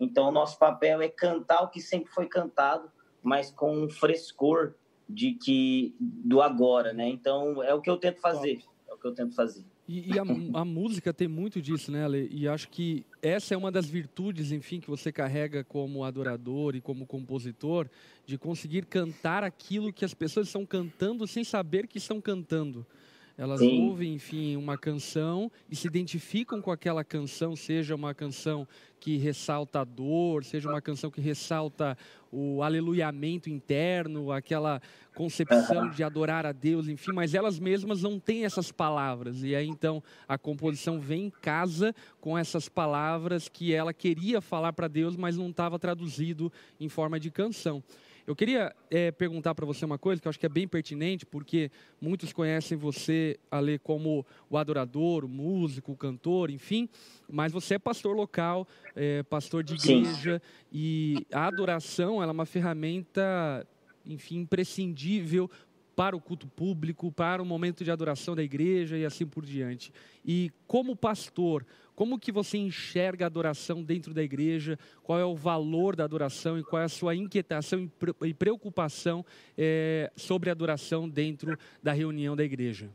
Então, 0.00 0.28
o 0.28 0.32
nosso 0.32 0.58
papel 0.58 1.00
é 1.00 1.08
cantar 1.08 1.62
o 1.62 1.68
que 1.68 1.80
sempre 1.80 2.10
foi 2.10 2.26
cantado, 2.26 2.90
mas 3.22 3.52
com 3.52 3.72
um 3.72 3.88
frescor 3.88 4.74
de 5.12 5.34
que 5.34 5.94
do 6.00 6.40
agora, 6.40 6.92
né? 6.92 7.08
Então 7.08 7.62
é 7.62 7.74
o 7.74 7.80
que 7.80 7.90
eu 7.90 7.96
tento 7.96 8.20
fazer, 8.20 8.62
é 8.88 8.94
o 8.94 8.96
que 8.96 9.06
eu 9.06 9.14
tento 9.14 9.34
fazer. 9.34 9.64
E, 9.88 10.14
e 10.14 10.18
a, 10.18 10.22
a, 10.60 10.64
música 10.64 11.12
tem 11.12 11.28
muito 11.28 11.60
disso, 11.60 11.90
né, 11.90 12.04
Ale? 12.04 12.28
E 12.32 12.48
acho 12.48 12.68
que 12.68 13.04
essa 13.20 13.54
é 13.54 13.56
uma 13.56 13.70
das 13.70 13.86
virtudes, 13.86 14.52
enfim, 14.52 14.80
que 14.80 14.88
você 14.88 15.12
carrega 15.12 15.64
como 15.64 16.04
adorador 16.04 16.74
e 16.74 16.80
como 16.80 17.06
compositor, 17.06 17.88
de 18.24 18.38
conseguir 18.38 18.86
cantar 18.86 19.44
aquilo 19.44 19.92
que 19.92 20.04
as 20.04 20.14
pessoas 20.14 20.46
estão 20.46 20.64
cantando 20.64 21.26
sem 21.26 21.44
saber 21.44 21.86
que 21.86 21.98
estão 21.98 22.20
cantando. 22.20 22.86
Elas 23.36 23.60
Sim. 23.60 23.88
ouvem, 23.88 24.14
enfim, 24.14 24.56
uma 24.56 24.76
canção 24.76 25.50
e 25.70 25.76
se 25.76 25.86
identificam 25.86 26.60
com 26.60 26.70
aquela 26.70 27.02
canção, 27.02 27.56
seja 27.56 27.94
uma 27.94 28.14
canção 28.14 28.66
que 29.00 29.16
ressalta 29.16 29.80
a 29.80 29.84
dor, 29.84 30.44
seja 30.44 30.68
uma 30.68 30.80
canção 30.80 31.10
que 31.10 31.20
ressalta 31.20 31.96
o 32.30 32.62
aleluiamento 32.62 33.50
interno, 33.50 34.30
aquela 34.30 34.80
concepção 35.14 35.90
de 35.90 36.04
adorar 36.04 36.46
a 36.46 36.52
Deus, 36.52 36.88
enfim, 36.88 37.12
mas 37.12 37.34
elas 37.34 37.58
mesmas 37.58 38.02
não 38.02 38.20
têm 38.20 38.44
essas 38.44 38.70
palavras. 38.70 39.42
E 39.42 39.56
aí 39.56 39.66
então 39.66 40.02
a 40.28 40.38
composição 40.38 41.00
vem 41.00 41.26
em 41.26 41.30
casa 41.30 41.94
com 42.20 42.38
essas 42.38 42.68
palavras 42.68 43.48
que 43.48 43.74
ela 43.74 43.92
queria 43.92 44.40
falar 44.40 44.72
para 44.72 44.88
Deus, 44.88 45.16
mas 45.16 45.36
não 45.36 45.50
estava 45.50 45.78
traduzido 45.78 46.52
em 46.78 46.88
forma 46.88 47.18
de 47.18 47.30
canção. 47.30 47.82
Eu 48.26 48.36
queria 48.36 48.74
é, 48.90 49.10
perguntar 49.10 49.54
para 49.54 49.66
você 49.66 49.84
uma 49.84 49.98
coisa 49.98 50.22
que 50.22 50.28
eu 50.28 50.30
acho 50.30 50.38
que 50.38 50.46
é 50.46 50.48
bem 50.48 50.68
pertinente, 50.68 51.26
porque 51.26 51.70
muitos 52.00 52.32
conhecem 52.32 52.78
você, 52.78 53.38
Ale, 53.50 53.78
como 53.78 54.24
o 54.48 54.56
adorador, 54.56 55.24
o 55.24 55.28
músico, 55.28 55.92
o 55.92 55.96
cantor, 55.96 56.50
enfim, 56.50 56.88
mas 57.28 57.52
você 57.52 57.74
é 57.74 57.78
pastor 57.78 58.14
local, 58.14 58.66
é, 58.94 59.24
pastor 59.24 59.64
de 59.64 59.74
igreja, 59.74 60.40
Sim. 60.40 60.68
e 60.72 61.26
a 61.32 61.46
adoração 61.46 62.22
é 62.22 62.26
uma 62.26 62.46
ferramenta, 62.46 63.66
enfim, 64.06 64.38
imprescindível 64.38 65.50
para 65.96 66.16
o 66.16 66.20
culto 66.20 66.46
público, 66.46 67.12
para 67.12 67.42
o 67.42 67.46
momento 67.46 67.84
de 67.84 67.90
adoração 67.90 68.34
da 68.34 68.42
igreja 68.42 68.96
e 68.96 69.04
assim 69.04 69.26
por 69.26 69.44
diante. 69.44 69.92
E 70.24 70.50
como 70.66 70.96
pastor, 70.96 71.66
como 71.94 72.18
que 72.18 72.32
você 72.32 72.58
enxerga 72.58 73.24
a 73.24 73.26
adoração 73.26 73.82
dentro 73.82 74.14
da 74.14 74.22
igreja? 74.22 74.78
Qual 75.02 75.18
é 75.18 75.24
o 75.24 75.34
valor 75.34 75.94
da 75.94 76.04
adoração 76.04 76.58
e 76.58 76.64
qual 76.64 76.80
é 76.80 76.84
a 76.86 76.88
sua 76.88 77.14
inquietação 77.14 77.90
e 78.22 78.34
preocupação 78.34 79.24
é, 79.56 80.10
sobre 80.16 80.48
a 80.48 80.52
adoração 80.52 81.08
dentro 81.08 81.56
da 81.82 81.92
reunião 81.92 82.34
da 82.34 82.44
igreja? 82.44 82.90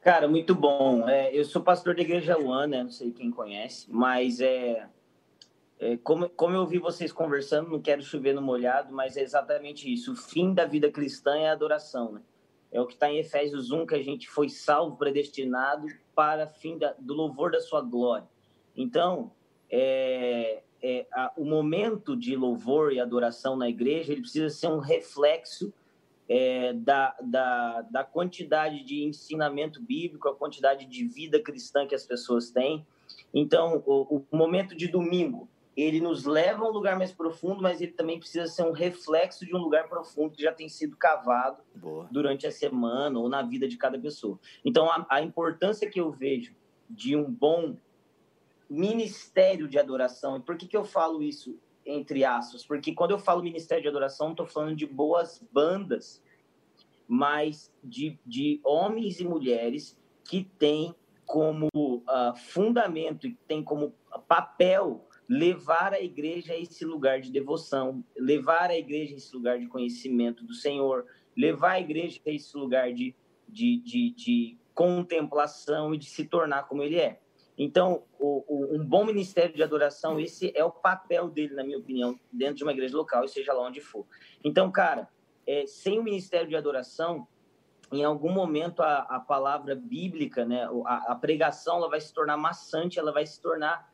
Cara, 0.00 0.26
muito 0.26 0.54
bom. 0.54 1.08
É, 1.08 1.34
eu 1.36 1.44
sou 1.44 1.62
pastor 1.62 1.94
da 1.94 2.00
igreja 2.00 2.38
One, 2.38 2.70
né? 2.70 2.82
não 2.82 2.90
sei 2.90 3.10
quem 3.10 3.30
conhece, 3.30 3.86
mas 3.90 4.40
é, 4.40 4.88
é, 5.78 5.96
como, 5.98 6.28
como 6.30 6.54
eu 6.54 6.60
ouvi 6.60 6.78
vocês 6.78 7.12
conversando, 7.12 7.70
não 7.70 7.80
quero 7.80 8.02
chover 8.02 8.34
no 8.34 8.40
molhado, 8.40 8.94
mas 8.94 9.16
é 9.16 9.22
exatamente 9.22 9.92
isso. 9.92 10.12
O 10.12 10.16
fim 10.16 10.54
da 10.54 10.64
vida 10.64 10.90
cristã 10.90 11.36
é 11.36 11.48
a 11.48 11.52
adoração, 11.52 12.12
né? 12.12 12.22
É 12.72 12.80
o 12.80 12.86
que 12.86 12.94
está 12.94 13.10
em 13.10 13.18
Efésios 13.18 13.70
1, 13.70 13.86
que 13.86 13.94
a 13.94 14.02
gente 14.02 14.28
foi 14.28 14.48
salvo, 14.48 14.96
predestinado 14.96 15.86
para 16.14 16.46
fim 16.46 16.78
da, 16.78 16.94
do 16.98 17.14
louvor 17.14 17.50
da 17.50 17.60
sua 17.60 17.80
glória. 17.80 18.28
Então, 18.76 19.32
é, 19.68 20.62
é, 20.82 21.06
a, 21.12 21.32
o 21.36 21.44
momento 21.44 22.16
de 22.16 22.36
louvor 22.36 22.92
e 22.92 23.00
adoração 23.00 23.56
na 23.56 23.68
igreja, 23.68 24.12
ele 24.12 24.22
precisa 24.22 24.48
ser 24.48 24.68
um 24.68 24.78
reflexo 24.78 25.72
é, 26.28 26.72
da, 26.72 27.16
da, 27.20 27.82
da 27.82 28.04
quantidade 28.04 28.84
de 28.84 29.02
ensinamento 29.02 29.82
bíblico, 29.82 30.28
a 30.28 30.34
quantidade 30.34 30.86
de 30.86 31.04
vida 31.04 31.40
cristã 31.40 31.86
que 31.86 31.94
as 31.94 32.06
pessoas 32.06 32.50
têm. 32.50 32.86
Então, 33.34 33.82
o, 33.84 34.24
o 34.30 34.36
momento 34.36 34.76
de 34.76 34.86
domingo, 34.86 35.48
ele 35.80 36.00
nos 36.00 36.24
leva 36.24 36.64
a 36.64 36.68
um 36.68 36.72
lugar 36.72 36.98
mais 36.98 37.12
profundo, 37.12 37.62
mas 37.62 37.80
ele 37.80 37.92
também 37.92 38.18
precisa 38.18 38.46
ser 38.46 38.62
um 38.64 38.72
reflexo 38.72 39.46
de 39.46 39.54
um 39.54 39.58
lugar 39.58 39.88
profundo 39.88 40.34
que 40.34 40.42
já 40.42 40.52
tem 40.52 40.68
sido 40.68 40.96
cavado 40.96 41.62
Boa. 41.74 42.08
durante 42.10 42.46
a 42.46 42.50
semana 42.50 43.18
ou 43.18 43.28
na 43.28 43.42
vida 43.42 43.68
de 43.68 43.76
cada 43.76 43.98
pessoa. 43.98 44.38
Então, 44.64 44.90
a, 44.90 45.06
a, 45.08 45.22
importância 45.22 45.88
que 45.88 46.00
eu 46.00 46.10
vejo 46.10 46.54
de 46.88 47.14
um 47.14 47.30
bom 47.30 47.76
ministério 48.68 49.68
de 49.68 49.78
adoração, 49.78 50.36
e 50.36 50.40
por 50.40 50.56
que, 50.56 50.66
que 50.66 50.76
eu 50.76 50.84
falo 50.84 51.22
isso 51.22 51.58
entre 51.84 52.24
aspas? 52.24 52.64
Porque 52.64 52.94
quando 52.94 53.12
eu 53.12 53.18
falo 53.18 53.42
ministério 53.42 53.82
de 53.82 53.88
adoração, 53.88 54.26
não 54.26 54.32
estou 54.32 54.46
falando 54.46 54.76
de 54.76 54.86
boas 54.86 55.42
bandas, 55.52 56.22
mas 57.08 57.72
de, 57.82 58.18
de 58.24 58.60
homens 58.64 59.18
e 59.20 59.24
mulheres 59.24 59.98
que 60.24 60.44
têm 60.58 60.94
como 61.24 61.68
uh, 61.74 62.36
fundamento 62.36 63.26
e 63.26 63.34
têm 63.46 63.62
como 63.62 63.94
papel 64.26 65.08
levar 65.30 65.94
a 65.94 66.00
igreja 66.00 66.54
a 66.54 66.58
esse 66.58 66.84
lugar 66.84 67.20
de 67.20 67.30
devoção, 67.30 68.04
levar 68.18 68.68
a 68.68 68.76
igreja 68.76 69.14
a 69.14 69.16
esse 69.16 69.32
lugar 69.32 69.60
de 69.60 69.68
conhecimento 69.68 70.42
do 70.42 70.52
Senhor, 70.52 71.06
levar 71.36 71.72
a 71.72 71.80
igreja 71.80 72.20
a 72.26 72.30
esse 72.30 72.56
lugar 72.56 72.92
de, 72.92 73.14
de, 73.48 73.76
de, 73.78 74.10
de 74.10 74.58
contemplação 74.74 75.94
e 75.94 75.98
de 75.98 76.06
se 76.06 76.24
tornar 76.24 76.64
como 76.64 76.82
ele 76.82 76.96
é. 76.96 77.20
Então, 77.56 78.02
o, 78.18 78.44
o, 78.48 78.76
um 78.76 78.84
bom 78.84 79.04
ministério 79.04 79.54
de 79.54 79.62
adoração, 79.62 80.18
esse 80.18 80.52
é 80.56 80.64
o 80.64 80.70
papel 80.70 81.28
dele, 81.28 81.54
na 81.54 81.62
minha 81.62 81.78
opinião, 81.78 82.18
dentro 82.32 82.56
de 82.56 82.62
uma 82.64 82.72
igreja 82.72 82.96
local, 82.96 83.24
e 83.24 83.28
seja 83.28 83.52
lá 83.52 83.62
onde 83.62 83.80
for. 83.80 84.04
Então, 84.42 84.68
cara, 84.72 85.08
é, 85.46 85.64
sem 85.64 86.00
o 86.00 86.02
ministério 86.02 86.48
de 86.48 86.56
adoração, 86.56 87.28
em 87.92 88.02
algum 88.02 88.32
momento 88.32 88.82
a, 88.82 89.00
a 89.00 89.20
palavra 89.20 89.76
bíblica, 89.76 90.44
né, 90.44 90.68
a, 90.86 91.12
a, 91.12 91.14
pregação, 91.14 91.76
ela 91.76 91.88
vai 91.88 92.00
se 92.00 92.12
tornar 92.12 92.36
maçante, 92.36 92.98
ela 92.98 93.12
vai 93.12 93.26
se 93.26 93.40
tornar, 93.40 93.89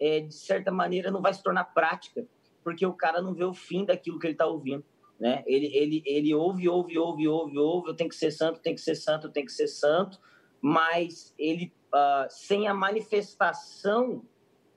é, 0.00 0.20
de 0.20 0.34
certa 0.34 0.70
maneira, 0.70 1.10
não 1.10 1.22
vai 1.22 1.32
se 1.32 1.42
tornar 1.42 1.64
prática, 1.64 2.26
porque 2.62 2.84
o 2.84 2.92
cara 2.92 3.20
não 3.22 3.34
vê 3.34 3.44
o 3.44 3.54
fim 3.54 3.84
daquilo 3.84 4.18
que 4.18 4.26
ele 4.26 4.34
está 4.34 4.46
ouvindo. 4.46 4.84
Né? 5.18 5.42
Ele, 5.46 5.66
ele, 5.74 6.02
ele 6.04 6.34
ouve, 6.34 6.68
ouve, 6.68 6.98
ouve, 6.98 7.26
ouve, 7.26 7.58
ouve, 7.58 7.88
eu 7.88 7.94
tenho 7.94 8.10
que 8.10 8.16
ser 8.16 8.30
santo, 8.30 8.60
tem 8.60 8.74
que 8.74 8.80
ser 8.80 8.94
santo, 8.94 9.30
tem 9.30 9.44
que 9.44 9.52
ser 9.52 9.66
santo, 9.66 10.18
mas 10.60 11.34
ele, 11.38 11.72
uh, 11.94 12.26
sem 12.28 12.68
a 12.68 12.74
manifestação 12.74 14.22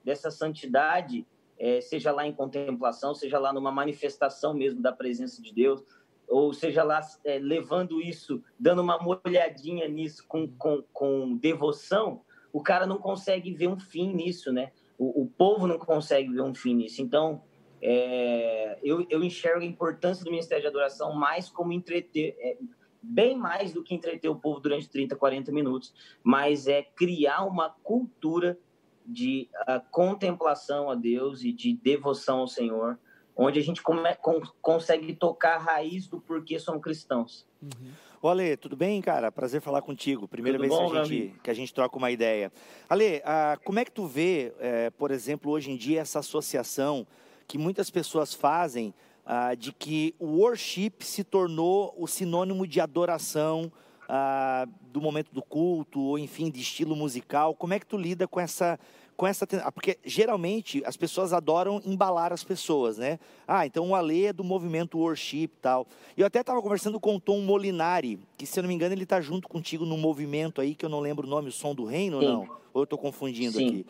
dessa 0.02 0.30
santidade, 0.30 1.26
é, 1.58 1.80
seja 1.80 2.10
lá 2.10 2.26
em 2.26 2.32
contemplação, 2.32 3.14
seja 3.14 3.38
lá 3.38 3.52
numa 3.52 3.70
manifestação 3.70 4.54
mesmo 4.54 4.80
da 4.80 4.92
presença 4.92 5.42
de 5.42 5.52
Deus, 5.52 5.84
ou 6.26 6.54
seja 6.54 6.82
lá 6.82 7.00
é, 7.24 7.38
levando 7.38 8.00
isso, 8.00 8.42
dando 8.58 8.80
uma 8.80 8.98
olhadinha 9.26 9.86
nisso 9.88 10.24
com, 10.26 10.48
com, 10.56 10.82
com 10.92 11.36
devoção, 11.36 12.22
o 12.52 12.62
cara 12.62 12.86
não 12.86 12.98
consegue 12.98 13.52
ver 13.52 13.68
um 13.68 13.78
fim 13.78 14.14
nisso, 14.14 14.52
né? 14.52 14.72
O, 15.00 15.22
o 15.22 15.26
povo 15.26 15.66
não 15.66 15.78
consegue 15.78 16.30
ver 16.30 16.42
um 16.42 16.54
fim 16.54 16.74
nisso. 16.74 17.00
Então, 17.00 17.42
é, 17.80 18.78
eu, 18.82 19.06
eu 19.08 19.24
enxergo 19.24 19.62
a 19.62 19.64
importância 19.64 20.22
do 20.22 20.30
Ministério 20.30 20.60
de 20.60 20.68
Adoração 20.68 21.14
mais 21.14 21.48
como 21.48 21.72
entreter, 21.72 22.36
é, 22.38 22.58
bem 23.02 23.34
mais 23.34 23.72
do 23.72 23.82
que 23.82 23.94
entreter 23.94 24.28
o 24.28 24.36
povo 24.36 24.60
durante 24.60 24.90
30, 24.90 25.16
40 25.16 25.50
minutos, 25.52 25.94
mas 26.22 26.66
é 26.66 26.82
criar 26.82 27.46
uma 27.46 27.70
cultura 27.82 28.58
de 29.06 29.48
uh, 29.62 29.80
contemplação 29.90 30.90
a 30.90 30.94
Deus 30.94 31.42
e 31.42 31.50
de 31.50 31.74
devoção 31.74 32.40
ao 32.40 32.46
Senhor, 32.46 32.98
onde 33.34 33.58
a 33.58 33.62
gente 33.62 33.80
come, 33.80 34.14
com, 34.16 34.42
consegue 34.60 35.14
tocar 35.14 35.56
a 35.56 35.58
raiz 35.58 36.06
do 36.06 36.20
porquê 36.20 36.58
somos 36.58 36.82
cristãos. 36.82 37.48
Uhum. 37.62 37.90
Ale, 38.28 38.56
tudo 38.56 38.76
bem, 38.76 39.00
cara? 39.00 39.32
Prazer 39.32 39.62
falar 39.62 39.80
contigo. 39.80 40.28
Primeira 40.28 40.58
tudo 40.58 40.68
vez 40.68 40.78
bom, 40.78 40.90
que, 40.90 40.98
a 40.98 41.04
gente, 41.04 41.34
que 41.42 41.50
a 41.50 41.54
gente 41.54 41.72
troca 41.72 41.96
uma 41.96 42.10
ideia. 42.10 42.52
Ale, 42.88 43.18
uh, 43.18 43.58
como 43.64 43.78
é 43.78 43.84
que 43.84 43.90
tu 43.90 44.06
vê, 44.06 44.52
uh, 44.56 44.92
por 44.92 45.10
exemplo, 45.10 45.50
hoje 45.50 45.70
em 45.70 45.76
dia, 45.76 46.00
essa 46.00 46.18
associação 46.18 47.06
que 47.48 47.56
muitas 47.56 47.88
pessoas 47.88 48.34
fazem 48.34 48.92
uh, 49.24 49.56
de 49.56 49.72
que 49.72 50.14
o 50.18 50.38
worship 50.38 50.92
se 51.00 51.24
tornou 51.24 51.94
o 51.96 52.06
sinônimo 52.06 52.66
de 52.66 52.78
adoração 52.78 53.72
uh, 54.04 54.70
do 54.92 55.00
momento 55.00 55.32
do 55.32 55.42
culto, 55.42 56.00
ou 56.00 56.18
enfim, 56.18 56.50
de 56.50 56.60
estilo 56.60 56.94
musical. 56.94 57.54
Como 57.54 57.72
é 57.72 57.78
que 57.78 57.86
tu 57.86 57.96
lida 57.96 58.28
com 58.28 58.38
essa 58.38 58.78
com 59.20 59.26
essa 59.26 59.46
ah, 59.62 59.70
porque 59.70 59.98
geralmente 60.02 60.82
as 60.86 60.96
pessoas 60.96 61.34
adoram 61.34 61.82
embalar 61.84 62.32
as 62.32 62.42
pessoas, 62.42 62.96
né? 62.96 63.18
Ah, 63.46 63.66
então 63.66 63.90
o 63.90 63.94
Ale 63.94 64.24
é 64.24 64.32
do 64.32 64.42
movimento 64.42 64.96
worship 64.96 65.42
e 65.42 65.48
tal. 65.60 65.86
Eu 66.16 66.24
até 66.24 66.40
estava 66.40 66.62
conversando 66.62 66.98
com 66.98 67.16
o 67.16 67.20
Tom 67.20 67.38
Molinari, 67.42 68.18
que 68.38 68.46
se 68.46 68.58
eu 68.58 68.62
não 68.62 68.68
me 68.68 68.74
engano 68.74 68.94
ele 68.94 69.02
está 69.02 69.20
junto 69.20 69.46
contigo 69.46 69.84
no 69.84 69.98
movimento 69.98 70.58
aí 70.58 70.74
que 70.74 70.86
eu 70.86 70.88
não 70.88 71.00
lembro 71.00 71.26
o 71.26 71.30
nome, 71.30 71.50
o 71.50 71.52
Som 71.52 71.74
do 71.74 71.84
Reino, 71.84 72.18
Sim. 72.18 72.26
não? 72.28 72.40
Ou 72.72 72.80
eu 72.80 72.84
estou 72.84 72.98
confundindo 72.98 73.58
Sim. 73.58 73.68
aqui? 73.68 73.86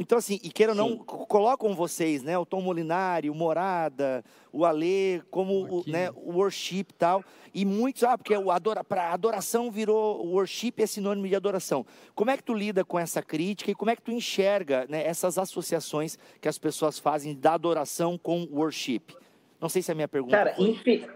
Então, 0.00 0.16
assim, 0.16 0.40
e 0.42 0.48
queira 0.48 0.72
ou 0.72 0.76
não, 0.76 0.96
colocam 0.96 1.74
vocês, 1.74 2.22
né? 2.22 2.38
O 2.38 2.46
Tom 2.46 2.62
Molinari, 2.62 3.28
o 3.28 3.34
Morada, 3.34 4.24
o 4.50 4.64
Alê, 4.64 5.20
como 5.30 5.80
o, 5.80 5.84
né, 5.86 6.10
o 6.16 6.38
worship 6.38 6.86
e 6.88 6.94
tal. 6.96 7.22
E 7.52 7.66
muitos, 7.66 8.02
ah, 8.04 8.16
porque 8.16 8.34
o 8.34 8.50
adora, 8.50 8.82
para 8.82 9.12
adoração 9.12 9.70
virou, 9.70 10.24
o 10.24 10.30
worship 10.30 10.72
é 10.78 10.86
sinônimo 10.86 11.28
de 11.28 11.36
adoração. 11.36 11.84
Como 12.14 12.30
é 12.30 12.36
que 12.38 12.42
tu 12.42 12.54
lida 12.54 12.82
com 12.82 12.98
essa 12.98 13.20
crítica 13.20 13.72
e 13.72 13.74
como 13.74 13.90
é 13.90 13.96
que 13.96 14.00
tu 14.00 14.10
enxerga 14.10 14.86
né, 14.88 15.06
essas 15.06 15.36
associações 15.36 16.18
que 16.40 16.48
as 16.48 16.56
pessoas 16.56 16.98
fazem 16.98 17.34
da 17.34 17.52
adoração 17.52 18.16
com 18.16 18.48
worship? 18.50 19.02
Não 19.60 19.68
sei 19.68 19.82
se 19.82 19.90
é 19.90 19.92
a 19.92 19.94
minha 19.94 20.08
pergunta. 20.08 20.34
Cara, 20.34 20.54
infe... 20.58 21.06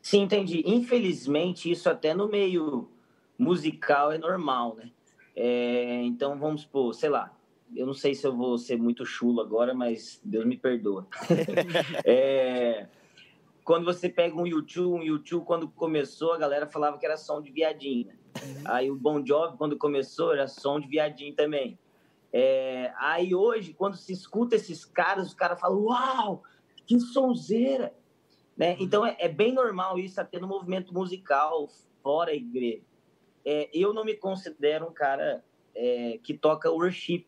sim, 0.00 0.22
entendi. 0.22 0.62
Infelizmente, 0.64 1.70
isso 1.70 1.90
até 1.90 2.14
no 2.14 2.26
meio 2.26 2.88
musical 3.38 4.10
é 4.10 4.16
normal, 4.16 4.76
né? 4.76 4.90
É, 5.36 6.00
então, 6.04 6.38
vamos 6.38 6.62
supor, 6.62 6.94
sei 6.94 7.10
lá, 7.10 7.30
eu 7.74 7.86
não 7.86 7.94
sei 7.94 8.14
se 8.14 8.26
eu 8.26 8.36
vou 8.36 8.56
ser 8.58 8.76
muito 8.76 9.04
chulo 9.04 9.40
agora, 9.40 9.74
mas 9.74 10.20
Deus 10.24 10.44
me 10.44 10.56
perdoa. 10.56 11.06
é, 12.04 12.86
quando 13.64 13.84
você 13.84 14.08
pega 14.08 14.36
um 14.36 14.46
YouTube, 14.46 15.00
um 15.00 15.02
YouTube, 15.02 15.44
quando 15.44 15.68
começou, 15.68 16.32
a 16.32 16.38
galera 16.38 16.66
falava 16.66 16.98
que 16.98 17.06
era 17.06 17.16
som 17.16 17.40
de 17.40 17.50
viadinho. 17.50 18.08
Uhum. 18.42 18.62
Aí 18.66 18.90
o 18.90 18.96
Bon 18.96 19.24
Jovi, 19.24 19.56
quando 19.56 19.76
começou, 19.76 20.32
era 20.32 20.46
som 20.46 20.78
de 20.78 20.86
viadinho 20.86 21.34
também. 21.34 21.78
É, 22.32 22.92
aí 22.98 23.34
hoje, 23.34 23.72
quando 23.72 23.96
se 23.96 24.12
escuta 24.12 24.56
esses 24.56 24.84
caras, 24.84 25.28
os 25.28 25.34
caras 25.34 25.60
falam, 25.60 25.84
uau, 25.84 26.42
que 26.86 26.98
sonzeira! 27.00 27.94
Né? 28.56 28.72
Uhum. 28.72 28.76
Então 28.80 29.06
é, 29.06 29.16
é, 29.18 29.28
bem 29.28 29.52
normal 29.52 29.98
isso 29.98 30.20
até 30.20 30.38
no 30.38 30.46
movimento 30.46 30.92
musical, 30.92 31.68
fora 32.02 32.30
a 32.30 32.34
igreja. 32.34 32.82
É, 33.44 33.68
eu 33.72 33.92
não 33.92 34.04
me 34.04 34.14
considero 34.14 34.86
um 34.86 34.92
cara 34.92 35.44
é, 35.74 36.18
que 36.22 36.34
toca 36.34 36.70
worship, 36.70 37.26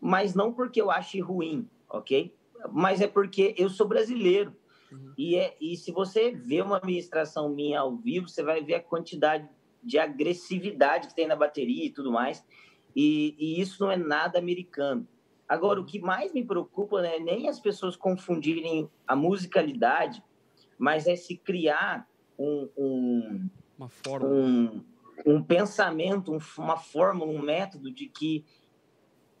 mas 0.00 0.34
não 0.34 0.52
porque 0.52 0.80
eu 0.80 0.90
ache 0.90 1.20
ruim, 1.20 1.68
ok? 1.88 2.34
Mas 2.72 3.00
é 3.00 3.06
porque 3.06 3.54
eu 3.56 3.68
sou 3.68 3.86
brasileiro. 3.86 4.54
Uhum. 4.90 5.12
E, 5.16 5.36
é, 5.36 5.56
e 5.60 5.76
se 5.76 5.92
você 5.92 6.30
vê 6.30 6.62
uma 6.62 6.78
administração 6.78 7.48
minha 7.48 7.80
ao 7.80 7.96
vivo, 7.96 8.28
você 8.28 8.42
vai 8.42 8.62
ver 8.62 8.74
a 8.74 8.82
quantidade 8.82 9.48
de 9.82 9.98
agressividade 9.98 11.08
que 11.08 11.14
tem 11.14 11.26
na 11.26 11.36
bateria 11.36 11.86
e 11.86 11.90
tudo 11.90 12.10
mais. 12.10 12.44
E, 12.94 13.36
e 13.38 13.60
isso 13.60 13.82
não 13.82 13.92
é 13.92 13.96
nada 13.96 14.38
americano. 14.38 15.06
Agora, 15.48 15.80
o 15.80 15.84
que 15.84 15.98
mais 15.98 16.32
me 16.32 16.44
preocupa 16.44 17.00
não 17.00 17.08
é 17.08 17.18
nem 17.18 17.48
as 17.48 17.58
pessoas 17.58 17.96
confundirem 17.96 18.90
a 19.06 19.16
musicalidade, 19.16 20.22
mas 20.78 21.06
é 21.06 21.16
se 21.16 21.36
criar 21.36 22.06
um, 22.38 22.68
um, 22.76 23.48
uma 23.78 23.88
forma. 23.88 24.28
um, 24.28 24.84
um 25.24 25.42
pensamento, 25.42 26.32
um, 26.32 26.38
uma 26.58 26.76
fórmula, 26.76 27.30
um 27.30 27.40
método 27.40 27.90
de 27.90 28.08
que 28.08 28.44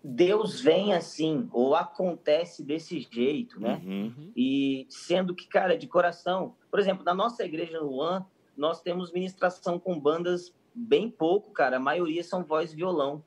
Deus 0.02 0.60
vem 0.60 0.94
assim, 0.94 1.48
ou 1.52 1.74
acontece 1.74 2.62
desse 2.62 3.00
jeito, 3.10 3.60
né? 3.60 3.82
Uhum. 3.84 4.32
E 4.36 4.86
sendo 4.88 5.34
que, 5.34 5.46
cara, 5.46 5.76
de 5.76 5.86
coração, 5.86 6.54
por 6.70 6.78
exemplo, 6.78 7.04
na 7.04 7.14
nossa 7.14 7.44
igreja 7.44 7.80
no 7.80 7.92
One, 7.92 8.24
nós 8.56 8.80
temos 8.80 9.12
ministração 9.12 9.78
com 9.78 9.98
bandas 9.98 10.54
bem 10.74 11.10
pouco, 11.10 11.50
cara. 11.52 11.76
A 11.76 11.80
maioria 11.80 12.22
são 12.22 12.44
voz 12.44 12.72
violão. 12.72 13.22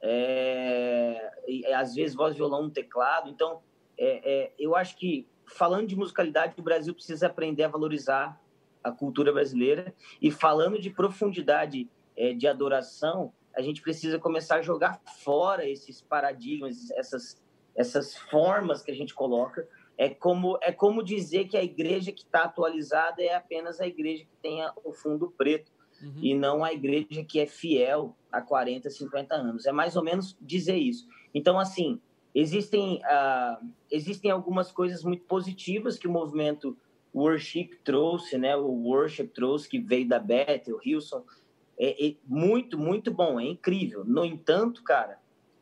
É, 0.00 1.32
e, 1.48 1.66
às 1.72 1.94
vezes 1.94 2.14
voz 2.14 2.36
violão 2.36 2.64
no 2.64 2.70
teclado. 2.70 3.30
Então, 3.30 3.60
é, 3.98 4.20
é, 4.24 4.52
eu 4.58 4.74
acho 4.74 4.96
que, 4.96 5.26
falando 5.46 5.86
de 5.86 5.96
musicalidade, 5.96 6.54
o 6.58 6.62
Brasil 6.62 6.94
precisa 6.94 7.26
aprender 7.26 7.64
a 7.64 7.68
valorizar 7.68 8.40
a 8.82 8.90
cultura 8.90 9.32
brasileira. 9.32 9.94
E 10.20 10.30
falando 10.30 10.78
de 10.78 10.90
profundidade 10.90 11.88
é, 12.16 12.32
de 12.32 12.46
adoração, 12.46 13.32
a 13.56 13.62
gente 13.62 13.80
precisa 13.80 14.18
começar 14.18 14.56
a 14.56 14.62
jogar 14.62 15.00
fora 15.24 15.68
esses 15.68 16.02
paradigmas, 16.02 16.90
essas, 16.90 17.42
essas 17.74 18.14
formas 18.14 18.82
que 18.82 18.90
a 18.90 18.94
gente 18.94 19.14
coloca. 19.14 19.66
É 19.96 20.10
como, 20.10 20.58
é 20.60 20.70
como 20.70 21.02
dizer 21.02 21.48
que 21.48 21.56
a 21.56 21.64
igreja 21.64 22.12
que 22.12 22.22
está 22.22 22.42
atualizada 22.42 23.22
é 23.22 23.34
apenas 23.34 23.80
a 23.80 23.86
igreja 23.86 24.24
que 24.24 24.36
tem 24.42 24.60
o 24.84 24.92
fundo 24.92 25.32
preto 25.38 25.72
uhum. 26.02 26.20
e 26.20 26.34
não 26.34 26.62
a 26.62 26.72
igreja 26.72 27.24
que 27.24 27.40
é 27.40 27.46
fiel 27.46 28.14
há 28.30 28.42
40, 28.42 28.90
50 28.90 29.34
anos. 29.34 29.64
É 29.64 29.72
mais 29.72 29.96
ou 29.96 30.04
menos 30.04 30.36
dizer 30.38 30.76
isso. 30.76 31.08
Então, 31.34 31.58
assim, 31.58 31.98
existem, 32.34 33.00
uh, 33.04 33.66
existem 33.90 34.30
algumas 34.30 34.70
coisas 34.70 35.02
muito 35.02 35.24
positivas 35.24 35.98
que 35.98 36.06
o 36.06 36.12
movimento 36.12 36.76
worship 37.14 37.70
trouxe, 37.82 38.36
né? 38.36 38.54
O 38.54 38.68
worship 38.68 39.28
trouxe, 39.28 39.66
que 39.66 39.78
veio 39.78 40.06
da 40.06 40.18
Bethel, 40.18 40.78
Hilson, 40.84 41.24
é, 41.78 42.06
é, 42.06 42.14
muito, 42.26 42.78
muito 42.78 43.10
bom, 43.10 43.38
é 43.38 43.44
incrível. 43.44 44.04
No 44.04 44.24
entanto, 44.24 44.82
cara, 44.82 45.18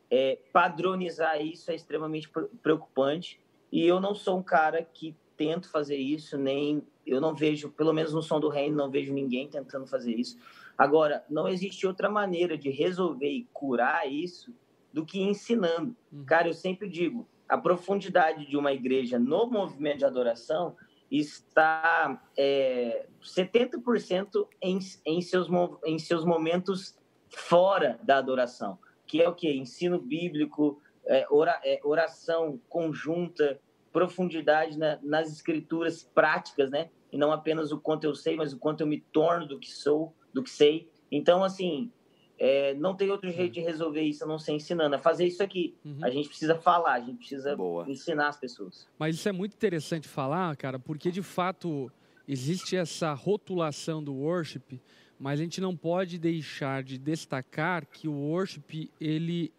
é, 0.09 0.39
padronizar 0.53 1.41
isso 1.41 1.71
é 1.71 1.75
extremamente 1.75 2.29
preocupante 2.61 3.39
e 3.71 3.85
eu 3.85 3.99
não 3.99 4.15
sou 4.15 4.39
um 4.39 4.43
cara 4.43 4.83
que 4.83 5.15
tento 5.35 5.69
fazer 5.69 5.97
isso, 5.97 6.37
nem 6.37 6.81
eu 7.05 7.19
não 7.19 7.35
vejo, 7.35 7.69
pelo 7.71 7.93
menos 7.93 8.13
no 8.13 8.21
som 8.21 8.39
do 8.39 8.49
reino, 8.49 8.75
não 8.75 8.89
vejo 8.89 9.13
ninguém 9.13 9.49
tentando 9.49 9.85
fazer 9.85 10.13
isso. 10.13 10.37
Agora, 10.77 11.23
não 11.29 11.47
existe 11.47 11.85
outra 11.85 12.09
maneira 12.09 12.57
de 12.57 12.69
resolver 12.69 13.29
e 13.29 13.47
curar 13.53 14.09
isso 14.09 14.53
do 14.91 15.05
que 15.05 15.21
ensinando. 15.21 15.95
Uhum. 16.11 16.25
Cara, 16.25 16.47
eu 16.47 16.53
sempre 16.53 16.89
digo, 16.89 17.27
a 17.47 17.57
profundidade 17.57 18.45
de 18.47 18.57
uma 18.57 18.73
igreja 18.73 19.19
no 19.19 19.45
movimento 19.47 19.99
de 19.99 20.05
adoração 20.05 20.75
está 21.19 22.21
é, 22.37 23.07
70% 23.21 24.47
em, 24.61 24.79
em, 25.05 25.21
seus, 25.21 25.47
em 25.85 25.99
seus 25.99 26.25
momentos 26.25 26.97
fora 27.29 27.99
da 28.03 28.17
adoração, 28.17 28.77
que 29.05 29.21
é 29.21 29.27
o 29.27 29.35
que? 29.35 29.51
Ensino 29.51 29.99
bíblico, 29.99 30.81
é, 31.05 31.27
ora, 31.29 31.59
é, 31.63 31.79
oração 31.83 32.59
conjunta, 32.67 33.59
profundidade 33.91 34.77
na, 34.77 34.99
nas 35.01 35.31
escrituras 35.31 36.03
práticas, 36.03 36.69
né? 36.69 36.89
E 37.11 37.17
não 37.17 37.31
apenas 37.31 37.71
o 37.71 37.79
quanto 37.79 38.03
eu 38.03 38.13
sei, 38.13 38.35
mas 38.35 38.51
o 38.51 38.59
quanto 38.59 38.81
eu 38.81 38.87
me 38.87 38.99
torno 38.99 39.47
do 39.47 39.59
que 39.59 39.71
sou, 39.71 40.13
do 40.33 40.43
que 40.43 40.49
sei. 40.49 40.89
Então, 41.11 41.43
assim, 41.43 41.91
é, 42.37 42.73
não 42.73 42.95
tem 42.95 43.09
outro 43.09 43.29
jeito 43.31 43.53
de 43.53 43.61
resolver 43.61 44.01
isso 44.01 44.23
a 44.23 44.27
não 44.27 44.37
ser 44.37 44.53
ensinando. 44.53 44.95
É 44.95 44.99
fazer 44.99 45.25
isso 45.25 45.41
aqui. 45.41 45.75
Uhum. 45.83 45.99
A 46.03 46.09
gente 46.09 46.27
precisa 46.27 46.55
falar, 46.55 46.93
a 46.93 46.99
gente 46.99 47.17
precisa 47.17 47.55
Boa. 47.55 47.89
ensinar 47.89 48.27
as 48.27 48.37
pessoas. 48.37 48.87
Mas 48.99 49.15
isso 49.15 49.29
é 49.29 49.31
muito 49.31 49.53
interessante 49.53 50.07
falar, 50.07 50.55
cara, 50.57 50.77
porque 50.77 51.11
de 51.11 51.21
fato 51.21 51.91
existe 52.27 52.75
essa 52.75 53.13
rotulação 53.13 54.03
do 54.03 54.13
worship, 54.13 54.81
mas 55.17 55.39
a 55.39 55.43
gente 55.43 55.61
não 55.61 55.75
pode 55.75 56.17
deixar 56.17 56.83
de 56.83 56.97
destacar 56.97 57.85
que 57.85 58.07
o 58.07 58.13
worship 58.13 58.89
ele 58.99 59.51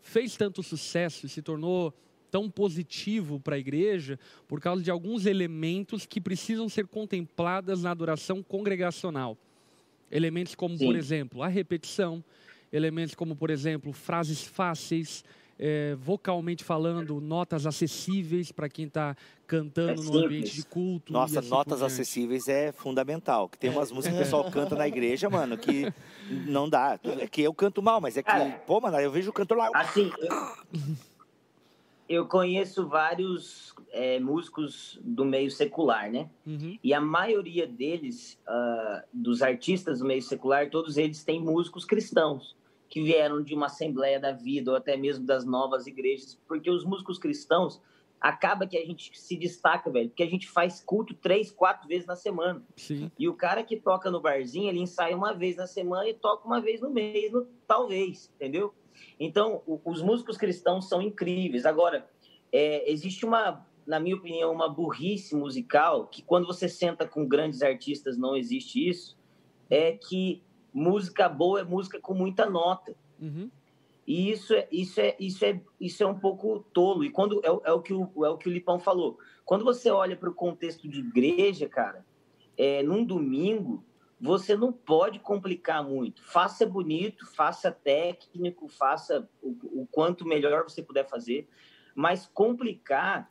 fez 0.00 0.36
tanto 0.36 0.62
sucesso 0.62 1.26
e 1.26 1.28
se 1.28 1.42
tornou 1.42 1.92
tão 2.30 2.48
positivo 2.50 3.40
para 3.40 3.56
a 3.56 3.58
igreja 3.58 4.18
por 4.46 4.60
causa 4.60 4.82
de 4.82 4.90
alguns 4.90 5.26
elementos 5.26 6.06
que 6.06 6.20
precisam 6.20 6.68
ser 6.68 6.86
contempladas 6.86 7.82
na 7.82 7.90
adoração 7.90 8.42
congregacional. 8.42 9.36
Elementos 10.10 10.54
como, 10.54 10.76
Sim. 10.76 10.86
por 10.86 10.96
exemplo, 10.96 11.42
a 11.42 11.48
repetição, 11.48 12.22
elementos 12.72 13.14
como, 13.14 13.36
por 13.36 13.50
exemplo, 13.50 13.92
frases 13.92 14.42
fáceis, 14.42 15.24
eh, 15.58 15.96
vocalmente 16.00 16.62
falando, 16.62 17.20
notas 17.20 17.66
acessíveis 17.66 18.52
para 18.52 18.68
quem 18.68 18.86
está 18.86 19.16
cantando 19.46 20.02
É 20.02 20.04
no 20.04 20.18
ambiente 20.18 20.54
de 20.54 20.62
culto. 20.64 21.12
Nossa, 21.12 21.40
assim 21.40 21.48
notas 21.48 21.82
acessíveis 21.82 22.46
é 22.48 22.70
fundamental. 22.70 23.48
Que 23.48 23.58
tem 23.58 23.70
umas 23.70 23.90
músicas 23.90 24.16
que 24.16 24.22
o 24.22 24.24
pessoal 24.24 24.44
canta 24.52 24.76
na 24.76 24.86
igreja, 24.86 25.28
mano, 25.28 25.58
que 25.58 25.92
não 26.46 26.68
dá. 26.68 26.98
É 27.18 27.26
que 27.26 27.42
eu 27.42 27.52
canto 27.52 27.82
mal, 27.82 28.00
mas 28.00 28.16
é 28.16 28.22
que, 28.22 28.30
Cara. 28.30 28.50
pô, 28.66 28.80
mano, 28.80 29.00
eu 29.00 29.10
vejo 29.10 29.30
o 29.30 29.32
cantor 29.32 29.58
lá. 29.58 29.70
Assim, 29.74 30.12
eu, 30.18 30.78
eu 32.08 32.26
conheço 32.26 32.88
vários 32.88 33.74
é, 33.90 34.18
músicos 34.18 34.98
do 35.02 35.24
meio 35.24 35.50
secular, 35.50 36.10
né? 36.10 36.30
Uhum. 36.46 36.78
E 36.82 36.94
a 36.94 37.00
maioria 37.00 37.66
deles, 37.66 38.40
ah, 38.46 39.04
dos 39.12 39.42
artistas 39.42 39.98
do 39.98 40.06
meio 40.06 40.22
secular, 40.22 40.70
todos 40.70 40.96
eles 40.96 41.22
têm 41.22 41.40
músicos 41.40 41.84
cristãos 41.84 42.56
que 42.88 43.02
vieram 43.02 43.42
de 43.42 43.54
uma 43.54 43.66
Assembleia 43.66 44.18
da 44.18 44.32
Vida 44.32 44.70
ou 44.70 44.76
até 44.76 44.96
mesmo 44.96 45.26
das 45.26 45.44
novas 45.44 45.86
igrejas, 45.86 46.40
porque 46.48 46.70
os 46.70 46.84
músicos 46.84 47.18
cristãos 47.18 47.80
acaba 48.18 48.66
que 48.66 48.76
a 48.76 48.84
gente 48.84 49.16
se 49.16 49.36
destaca, 49.36 49.90
velho, 49.90 50.08
porque 50.08 50.22
a 50.22 50.28
gente 50.28 50.48
faz 50.48 50.80
culto 50.80 51.14
três, 51.14 51.52
quatro 51.52 51.86
vezes 51.86 52.06
na 52.06 52.16
semana. 52.16 52.62
Sim. 52.76 53.12
E 53.18 53.28
o 53.28 53.34
cara 53.34 53.62
que 53.62 53.76
toca 53.76 54.10
no 54.10 54.20
barzinho, 54.20 54.68
ele 54.70 54.80
ensaia 54.80 55.14
uma 55.16 55.34
vez 55.34 55.56
na 55.56 55.66
semana 55.66 56.08
e 56.08 56.14
toca 56.14 56.46
uma 56.46 56.60
vez 56.60 56.80
no 56.80 56.90
mês, 56.90 57.30
no- 57.30 57.46
talvez, 57.66 58.32
entendeu? 58.34 58.74
Então, 59.18 59.62
os 59.84 60.02
músicos 60.02 60.36
cristãos 60.36 60.88
são 60.88 61.02
incríveis. 61.02 61.66
Agora, 61.66 62.08
é, 62.52 62.90
existe 62.90 63.24
uma, 63.24 63.66
na 63.86 63.98
minha 63.98 64.16
opinião, 64.16 64.52
uma 64.52 64.68
burrice 64.68 65.34
musical 65.36 66.06
que 66.06 66.22
quando 66.22 66.46
você 66.46 66.68
senta 66.68 67.06
com 67.06 67.26
grandes 67.26 67.62
artistas 67.62 68.16
não 68.16 68.36
existe 68.36 68.88
isso, 68.88 69.16
é 69.68 69.92
que 69.92 70.42
música 70.72 71.28
boa 71.28 71.60
é 71.60 71.64
música 71.64 72.00
com 72.00 72.14
muita 72.14 72.48
nota. 72.48 72.94
Uhum. 73.20 73.50
E 74.06 74.30
isso 74.30 74.54
é, 74.54 74.66
isso 74.72 75.00
é, 75.00 75.14
isso 75.20 75.44
é, 75.44 75.60
isso 75.78 76.02
é 76.02 76.06
um 76.06 76.18
pouco 76.18 76.64
tolo. 76.72 77.04
E 77.04 77.10
quando 77.10 77.40
é, 77.44 77.50
o- 77.50 77.60
é 77.64 77.72
o 77.72 77.82
que 77.82 77.92
o, 77.92 78.24
é 78.24 78.30
o 78.30 78.38
que 78.38 78.48
o 78.48 78.52
Lipão 78.52 78.78
falou. 78.78 79.18
Quando 79.44 79.64
você 79.64 79.90
olha 79.90 80.16
para 80.16 80.30
o 80.30 80.34
contexto 80.34 80.88
de 80.88 81.00
igreja, 81.00 81.68
cara, 81.68 82.06
é, 82.56 82.82
num 82.82 83.04
domingo, 83.04 83.84
você 84.20 84.56
não 84.56 84.72
pode 84.72 85.18
complicar 85.20 85.84
muito. 85.84 86.24
Faça 86.24 86.66
bonito, 86.66 87.26
faça 87.34 87.70
técnico, 87.70 88.68
faça 88.68 89.28
o, 89.40 89.82
o 89.82 89.88
quanto 89.90 90.26
melhor 90.26 90.64
você 90.64 90.82
puder 90.82 91.08
fazer. 91.08 91.48
Mas 91.94 92.26
complicar, 92.26 93.30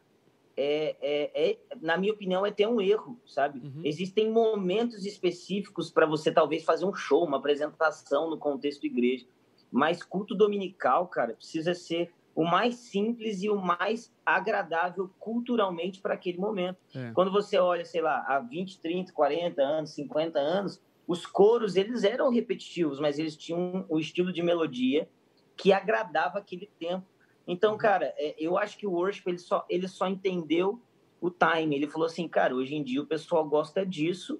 é, 0.55 0.95
é, 1.01 1.49
é, 1.51 1.57
na 1.81 1.97
minha 1.97 2.13
opinião, 2.13 2.45
é 2.45 2.51
ter 2.51 2.67
um 2.67 2.79
erro, 2.79 3.19
sabe? 3.25 3.59
Uhum. 3.59 3.81
Existem 3.83 4.31
momentos 4.31 5.05
específicos 5.05 5.91
para 5.91 6.05
você 6.05 6.31
talvez 6.31 6.63
fazer 6.63 6.85
um 6.85 6.93
show, 6.93 7.23
uma 7.25 7.37
apresentação 7.37 8.29
no 8.29 8.37
contexto 8.37 8.85
igreja. 8.85 9.25
Mas 9.69 10.01
culto 10.01 10.33
dominical, 10.33 11.07
cara, 11.07 11.33
precisa 11.33 11.73
ser 11.73 12.13
o 12.37 12.45
mais 12.45 12.75
simples 12.75 13.41
e 13.41 13.49
o 13.49 13.55
mais 13.59 14.13
agradável 14.23 15.09
culturalmente 15.17 15.99
para 15.99 16.13
aquele 16.13 16.37
momento. 16.37 16.77
É. 16.93 17.11
Quando 17.11 17.31
você 17.31 17.57
olha, 17.57 17.83
sei 17.83 17.99
lá, 17.99 18.23
há 18.27 18.39
20, 18.39 18.79
30, 18.79 19.11
40 19.11 19.59
anos, 19.59 19.95
50 19.95 20.37
anos, 20.37 20.79
os 21.07 21.25
coros, 21.25 21.75
eles 21.75 22.03
eram 22.03 22.29
repetitivos, 22.29 22.99
mas 22.99 23.17
eles 23.17 23.35
tinham 23.35 23.87
um 23.89 23.97
estilo 23.97 24.31
de 24.31 24.43
melodia 24.43 25.09
que 25.55 25.73
agradava 25.73 26.37
aquele 26.37 26.69
tempo. 26.79 27.07
Então, 27.47 27.75
cara, 27.75 28.13
é, 28.15 28.35
eu 28.37 28.55
acho 28.55 28.77
que 28.77 28.85
o 28.85 28.91
worship, 28.91 29.23
ele 29.25 29.39
só, 29.39 29.65
ele 29.67 29.87
só 29.87 30.07
entendeu 30.07 30.79
o 31.19 31.31
time. 31.31 31.75
Ele 31.75 31.87
falou 31.87 32.05
assim, 32.05 32.27
cara, 32.27 32.53
hoje 32.53 32.75
em 32.75 32.83
dia 32.83 33.01
o 33.01 33.07
pessoal 33.07 33.49
gosta 33.49 33.83
disso 33.83 34.39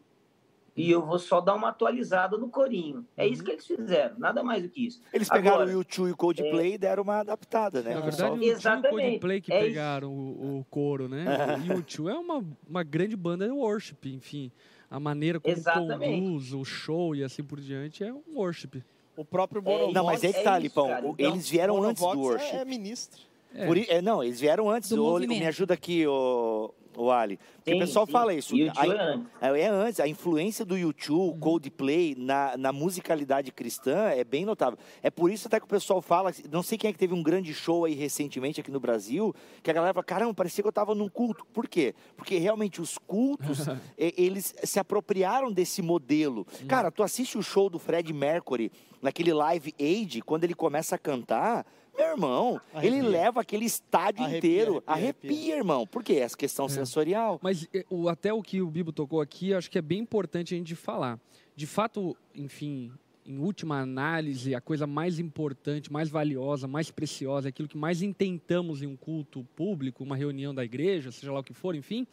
e 0.78 0.92
eu 0.92 1.04
vou 1.06 1.18
só 1.18 1.42
dar 1.42 1.56
uma 1.56 1.70
atualizada 1.70 2.38
no 2.38 2.48
corinho. 2.50 3.04
É 3.18 3.28
isso 3.28 3.44
que 3.44 3.52
eles 3.52 3.66
fizeram, 3.66 4.18
nada 4.20 4.44
mais 4.44 4.62
do 4.64 4.70
que 4.70 4.86
isso. 4.88 5.02
Eles 5.12 5.28
pegaram 5.28 5.58
Agora, 5.58 5.70
o 5.70 5.74
YouTube 5.74 6.10
e 6.10 6.12
o 6.12 6.16
Coldplay 6.18 6.74
e 6.76 6.78
deram 6.78 7.02
uma 7.04 7.20
adaptada, 7.20 7.82
né? 7.82 7.96
Na 7.96 8.00
O 8.00 8.04
verdade, 8.04 8.40
o 8.40 8.44
Exatamente. 8.44 9.02
Coldplay 9.10 9.42
que 9.42 9.52
É 9.52 9.60
pegaram 9.60 10.14
o, 10.14 10.60
o 10.60 10.66
coro, 10.70 11.10
né? 11.10 11.26
E 11.68 11.74
o 11.74 11.82
Tio 11.82 12.08
é 12.08 12.14
uma, 12.18 12.46
uma 12.70 12.84
grande 12.84 13.16
banda 13.16 13.46
de 13.48 13.52
worship, 13.52 13.98
enfim. 14.06 14.52
A 14.90 15.00
maneira 15.00 15.40
como 15.40 15.54
Exatamente. 15.54 16.22
conduz 16.22 16.54
o 16.54 16.64
show 16.64 17.14
e 17.16 17.24
assim 17.24 17.44
por 17.44 17.60
diante 17.60 18.04
é 18.04 18.14
um 18.14 18.22
worship. 18.36 18.84
O 19.18 19.26
próprio 19.26 19.60
É, 19.60 19.62
Bonovox... 19.64 19.94
Não, 19.94 20.06
mas 20.06 20.24
é 20.24 20.32
que 20.32 20.40
É 20.40 20.44
tá, 20.44 20.60
Lipão. 20.60 20.86
O- 20.88 21.10
Então, 21.10 21.14
Eles 21.18 21.50
vieram 21.50 21.82
antes 21.84 22.02
do 22.04 22.20
worship. 22.20 22.56
É, 22.56 22.62
é 22.62 22.66
ministro. 22.66 23.20
É. 23.56 23.66
Por 23.66 23.78
é, 23.78 24.02
não, 24.02 24.24
eles 24.24 24.40
vieram 24.40 24.70
antes. 24.70 24.90
Do 24.90 24.98
movimento. 25.04 25.40
me 25.40 25.48
ajuda 25.48 25.74
aqui, 25.74 26.06
o, 26.06 26.72
o 26.98 27.12
Ali. 27.12 27.40
Porque 27.58 27.72
o 27.72 27.74
Sim, 27.76 27.80
pessoal 27.80 28.06
sim. 28.06 28.12
fala 28.12 28.34
isso. 28.34 28.56
O 28.56 28.58
a- 28.58 28.86
é 28.86 29.00
antes. 29.12 29.28
É, 29.40 29.68
antes, 29.68 30.00
a 30.00 30.08
influência 30.08 30.66
do 30.66 30.76
YouTube, 30.78 31.40
Coldplay, 31.40 32.16
na, 32.18 32.58
na 32.58 32.74
musicalidade 32.74 33.52
cristã 33.52 34.10
é 34.10 34.24
bem 34.24 34.44
notável. 34.46 34.78
É 35.04 35.10
por 35.10 35.32
isso 35.32 35.48
até 35.48 35.60
que 35.60 35.66
o 35.66 35.70
pessoal 35.70 36.02
fala, 36.02 36.32
não 36.52 36.64
sei 36.64 36.78
quem 36.78 36.90
é 36.90 36.94
que 36.94 37.00
teve 37.00 37.14
um 37.14 37.22
grande 37.22 37.54
show 37.54 37.86
aí 37.86 37.94
recentemente 37.94 38.60
aqui 38.60 38.72
no 38.72 38.80
Brasil, 38.80 39.34
que 39.62 39.70
a 39.70 39.74
galera 39.74 39.94
fala, 39.94 40.04
caramba, 40.04 40.34
parecia 40.34 40.64
que 40.64 40.68
eu 40.68 40.74
tava 40.74 40.96
num 40.96 41.08
culto. 41.08 41.46
Por 41.54 41.68
quê? 41.68 41.94
Porque 42.16 42.38
realmente 42.38 42.82
os 42.82 42.98
cultos, 42.98 43.60
eles 43.98 44.56
se 44.64 44.80
apropriaram 44.80 45.52
desse 45.52 45.82
modelo. 45.82 46.46
Cara, 46.68 46.90
tu 46.92 47.04
assiste 47.04 47.38
o 47.38 47.44
show 47.44 47.70
do 47.70 47.78
Fred 47.78 48.12
Mercury, 48.12 48.72
naquele 49.02 49.32
Live 49.32 49.74
Aid, 49.80 50.22
quando 50.22 50.44
ele 50.44 50.56
começa 50.56 50.96
a 50.96 50.98
cantar... 50.98 51.66
Meu 51.98 52.08
irmão, 52.12 52.62
ele 52.76 53.00
Arrepia. 53.00 53.10
leva 53.10 53.42
aquele 53.42 53.66
estádio 53.66 54.24
Arrepia, 54.24 54.38
inteiro. 54.38 54.84
arrepia, 54.86 55.30
Arrepia, 55.32 55.56
irmão. 55.56 55.88
Por 55.88 56.04
quê? 56.04 56.14
Essa 56.14 56.38
questão 56.38 56.70
sensorial. 56.70 57.40
Mas 57.42 57.68
eh, 57.74 57.86
o, 57.90 58.08
até 58.08 58.32
o 58.32 58.42
que 58.42 58.62
o 58.62 58.68
Bibo 58.68 58.92
tocou 58.92 59.20
aqui, 59.20 59.54
acho 59.54 59.70
que 59.70 59.78
é 59.78 59.82
bem 59.82 60.00
importante 60.00 60.54
a 60.54 60.58
gente 60.58 60.76
falar. 60.76 61.20
De 61.56 61.66
fato, 61.66 62.16
enfim, 62.36 62.92
em 63.26 63.40
última 63.40 63.80
análise, 63.82 64.54
a 64.54 64.62
coisa 64.62 64.86
mais 64.86 65.20
importante, 65.20 65.92
mais 65.92 66.08
valiosa, 66.08 66.68
mais 66.68 66.92
preciosa, 66.92 67.50
aquilo 67.50 67.68
que 67.68 67.78
mais 67.78 68.02
intentamos 68.02 68.82
em 68.84 68.88
um 68.88 68.96
culto 68.96 69.44
público, 69.56 70.04
uma 70.04 70.16
reunião 70.16 70.54
da 70.54 70.64
igreja, 70.64 71.12
seja 71.12 71.32
lá 71.32 71.40
o 71.40 71.44
que 71.44 71.54
for, 71.54 71.76
enfim, 71.76 72.06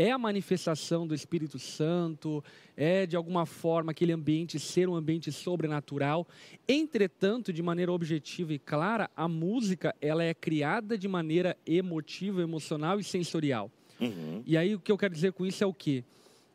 é 0.00 0.10
a 0.10 0.16
manifestação 0.16 1.06
do 1.06 1.14
Espírito 1.14 1.58
Santo, 1.58 2.42
é 2.74 3.04
de 3.04 3.16
alguma 3.16 3.44
forma 3.44 3.90
aquele 3.90 4.12
ambiente 4.12 4.58
ser 4.58 4.88
um 4.88 4.94
ambiente 4.94 5.30
sobrenatural. 5.30 6.26
Entretanto, 6.66 7.52
de 7.52 7.62
maneira 7.62 7.92
objetiva 7.92 8.54
e 8.54 8.58
clara, 8.58 9.10
a 9.14 9.28
música 9.28 9.94
ela 10.00 10.24
é 10.24 10.32
criada 10.32 10.96
de 10.96 11.06
maneira 11.06 11.54
emotiva, 11.66 12.40
emocional 12.40 12.98
e 12.98 13.04
sensorial. 13.04 13.70
Uhum. 14.00 14.42
E 14.46 14.56
aí 14.56 14.74
o 14.74 14.80
que 14.80 14.90
eu 14.90 14.96
quero 14.96 15.12
dizer 15.12 15.34
com 15.34 15.44
isso 15.44 15.62
é 15.62 15.66
o 15.66 15.74
quê? 15.74 16.02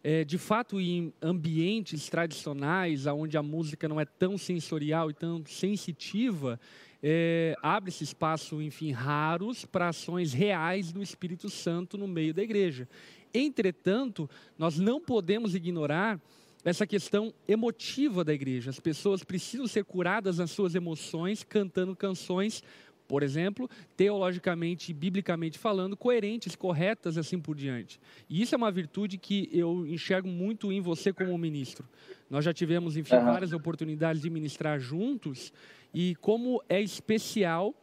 É, 0.03 0.23
de 0.23 0.39
fato, 0.39 0.81
em 0.81 1.13
ambientes 1.21 2.09
tradicionais, 2.09 3.05
onde 3.05 3.37
a 3.37 3.43
música 3.43 3.87
não 3.87 4.01
é 4.01 4.05
tão 4.05 4.39
sensorial 4.39 5.11
e 5.11 5.13
tão 5.13 5.43
sensitiva, 5.45 6.59
é, 7.07 7.55
abre-se 7.61 8.03
espaço, 8.03 8.59
enfim, 8.59 8.91
raros 8.91 9.65
para 9.65 9.89
ações 9.89 10.33
reais 10.33 10.91
do 10.91 11.03
Espírito 11.03 11.51
Santo 11.51 11.99
no 11.99 12.07
meio 12.07 12.33
da 12.33 12.41
igreja. 12.41 12.87
Entretanto, 13.35 14.29
nós 14.57 14.79
não 14.79 15.01
podemos 15.01 15.53
ignorar 15.55 16.19
essa 16.63 16.87
questão 16.87 17.33
emotiva 17.47 18.23
da 18.23 18.33
igreja. 18.33 18.69
As 18.69 18.79
pessoas 18.79 19.23
precisam 19.23 19.67
ser 19.67 19.83
curadas 19.83 20.37
nas 20.37 20.51
suas 20.51 20.73
emoções, 20.73 21.43
cantando 21.43 21.95
canções, 21.95 22.63
por 23.07 23.21
exemplo, 23.21 23.69
teologicamente 23.95 24.89
e 24.89 24.93
biblicamente 24.93 25.59
falando, 25.59 25.95
coerentes, 25.95 26.55
corretas, 26.55 27.17
assim 27.17 27.39
por 27.39 27.55
diante. 27.55 27.99
E 28.29 28.41
isso 28.41 28.55
é 28.55 28.57
uma 28.57 28.71
virtude 28.71 29.17
que 29.17 29.49
eu 29.51 29.85
enxergo 29.85 30.27
muito 30.27 30.71
em 30.71 30.81
você 30.81 31.13
como 31.13 31.37
ministro. 31.37 31.87
Nós 32.29 32.43
já 32.43 32.53
tivemos, 32.53 32.97
enfim, 32.97 33.17
várias 33.17 33.53
oportunidades 33.53 34.21
de 34.21 34.29
ministrar 34.29 34.79
juntos 34.79 35.53
e 35.93 36.15
como 36.15 36.63
é 36.67 36.81
especial 36.81 37.75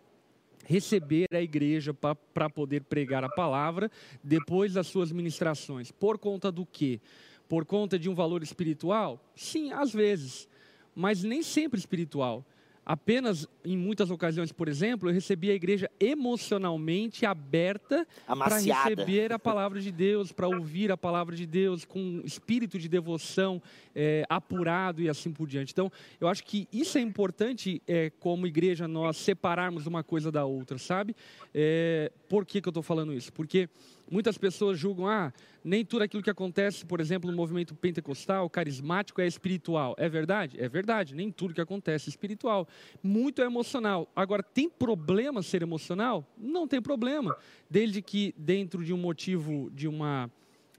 receber 0.65 1.27
a 1.33 1.41
igreja 1.41 1.95
para 1.95 2.51
poder 2.51 2.85
pregar 2.85 3.25
a 3.25 3.29
palavra 3.29 3.91
depois 4.23 4.73
das 4.73 4.87
suas 4.87 5.13
ministrações. 5.13 5.91
Por 5.91 6.19
conta 6.19 6.51
do 6.51 6.65
quê? 6.65 7.01
Por 7.49 7.65
conta 7.65 7.99
de 7.99 8.09
um 8.09 8.15
valor 8.15 8.43
espiritual? 8.43 9.23
Sim, 9.35 9.73
às 9.73 9.93
vezes, 9.93 10.49
mas 10.95 11.23
nem 11.23 11.43
sempre 11.43 11.79
espiritual. 11.79 12.45
Apenas 12.85 13.47
em 13.65 13.77
muitas 13.77 14.11
ocasiões, 14.11 14.51
por 14.51 14.67
exemplo, 14.67 15.09
eu 15.09 15.15
recebi 15.15 15.51
a 15.51 15.55
igreja 15.55 15.89
emocionalmente 16.01 17.25
aberta 17.25 18.07
para 18.27 18.59
receber 18.59 19.33
a 19.33 19.39
palavra 19.39 19.81
de 19.81 19.93
Deus, 19.93 20.33
para 20.33 20.49
ouvir 20.49 20.91
a 20.91 20.97
palavra 20.97 21.37
de 21.37 21.47
Deus 21.47 21.85
com 21.85 22.21
espírito 22.25 22.81
de 22.81 22.89
devoção 22.89 23.63
é, 23.95 24.25
apurado 24.29 25.01
e 25.01 25.09
assim 25.09 25.31
por 25.33 25.47
diante. 25.47 25.73
Então, 25.73 25.93
eu 26.21 26.27
acho 26.27 26.43
que 26.43 26.67
isso 26.73 26.99
é 26.99 27.01
importante, 27.01 27.81
é, 27.87 28.11
como 28.19 28.49
igreja, 28.49 28.89
nós 28.89 29.17
separarmos 29.17 29.87
uma 29.87 30.03
coisa 30.03 30.33
da 30.33 30.45
outra, 30.45 30.77
sabe? 30.77 31.15
É, 31.55 32.11
por 32.29 32.45
que, 32.45 32.61
que 32.61 32.69
eu 32.69 32.71
estou 32.71 32.83
falando 32.83 33.15
isso? 33.15 33.33
Porque 33.33 33.69
muitas 34.11 34.37
pessoas 34.39 34.79
julgam, 34.79 35.07
ah, 35.07 35.33
nem 35.65 35.85
tudo 35.85 36.03
aquilo 36.03 36.23
que 36.23 36.31
acontece, 36.31 36.85
por 36.85 37.01
exemplo, 37.01 37.31
no 37.31 37.37
movimento 37.37 37.75
pentecostal, 37.75 38.49
carismático, 38.51 39.21
é 39.21 39.27
espiritual. 39.27 39.95
É 39.99 40.09
verdade? 40.09 40.61
É 40.61 40.69
verdade. 40.69 41.15
Nem 41.15 41.31
tudo 41.31 41.55
que 41.55 41.61
acontece 41.61 42.09
é 42.09 42.11
espiritual. 42.11 42.69
Muito 43.03 43.43
é 43.43 43.45
emocional. 43.45 44.09
Agora, 44.15 44.43
tem 44.43 44.69
problema 44.69 45.43
ser 45.43 45.63
emocional? 45.63 46.27
Não 46.37 46.67
tem 46.67 46.81
problema. 46.81 47.37
Desde 47.71 48.03
que 48.03 48.35
dentro 48.37 48.85
de 48.85 48.93
um 48.93 48.99
motivo, 48.99 49.71
de 49.73 49.87
uma 49.87 50.31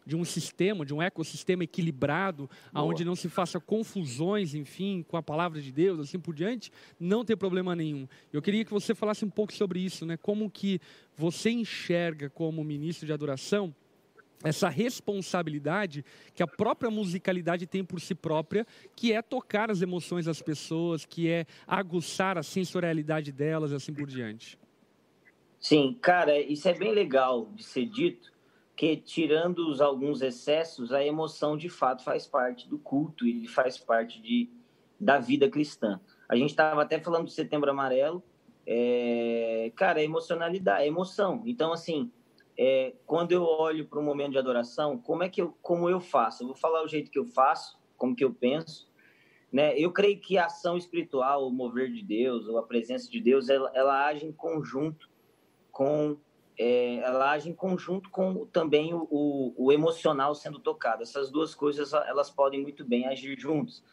de 0.05 0.15
um 0.15 0.25
sistema, 0.25 0.85
de 0.85 0.93
um 0.93 1.01
ecossistema 1.01 1.63
equilibrado, 1.63 2.49
aonde 2.73 3.05
não 3.05 3.15
se 3.15 3.29
faça 3.29 3.59
confusões, 3.59 4.53
enfim, 4.53 5.03
com 5.07 5.17
a 5.17 5.23
palavra 5.23 5.61
de 5.61 5.71
Deus, 5.71 5.99
assim 5.99 6.19
por 6.19 6.33
diante, 6.33 6.71
não 6.99 7.23
tem 7.23 7.35
problema 7.35 7.75
nenhum. 7.75 8.07
Eu 8.31 8.41
queria 8.41 8.65
que 8.65 8.71
você 8.71 8.93
falasse 8.93 9.23
um 9.23 9.29
pouco 9.29 9.53
sobre 9.53 9.79
isso, 9.79 10.05
né? 10.05 10.17
Como 10.17 10.49
que 10.49 10.79
você 11.15 11.49
enxerga 11.49 12.29
como 12.29 12.63
ministro 12.63 13.05
de 13.05 13.13
adoração 13.13 13.73
essa 14.43 14.67
responsabilidade 14.67 16.03
que 16.35 16.43
a 16.43 16.47
própria 16.47 16.91
musicalidade 16.91 17.65
tem 17.65 17.83
por 17.83 18.01
si 18.01 18.13
própria, 18.13 18.67
que 18.95 19.13
é 19.13 19.21
tocar 19.21 19.71
as 19.71 19.81
emoções 19.81 20.25
das 20.25 20.41
pessoas, 20.41 21.05
que 21.05 21.29
é 21.29 21.45
aguçar 21.65 22.37
a 22.37 22.43
sensorialidade 22.43 23.31
delas, 23.31 23.71
assim 23.71 23.93
por 23.93 24.05
diante. 24.05 24.59
Sim, 25.59 25.97
cara, 26.01 26.37
isso 26.37 26.67
é 26.67 26.73
bem 26.73 26.91
legal 26.93 27.49
de 27.55 27.63
ser 27.63 27.85
dito, 27.85 28.32
que 28.83 28.97
tirando 28.97 29.69
os, 29.69 29.79
alguns 29.79 30.21
excessos, 30.21 30.91
a 30.91 31.01
emoção 31.01 31.55
de 31.55 31.69
fato 31.69 32.03
faz 32.03 32.27
parte 32.27 32.67
do 32.67 32.77
culto 32.77 33.25
e 33.25 33.47
faz 33.47 33.77
parte 33.77 34.21
de, 34.21 34.49
da 34.99 35.19
vida 35.19 35.49
cristã. 35.49 36.01
A 36.27 36.35
gente 36.35 36.49
estava 36.49 36.81
até 36.81 36.99
falando 36.99 37.25
do 37.25 37.31
Setembro 37.31 37.71
Amarelo, 37.71 38.21
é, 38.67 39.71
cara, 39.73 40.01
é 40.01 40.03
emocionalidade, 40.03 40.83
é 40.83 40.87
emoção. 40.87 41.43
Então, 41.45 41.71
assim, 41.71 42.11
é, 42.57 42.93
quando 43.05 43.31
eu 43.31 43.43
olho 43.43 43.87
para 43.87 43.99
um 43.99 44.03
momento 44.03 44.33
de 44.33 44.37
adoração, 44.37 44.97
como 44.97 45.23
é 45.23 45.29
que 45.29 45.41
eu, 45.41 45.55
como 45.61 45.89
eu 45.89 46.01
faço? 46.01 46.43
Eu 46.43 46.47
vou 46.47 46.55
falar 46.57 46.83
o 46.83 46.87
jeito 46.87 47.09
que 47.09 47.19
eu 47.19 47.25
faço, 47.25 47.79
como 47.95 48.13
que 48.13 48.23
eu 48.25 48.33
penso, 48.33 48.91
né? 49.49 49.79
Eu 49.79 49.93
creio 49.93 50.19
que 50.19 50.37
a 50.37 50.47
ação 50.47 50.75
espiritual, 50.75 51.47
o 51.47 51.51
mover 51.51 51.89
de 51.89 52.03
Deus, 52.03 52.49
ou 52.49 52.57
a 52.57 52.63
presença 52.63 53.09
de 53.09 53.21
Deus, 53.21 53.47
ela, 53.47 53.71
ela 53.73 54.07
age 54.07 54.25
em 54.25 54.33
conjunto 54.33 55.09
com, 55.71 56.17
é, 56.57 56.95
ela 56.97 57.31
age 57.31 57.49
em 57.49 57.53
conjunto 57.53 58.09
com 58.09 58.45
também 58.47 58.93
o, 58.93 59.07
o, 59.09 59.53
o, 59.57 59.71
emocional 59.71 60.35
sendo 60.35 60.59
tocado. 60.59 61.03
Essas 61.03 61.31
duas 61.31 61.55
coisas, 61.55 61.93
elas 61.93 62.29
podem 62.29 62.61
muito 62.61 62.85
bem 62.85 63.07
agir 63.07 63.39
juntos. 63.39 63.83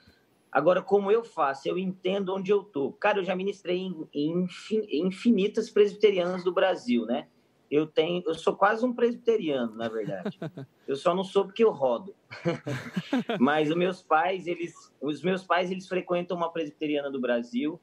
Agora, 0.51 0.83
como 0.83 1.11
eu 1.11 1.23
faço? 1.25 1.69
Eu 1.69 1.79
entendo 1.79 2.35
onde 2.35 2.51
eu 2.51 2.63
tô. 2.65 2.93
Cara, 2.93 3.19
eu 3.19 3.25
já 3.25 3.37
ministrei 3.37 3.79
em, 3.79 4.09
em 4.13 5.07
infinitas 5.07 5.71
presbiterianas 5.71 6.43
do 6.43 6.53
Brasil, 6.53 7.07
né? 7.07 7.29
eu 7.71 7.87
tenho, 7.87 8.23
eu 8.27 8.35
sou 8.35 8.57
quase 8.57 8.85
um 8.85 8.93
presbiteriano, 8.93 9.77
na 9.77 9.89
verdade. 9.89 10.39
Eu 10.87 10.97
só 10.97 11.15
não 11.15 11.23
sou 11.23 11.45
porque 11.45 11.63
eu 11.63 11.71
rodo. 11.71 12.17
Mas 13.39 13.71
os 13.71 13.77
meus 13.77 14.03
pais, 14.03 14.49
eles, 14.49 14.75
os 15.01 15.23
meus 15.23 15.45
pais, 15.45 15.71
eles 15.71 15.87
frequentam 15.87 16.37
uma 16.37 16.51
presbiteriana 16.51 17.09
do 17.09 17.21
Brasil 17.21 17.81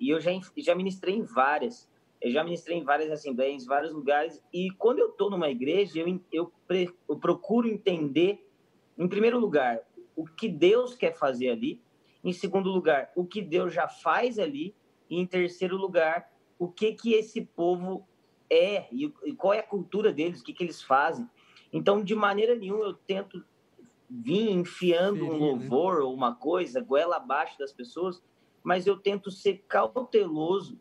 e 0.00 0.10
eu 0.10 0.20
já 0.20 0.32
já 0.56 0.74
ministrei 0.74 1.14
em 1.14 1.22
várias. 1.22 1.88
Eu 2.22 2.30
já 2.30 2.44
ministrei 2.44 2.78
em 2.78 2.84
várias 2.84 3.10
assembleias, 3.10 3.64
em 3.64 3.66
vários 3.66 3.92
lugares. 3.92 4.40
E 4.52 4.70
quando 4.70 5.00
eu 5.00 5.08
estou 5.08 5.28
numa 5.28 5.50
igreja, 5.50 5.98
eu, 5.98 6.20
eu, 6.32 6.52
eu 7.08 7.16
procuro 7.18 7.68
entender, 7.68 8.48
em 8.96 9.08
primeiro 9.08 9.40
lugar, 9.40 9.80
o 10.14 10.24
que 10.24 10.48
Deus 10.48 10.94
quer 10.94 11.12
fazer 11.12 11.50
ali. 11.50 11.82
Em 12.22 12.32
segundo 12.32 12.70
lugar, 12.70 13.10
o 13.16 13.24
que 13.24 13.42
Deus 13.42 13.74
já 13.74 13.88
faz 13.88 14.38
ali. 14.38 14.72
E 15.10 15.18
em 15.18 15.26
terceiro 15.26 15.76
lugar, 15.76 16.30
o 16.58 16.68
que 16.68 16.92
que 16.92 17.14
esse 17.14 17.40
povo 17.40 18.06
é 18.48 18.86
e, 18.92 19.08
qual 19.36 19.52
é 19.52 19.58
a 19.58 19.66
cultura 19.66 20.12
deles, 20.12 20.40
o 20.40 20.44
que, 20.44 20.52
que 20.52 20.62
eles 20.62 20.80
fazem. 20.80 21.28
Então, 21.72 22.04
de 22.04 22.14
maneira 22.14 22.54
nenhuma, 22.54 22.84
eu 22.84 22.94
tento 22.94 23.44
vir 24.08 24.50
enfiando 24.50 25.24
um 25.24 25.32
né? 25.32 25.38
louvor 25.38 26.02
ou 26.02 26.14
uma 26.14 26.34
coisa, 26.34 26.80
goela 26.80 27.16
abaixo 27.16 27.58
das 27.58 27.72
pessoas, 27.72 28.22
mas 28.62 28.86
eu 28.86 28.96
tento 28.96 29.30
ser 29.30 29.64
cauteloso 29.66 30.78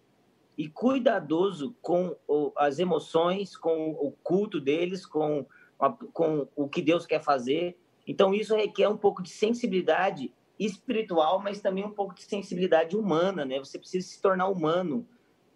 e 0.57 0.67
cuidadoso 0.67 1.75
com 1.81 2.15
as 2.57 2.79
emoções, 2.79 3.55
com 3.55 3.91
o 3.91 4.11
culto 4.23 4.59
deles, 4.59 5.05
com, 5.05 5.45
a, 5.79 5.89
com 5.89 6.47
o 6.55 6.67
que 6.67 6.81
Deus 6.81 7.05
quer 7.05 7.23
fazer. 7.23 7.77
Então, 8.05 8.33
isso 8.33 8.55
requer 8.55 8.87
um 8.87 8.97
pouco 8.97 9.23
de 9.23 9.29
sensibilidade 9.29 10.33
espiritual, 10.59 11.41
mas 11.41 11.61
também 11.61 11.83
um 11.83 11.91
pouco 11.91 12.13
de 12.13 12.23
sensibilidade 12.23 12.95
humana, 12.95 13.43
né? 13.45 13.57
Você 13.59 13.79
precisa 13.79 14.07
se 14.07 14.21
tornar 14.21 14.47
humano 14.47 15.07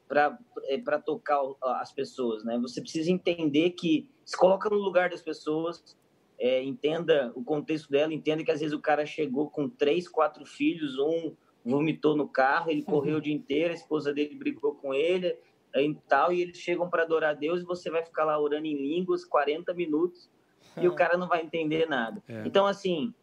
para 0.08 0.38
é, 0.64 0.78
tocar 1.00 1.40
as 1.80 1.92
pessoas, 1.92 2.44
né? 2.44 2.58
Você 2.60 2.82
precisa 2.82 3.12
entender 3.12 3.72
que 3.72 4.10
se 4.24 4.36
coloca 4.36 4.70
no 4.70 4.78
lugar 4.78 5.10
das 5.10 5.22
pessoas, 5.22 5.96
é, 6.40 6.64
entenda 6.64 7.32
o 7.36 7.44
contexto 7.44 7.90
dela, 7.90 8.14
entenda 8.14 8.44
que 8.44 8.52
às 8.52 8.60
vezes 8.60 8.74
o 8.74 8.82
cara 8.82 9.06
chegou 9.06 9.50
com 9.50 9.70
três, 9.70 10.08
quatro 10.08 10.46
filhos, 10.46 10.98
um 10.98 11.36
vomitou 11.66 12.16
no 12.16 12.28
carro, 12.28 12.70
ele 12.70 12.84
correu 12.84 13.18
o 13.18 13.22
dia 13.22 13.34
inteiro, 13.34 13.72
a 13.72 13.76
esposa 13.76 14.14
dele 14.14 14.36
brigou 14.36 14.76
com 14.76 14.94
ele 14.94 15.36
e 15.76 15.96
tal, 16.08 16.32
e 16.32 16.42
eles 16.42 16.58
chegam 16.58 16.90
para 16.90 17.04
adorar 17.04 17.32
a 17.32 17.34
Deus 17.34 17.62
e 17.62 17.66
você 17.66 17.90
vai 17.90 18.04
ficar 18.04 18.24
lá 18.24 18.40
orando 18.40 18.68
em 18.68 18.76
línguas 18.76 19.26
40 19.26 19.74
minutos 19.74 20.30
e 20.78 20.88
o 20.88 20.96
cara 20.96 21.18
não 21.18 21.28
vai 21.28 21.42
entender 21.42 21.88
nada. 21.88 22.24
É. 22.28 22.44
Então, 22.46 22.66
assim, 22.66 23.14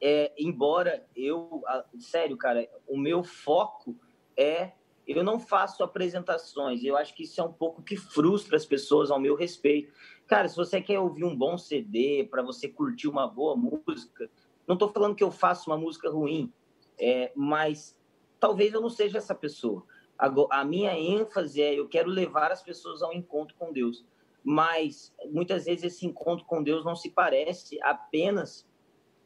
é, 0.00 0.32
embora 0.36 1.06
eu, 1.14 1.62
sério, 1.98 2.36
cara, 2.36 2.68
o 2.86 2.98
meu 2.98 3.22
foco 3.22 3.96
é 4.36 4.72
eu 5.06 5.24
não 5.24 5.40
faço 5.40 5.82
apresentações. 5.82 6.84
Eu 6.84 6.96
acho 6.96 7.14
que 7.14 7.24
isso 7.24 7.40
é 7.40 7.44
um 7.44 7.52
pouco 7.52 7.82
que 7.82 7.96
frustra 7.96 8.56
as 8.56 8.64
pessoas 8.64 9.10
ao 9.10 9.18
meu 9.18 9.34
respeito. 9.34 9.92
Cara, 10.26 10.48
se 10.48 10.56
você 10.56 10.80
quer 10.80 11.00
ouvir 11.00 11.24
um 11.24 11.36
bom 11.36 11.58
CD, 11.58 12.28
para 12.30 12.42
você 12.42 12.68
curtir 12.68 13.08
uma 13.08 13.26
boa 13.26 13.56
música, 13.56 14.30
não 14.68 14.74
estou 14.74 14.88
falando 14.88 15.16
que 15.16 15.24
eu 15.24 15.32
faço 15.32 15.68
uma 15.68 15.76
música 15.76 16.08
ruim, 16.08 16.52
é, 17.00 17.32
mas 17.34 17.98
talvez 18.38 18.72
eu 18.72 18.80
não 18.80 18.90
seja 18.90 19.18
essa 19.18 19.34
pessoa. 19.34 19.84
A, 20.18 20.30
a 20.60 20.64
minha 20.64 20.92
ênfase 20.92 21.62
é 21.62 21.74
eu 21.74 21.88
quero 21.88 22.10
levar 22.10 22.52
as 22.52 22.62
pessoas 22.62 23.02
ao 23.02 23.12
encontro 23.12 23.56
com 23.58 23.72
Deus. 23.72 24.04
Mas 24.42 25.14
muitas 25.30 25.64
vezes 25.64 25.84
esse 25.84 26.06
encontro 26.06 26.46
com 26.46 26.62
Deus 26.62 26.84
não 26.84 26.96
se 26.96 27.10
parece 27.10 27.78
apenas 27.82 28.66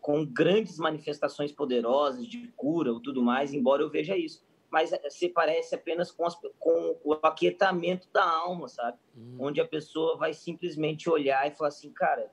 com 0.00 0.24
grandes 0.24 0.78
manifestações 0.78 1.52
poderosas 1.52 2.26
de 2.26 2.48
cura 2.56 2.92
ou 2.92 3.00
tudo 3.00 3.22
mais, 3.22 3.54
embora 3.54 3.82
eu 3.82 3.90
veja 3.90 4.16
isso 4.16 4.44
mas 4.74 4.92
eh, 4.92 5.08
se 5.08 5.28
parece 5.28 5.76
apenas 5.76 6.10
com, 6.10 6.26
as, 6.26 6.34
com 6.58 6.98
o 7.04 7.12
aquietamento 7.22 8.08
da 8.12 8.28
alma, 8.28 8.66
sabe? 8.66 8.98
Hum. 9.16 9.36
Onde 9.38 9.60
a 9.60 9.68
pessoa 9.68 10.16
vai 10.16 10.34
simplesmente 10.34 11.08
olhar 11.08 11.46
e 11.46 11.54
falar 11.54 11.68
assim, 11.68 11.92
cara, 11.92 12.28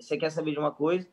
você 0.00 0.16
quer 0.16 0.30
saber 0.30 0.52
de 0.52 0.58
uma 0.58 0.72
coisa? 0.72 1.06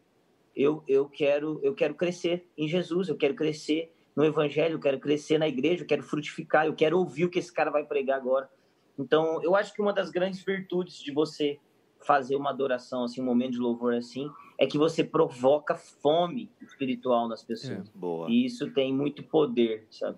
Eu, 0.56 0.84
eu 0.88 1.08
quero 1.10 1.60
eu 1.64 1.74
quero 1.74 1.96
crescer 1.96 2.48
em 2.58 2.68
Jesus, 2.68 3.10
eu 3.10 3.18
quero 3.18 3.34
crescer 3.36 3.92
no 4.16 4.24
Evangelho, 4.24 4.76
eu 4.76 4.80
quero 4.80 5.00
crescer 5.00 5.38
na 5.38 5.48
igreja, 5.48 5.84
eu 5.84 5.88
quero 5.88 6.04
frutificar, 6.04 6.66
eu 6.66 6.76
quero 6.76 6.98
ouvir 6.98 7.26
o 7.26 7.30
que 7.30 7.40
esse 7.40 7.52
cara 7.52 7.72
vai 7.72 7.84
pregar 7.84 8.18
agora. 8.18 8.50
Então, 8.98 9.42
eu 9.42 9.56
acho 9.56 9.74
que 9.74 9.82
uma 9.82 9.92
das 9.92 10.12
grandes 10.12 10.44
virtudes 10.44 11.00
de 11.00 11.12
você 11.12 11.60
fazer 12.06 12.36
uma 12.36 12.50
adoração, 12.52 13.04
assim, 13.04 13.22
um 13.22 13.26
momento 13.26 13.54
de 13.54 13.60
louvor 13.60 13.96
assim, 13.96 14.30
é 14.60 14.68
que 14.68 14.78
você 14.78 15.04
provoca 15.04 15.76
fome 15.76 16.52
espiritual 16.62 17.28
nas 17.28 17.44
pessoas. 17.44 17.90
É, 17.90 18.30
e 18.30 18.46
isso 18.46 18.70
tem 18.72 18.94
muito 18.94 19.24
poder, 19.24 19.88
sabe? 19.90 20.18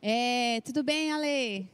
É, 0.00 0.60
tudo 0.62 0.82
bem, 0.82 1.12
Ale? 1.12 1.68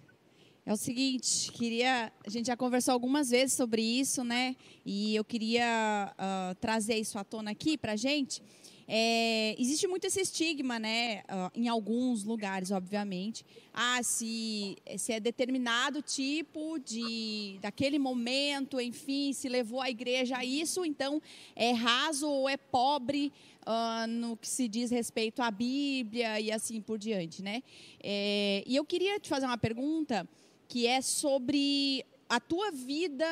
É 0.68 0.72
o 0.74 0.76
seguinte, 0.76 1.50
queria, 1.52 2.12
a 2.26 2.28
gente 2.28 2.48
já 2.48 2.54
conversou 2.54 2.92
algumas 2.92 3.30
vezes 3.30 3.54
sobre 3.54 3.80
isso, 3.80 4.22
né? 4.22 4.54
E 4.84 5.16
eu 5.16 5.24
queria 5.24 6.12
uh, 6.12 6.54
trazer 6.56 6.96
isso 6.96 7.18
à 7.18 7.24
tona 7.24 7.52
aqui 7.52 7.78
para 7.78 7.96
gente. 7.96 8.42
É, 8.86 9.56
existe 9.58 9.86
muito 9.86 10.06
esse 10.06 10.20
estigma, 10.20 10.78
né? 10.78 11.20
Uh, 11.20 11.50
em 11.54 11.68
alguns 11.68 12.22
lugares, 12.22 12.70
obviamente. 12.70 13.46
Ah, 13.72 14.02
se, 14.02 14.76
se 14.98 15.10
é 15.10 15.18
determinado 15.18 16.02
tipo 16.02 16.78
de 16.80 17.58
daquele 17.62 17.98
momento, 17.98 18.78
enfim, 18.78 19.32
se 19.32 19.48
levou 19.48 19.80
a 19.80 19.88
igreja 19.88 20.36
a 20.36 20.44
isso, 20.44 20.84
então 20.84 21.22
é 21.56 21.72
raso 21.72 22.28
ou 22.28 22.46
é 22.46 22.58
pobre 22.58 23.32
uh, 23.62 24.06
no 24.06 24.36
que 24.36 24.46
se 24.46 24.68
diz 24.68 24.90
respeito 24.90 25.40
à 25.40 25.50
Bíblia 25.50 26.38
e 26.38 26.52
assim 26.52 26.78
por 26.78 26.98
diante, 26.98 27.42
né? 27.42 27.62
É, 28.02 28.62
e 28.66 28.76
eu 28.76 28.84
queria 28.84 29.18
te 29.18 29.30
fazer 29.30 29.46
uma 29.46 29.56
pergunta 29.56 30.28
que 30.68 30.86
é 30.86 31.00
sobre 31.00 32.04
a 32.28 32.38
tua 32.38 32.70
vida 32.70 33.26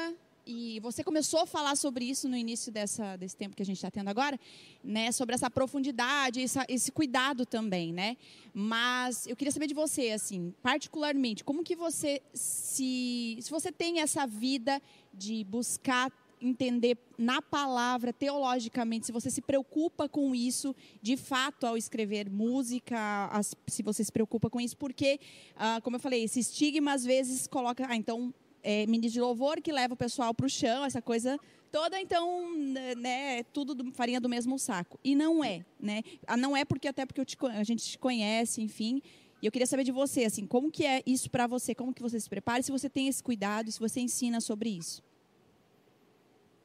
e 0.46 0.78
você 0.80 1.02
começou 1.02 1.40
a 1.40 1.46
falar 1.46 1.76
sobre 1.76 2.04
isso 2.04 2.28
no 2.28 2.36
início 2.36 2.70
dessa, 2.70 3.16
desse 3.16 3.36
tempo 3.36 3.56
que 3.56 3.62
a 3.62 3.66
gente 3.66 3.76
está 3.76 3.90
tendo 3.90 4.08
agora, 4.08 4.38
né? 4.82 5.10
Sobre 5.10 5.34
essa 5.34 5.50
profundidade, 5.50 6.40
essa, 6.40 6.64
esse 6.68 6.92
cuidado 6.92 7.44
também, 7.44 7.92
né? 7.92 8.16
Mas 8.54 9.26
eu 9.26 9.34
queria 9.34 9.50
saber 9.50 9.66
de 9.66 9.74
você, 9.74 10.10
assim, 10.12 10.54
particularmente, 10.62 11.42
como 11.42 11.64
que 11.64 11.74
você 11.74 12.22
se, 12.32 13.36
se 13.40 13.50
você 13.50 13.72
tem 13.72 14.00
essa 14.00 14.24
vida 14.24 14.80
de 15.12 15.42
buscar 15.44 16.12
entender 16.40 16.98
na 17.18 17.40
palavra, 17.40 18.12
teologicamente, 18.12 19.06
se 19.06 19.12
você 19.12 19.30
se 19.30 19.40
preocupa 19.40 20.08
com 20.08 20.34
isso, 20.34 20.74
de 21.00 21.16
fato, 21.16 21.66
ao 21.66 21.76
escrever 21.76 22.28
música, 22.30 23.28
as, 23.32 23.54
se 23.66 23.82
você 23.82 24.04
se 24.04 24.12
preocupa 24.12 24.50
com 24.50 24.60
isso, 24.60 24.76
porque, 24.76 25.18
ah, 25.56 25.80
como 25.82 25.96
eu 25.96 26.00
falei, 26.00 26.24
esse 26.24 26.40
estigma 26.40 26.92
às 26.92 27.04
vezes 27.04 27.46
coloca, 27.46 27.86
ah, 27.88 27.96
então 27.96 28.34
é, 28.62 28.86
ministro 28.86 29.14
de 29.14 29.20
louvor 29.20 29.60
que 29.60 29.72
leva 29.72 29.94
o 29.94 29.96
pessoal 29.96 30.34
para 30.34 30.46
o 30.46 30.48
chão, 30.48 30.84
essa 30.84 31.00
coisa 31.00 31.38
toda, 31.70 32.00
então, 32.00 32.56
né, 32.96 33.38
é 33.38 33.42
tudo 33.42 33.74
do, 33.74 33.92
farinha 33.92 34.20
do 34.20 34.28
mesmo 34.28 34.58
saco. 34.58 34.98
E 35.04 35.14
não 35.14 35.44
é, 35.44 35.64
né? 35.78 36.02
Ah, 36.26 36.36
não 36.36 36.56
é 36.56 36.64
porque 36.64 36.88
até 36.88 37.04
porque 37.06 37.24
te, 37.24 37.36
a 37.52 37.62
gente 37.62 37.84
te 37.84 37.98
conhece, 37.98 38.60
enfim. 38.62 39.02
E 39.42 39.46
eu 39.46 39.52
queria 39.52 39.66
saber 39.66 39.84
de 39.84 39.92
você, 39.92 40.24
assim, 40.24 40.46
como 40.46 40.70
que 40.70 40.84
é 40.84 41.02
isso 41.06 41.30
para 41.30 41.46
você? 41.46 41.74
Como 41.74 41.92
que 41.92 42.02
você 42.02 42.18
se 42.18 42.28
prepara? 42.28 42.62
Se 42.62 42.72
você 42.72 42.88
tem 42.88 43.08
esse 43.08 43.22
cuidado, 43.22 43.70
se 43.70 43.78
você 43.78 44.00
ensina 44.00 44.40
sobre 44.40 44.70
isso? 44.70 45.02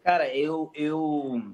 Cara, 0.04 0.36
eu, 0.36 0.72
eu 0.74 1.54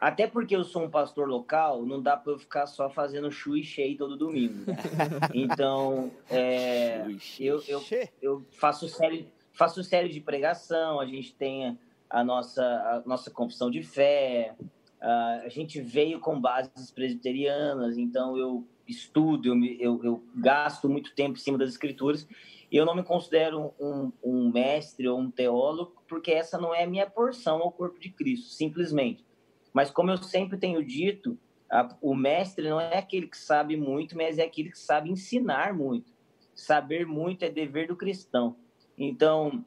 até 0.00 0.26
porque 0.26 0.54
eu 0.54 0.64
sou 0.64 0.84
um 0.84 0.90
pastor 0.90 1.28
local, 1.28 1.84
não 1.86 2.02
dá 2.02 2.16
para 2.16 2.32
eu 2.32 2.38
ficar 2.38 2.66
só 2.66 2.90
fazendo 2.90 3.30
chui 3.30 3.62
cheio 3.62 3.96
todo 3.96 4.16
domingo. 4.16 4.66
Né? 4.66 4.76
Então, 5.32 6.10
é, 6.28 7.06
eu, 7.40 7.62
eu, 7.66 7.82
eu 8.20 8.44
faço 8.52 8.88
série, 8.88 9.28
faço 9.52 9.82
série 9.82 10.08
de 10.08 10.20
pregação, 10.20 11.00
a 11.00 11.06
gente 11.06 11.34
tem 11.34 11.78
a 12.10 12.22
nossa, 12.22 12.62
a 12.62 13.02
nossa 13.06 13.30
confissão 13.30 13.70
de 13.70 13.82
fé, 13.82 14.54
a 15.00 15.48
gente 15.48 15.80
veio 15.80 16.20
com 16.20 16.40
bases 16.40 16.90
presbiterianas, 16.90 17.98
então 17.98 18.36
eu 18.36 18.64
estudo, 18.86 19.48
eu, 19.48 19.76
eu, 19.78 20.04
eu 20.04 20.24
gasto 20.34 20.88
muito 20.88 21.14
tempo 21.14 21.38
em 21.38 21.40
cima 21.40 21.58
das 21.58 21.70
escrituras, 21.70 22.26
e 22.63 22.63
eu 22.76 22.84
não 22.84 22.94
me 22.94 23.02
considero 23.02 23.72
um, 23.78 24.10
um 24.22 24.50
mestre 24.50 25.06
ou 25.08 25.18
um 25.18 25.30
teólogo, 25.30 26.02
porque 26.08 26.32
essa 26.32 26.58
não 26.58 26.74
é 26.74 26.84
a 26.84 26.86
minha 26.88 27.08
porção 27.08 27.62
ao 27.62 27.70
corpo 27.70 28.00
de 28.00 28.10
Cristo, 28.10 28.48
simplesmente. 28.48 29.24
Mas 29.72 29.90
como 29.90 30.10
eu 30.10 30.16
sempre 30.16 30.58
tenho 30.58 30.84
dito, 30.84 31.38
a, 31.70 31.88
o 32.00 32.14
mestre 32.14 32.68
não 32.68 32.80
é 32.80 32.98
aquele 32.98 33.26
que 33.26 33.38
sabe 33.38 33.76
muito, 33.76 34.16
mas 34.16 34.38
é 34.38 34.44
aquele 34.44 34.70
que 34.70 34.78
sabe 34.78 35.10
ensinar 35.10 35.74
muito. 35.74 36.12
Saber 36.54 37.06
muito 37.06 37.44
é 37.44 37.50
dever 37.50 37.88
do 37.88 37.96
cristão. 37.96 38.56
Então, 38.96 39.64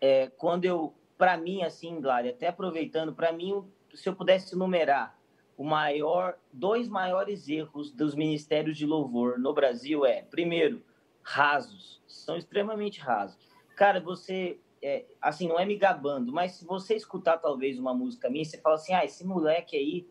é, 0.00 0.28
quando 0.36 0.64
eu, 0.64 0.94
para 1.16 1.36
mim, 1.36 1.62
assim, 1.62 2.00
Glória, 2.00 2.30
até 2.30 2.48
aproveitando, 2.48 3.14
para 3.14 3.32
mim, 3.32 3.62
se 3.94 4.08
eu 4.08 4.14
pudesse 4.14 4.56
numerar 4.56 5.18
o 5.56 5.64
maior, 5.64 6.38
dois 6.52 6.88
maiores 6.88 7.48
erros 7.48 7.90
dos 7.90 8.14
ministérios 8.14 8.76
de 8.76 8.86
louvor 8.86 9.38
no 9.38 9.52
Brasil 9.52 10.06
é, 10.06 10.22
primeiro, 10.22 10.82
rasos, 11.28 12.02
são 12.06 12.36
extremamente 12.36 13.00
rasos. 13.00 13.38
Cara, 13.76 14.00
você, 14.00 14.58
é, 14.82 15.04
assim, 15.20 15.46
não 15.46 15.60
é 15.60 15.66
me 15.66 15.76
gabando, 15.76 16.32
mas 16.32 16.52
se 16.52 16.64
você 16.64 16.94
escutar 16.94 17.36
talvez 17.36 17.78
uma 17.78 17.92
música 17.92 18.30
minha, 18.30 18.44
você 18.44 18.58
fala 18.58 18.76
assim, 18.76 18.94
ah, 18.94 19.04
esse 19.04 19.26
moleque 19.26 19.76
aí 19.76 20.08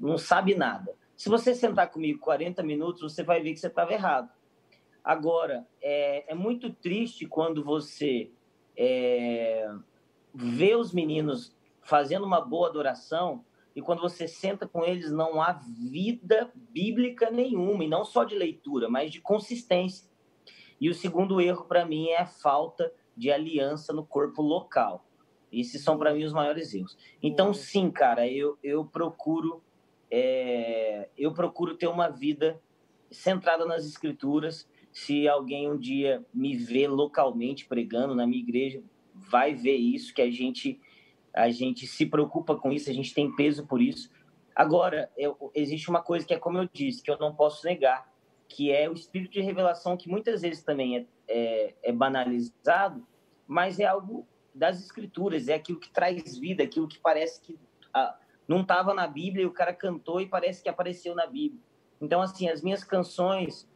não 0.00 0.16
sabe 0.16 0.54
nada. 0.54 0.94
Se 1.16 1.28
você 1.28 1.54
sentar 1.54 1.90
comigo 1.90 2.20
40 2.20 2.62
minutos, 2.62 3.02
você 3.02 3.24
vai 3.24 3.42
ver 3.42 3.52
que 3.52 3.58
você 3.58 3.66
estava 3.66 3.92
errado. 3.92 4.30
Agora, 5.02 5.66
é, 5.82 6.30
é 6.32 6.34
muito 6.34 6.72
triste 6.72 7.26
quando 7.26 7.64
você 7.64 8.30
é, 8.76 9.68
vê 10.32 10.76
os 10.76 10.92
meninos 10.92 11.56
fazendo 11.82 12.24
uma 12.24 12.40
boa 12.40 12.68
adoração 12.68 13.44
e 13.74 13.82
quando 13.82 14.00
você 14.00 14.28
senta 14.28 14.66
com 14.66 14.84
eles 14.84 15.10
não 15.10 15.42
há 15.42 15.52
vida 15.52 16.52
bíblica 16.54 17.30
nenhuma, 17.30 17.84
e 17.84 17.88
não 17.88 18.04
só 18.04 18.24
de 18.24 18.36
leitura, 18.36 18.88
mas 18.88 19.12
de 19.12 19.20
consistência. 19.20 20.09
E 20.80 20.88
o 20.88 20.94
segundo 20.94 21.40
erro 21.40 21.64
para 21.64 21.84
mim 21.84 22.08
é 22.08 22.20
a 22.20 22.26
falta 22.26 22.92
de 23.16 23.30
aliança 23.30 23.92
no 23.92 24.04
corpo 24.04 24.40
local. 24.40 25.04
Esses 25.52 25.82
são 25.82 25.98
para 25.98 26.14
mim 26.14 26.24
os 26.24 26.32
maiores 26.32 26.72
erros. 26.72 26.96
Então, 27.22 27.52
sim, 27.52 27.90
cara, 27.90 28.26
eu, 28.26 28.56
eu 28.62 28.84
procuro 28.84 29.62
é, 30.10 31.08
eu 31.16 31.32
procuro 31.32 31.76
ter 31.76 31.86
uma 31.86 32.08
vida 32.08 32.60
centrada 33.10 33.64
nas 33.64 33.86
escrituras, 33.86 34.68
se 34.92 35.28
alguém 35.28 35.70
um 35.70 35.78
dia 35.78 36.24
me 36.34 36.56
vê 36.56 36.88
localmente 36.88 37.66
pregando 37.66 38.14
na 38.14 38.26
minha 38.26 38.42
igreja, 38.42 38.82
vai 39.14 39.54
ver 39.54 39.76
isso, 39.76 40.12
que 40.12 40.22
a 40.22 40.30
gente, 40.30 40.80
a 41.32 41.48
gente 41.50 41.86
se 41.86 42.06
preocupa 42.06 42.56
com 42.56 42.72
isso, 42.72 42.90
a 42.90 42.92
gente 42.92 43.14
tem 43.14 43.34
peso 43.34 43.66
por 43.66 43.80
isso. 43.80 44.10
Agora, 44.54 45.10
eu, 45.16 45.50
existe 45.54 45.88
uma 45.88 46.02
coisa 46.02 46.26
que 46.26 46.34
é 46.34 46.38
como 46.38 46.58
eu 46.58 46.68
disse, 46.72 47.02
que 47.02 47.10
eu 47.10 47.18
não 47.18 47.34
posso 47.34 47.64
negar, 47.64 48.09
que 48.50 48.72
é 48.72 48.90
o 48.90 48.92
espírito 48.92 49.32
de 49.32 49.40
revelação, 49.40 49.96
que 49.96 50.08
muitas 50.08 50.42
vezes 50.42 50.62
também 50.62 50.98
é, 50.98 51.06
é, 51.28 51.74
é 51.84 51.92
banalizado, 51.92 53.06
mas 53.46 53.78
é 53.78 53.86
algo 53.86 54.26
das 54.52 54.82
escrituras, 54.82 55.48
é 55.48 55.54
aquilo 55.54 55.78
que 55.78 55.88
traz 55.88 56.36
vida, 56.36 56.64
aquilo 56.64 56.88
que 56.88 56.98
parece 56.98 57.40
que 57.40 57.56
ah, 57.94 58.18
não 58.48 58.62
estava 58.62 58.92
na 58.92 59.06
Bíblia 59.06 59.44
e 59.44 59.46
o 59.46 59.52
cara 59.52 59.72
cantou 59.72 60.20
e 60.20 60.26
parece 60.26 60.62
que 60.62 60.68
apareceu 60.68 61.14
na 61.14 61.26
Bíblia. 61.26 61.62
Então, 62.00 62.20
assim, 62.20 62.48
as 62.48 62.60
minhas 62.60 62.82
canções, 62.82 63.68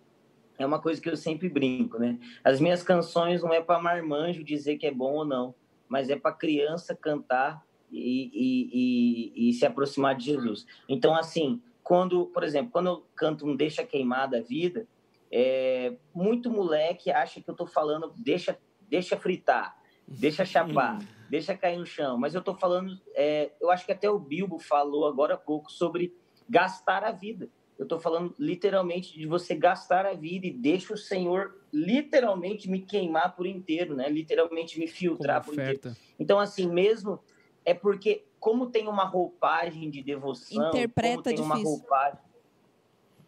é 0.59 0.67
uma 0.67 0.81
coisa 0.81 1.01
que 1.01 1.09
eu 1.09 1.17
sempre 1.17 1.49
brinco, 1.49 1.99
né? 1.99 2.19
As 2.43 2.61
minhas 2.61 2.83
canções 2.83 3.43
não 3.43 3.53
é 3.53 3.61
para 3.61 3.81
marmanjo 3.81 4.43
dizer 4.43 4.77
que 4.77 4.87
é 4.87 4.91
bom 4.91 5.13
ou 5.15 5.25
não, 5.25 5.55
mas 5.89 6.11
é 6.11 6.17
para 6.17 6.33
criança 6.33 6.97
cantar 6.97 7.65
e, 7.93 8.31
e, 8.35 9.45
e, 9.45 9.49
e, 9.49 9.53
se 9.53 9.65
aproximar 9.65 10.17
de 10.17 10.25
Jesus. 10.25 10.67
Então, 10.89 11.15
assim, 11.15 11.63
quando, 11.85 12.27
por 12.27 12.43
exemplo, 12.43 12.73
quando 12.73 12.87
eu 12.87 13.07
canto 13.15 13.47
um 13.47 13.55
Deixa 13.55 13.85
Queimar 13.85 14.29
da 14.29 14.41
Vida, 14.41 14.89
é, 15.31 15.95
muito 16.15 16.51
moleque 16.51 17.11
acha 17.11 17.43
que 17.43 17.49
eu 17.49 17.53
estou 17.53 17.67
falando 17.67 18.15
deixa, 18.17 18.59
deixa 18.89 19.17
fritar, 19.19 19.77
deixa 20.09 20.45
chapar, 20.47 20.99
deixa 21.29 21.55
cair 21.55 21.77
no 21.77 21.85
chão. 21.85 22.17
Mas 22.17 22.35
eu 22.35 22.39
estou 22.39 22.55
falando, 22.55 22.99
é, 23.15 23.53
eu 23.61 23.71
acho 23.71 23.85
que 23.85 23.93
até 23.93 24.09
o 24.09 24.19
Bilbo 24.19 24.59
falou 24.59 25.07
agora 25.07 25.35
há 25.35 25.37
pouco 25.37 25.71
sobre 25.71 26.17
gastar 26.49 27.05
a 27.05 27.13
vida. 27.13 27.51
Eu 27.79 27.83
estou 27.83 27.99
falando 27.99 28.35
literalmente 28.39 29.19
de 29.19 29.27
você 29.27 29.55
gastar 29.55 30.07
a 30.07 30.15
vida 30.15 30.47
e 30.47 30.53
deixa 30.53 30.95
o 30.95 30.97
Senhor 30.97 31.61
literalmente 31.73 32.71
me 32.71 32.81
queimar 32.81 33.35
por 33.35 33.47
inteiro, 33.47 33.97
né? 33.97 34.09
Literalmente 34.09 34.79
me 34.79 34.87
filtrar 34.87 35.45
por 35.45 35.55
inteiro. 35.55 35.81
Então, 36.19 36.39
assim, 36.39 36.69
mesmo 36.71 37.21
é 37.65 37.75
porque 37.75 38.27
como 38.39 38.67
tem 38.67 38.87
uma 38.89 39.05
roupagem 39.05 39.91
de 39.91 40.03
devoção, 40.03 40.69
Interpreta 40.69 41.15
como 41.15 41.23
tem 41.23 41.35
difícil. 41.35 41.55
uma 41.55 41.65
roupagem, 41.65 42.21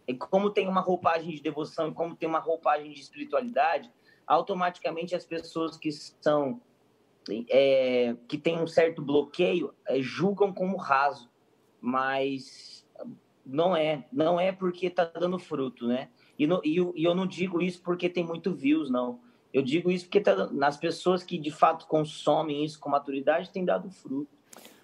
e 0.07 0.15
como 0.15 0.51
tem 0.51 0.69
uma 0.69 0.81
roupagem 0.81 1.31
de 1.35 1.43
devoção, 1.43 1.93
como 1.93 2.15
tem 2.15 2.29
uma 2.29 2.39
roupagem 2.39 2.93
de 2.93 3.01
espiritualidade, 3.01 3.91
automaticamente 4.27 5.15
as 5.15 5.25
pessoas 5.25 5.77
que 5.77 5.91
são 5.91 6.61
é, 7.49 8.15
que 8.29 8.39
têm 8.39 8.61
um 8.61 8.67
certo 8.67 9.03
bloqueio 9.03 9.75
é, 9.87 10.01
julgam 10.01 10.53
como 10.53 10.77
raso, 10.77 11.29
mas 11.81 12.87
não 13.45 13.77
é, 13.77 14.07
não 14.13 14.39
é 14.39 14.53
porque 14.53 14.87
está 14.87 15.05
dando 15.05 15.39
fruto, 15.39 15.87
né? 15.87 16.09
E, 16.39 16.47
no, 16.47 16.61
e, 16.65 16.77
e, 16.95 17.05
eu 17.05 17.15
não 17.15 17.27
digo 17.27 17.63
isso 17.63 17.81
porque 17.83 18.09
tem 18.09 18.25
muito 18.25 18.53
views, 18.53 18.91
não. 18.91 19.21
Eu 19.53 19.63
digo 19.63 19.91
isso 19.91 20.05
porque 20.05 20.21
tá, 20.21 20.49
nas 20.53 20.77
pessoas 20.77 21.23
que 21.23 21.39
de 21.39 21.51
fato 21.51 21.87
consomem 21.87 22.65
isso 22.65 22.79
com 22.79 22.91
maturidade 22.91 23.51
tem 23.51 23.65
dado 23.65 23.91
fruto. 23.91 24.37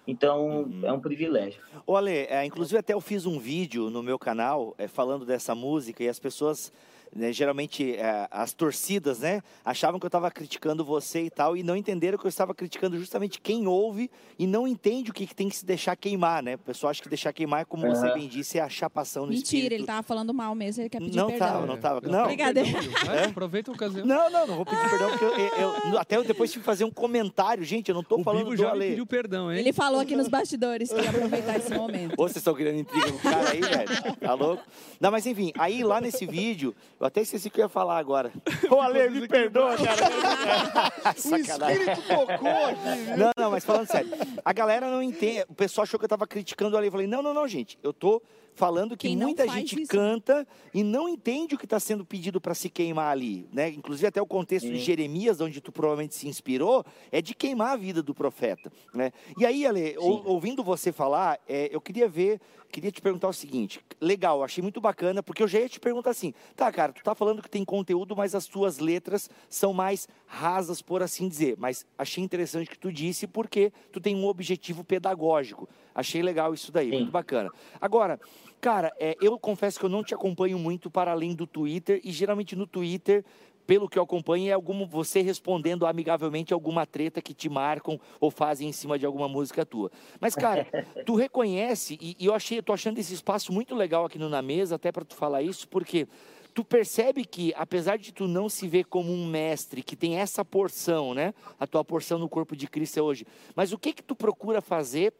Então, 0.05 0.63
uhum. 0.63 0.81
é 0.83 0.91
um 0.91 0.99
privilégio. 0.99 1.61
Ale, 1.87 2.11
é, 2.11 2.43
inclusive 2.45 2.77
até 2.77 2.93
eu 2.93 2.99
fiz 2.99 3.25
um 3.25 3.39
vídeo 3.39 3.89
no 3.89 4.03
meu 4.03 4.19
canal 4.19 4.75
é, 4.77 4.87
falando 4.87 5.25
dessa 5.25 5.55
música 5.55 6.03
e 6.03 6.09
as 6.09 6.19
pessoas 6.19 6.73
né, 7.15 7.31
geralmente 7.31 7.95
é, 7.95 8.27
as 8.31 8.53
torcidas, 8.53 9.19
né, 9.19 9.41
achavam 9.63 9.99
que 9.99 10.05
eu 10.05 10.09
estava 10.09 10.29
criticando 10.31 10.83
você 10.83 11.23
e 11.23 11.29
tal, 11.29 11.55
e 11.55 11.63
não 11.63 11.75
entenderam 11.75 12.17
que 12.17 12.25
eu 12.25 12.29
estava 12.29 12.53
criticando 12.53 12.97
justamente 12.97 13.39
quem 13.39 13.67
ouve 13.67 14.09
e 14.37 14.47
não 14.47 14.67
entende 14.67 15.11
o 15.11 15.13
que, 15.13 15.27
que 15.27 15.35
tem 15.35 15.49
que 15.49 15.55
se 15.55 15.65
deixar 15.65 15.95
queimar, 15.95 16.41
né? 16.41 16.55
O 16.55 16.59
pessoal 16.59 16.91
acha 16.91 17.01
que 17.01 17.09
deixar 17.09 17.31
queimar 17.33 17.61
é 17.61 17.65
como 17.65 17.87
você 17.87 18.11
bem 18.13 18.27
disse, 18.27 18.57
é 18.57 18.61
a 18.61 18.69
chapação 18.69 19.25
no 19.25 19.31
Mentira, 19.31 19.57
espírito. 19.57 19.73
ele 19.73 19.85
tava 19.85 20.03
falando 20.03 20.33
mal 20.33 20.55
mesmo, 20.55 20.81
ele 20.81 20.89
quer 20.89 20.99
pedir 20.99 21.15
não 21.15 21.27
perdão. 21.27 21.47
Tava, 21.47 21.65
não 21.65 21.77
tava, 21.77 22.01
não. 22.07 22.25
Brincadeira. 22.25 22.69
É? 23.13 23.25
Aproveita 23.25 23.71
a 23.71 23.73
ocasião. 23.73 24.05
Não, 24.05 24.29
não, 24.29 24.47
não 24.47 24.55
vou 24.55 24.65
pedir 24.65 24.89
perdão, 24.89 25.09
porque 25.11 25.25
eu, 25.25 25.31
eu, 25.31 25.91
eu 25.91 25.97
até 25.99 26.17
eu 26.17 26.23
depois 26.23 26.51
tive 26.51 26.61
que 26.61 26.65
fazer 26.65 26.83
um 26.83 26.91
comentário, 26.91 27.63
gente, 27.63 27.89
eu 27.89 27.95
não 27.95 28.03
tô 28.03 28.19
o 28.19 28.23
falando 28.23 28.45
Bibo 28.45 28.55
do 28.55 28.61
já 28.61 28.71
Ale. 28.71 28.89
pediu 28.89 29.05
perdão, 29.05 29.51
hein? 29.51 29.59
Ele 29.59 29.73
falou 29.73 29.99
aqui 29.99 30.15
nos 30.15 30.27
bastidores 30.27 30.91
que 30.91 30.99
ia 30.99 31.09
aproveitar 31.09 31.57
esse 31.57 31.73
momento. 31.73 32.15
Ou 32.17 32.27
vocês 32.27 32.37
estão 32.37 32.55
querendo 32.55 32.79
intriga 32.79 33.11
com 33.11 33.17
o 33.17 33.19
cara 33.19 33.49
aí, 33.51 33.61
velho? 33.61 34.15
Tá 34.19 34.33
louco? 34.33 34.63
Não, 34.99 35.11
mas 35.11 35.25
enfim, 35.25 35.51
aí 35.57 35.83
lá 35.83 36.01
nesse 36.01 36.25
vídeo, 36.25 36.75
Eu 37.03 37.07
até 37.07 37.19
esqueci 37.19 37.49
o 37.49 37.51
que 37.51 37.59
eu 37.59 37.65
ia 37.65 37.69
falar 37.69 37.97
agora. 37.97 38.31
Ô, 38.71 38.79
Ale, 38.79 39.09
me 39.09 39.27
perdoa, 39.27 39.75
cara. 39.75 41.03
o 41.05 41.35
espírito 41.35 42.01
tocou 42.07 42.25
aqui? 42.65 43.17
Não, 43.17 43.31
não, 43.37 43.51
mas 43.51 43.65
falando 43.65 43.87
sério. 43.87 44.09
A 44.43 44.53
galera 44.53 44.89
não 44.89 45.03
entende. 45.03 45.43
O 45.49 45.53
pessoal 45.53 45.83
achou 45.83 45.99
que 45.99 46.05
eu 46.05 46.09
tava 46.09 46.25
criticando 46.25 46.75
o 46.75 46.77
Ale. 46.77 46.87
Eu 46.87 46.91
falei, 46.93 47.05
não, 47.05 47.21
não, 47.21 47.33
não, 47.33 47.45
gente. 47.45 47.77
Eu 47.83 47.91
tô 47.91 48.21
falando 48.55 48.95
que 48.95 49.07
Quem 49.07 49.17
muita 49.17 49.45
gente 49.49 49.81
isso, 49.81 49.91
canta 49.91 50.47
e 50.73 50.81
não 50.81 51.09
entende 51.09 51.55
o 51.55 51.57
que 51.57 51.65
está 51.65 51.79
sendo 51.79 52.05
pedido 52.05 52.39
para 52.39 52.53
se 52.53 52.69
queimar 52.69 53.11
ali, 53.11 53.49
né? 53.51 53.69
Inclusive 53.69 54.07
até 54.07 54.21
o 54.21 54.25
contexto 54.25 54.69
de. 54.69 54.79
Jeremias, 54.79 55.41
onde 55.41 55.59
tu 55.59 55.71
provavelmente 55.73 56.15
se 56.15 56.27
inspirou, 56.27 56.85
é 57.11 57.21
de 57.21 57.33
queimar 57.33 57.73
a 57.73 57.75
vida 57.75 58.01
do 58.01 58.13
profeta, 58.13 58.71
né? 58.93 59.11
E 59.37 59.45
aí, 59.45 59.65
Ale, 59.65 59.95
ou- 59.97 60.25
ouvindo 60.25 60.63
você 60.63 60.91
falar, 60.91 61.39
é, 61.47 61.69
eu 61.73 61.81
queria 61.81 62.07
ver, 62.07 62.39
queria 62.73 62.91
te 62.91 63.01
perguntar 63.01 63.27
o 63.27 63.33
seguinte, 63.33 63.79
legal, 64.01 64.43
achei 64.43 64.59
muito 64.59 64.81
bacana, 64.81 65.21
porque 65.21 65.43
eu 65.43 65.47
já 65.47 65.59
ia 65.59 65.69
te 65.69 65.79
perguntar 65.79 66.09
assim, 66.09 66.33
tá, 66.55 66.71
cara, 66.71 66.91
tu 66.91 67.03
tá 67.03 67.13
falando 67.13 67.39
que 67.39 67.49
tem 67.49 67.63
conteúdo, 67.63 68.15
mas 68.15 68.33
as 68.33 68.47
tuas 68.47 68.79
letras 68.79 69.29
são 69.47 69.71
mais 69.71 70.07
rasas, 70.25 70.81
por 70.81 71.03
assim 71.03 71.27
dizer, 71.27 71.55
mas 71.59 71.85
achei 71.95 72.23
interessante 72.23 72.67
o 72.67 72.71
que 72.71 72.79
tu 72.79 72.91
disse, 72.91 73.27
porque 73.27 73.71
tu 73.91 74.01
tem 74.01 74.15
um 74.15 74.25
objetivo 74.25 74.83
pedagógico. 74.83 75.69
Achei 75.93 76.23
legal 76.23 76.51
isso 76.51 76.71
daí, 76.71 76.89
Sim. 76.89 76.97
muito 76.97 77.11
bacana. 77.11 77.51
Agora, 77.79 78.19
cara, 78.59 78.91
é, 78.99 79.15
eu 79.21 79.37
confesso 79.37 79.79
que 79.79 79.85
eu 79.85 79.89
não 79.89 80.03
te 80.03 80.15
acompanho 80.15 80.57
muito 80.57 80.89
para 80.89 81.11
além 81.11 81.35
do 81.35 81.45
Twitter, 81.45 82.01
e 82.03 82.11
geralmente 82.11 82.55
no 82.55 82.65
Twitter, 82.65 83.23
pelo 83.65 83.87
que 83.87 83.97
eu 83.97 84.03
acompanho, 84.03 84.49
é 84.49 84.53
algum, 84.53 84.85
você 84.85 85.21
respondendo 85.21 85.85
amigavelmente 85.85 86.53
alguma 86.53 86.85
treta 86.85 87.21
que 87.21 87.33
te 87.33 87.49
marcam 87.49 87.99
ou 88.19 88.29
fazem 88.29 88.69
em 88.69 88.71
cima 88.71 88.97
de 88.99 89.05
alguma 89.05 89.27
música 89.27 89.65
tua. 89.65 89.91
Mas, 90.19 90.35
cara, 90.35 90.67
tu 91.05 91.15
reconhece, 91.15 91.97
e, 92.01 92.15
e 92.19 92.25
eu 92.25 92.33
achei, 92.33 92.57
eu 92.57 92.63
tô 92.63 92.73
achando 92.73 92.97
esse 92.97 93.13
espaço 93.13 93.51
muito 93.51 93.75
legal 93.75 94.05
aqui 94.05 94.19
no 94.19 94.29
Na 94.29 94.41
Mesa, 94.41 94.75
até 94.75 94.91
para 94.91 95.05
tu 95.05 95.15
falar 95.15 95.41
isso, 95.41 95.67
porque 95.67 96.07
tu 96.53 96.63
percebe 96.63 97.25
que, 97.25 97.53
apesar 97.55 97.97
de 97.97 98.11
tu 98.11 98.27
não 98.27 98.47
se 98.47 98.67
ver 98.67 98.85
como 98.85 99.11
um 99.11 99.25
mestre, 99.25 99.81
que 99.81 99.95
tem 99.95 100.17
essa 100.17 100.45
porção, 100.45 101.13
né? 101.13 101.33
A 101.59 101.65
tua 101.65 101.83
porção 101.83 102.19
no 102.19 102.29
corpo 102.29 102.55
de 102.55 102.67
Cristo 102.67 102.99
é 102.99 103.01
hoje. 103.01 103.25
Mas 103.55 103.73
o 103.73 103.77
que 103.77 103.93
que 103.93 104.03
tu 104.03 104.15
procura 104.15 104.61
fazer 104.61 105.13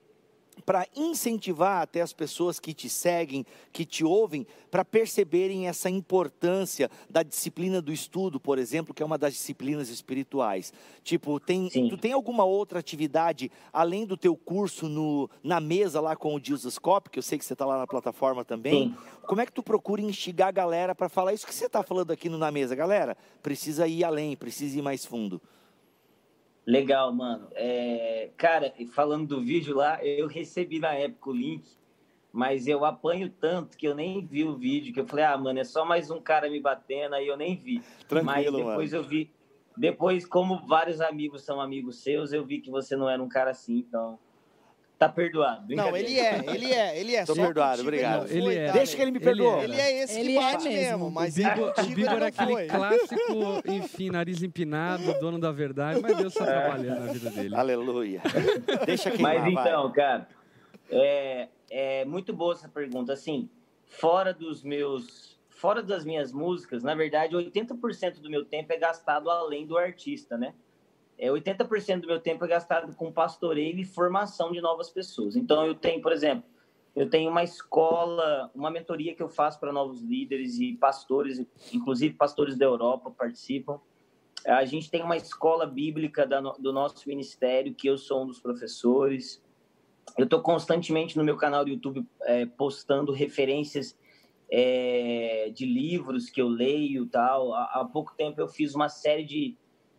para 0.66 0.88
incentivar 0.96 1.82
até 1.82 2.02
as 2.02 2.14
pessoas 2.14 2.60
que 2.60 2.74
te 2.74 2.90
seguem, 2.90 3.46
que 3.72 3.86
te 3.86 4.04
ouvem, 4.04 4.46
para 4.70 4.86
perceberem 4.86 5.68
essa 5.68 5.90
importância 5.90 6.90
da 7.10 7.24
disciplina 7.24 7.82
do 7.82 7.92
estudo, 7.92 8.40
por 8.40 8.58
exemplo, 8.58 8.94
que 8.94 9.04
é 9.04 9.06
uma 9.06 9.18
das 9.18 9.34
disciplinas 9.34 9.90
espirituais. 9.90 10.74
Tipo, 11.04 11.40
tem, 11.40 11.70
Sim. 11.70 11.90
tu 11.90 11.98
tem 11.98 12.12
alguma 12.12 12.44
outra 12.44 12.80
atividade 12.80 13.52
além 13.72 14.06
do 14.06 14.18
teu 14.18 14.36
curso 14.36 14.88
no, 14.88 15.30
na 15.44 15.60
mesa 15.60 16.02
lá 16.02 16.16
com 16.16 16.36
o 16.36 16.40
Jesus 16.44 16.78
Cop, 16.78 17.10
que 17.10 17.20
eu 17.20 17.24
sei 17.24 17.38
que 17.38 17.46
você 17.46 17.54
está 17.54 17.66
lá 17.66 17.78
na 17.78 17.88
plataforma 17.88 18.44
também. 18.44 18.90
Sim. 18.90 18.96
Como 19.28 19.42
é 19.42 19.46
que 19.46 19.52
tu 19.52 19.64
procura 19.64 20.02
instigar 20.02 20.50
a 20.50 20.52
galera 20.52 20.96
para 20.96 21.10
falar 21.10 21.34
isso 21.34 21.46
que 21.46 21.54
você 21.54 21.66
está 21.66 21.84
falando 21.84 22.12
aqui 22.12 22.30
no 22.30 22.38
Na 22.38 22.52
Mesa? 22.52 22.76
Galera, 22.76 23.16
precisa 23.42 23.88
ir 23.88 24.04
além, 24.04 24.36
precisa 24.36 24.78
ir 24.78 24.82
mais 24.82 25.06
fundo. 25.06 25.42
Legal, 26.66 27.14
mano. 27.14 27.48
É, 27.54 28.30
cara, 28.38 28.74
falando 28.94 29.28
do 29.28 29.42
vídeo 29.42 29.76
lá, 29.76 30.04
eu 30.04 30.28
recebi 30.28 30.80
na 30.80 30.94
época 30.94 31.30
o 31.30 31.34
link, 31.34 31.70
mas 32.32 32.68
eu 32.68 32.86
apanho 32.86 33.30
tanto 33.30 33.78
que 33.78 33.88
eu 33.88 33.94
nem 33.94 34.26
vi 34.26 34.44
o 34.44 34.56
vídeo, 34.56 34.94
que 34.94 35.00
eu 35.00 35.06
falei, 35.06 35.26
ah, 35.26 35.38
mano, 35.38 35.60
é 35.60 35.64
só 35.64 35.86
mais 35.86 36.10
um 36.10 36.22
cara 36.22 36.50
me 36.50 36.60
batendo, 36.60 37.16
aí 37.16 37.28
eu 37.28 37.38
nem 37.38 37.56
vi. 37.56 37.82
Tranquilo, 38.08 38.26
mas 38.26 38.46
mano. 38.46 38.58
depois 38.66 38.94
eu 38.94 39.04
vi. 39.04 39.30
Depois, 39.76 40.26
como 40.26 40.66
vários 40.66 41.02
amigos 41.02 41.44
são 41.44 41.60
amigos 41.60 42.02
seus, 42.02 42.32
eu 42.32 42.46
vi 42.46 42.60
que 42.60 42.72
você 42.72 42.96
não 42.96 43.10
era 43.10 43.22
um 43.22 43.28
cara 43.28 43.52
assim, 43.52 43.78
então. 43.78 44.18
Tá 45.04 45.10
perdoado. 45.10 45.76
Não, 45.76 45.98
ele 45.98 46.18
é, 46.20 46.44
ele 46.48 46.72
é, 46.74 47.00
ele 47.00 47.16
é. 47.16 47.26
Tô 47.26 47.36
Só 47.36 47.44
perdoado, 47.44 47.72
contigo 47.72 47.88
obrigado. 47.90 48.32
Ele, 48.32 48.42
foi, 48.42 48.54
Ele 48.54 48.56
é. 48.60 48.66
tá, 48.68 48.74
Deixa 48.74 48.96
que 48.96 49.02
ele 49.02 49.12
me 49.12 49.20
perdoa. 49.20 49.64
Ele 49.64 49.74
Ele 49.74 49.82
é 49.82 50.04
esse 50.04 50.20
Ele 50.20 50.30
que 50.32 50.38
é 50.38 50.42
bate 50.42 50.64
mesmo. 50.70 50.82
mesmo, 50.82 51.06
O 51.08 51.12
mas 51.12 51.36
Bibo, 51.36 51.50
o 51.66 51.74
contigo 51.74 51.96
Bibo 51.96 52.10
era 52.10 52.28
aquele 52.28 52.52
foi. 52.54 52.68
clássico, 52.68 53.64
enfim, 53.68 54.10
nariz 54.10 54.42
empinado, 54.44 55.14
dono 55.20 55.40
da 55.40 55.52
verdade, 55.52 56.00
mas 56.02 56.16
Deus 56.16 56.34
está 56.34 56.46
trabalhando 56.46 57.00
na 57.06 57.12
vida 57.12 57.30
dele. 57.32 57.56
Aleluia. 57.56 58.22
Deixa 58.86 59.12
queimar, 59.12 59.40
Mas 59.42 59.54
vai. 59.54 59.64
então, 59.68 59.92
cara, 59.92 60.28
é, 60.90 61.48
é 61.70 62.06
muito 62.06 62.34
boa 62.34 62.54
essa 62.54 62.70
pergunta. 62.70 63.12
Assim, 63.14 63.50
fora 63.86 64.34
dos 64.34 64.64
meus. 64.64 65.34
Fora 65.50 65.82
das 65.82 66.04
minhas 66.04 66.34
músicas, 66.34 66.84
na 66.84 66.94
verdade, 66.94 67.36
80% 67.36 68.20
do 68.20 68.30
meu 68.30 68.44
tempo 68.44 68.74
é 68.74 68.78
gastado 68.78 69.30
além 69.30 69.66
do 69.66 69.78
artista, 69.78 70.38
né? 70.38 70.54
É, 71.18 71.30
80% 71.30 72.02
do 72.02 72.08
meu 72.08 72.20
tempo 72.20 72.44
é 72.44 72.48
gastado 72.48 72.96
com 72.96 73.12
pastoreio 73.12 73.80
e 73.80 73.86
formação 73.86 74.52
de 74.52 74.60
novas 74.62 74.90
pessoas. 74.90 75.36
Então, 75.36 75.66
eu 75.66 75.76
tenho, 75.76 76.02
por 76.02 76.12
exemplo, 76.12 76.44
eu 76.96 77.10
tenho 77.10 77.30
uma 77.30 77.44
escola, 77.44 78.52
uma 78.54 78.70
mentoria 78.70 79.16
que 79.16 79.24
eu 79.24 79.30
faço 79.30 79.60
para 79.60 79.72
novos 79.72 80.02
líderes 80.02 80.60
e 80.60 80.74
pastores, 80.74 81.44
inclusive 81.74 82.14
pastores 82.14 82.56
da 82.56 82.66
Europa 82.66 83.10
participam. 83.10 83.80
A 84.46 84.64
gente 84.66 84.92
tem 84.92 85.02
uma 85.02 85.18
escola 85.18 85.66
bíblica 85.66 86.28
do 86.60 86.72
nosso 86.72 87.08
ministério, 87.08 87.74
que 87.74 87.88
eu 87.88 87.98
sou 87.98 88.24
um 88.24 88.28
dos 88.28 88.40
professores. 88.40 89.42
Eu 90.18 90.26
estou 90.26 90.42
constantemente 90.42 91.18
no 91.18 91.24
meu 91.24 91.38
canal 91.38 91.64
do 91.64 91.72
YouTube 91.72 92.06
é, 92.24 92.46
postando 92.46 93.12
referências 93.12 93.98
é, 94.52 95.50
de 95.56 95.66
livros 95.66 96.30
que 96.30 96.42
eu 96.42 96.48
leio 96.48 97.08
tal. 97.08 97.54
Há, 97.54 97.64
há 97.82 97.86
pouco 97.86 98.14
tempo 98.16 98.40
eu 98.40 98.48
fiz 98.48 98.76
uma 98.76 98.90
série 98.90 99.24
de, 99.24 99.58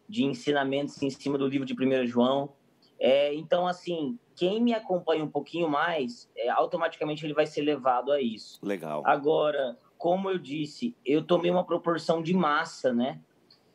de 0.08 0.24
ensinamentos 0.24 1.00
em 1.02 1.10
cima 1.10 1.38
do 1.38 1.46
livro 1.46 1.66
de 1.66 1.74
1 1.74 2.06
João. 2.06 2.52
É, 2.98 3.34
então, 3.34 3.66
assim, 3.66 4.18
quem 4.36 4.62
me 4.62 4.72
acompanha 4.72 5.24
um 5.24 5.30
pouquinho 5.30 5.68
mais, 5.68 6.30
é, 6.36 6.48
automaticamente 6.50 7.24
ele 7.24 7.34
vai 7.34 7.46
ser 7.46 7.62
levado 7.62 8.12
a 8.12 8.20
isso. 8.20 8.58
Legal. 8.62 9.02
Agora, 9.04 9.78
como 9.98 10.30
eu 10.30 10.38
disse, 10.38 10.96
eu 11.04 11.24
tomei 11.24 11.50
uma 11.50 11.64
proporção 11.64 12.22
de 12.22 12.34
massa, 12.34 12.92
né? 12.92 13.20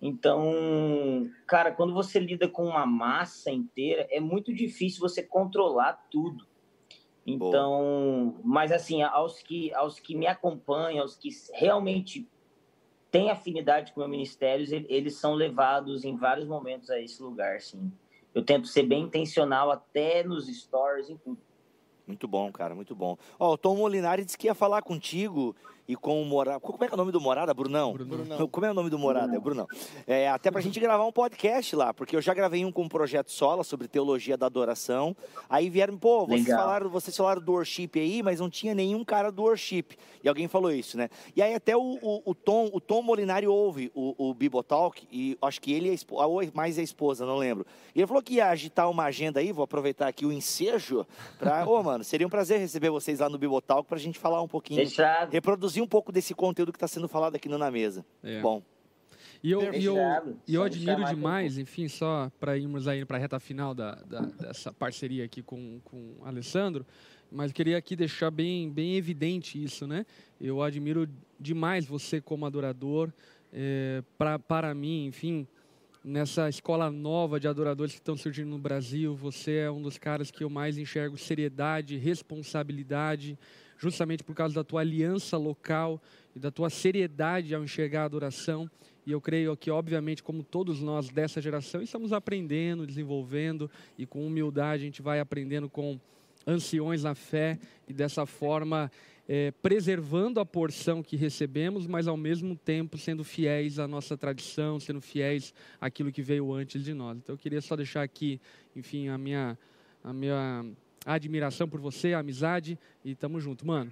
Então, 0.01 1.29
cara, 1.45 1.71
quando 1.71 1.93
você 1.93 2.19
lida 2.19 2.47
com 2.47 2.65
uma 2.65 2.85
massa 2.85 3.51
inteira, 3.51 4.07
é 4.09 4.19
muito 4.19 4.53
difícil 4.53 5.01
você 5.01 5.21
controlar 5.21 5.93
tudo. 6.09 6.47
Então, 7.25 8.35
mas 8.43 8.71
assim, 8.71 9.03
aos 9.03 9.41
que, 9.41 9.73
aos 9.73 9.99
que 9.99 10.15
me 10.15 10.25
acompanham, 10.25 11.01
aos 11.01 11.15
que 11.15 11.29
realmente 11.53 12.27
têm 13.11 13.29
afinidade 13.29 13.91
com 13.93 13.99
o 13.99 14.03
meu 14.03 14.09
ministério, 14.09 14.65
ele- 14.73 14.85
eles 14.89 15.15
são 15.15 15.33
levados 15.33 16.03
em 16.03 16.15
vários 16.15 16.47
momentos 16.47 16.89
a 16.89 16.99
esse 16.99 17.21
lugar, 17.21 17.59
sim. 17.61 17.91
Eu 18.33 18.43
tento 18.43 18.67
ser 18.67 18.83
bem 18.83 19.03
intencional 19.03 19.71
até 19.71 20.23
nos 20.23 20.47
stories, 20.47 21.09
em 21.09 21.17
tudo. 21.17 21.39
Muito 22.05 22.27
bom, 22.27 22.51
cara, 22.51 22.73
muito 22.73 22.95
bom. 22.95 23.17
Ó, 23.39 23.53
o 23.53 23.57
Tom 23.57 23.75
Molinari 23.75 24.25
disse 24.25 24.37
que 24.37 24.47
ia 24.47 24.55
falar 24.55 24.81
contigo 24.81 25.55
e 25.89 25.95
com 25.95 26.21
o 26.21 26.25
Morada. 26.25 26.59
Como 26.59 26.83
é 26.83 26.87
que 26.87 26.93
é 26.93 26.95
o 26.95 26.97
nome 26.97 27.11
do 27.11 27.19
Morada? 27.19 27.51
Brunão? 27.51 27.93
Brunão. 27.93 28.47
Como 28.47 28.63
é 28.63 28.69
o 28.69 28.73
nome 28.75 28.91
do 28.91 28.99
Morada? 28.99 29.35
É 29.35 29.39
Brunão. 29.39 29.65
É, 30.05 30.29
até 30.29 30.51
pra 30.51 30.61
gente 30.61 30.79
gravar 30.79 31.03
um 31.03 31.11
podcast 31.11 31.75
lá, 31.75 31.91
porque 31.91 32.15
eu 32.15 32.21
já 32.21 32.31
gravei 32.31 32.63
um 32.63 32.71
com 32.71 32.85
o 32.85 32.89
Projeto 32.89 33.31
Sola 33.31 33.63
sobre 33.63 33.87
teologia 33.87 34.37
da 34.37 34.45
adoração. 34.45 35.17
Aí 35.49 35.67
vieram, 35.67 35.97
pô, 35.97 36.27
vocês 36.27 36.45
Legal. 36.45 36.59
falaram, 36.59 36.89
vocês 36.91 37.17
falaram 37.17 37.41
do 37.41 37.53
worship 37.53 37.89
aí, 37.95 38.21
mas 38.21 38.39
não 38.39 38.51
tinha 38.51 38.75
nenhum 38.75 39.03
cara 39.03 39.31
do 39.31 39.41
worship. 39.41 39.97
E 40.23 40.29
alguém 40.29 40.47
falou 40.47 40.71
isso, 40.71 40.95
né? 40.95 41.09
E 41.35 41.41
aí 41.41 41.55
até 41.55 41.75
o, 41.75 41.97
o, 42.03 42.21
o 42.23 42.35
Tom, 42.35 42.69
o 42.71 42.79
Tom 42.79 43.01
Molinari 43.01 43.47
ouve 43.47 43.91
o, 43.95 44.29
o 44.29 44.31
Bibotalk, 44.31 45.07
e 45.11 45.35
acho 45.41 45.59
que 45.59 45.73
ele 45.73 45.91
é 45.91 45.95
a 46.19 46.27
ou 46.27 46.41
mais 46.53 46.77
a 46.77 46.83
esposa, 46.83 47.25
não 47.25 47.37
lembro. 47.37 47.65
E 47.95 47.99
ele 47.99 48.05
falou 48.07 48.21
que 48.21 48.35
ia 48.35 48.49
agitar 48.49 48.87
uma 48.91 49.05
agenda 49.05 49.39
aí, 49.39 49.51
vou 49.51 49.63
aproveitar 49.63 50.07
aqui 50.07 50.23
o 50.23 50.31
ensejo, 50.31 51.03
pra. 51.39 51.67
Ô, 51.67 51.81
mano, 51.81 52.03
seria 52.03 52.27
um 52.27 52.29
prazer 52.29 52.59
receber 52.59 52.91
vocês 52.91 53.19
lá 53.19 53.27
no 53.27 53.39
Bibotalk 53.39 53.89
pra 53.89 53.97
gente 53.97 54.19
falar 54.19 54.39
um 54.43 54.47
pouquinho, 54.47 54.85
Fechado. 54.85 55.31
reproduzir 55.31 55.78
um 55.81 55.87
pouco 55.87 56.11
desse 56.11 56.33
conteúdo 56.33 56.71
que 56.71 56.77
está 56.77 56.87
sendo 56.87 57.07
falado 57.07 57.35
aqui 57.35 57.47
no 57.49 57.57
Na 57.57 57.69
Mesa. 57.71 58.05
É. 58.23 58.41
Bom, 58.41 58.61
E 59.43 59.51
eu, 59.51 59.73
e 59.73 59.85
eu, 59.85 59.95
e 60.47 60.53
eu 60.55 60.63
admiro 60.63 61.05
demais, 61.05 61.57
enfim, 61.57 61.87
só 61.87 62.31
para 62.39 62.57
irmos 62.57 62.87
aí 62.87 63.05
para 63.05 63.17
a 63.17 63.19
reta 63.19 63.39
final 63.39 63.73
da, 63.73 63.95
da- 63.95 64.25
dessa 64.25 64.73
parceria 64.73 65.23
aqui 65.25 65.41
com, 65.41 65.79
com 65.85 66.15
o 66.19 66.25
Alessandro, 66.25 66.85
mas 67.31 67.51
queria 67.51 67.77
aqui 67.77 67.95
deixar 67.95 68.31
bem, 68.31 68.69
bem 68.69 68.95
evidente 68.95 69.61
isso, 69.61 69.85
né? 69.87 70.05
Eu 70.41 70.61
admiro 70.61 71.07
demais 71.39 71.85
você 71.85 72.19
como 72.19 72.45
adorador, 72.45 73.11
é, 73.53 74.03
pra, 74.17 74.37
para 74.39 74.73
mim, 74.73 75.05
enfim, 75.05 75.47
nessa 76.03 76.49
escola 76.49 76.89
nova 76.91 77.39
de 77.39 77.47
adoradores 77.47 77.93
que 77.93 77.99
estão 77.99 78.17
surgindo 78.17 78.49
no 78.49 78.57
Brasil, 78.57 79.15
você 79.15 79.57
é 79.59 79.71
um 79.71 79.81
dos 79.81 79.97
caras 79.97 80.31
que 80.31 80.43
eu 80.43 80.49
mais 80.49 80.77
enxergo 80.77 81.17
seriedade, 81.17 81.97
responsabilidade, 81.97 83.37
justamente 83.79 84.23
por 84.23 84.35
causa 84.35 84.53
da 84.53 84.63
tua 84.63 84.81
aliança 84.81 85.37
local 85.37 85.99
e 86.35 86.39
da 86.39 86.51
tua 86.51 86.69
seriedade 86.69 87.55
ao 87.55 87.63
enxergar 87.63 88.03
a 88.03 88.05
adoração. 88.05 88.69
E 89.05 89.11
eu 89.11 89.19
creio 89.19 89.55
que, 89.57 89.71
obviamente, 89.71 90.21
como 90.21 90.43
todos 90.43 90.81
nós 90.81 91.09
dessa 91.09 91.41
geração, 91.41 91.81
estamos 91.81 92.13
aprendendo, 92.13 92.85
desenvolvendo 92.85 93.71
e 93.97 94.05
com 94.05 94.27
humildade 94.27 94.83
a 94.83 94.85
gente 94.85 95.01
vai 95.01 95.19
aprendendo 95.19 95.69
com 95.69 95.99
anciões 96.45 97.03
na 97.03 97.15
fé 97.15 97.57
e 97.87 97.93
dessa 97.93 98.25
forma 98.25 98.91
eh, 99.27 99.51
preservando 99.61 100.39
a 100.39 100.45
porção 100.45 101.01
que 101.01 101.15
recebemos, 101.15 101.87
mas 101.87 102.07
ao 102.07 102.17
mesmo 102.17 102.55
tempo 102.55 102.97
sendo 102.97 103.23
fiéis 103.23 103.79
à 103.79 103.87
nossa 103.87 104.17
tradição, 104.17 104.79
sendo 104.79 104.99
fiéis 104.99 105.53
àquilo 105.79 106.11
que 106.11 106.21
veio 106.21 106.51
antes 106.51 106.83
de 106.83 106.93
nós. 106.93 107.17
Então 107.17 107.33
eu 107.33 107.39
queria 107.39 107.61
só 107.61 107.75
deixar 107.75 108.01
aqui, 108.01 108.41
enfim, 108.75 109.07
a 109.07 109.17
minha, 109.17 109.57
a 110.03 110.11
minha 110.11 110.65
admiração 111.05 111.67
por 111.67 111.79
você, 111.79 112.13
a 112.13 112.19
amizade 112.19 112.77
e 113.03 113.15
tamo 113.15 113.39
junto, 113.39 113.65
mano. 113.65 113.91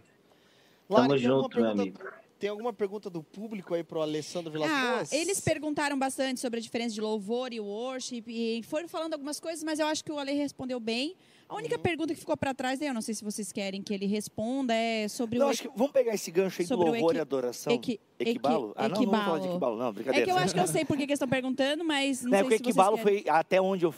Tamo 0.89 1.09
Lari, 1.09 1.21
junto, 1.21 1.57
meu 1.59 1.73
pergunta- 1.75 1.81
amigo. 1.81 1.99
Tem 2.39 2.49
alguma 2.49 2.71
pergunta 2.73 3.09
do 3.09 3.23
público 3.23 3.73
aí 3.73 3.83
pro 3.83 4.01
Alessandro 4.01 4.51
Vilas 4.51 4.69
Ah, 4.71 5.03
eles 5.11 5.39
perguntaram 5.39 5.97
bastante 5.97 6.39
sobre 6.39 6.59
a 6.59 6.61
diferença 6.61 6.93
de 6.93 7.01
louvor 7.01 7.51
e 7.53 7.59
worship 7.59 8.23
e 8.27 8.61
foram 8.63 8.87
falando 8.87 9.13
algumas 9.13 9.39
coisas, 9.39 9.63
mas 9.63 9.79
eu 9.79 9.87
acho 9.87 10.03
que 10.03 10.11
o 10.11 10.17
Ale 10.19 10.33
respondeu 10.33 10.79
bem. 10.79 11.15
A 11.49 11.55
única 11.55 11.77
Uhum. 11.77 11.81
pergunta 11.81 12.13
que 12.13 12.19
ficou 12.19 12.35
para 12.35 12.53
trás, 12.53 12.81
eu 12.81 12.93
não 12.93 12.99
sei 13.01 13.15
se 13.15 13.23
vocês 13.23 13.53
querem 13.53 13.81
que 13.81 13.93
ele 13.93 14.05
responda, 14.05 14.73
é 14.73 15.07
sobre 15.07 15.39
Não, 15.39 15.47
o 15.47 15.49
acho 15.49 15.61
que 15.61 15.69
vamos 15.77 15.93
pegar 15.93 16.13
esse 16.13 16.29
gancho 16.29 16.61
aí 16.61 16.65
do 16.65 16.67
Sobre 16.67 16.89
o 16.89 16.91
louvor 16.91 17.11
equi- 17.11 17.17
e 17.17 17.21
adoração. 17.21 17.73
equi- 17.73 17.99
equibalo? 18.19 18.71
equi- 18.71 18.73
ah, 18.75 18.89
não, 18.89 19.01
não 19.01 19.05
vamos 19.11 19.25
falar 19.25 19.39
de 19.39 19.45
equibalo. 19.47 19.53
equibalo, 19.53 19.77
não, 19.77 19.87
É 19.87 19.91
brincadeira. 19.93 20.25
que 20.25 20.31
eu 20.31 20.35
acho 20.37 20.53
que 20.53 20.59
eu 20.59 20.67
sei 20.67 20.83
por 20.83 20.97
que 20.97 21.03
eles 21.03 21.13
estão 21.13 21.27
perguntando, 21.29 21.85
mas 21.85 22.21
não 22.21 22.31
Né, 22.31 22.37
sei 22.39 22.43
porque 22.43 22.57
se 22.57 22.63
vocês 22.65 22.75
equibalo 22.75 22.97
foi, 22.97 23.23
até 23.29 23.61
onde, 23.61 23.85
eu, 23.85 23.93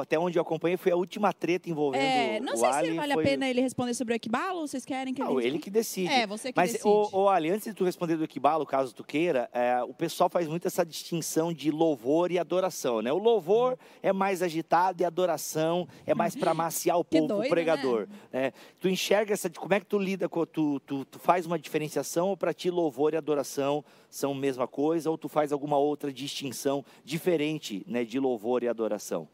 até 0.00 0.18
onde 0.18 0.38
eu 0.38 0.42
acompanhei, 0.42 0.76
foi 0.76 0.90
a 0.90 0.96
última 0.96 1.32
treta 1.32 1.70
envolvendo 1.70 2.02
É, 2.02 2.40
não 2.40 2.54
o 2.54 2.56
sei 2.56 2.68
Ali. 2.68 2.88
se 2.88 2.94
vale 2.96 3.14
foi... 3.14 3.22
a 3.22 3.26
pena 3.28 3.48
ele 3.48 3.60
responder 3.60 3.94
sobre 3.94 4.14
o 4.14 4.16
equibalo, 4.16 4.58
ou 4.58 4.66
vocês 4.66 4.84
querem 4.84 5.14
que 5.14 5.22
Não, 5.22 5.38
ele... 5.38 5.50
ele 5.50 5.58
que 5.60 5.70
decide. 5.70 6.12
É, 6.12 6.26
você 6.26 6.52
que 6.52 6.56
Mas, 6.56 6.72
decide. 6.72 6.88
ô, 6.88 7.08
ô, 7.12 7.28
Ali, 7.28 7.50
antes 7.50 7.72
de 7.72 7.74
tu 7.78 7.84
responder 7.84 8.16
do 8.16 8.24
equibalo, 8.24 8.66
caso 8.66 8.92
tu 8.92 9.04
queira, 9.04 9.48
é, 9.52 9.80
o 9.84 9.94
pessoal 9.94 10.28
faz 10.28 10.48
muito 10.48 10.66
essa 10.66 10.84
distinção 10.84 11.52
de 11.52 11.70
louvor 11.70 12.32
e 12.32 12.38
adoração, 12.38 13.00
né? 13.00 13.12
O 13.12 13.18
louvor 13.18 13.78
é 14.02 14.12
mais 14.12 14.42
agitado 14.42 15.00
e 15.00 15.04
a 15.04 15.08
adoração 15.08 15.86
é 16.04 16.12
mais 16.12 16.34
para 16.34 16.52
maciar 16.52 16.98
o 16.98 17.04
povo, 17.04 17.28
doido, 17.28 17.46
o 17.46 17.48
pregador. 17.48 18.08
né? 18.32 18.52
Tu 18.80 18.88
enxerga 18.88 19.32
essa, 19.32 19.48
como 19.48 19.72
é 19.74 19.78
que 19.78 19.86
tu 19.86 19.96
lida 19.96 20.28
com, 20.28 20.44
tu, 20.44 20.80
tu, 20.80 21.04
tu 21.04 21.18
faz 21.20 21.46
uma 21.46 21.56
diferenciação 21.56 22.30
ou 22.30 22.36
para 22.36 22.52
ti 22.52 22.68
louvor 22.68 23.14
e 23.14 23.16
adoração 23.16 23.84
são 24.10 24.32
a 24.32 24.34
mesma 24.34 24.66
coisa 24.66 25.08
ou 25.08 25.16
tu 25.16 25.28
faz 25.28 25.52
alguma 25.52 25.78
outra 25.78 26.12
distinção 26.12 26.84
diferente, 27.04 27.84
né, 27.86 28.04
de 28.04 28.18
louvor 28.18 28.64
e 28.64 28.68
adoração? 28.68 29.28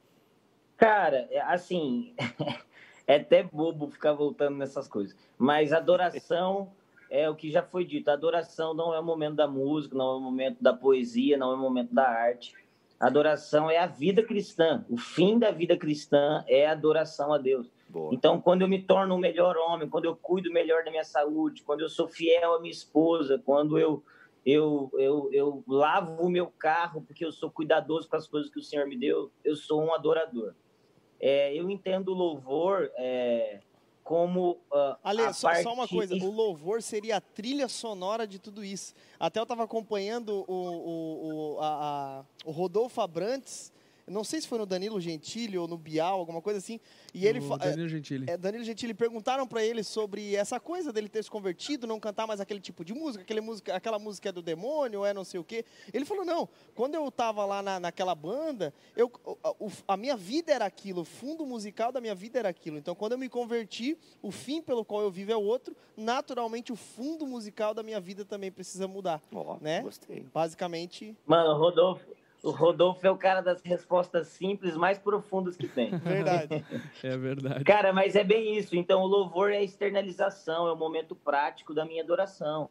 Cara, 0.76 1.26
é, 1.30 1.40
assim, 1.40 2.14
é 3.06 3.16
até 3.16 3.42
bobo 3.42 3.88
ficar 3.88 4.12
voltando 4.12 4.58
nessas 4.58 4.86
coisas. 4.86 5.16
Mas 5.38 5.72
adoração 5.72 6.70
é 7.10 7.28
o 7.28 7.34
que 7.34 7.50
já 7.50 7.62
foi 7.62 7.84
dito. 7.84 8.08
Adoração 8.08 8.74
não 8.74 8.94
é 8.94 9.00
o 9.00 9.04
momento 9.04 9.36
da 9.36 9.46
música, 9.46 9.96
não 9.96 10.12
é 10.12 10.16
o 10.16 10.20
momento 10.20 10.62
da 10.62 10.72
poesia, 10.72 11.36
não 11.36 11.52
é 11.52 11.54
o 11.54 11.58
momento 11.58 11.94
da 11.94 12.08
arte. 12.08 12.54
Adoração 12.98 13.70
é 13.70 13.78
a 13.78 13.86
vida 13.86 14.22
cristã. 14.22 14.84
O 14.88 14.96
fim 14.96 15.38
da 15.38 15.50
vida 15.50 15.76
cristã 15.76 16.44
é 16.48 16.66
a 16.66 16.72
adoração 16.72 17.32
a 17.32 17.38
Deus. 17.38 17.70
Boa. 17.88 18.14
Então, 18.14 18.40
quando 18.40 18.62
eu 18.62 18.68
me 18.68 18.82
torno 18.82 19.14
um 19.14 19.18
melhor 19.18 19.56
homem, 19.56 19.88
quando 19.88 20.06
eu 20.06 20.16
cuido 20.16 20.50
melhor 20.52 20.84
da 20.84 20.90
minha 20.90 21.04
saúde, 21.04 21.62
quando 21.62 21.80
eu 21.80 21.88
sou 21.88 22.08
fiel 22.08 22.54
à 22.54 22.60
minha 22.60 22.72
esposa, 22.72 23.40
quando 23.44 23.78
eu, 23.78 24.02
eu, 24.44 24.90
eu, 24.94 25.28
eu 25.32 25.64
lavo 25.68 26.22
o 26.22 26.30
meu 26.30 26.46
carro 26.46 27.02
porque 27.02 27.24
eu 27.24 27.30
sou 27.30 27.50
cuidadoso 27.50 28.08
com 28.08 28.16
as 28.16 28.26
coisas 28.26 28.50
que 28.50 28.58
o 28.58 28.62
Senhor 28.62 28.86
me 28.86 28.96
deu, 28.96 29.30
eu 29.44 29.54
sou 29.54 29.82
um 29.82 29.94
adorador. 29.94 30.54
É, 31.20 31.54
eu 31.54 31.70
entendo 31.70 32.08
o 32.08 32.14
louvor 32.14 32.90
é, 32.96 33.60
como 34.04 34.58
ah, 34.70 34.98
Ale, 35.02 35.22
a 35.22 35.32
só, 35.32 35.48
parte... 35.48 35.62
só 35.62 35.72
uma 35.72 35.88
coisa, 35.88 36.14
o 36.14 36.30
louvor 36.30 36.82
seria 36.82 37.16
a 37.16 37.20
trilha 37.22 37.66
sonora 37.68 38.26
de 38.26 38.38
tudo 38.38 38.62
isso. 38.62 38.92
Até 39.18 39.40
eu 39.40 39.44
estava 39.44 39.64
acompanhando 39.64 40.44
o, 40.46 40.52
o, 40.54 41.54
o, 41.56 41.60
a, 41.60 41.66
a- 42.20 42.24
o 42.44 42.50
Rodolfo 42.50 43.00
Abrantes, 43.00 43.72
não 44.06 44.22
sei 44.24 44.40
se 44.40 44.48
foi 44.48 44.58
no 44.58 44.66
Danilo 44.66 45.00
Gentili 45.00 45.56
ou 45.56 45.66
no 45.66 45.76
Bial, 45.78 46.18
alguma 46.18 46.40
coisa 46.42 46.58
assim, 46.58 46.78
e 47.12 47.26
ele... 47.26 47.38
O 47.38 47.42
fa- 47.42 47.56
Danilo 47.56 47.88
Gentili. 47.88 48.28
É, 48.28 48.36
Danilo 48.36 48.64
Gentili 48.64 48.92
perguntaram 48.94 49.46
para 49.46 49.64
ele 49.64 49.82
sobre 49.82 50.34
essa 50.36 50.58
coisa 50.60 50.92
dele 50.92 51.08
ter 51.08 51.22
se 51.24 51.30
convertido, 51.30 51.86
não 51.86 51.98
cantar 52.00 52.26
mais 52.26 52.40
aquele 52.40 52.60
tipo 52.60 52.84
de 52.84 52.92
música, 52.92 53.22
aquele 53.22 53.40
música, 53.40 53.74
aquela 53.74 53.98
música 53.98 54.28
é 54.28 54.32
do 54.32 54.42
demônio, 54.42 55.04
é 55.04 55.12
não 55.14 55.24
sei 55.24 55.40
o 55.40 55.44
quê. 55.44 55.64
Ele 55.92 56.04
falou: 56.04 56.24
não, 56.24 56.48
quando 56.74 56.94
eu 56.94 57.10
tava 57.10 57.44
lá 57.44 57.62
na, 57.62 57.80
naquela 57.80 58.14
banda, 58.14 58.72
eu, 58.96 59.10
o- 59.24 59.66
o- 59.66 59.72
a 59.88 59.96
minha 59.96 60.16
vida 60.16 60.52
era 60.52 60.64
aquilo, 60.64 61.02
o 61.02 61.04
fundo 61.04 61.46
musical 61.46 61.90
da 61.92 62.00
minha 62.00 62.14
vida 62.14 62.38
era 62.38 62.48
aquilo. 62.48 62.76
Então, 62.78 62.94
quando 62.94 63.12
eu 63.12 63.18
me 63.18 63.28
converti, 63.28 63.96
o 64.22 64.30
fim 64.30 64.60
pelo 64.60 64.84
qual 64.84 65.02
eu 65.02 65.10
vivo 65.10 65.32
é 65.32 65.36
outro, 65.36 65.76
naturalmente 65.96 66.72
o 66.72 66.76
fundo 66.76 67.26
musical 67.26 67.72
da 67.74 67.82
minha 67.82 68.00
vida 68.00 68.24
também 68.24 68.50
precisa 68.52 68.86
mudar. 68.88 69.22
Ó, 69.32 69.56
Né? 69.60 69.82
Gostei. 69.82 70.26
Basicamente, 70.32 71.16
Mano, 71.26 71.56
Rodolfo, 71.58 72.04
o 72.44 72.50
Rodolfo 72.50 73.06
é 73.06 73.10
o 73.10 73.16
cara 73.16 73.40
das 73.40 73.62
respostas 73.62 74.28
simples 74.28 74.76
mais 74.76 74.98
profundas 74.98 75.56
que 75.56 75.66
tem. 75.66 75.96
verdade. 75.96 76.64
É 77.02 77.16
verdade. 77.16 77.64
Cara, 77.64 77.90
mas 77.90 78.14
é 78.14 78.22
bem 78.22 78.58
isso. 78.58 78.76
Então, 78.76 79.00
o 79.00 79.06
louvor 79.06 79.50
é 79.50 79.56
a 79.56 79.62
externalização, 79.62 80.68
é 80.68 80.72
o 80.72 80.76
momento 80.76 81.16
prático 81.16 81.72
da 81.72 81.86
minha 81.86 82.02
adoração. 82.02 82.68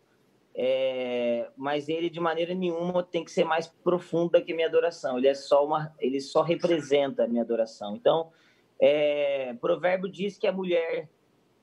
É, 0.55 1.49
mas 1.57 1.89
ele, 1.89 2.07
de 2.07 2.19
maneira 2.19 2.53
nenhuma, 2.53 3.01
tem 3.01 3.25
que 3.25 3.31
ser 3.31 3.45
mais 3.45 3.65
profundo 3.65 4.33
do 4.33 4.45
que 4.45 4.53
a 4.53 4.55
minha 4.55 4.67
adoração. 4.67 5.17
Ele 5.17 5.27
é 5.27 5.33
só 5.33 5.65
uma, 5.65 5.91
ele 5.97 6.21
só 6.21 6.43
representa 6.43 7.23
a 7.23 7.27
minha 7.27 7.41
adoração. 7.41 7.95
Então, 7.95 8.29
é, 8.79 9.55
provérbio 9.59 10.07
diz 10.07 10.37
que 10.37 10.45
a 10.45 10.51
mulher, 10.51 11.09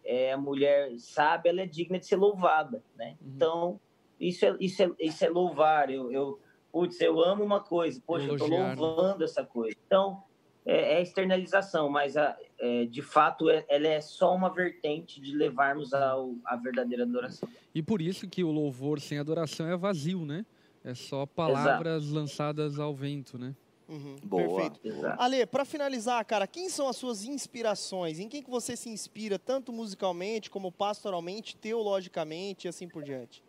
é, 0.05 0.33
a 0.33 0.37
mulher 0.37 0.91
sábia, 0.99 1.51
ela 1.51 1.61
é 1.61 1.67
digna 1.67 1.97
de 1.97 2.07
ser 2.07 2.17
louvada, 2.17 2.83
né? 2.97 3.17
Uhum. 3.21 3.33
Então, 3.37 3.81
isso 4.19 4.45
é, 4.45 4.57
isso 4.59 4.83
é, 4.83 4.91
isso 4.99 5.25
é 5.25 5.29
louvar. 5.29 5.89
Eu, 5.91 6.11
eu, 6.11 6.41
putz, 6.73 7.01
eu 7.01 7.21
amo 7.23 7.45
uma 7.45 7.61
coisa, 7.61 8.01
poxa, 8.07 8.27
eu 8.27 8.35
estou 8.35 8.49
né? 8.49 8.75
louvando 8.77 9.25
essa 9.25 9.45
coisa. 9.45 9.77
Então, 9.87 10.23
é, 10.65 10.95
é 10.95 11.03
externalização, 11.03 11.89
mas 11.89 12.17
a, 12.17 12.37
é, 12.59 12.85
de 12.85 13.03
fato 13.03 13.49
é- 13.49 13.65
ela 13.69 13.89
é 13.89 14.01
só 14.01 14.35
uma 14.35 14.53
vertente 14.53 15.21
de 15.21 15.35
levarmos 15.35 15.93
ao, 15.93 16.35
a 16.45 16.57
verdadeira 16.57 17.05
adoração. 17.05 17.49
E 17.75 17.83
por 17.83 18.01
isso 18.01 18.29
que 18.29 18.45
o 18.45 18.51
louvor 18.51 19.01
sem 19.01 19.19
adoração 19.19 19.67
é 19.67 19.77
vazio, 19.77 20.25
né? 20.25 20.45
É 20.83 20.95
só 20.95 21.27
palavras 21.27 22.09
lançadas 22.09 22.79
ao 22.79 22.95
vento, 22.95 23.39
né? 23.39 23.55
Uhum, 23.89 24.17
Boa. 24.23 24.71
Perfeito. 24.71 24.81
Exato. 24.85 25.21
Ale, 25.21 25.45
para 25.47 25.65
finalizar, 25.65 26.25
cara, 26.25 26.47
quem 26.47 26.69
são 26.69 26.89
as 26.89 26.97
suas 26.97 27.25
inspirações? 27.25 28.21
Em 28.21 28.29
quem 28.29 28.43
que 28.43 28.49
você 28.51 28.77
se 28.77 28.89
inspira, 28.89 29.39
tanto 29.39 29.73
musicalmente, 29.73 30.49
como 30.49 30.71
pastoralmente, 30.71 31.57
teologicamente 31.57 32.67
e 32.67 32.69
assim 32.69 32.89
por 32.89 33.03
diante? 33.03 33.43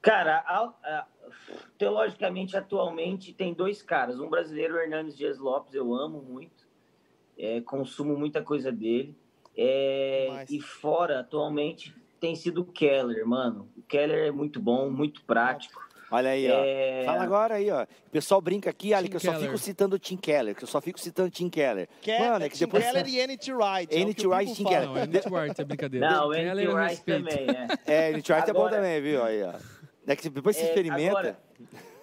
Cara, 0.00 0.38
a- 0.46 0.72
a- 0.84 1.06
teologicamente, 1.76 2.56
atualmente, 2.56 3.32
tem 3.32 3.52
dois 3.52 3.82
caras. 3.82 4.20
Um 4.20 4.28
brasileiro, 4.28 4.74
o 4.74 4.78
Hernandes 4.78 5.16
Dias 5.16 5.38
Lopes, 5.38 5.74
eu 5.74 5.92
amo 5.94 6.22
muito. 6.22 6.66
É, 7.38 7.60
consumo 7.60 8.16
muita 8.16 8.42
coisa 8.42 8.72
dele. 8.72 9.16
É, 9.56 10.26
Demais. 10.28 10.50
e 10.50 10.60
fora, 10.60 11.20
atualmente, 11.20 11.94
tem 12.20 12.34
sido 12.36 12.62
o 12.62 12.64
Keller, 12.64 13.26
mano. 13.26 13.68
O 13.76 13.82
Keller 13.82 14.26
é 14.28 14.30
muito 14.30 14.60
bom, 14.60 14.88
muito 14.90 15.22
prático. 15.24 15.86
Olha 16.10 16.30
aí, 16.30 16.50
ó. 16.50 16.62
É, 16.64 17.02
Fala 17.04 17.22
agora 17.22 17.54
aí, 17.56 17.70
ó. 17.70 17.82
O 17.82 18.10
pessoal 18.10 18.40
brinca 18.40 18.70
aqui, 18.70 18.94
Ali, 18.94 19.04
Tim 19.04 19.10
que 19.10 19.16
eu 19.16 19.20
só 19.20 19.32
Keller. 19.32 19.46
fico 19.46 19.58
citando 19.58 19.96
o 19.96 19.98
Tim 19.98 20.16
Keller, 20.16 20.54
que 20.56 20.64
eu 20.64 20.68
só 20.68 20.80
fico 20.80 20.98
citando 20.98 21.28
o 21.28 21.30
Tim 21.30 21.50
Keller. 21.50 21.86
Ke 22.00 22.18
Mano, 22.18 22.44
é 22.44 22.48
que 22.48 22.56
Tim 22.56 22.64
depois- 22.64 22.84
Keller 22.86 23.06
e 23.08 23.18
N.T. 23.18 23.52
Wright. 23.52 23.94
é 23.94 24.00
N.T. 24.00 24.26
o 24.26 24.30
Wright, 24.30 24.46
Pipo 24.52 24.56
Tim. 24.56 24.64
Keller. 24.74 24.88
Não, 24.88 24.96
é 24.96 25.06
Nick 25.06 25.28
Wright, 25.28 25.60
é 25.60 25.64
brincadeira. 25.64 26.10
Não, 26.10 26.32
eu 26.34 26.76
Rice 26.76 26.88
respeito. 26.94 27.28
também, 27.28 27.46
né? 27.46 27.68
É, 27.86 28.10
N.T. 28.10 28.32
Wright 28.32 28.48
é 28.50 28.52
bom 28.54 28.60
Agora- 28.60 28.76
também, 28.76 29.02
viu? 29.02 29.22
Aí, 29.22 29.42
ó. 29.42 29.52
É 30.08 30.16
que 30.16 30.28
depois 30.30 30.56
se 30.56 30.62
É, 30.62 30.68
experimenta. 30.68 31.10
agora, 31.10 31.38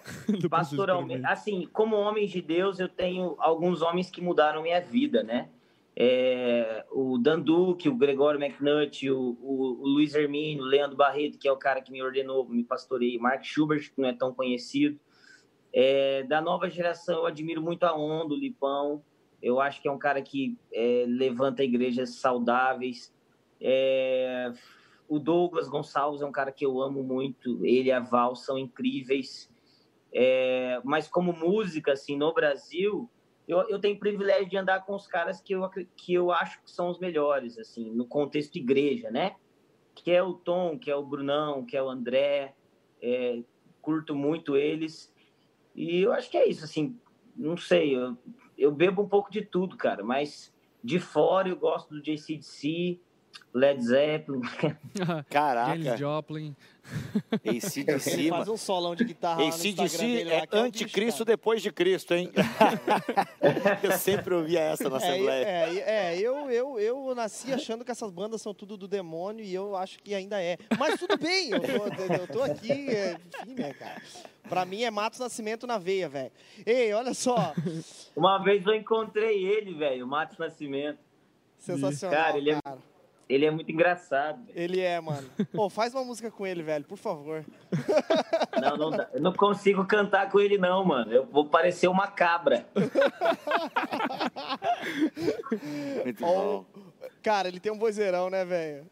pastoralmente, 0.48 1.26
assim, 1.26 1.68
como 1.72 1.96
homens 1.96 2.30
de 2.30 2.40
Deus, 2.40 2.78
eu 2.78 2.88
tenho 2.88 3.34
alguns 3.38 3.82
homens 3.82 4.08
que 4.08 4.20
mudaram 4.20 4.62
minha 4.62 4.80
vida, 4.80 5.24
né? 5.24 5.48
É, 5.98 6.84
o 6.92 7.18
Dan 7.18 7.40
Duque, 7.40 7.88
o 7.88 7.96
Gregório 7.96 8.40
McNutt, 8.40 9.10
o, 9.10 9.36
o, 9.40 9.82
o 9.82 9.88
Luiz 9.88 10.14
Hermínio, 10.14 10.62
o 10.62 10.66
Leandro 10.66 10.96
Barreto, 10.96 11.36
que 11.36 11.48
é 11.48 11.52
o 11.52 11.56
cara 11.56 11.80
que 11.80 11.90
me 11.90 12.00
ordenou, 12.00 12.48
me 12.48 12.62
pastoreei, 12.62 13.18
Mark 13.18 13.42
Schubert, 13.42 13.92
que 13.92 14.00
não 14.00 14.08
é 14.08 14.12
tão 14.12 14.32
conhecido. 14.32 15.00
É, 15.72 16.22
da 16.24 16.40
nova 16.40 16.70
geração, 16.70 17.20
eu 17.20 17.26
admiro 17.26 17.60
muito 17.60 17.84
a 17.84 17.96
Onda, 17.96 18.34
o 18.34 18.36
Lipão. 18.36 19.02
Eu 19.42 19.60
acho 19.60 19.82
que 19.82 19.88
é 19.88 19.90
um 19.90 19.98
cara 19.98 20.22
que 20.22 20.56
é, 20.72 21.04
levanta 21.08 21.64
igrejas 21.64 22.10
saudáveis. 22.16 23.12
O 25.08 25.18
Douglas 25.18 25.68
Gonçalves 25.68 26.22
é 26.22 26.26
um 26.26 26.32
cara 26.32 26.50
que 26.50 26.64
eu 26.64 26.80
amo 26.80 27.02
muito. 27.02 27.64
Ele 27.64 27.88
e 27.88 27.92
a 27.92 28.00
Val 28.00 28.34
são 28.34 28.58
incríveis. 28.58 29.50
É, 30.12 30.80
mas 30.84 31.08
como 31.08 31.32
música, 31.32 31.92
assim, 31.92 32.16
no 32.16 32.32
Brasil, 32.32 33.10
eu, 33.46 33.60
eu 33.68 33.78
tenho 33.78 33.98
privilégio 33.98 34.48
de 34.48 34.56
andar 34.56 34.84
com 34.84 34.94
os 34.94 35.06
caras 35.06 35.40
que 35.40 35.54
eu, 35.54 35.68
que 35.96 36.14
eu 36.14 36.32
acho 36.32 36.62
que 36.62 36.70
são 36.70 36.88
os 36.88 36.98
melhores, 36.98 37.58
assim, 37.58 37.90
no 37.92 38.06
contexto 38.06 38.56
igreja, 38.56 39.10
né? 39.10 39.36
Que 39.94 40.10
é 40.10 40.22
o 40.22 40.34
Tom, 40.34 40.78
que 40.78 40.90
é 40.90 40.96
o 40.96 41.04
Brunão, 41.04 41.64
que 41.64 41.76
é 41.76 41.82
o 41.82 41.88
André. 41.88 42.54
É, 43.00 43.42
curto 43.86 44.16
muito 44.16 44.56
eles. 44.56 45.14
E 45.74 46.00
eu 46.00 46.12
acho 46.12 46.28
que 46.28 46.36
é 46.36 46.48
isso, 46.48 46.64
assim, 46.64 46.98
não 47.36 47.56
sei, 47.56 47.94
eu, 47.94 48.16
eu 48.58 48.72
bebo 48.72 49.02
um 49.02 49.08
pouco 49.08 49.30
de 49.30 49.42
tudo, 49.42 49.76
cara, 49.76 50.02
mas 50.02 50.52
de 50.82 50.98
fora 50.98 51.48
eu 51.48 51.56
gosto 51.56 51.90
do 51.90 52.02
JCDC, 52.02 52.98
Led 53.52 53.82
Zeppelin. 53.82 54.42
Caraca, 55.30 55.96
Joplin. 55.96 56.54
AC 57.32 57.84
de 57.84 57.98
cima. 57.98 58.36
faz 58.36 58.48
um 58.48 58.56
solão 58.56 58.94
de 58.94 59.04
guitarra 59.04 59.42
lá 59.42 59.50
no 59.50 59.62
dele 59.62 60.24
lá, 60.24 60.34
é 60.34 60.46
é 60.52 60.58
anticristo 60.58 61.24
depois 61.24 61.60
de 61.62 61.72
Cristo, 61.72 62.14
hein? 62.14 62.30
eu 63.82 63.92
sempre 63.92 64.34
ouvia 64.34 64.60
essa 64.60 64.84
na 64.84 65.00
cara. 65.00 65.12
Assembleia. 65.12 65.44
É, 65.44 65.74
é, 65.74 66.14
é, 66.14 66.18
eu, 66.20 66.50
eu, 66.50 66.78
eu 66.78 67.14
nasci 67.14 67.52
achando 67.52 67.84
que 67.84 67.90
essas 67.90 68.10
bandas 68.12 68.40
são 68.42 68.54
tudo 68.54 68.76
do 68.76 68.86
demônio 68.86 69.44
e 69.44 69.52
eu 69.52 69.74
acho 69.74 69.98
que 69.98 70.14
ainda 70.14 70.40
é. 70.40 70.58
Mas 70.78 71.00
tudo 71.00 71.16
bem, 71.16 71.50
eu 71.50 71.60
tô, 71.60 72.14
eu 72.14 72.26
tô 72.28 72.42
aqui, 72.42 72.70
é, 72.90 73.18
enfim, 73.42 73.54
né, 73.54 73.72
cara? 73.72 74.02
Pra 74.48 74.64
mim 74.64 74.82
é 74.84 74.90
Matos 74.90 75.18
Nascimento 75.18 75.66
na 75.66 75.78
veia, 75.78 76.08
velho. 76.08 76.30
Ei, 76.64 76.92
olha 76.92 77.14
só, 77.14 77.52
Uma 78.14 78.38
vez 78.38 78.64
eu 78.64 78.74
encontrei 78.74 79.44
ele, 79.44 79.74
velho, 79.74 80.04
o 80.04 80.08
Matos 80.08 80.38
Nascimento. 80.38 80.98
sensacional, 81.58 82.16
Cara, 82.16 82.38
ele 82.38 82.50
é- 82.50 82.60
cara. 82.62 82.78
Ele 83.28 83.44
é 83.44 83.50
muito 83.50 83.70
engraçado. 83.70 84.44
velho. 84.46 84.52
Ele 84.58 84.80
é, 84.80 85.00
mano. 85.00 85.28
Pô, 85.52 85.68
faz 85.68 85.92
uma 85.94 86.04
música 86.04 86.30
com 86.30 86.46
ele, 86.46 86.62
velho, 86.62 86.84
por 86.84 86.96
favor. 86.98 87.44
Não, 88.60 88.76
não 88.76 88.90
dá. 88.90 89.08
Eu 89.12 89.20
não 89.20 89.32
consigo 89.34 89.84
cantar 89.84 90.30
com 90.30 90.40
ele, 90.40 90.56
não, 90.56 90.82
mano. 90.82 91.12
Eu 91.12 91.26
vou 91.26 91.44
parecer 91.46 91.88
uma 91.88 92.06
cabra. 92.08 92.66
Muito 96.04 96.20
bom. 96.20 96.64
Cara, 97.22 97.48
ele 97.48 97.60
tem 97.60 97.70
um 97.70 97.78
vozeirão, 97.78 98.30
né, 98.30 98.44
velho? 98.44 98.86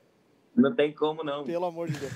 Não 0.55 0.75
tem 0.75 0.93
como, 0.93 1.25
não. 1.25 1.45
Pelo 1.45 1.65
amor 1.65 1.89
de 1.91 1.99
Deus. 1.99 2.13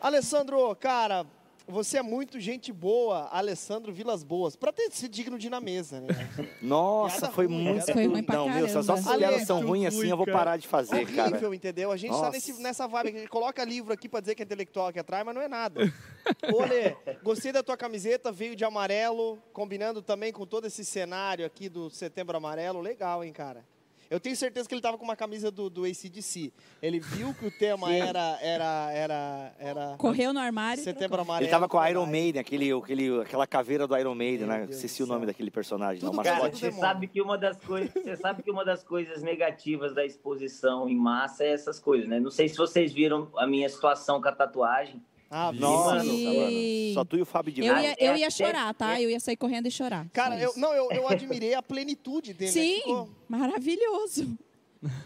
Alessandro, 0.00 0.74
cara, 0.76 1.24
você 1.70 1.98
é 1.98 2.02
muito 2.02 2.38
gente 2.40 2.72
boa, 2.72 3.28
Alessandro 3.32 3.92
Vilas 3.92 4.22
Boas, 4.22 4.56
pra 4.56 4.72
ter 4.72 4.90
sido 4.92 5.10
digno 5.10 5.38
de 5.38 5.46
ir 5.46 5.50
na 5.50 5.60
mesa, 5.60 6.00
né? 6.00 6.08
Nossa, 6.60 7.20
Piada 7.20 7.34
foi 7.34 7.46
ruim, 7.46 7.62
muito. 7.64 7.84
piada 7.84 7.92
Foi 7.92 8.06
ruim 8.06 8.22
pra 8.22 8.36
não, 8.36 8.48
meu, 8.48 8.68
se 8.68 8.76
as 8.76 8.86
nossas 8.86 9.04
caramba. 9.04 9.26
piadas 9.28 9.46
são 9.46 9.66
ruins 9.66 9.86
assim, 9.86 10.08
eu 10.08 10.16
vou 10.16 10.26
parar 10.26 10.56
de 10.56 10.66
fazer, 10.68 11.06
cara. 11.14 11.30
Horrível, 11.30 11.54
entendeu? 11.54 11.92
A 11.92 11.96
gente 11.96 12.10
tá 12.10 12.18
Nossa. 12.18 12.30
nesse, 12.30 12.60
nessa 12.60 12.86
vibe, 12.86 13.10
que 13.12 13.16
a 13.16 13.20
gente 13.20 13.30
coloca 13.30 13.64
livro 13.64 13.92
aqui 13.92 14.08
pra 14.08 14.20
dizer 14.20 14.34
que 14.34 14.42
é 14.42 14.44
intelectual 14.44 14.88
aqui 14.88 14.98
atrás, 14.98 15.24
mas 15.24 15.34
não 15.34 15.42
é 15.42 15.48
nada. 15.48 15.80
Ô, 16.52 16.64
Lê, 16.64 16.96
gostei 17.22 17.52
da 17.52 17.62
tua 17.62 17.76
camiseta, 17.76 18.32
veio 18.32 18.56
de 18.56 18.64
amarelo, 18.64 19.38
combinando 19.52 20.02
também 20.02 20.32
com 20.32 20.44
todo 20.44 20.66
esse 20.66 20.84
cenário 20.84 21.46
aqui 21.46 21.68
do 21.68 21.88
Setembro 21.90 22.36
Amarelo. 22.36 22.80
Legal, 22.80 23.24
hein, 23.24 23.32
cara? 23.32 23.64
Eu 24.10 24.18
tenho 24.18 24.34
certeza 24.34 24.68
que 24.68 24.74
ele 24.74 24.82
tava 24.82 24.98
com 24.98 25.04
uma 25.04 25.14
camisa 25.14 25.52
do, 25.52 25.70
do 25.70 25.84
ACDC. 25.84 26.52
Ele 26.82 26.98
viu 26.98 27.32
que 27.32 27.46
o 27.46 27.50
tema 27.50 27.94
era, 27.94 28.36
era, 28.42 28.92
era, 28.92 29.54
era 29.56 29.96
Correu 29.96 30.32
no 30.32 30.40
armário. 30.40 30.82
Setembro. 30.82 31.20
Amarelo. 31.20 31.44
Ele 31.44 31.50
tava 31.50 31.68
com 31.68 31.78
a 31.78 31.88
Iron. 31.88 32.06
Maiden, 32.06 32.40
aquele, 32.40 32.72
aquele, 32.72 33.20
aquela 33.20 33.46
caveira 33.46 33.86
do 33.86 33.96
Iron 33.96 34.16
Maiden, 34.16 34.48
Meu 34.48 34.48
né? 34.48 34.66
Deus 34.66 34.76
Esqueci 34.76 35.04
o 35.04 35.06
nome 35.06 35.26
daquele 35.26 35.50
personagem, 35.50 36.02
não, 36.02 36.10
Tudo 36.10 36.16
mas 36.16 36.26
coisa 36.26 36.40
Cara, 36.40 36.50
do 36.50 36.58
você 36.58 36.72
sabe 36.72 37.06
que 37.06 37.22
uma 37.22 37.38
das 37.38 37.56
coisas, 37.60 37.92
você 37.92 38.16
sabe 38.16 38.42
que 38.42 38.50
uma 38.50 38.64
das 38.64 38.82
coisas 38.82 39.22
negativas 39.22 39.94
da 39.94 40.04
exposição 40.04 40.88
em 40.88 40.96
massa 40.96 41.44
é 41.44 41.52
essas 41.52 41.78
coisas, 41.78 42.08
né? 42.08 42.18
Não 42.18 42.32
sei 42.32 42.48
se 42.48 42.56
vocês 42.56 42.92
viram 42.92 43.28
a 43.36 43.46
minha 43.46 43.68
situação 43.68 44.20
com 44.20 44.26
a 44.26 44.32
tatuagem. 44.32 45.00
Ah, 45.30 45.52
vi, 45.52 45.60
Nossa, 45.60 45.94
mano. 45.94 46.10
Sim. 46.10 46.90
Só 46.92 47.04
tu 47.04 47.16
e 47.16 47.22
o 47.22 47.24
Fábio 47.24 47.52
de 47.54 47.64
Eu 47.64 47.78
ia, 47.78 47.94
eu 48.00 48.16
ia 48.16 48.28
chorar, 48.30 48.74
tá? 48.74 49.00
Eu 49.00 49.08
ia 49.08 49.20
sair 49.20 49.36
correndo 49.36 49.66
e 49.68 49.70
chorar. 49.70 50.08
Cara, 50.12 50.34
Só 50.36 50.42
eu, 50.42 50.50
isso. 50.50 50.58
não, 50.60 50.74
eu, 50.74 50.90
eu 50.90 51.08
admirei 51.08 51.54
a 51.54 51.62
plenitude 51.62 52.34
dele. 52.34 52.50
né? 52.50 52.60
Sim, 52.60 52.74
Ficou- 52.80 53.08
maravilhoso. 53.28 54.36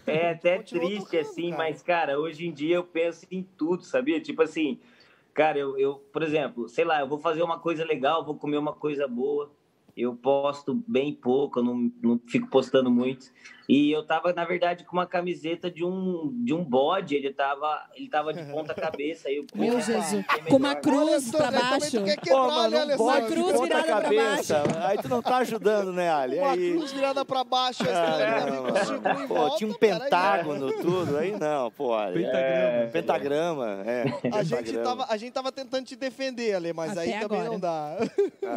É 0.07 0.31
até 0.31 0.57
Continuou 0.57 0.87
triste, 0.89 1.05
tocando, 1.05 1.21
assim, 1.21 1.49
cara. 1.51 1.57
mas, 1.63 1.81
cara, 1.83 2.19
hoje 2.19 2.47
em 2.47 2.51
dia 2.51 2.75
eu 2.77 2.83
penso 2.83 3.27
em 3.29 3.43
tudo, 3.57 3.83
sabia? 3.83 4.19
Tipo 4.21 4.41
assim, 4.41 4.79
cara, 5.33 5.59
eu, 5.59 5.77
eu, 5.77 5.95
por 6.11 6.23
exemplo, 6.23 6.67
sei 6.69 6.85
lá, 6.85 7.01
eu 7.01 7.07
vou 7.07 7.19
fazer 7.19 7.43
uma 7.43 7.59
coisa 7.59 7.83
legal, 7.85 8.25
vou 8.25 8.35
comer 8.35 8.57
uma 8.57 8.73
coisa 8.73 9.05
boa, 9.07 9.51
eu 9.95 10.15
posto 10.15 10.73
bem 10.87 11.13
pouco, 11.13 11.59
eu 11.59 11.63
não, 11.63 11.91
não 12.01 12.19
fico 12.25 12.47
postando 12.47 12.89
muito. 12.89 13.31
E 13.67 13.91
eu 13.91 14.05
tava, 14.05 14.31
na 14.33 14.45
verdade, 14.45 14.83
com 14.83 14.95
uma 14.97 15.05
camiseta 15.07 15.69
de 15.71 15.83
um, 15.83 16.31
de 16.43 16.53
um 16.53 16.63
bode, 16.63 17.15
ele 17.15 17.33
tava, 17.33 17.81
ele 17.95 18.07
tava 18.09 18.33
de 18.33 18.43
ponta 18.51 18.73
cabeça. 18.75 19.27
Aí 19.27 19.37
eu, 19.37 19.45
Meu 19.55 19.79
Jesus. 19.81 20.13
é 20.13 20.49
Com 20.49 20.57
uma 20.57 20.75
cruz 20.75 21.31
pra 21.31 21.51
também 21.51 21.61
baixo. 21.61 21.97
Pô, 22.27 22.47
mano, 22.47 22.85
né, 22.85 22.93
um 22.93 22.97
bode 22.97 23.25
de 23.25 23.31
cruz 23.33 23.53
ponta 23.53 23.65
virada 23.81 23.85
pra 23.85 24.01
cabeça. 24.01 24.63
Aí 24.87 24.97
tu 24.99 25.09
não 25.09 25.21
tá 25.21 25.37
ajudando, 25.37 25.91
né, 25.93 26.11
Ali? 26.11 26.37
Uma 26.37 26.51
Aí... 26.51 26.71
cruz 26.73 26.91
virada 26.91 27.25
pra 27.25 27.43
baixo, 27.43 27.83
a 27.83 27.91
estrelinha 27.91 28.41
vem 28.41 28.55
com 28.55 28.61
o 28.61 28.73
mano. 28.73 28.85
círculo 28.85 29.23
em 29.23 29.27
Pô, 29.27 29.33
volta, 29.35 29.57
tinha 29.57 29.69
um 29.69 29.73
pentágono, 29.73 30.71
tudo. 30.81 31.17
Aí 31.17 31.31
não, 31.31 31.71
pô. 31.71 31.87
olha. 31.95 32.13
Pentagrama. 32.13 32.91
Pentagrama, 32.91 33.83
é. 33.85 34.05
A 34.31 34.43
gente, 34.43 34.73
tava, 34.77 35.05
a 35.09 35.17
gente 35.17 35.31
tava 35.33 35.51
tentando 35.51 35.85
te 35.85 35.95
defender, 35.95 36.53
Ale, 36.55 36.73
mas 36.73 36.91
Até 36.91 37.01
aí 37.01 37.19
também 37.19 37.41
agora. 37.41 37.49
não 37.49 37.59
dá. 37.59 37.97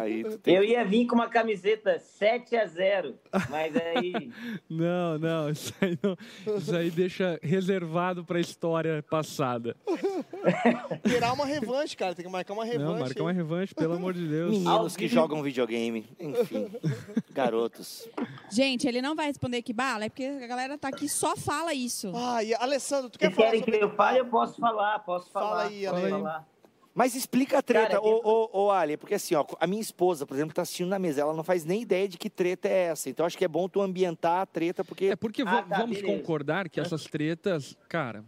Aí 0.01 0.23
tu 0.23 0.37
tem 0.37 0.55
Eu 0.55 0.63
ia 0.63 0.83
vir 0.83 1.05
com 1.07 1.15
uma 1.15 1.29
camiseta 1.29 1.97
7 1.99 2.55
a 2.55 2.65
0 2.65 3.15
mas 3.49 3.75
aí 3.75 4.31
Não, 4.69 4.98
não, 5.19 5.49
isso 5.51 5.73
aí, 5.81 5.97
não, 6.01 6.17
isso 6.57 6.75
aí 6.75 6.91
deixa 6.91 7.39
reservado 7.41 8.23
pra 8.23 8.39
história 8.39 9.03
passada. 9.09 9.75
Terá 11.03 11.33
uma 11.33 11.45
revanche, 11.45 11.95
cara. 11.95 12.15
Tem 12.15 12.25
que 12.25 12.31
marcar 12.31 12.53
uma 12.53 12.65
revanche. 12.65 12.85
Não, 12.85 12.99
marca 12.99 13.21
uma 13.21 13.31
aí. 13.31 13.35
revanche, 13.35 13.75
pelo 13.75 13.93
amor 13.93 14.13
de 14.13 14.27
Deus. 14.27 14.51
Meninos 14.51 14.95
que 14.95 15.07
jogam 15.07 15.41
videogame, 15.43 16.05
enfim, 16.19 16.67
garotos. 17.31 18.07
Gente, 18.51 18.87
ele 18.87 19.01
não 19.01 19.15
vai 19.15 19.27
responder 19.27 19.61
que 19.61 19.73
bala, 19.73 20.05
é 20.05 20.09
porque 20.09 20.25
a 20.25 20.47
galera 20.47 20.77
tá 20.77 20.89
aqui 20.89 21.07
só 21.07 21.35
fala 21.35 21.73
isso. 21.73 22.11
Ah, 22.15 22.43
e 22.43 22.53
Alessandro, 22.53 23.09
tu 23.09 23.19
quer 23.19 23.29
se 23.29 23.35
falar 23.35 23.47
querem 23.47 23.59
sobre... 23.61 23.77
que 23.77 23.83
eu 23.83 23.95
fale, 23.95 24.19
eu 24.19 24.25
posso 24.25 24.59
falar, 24.59 24.99
posso 24.99 25.29
Fala 25.31 25.49
falar. 25.49 25.63
aí, 25.67 25.85
posso 25.85 25.95
Ale. 25.95 26.09
falar. 26.09 26.47
Mas 26.93 27.15
explica 27.15 27.59
a 27.59 27.61
treta, 27.61 27.89
Cara, 27.89 28.01
ô, 28.01 28.15
dentro- 28.15 28.29
ô, 28.29 28.65
ô, 28.65 28.71
Ali, 28.71 28.97
porque 28.97 29.13
assim, 29.13 29.35
ó, 29.35 29.45
a 29.59 29.67
minha 29.67 29.81
esposa, 29.81 30.25
por 30.25 30.33
exemplo, 30.35 30.53
tá 30.53 30.63
assistindo 30.63 30.89
na 30.89 30.99
mesa, 30.99 31.21
ela 31.21 31.33
não 31.33 31.43
faz 31.43 31.63
nem 31.63 31.81
ideia 31.81 32.07
de 32.07 32.17
que 32.17 32.29
treta 32.29 32.67
é 32.67 32.85
essa. 32.87 33.09
Então 33.09 33.25
acho 33.25 33.37
que 33.37 33.45
é 33.45 33.47
bom 33.47 33.69
tu 33.69 33.81
ambientar 33.81 34.41
a 34.41 34.45
treta, 34.45 34.83
porque 34.83 35.05
É 35.05 35.15
porque 35.15 35.43
Ah, 35.43 35.61
tá, 35.61 35.61
vamos 35.61 35.97
beleza. 36.01 36.05
concordar 36.17 36.67
que 36.67 36.79
essas 36.79 37.03
tretas, 37.05 37.77
cara, 37.87 38.25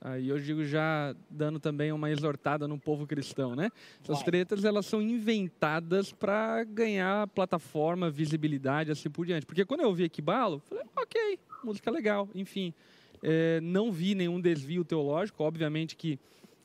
aí 0.00 0.28
eu 0.28 0.38
digo 0.38 0.64
já 0.64 1.14
dando 1.28 1.58
também 1.58 1.90
uma 1.92 2.10
exortada 2.10 2.66
no 2.68 2.78
povo 2.78 3.06
cristão, 3.06 3.54
né? 3.56 3.70
Essas 4.02 4.22
tretas 4.22 4.64
elas 4.64 4.86
são 4.86 5.02
inventadas 5.02 6.12
para 6.12 6.62
ganhar 6.64 7.26
plataforma, 7.28 8.08
visibilidade, 8.08 8.90
assim 8.92 9.10
por 9.10 9.26
diante. 9.26 9.44
Porque 9.44 9.64
quando 9.64 9.80
eu 9.80 9.88
ouvi 9.88 10.04
Equibalo, 10.04 10.60
falei, 10.60 10.84
ok, 10.96 11.38
música 11.64 11.90
legal, 11.90 12.28
enfim. 12.34 12.72
É, 13.22 13.60
não 13.62 13.90
vi 13.90 14.14
nenhum 14.14 14.40
desvio 14.40 14.84
teológico, 14.84 15.42
obviamente 15.42 15.96
que 15.96 16.18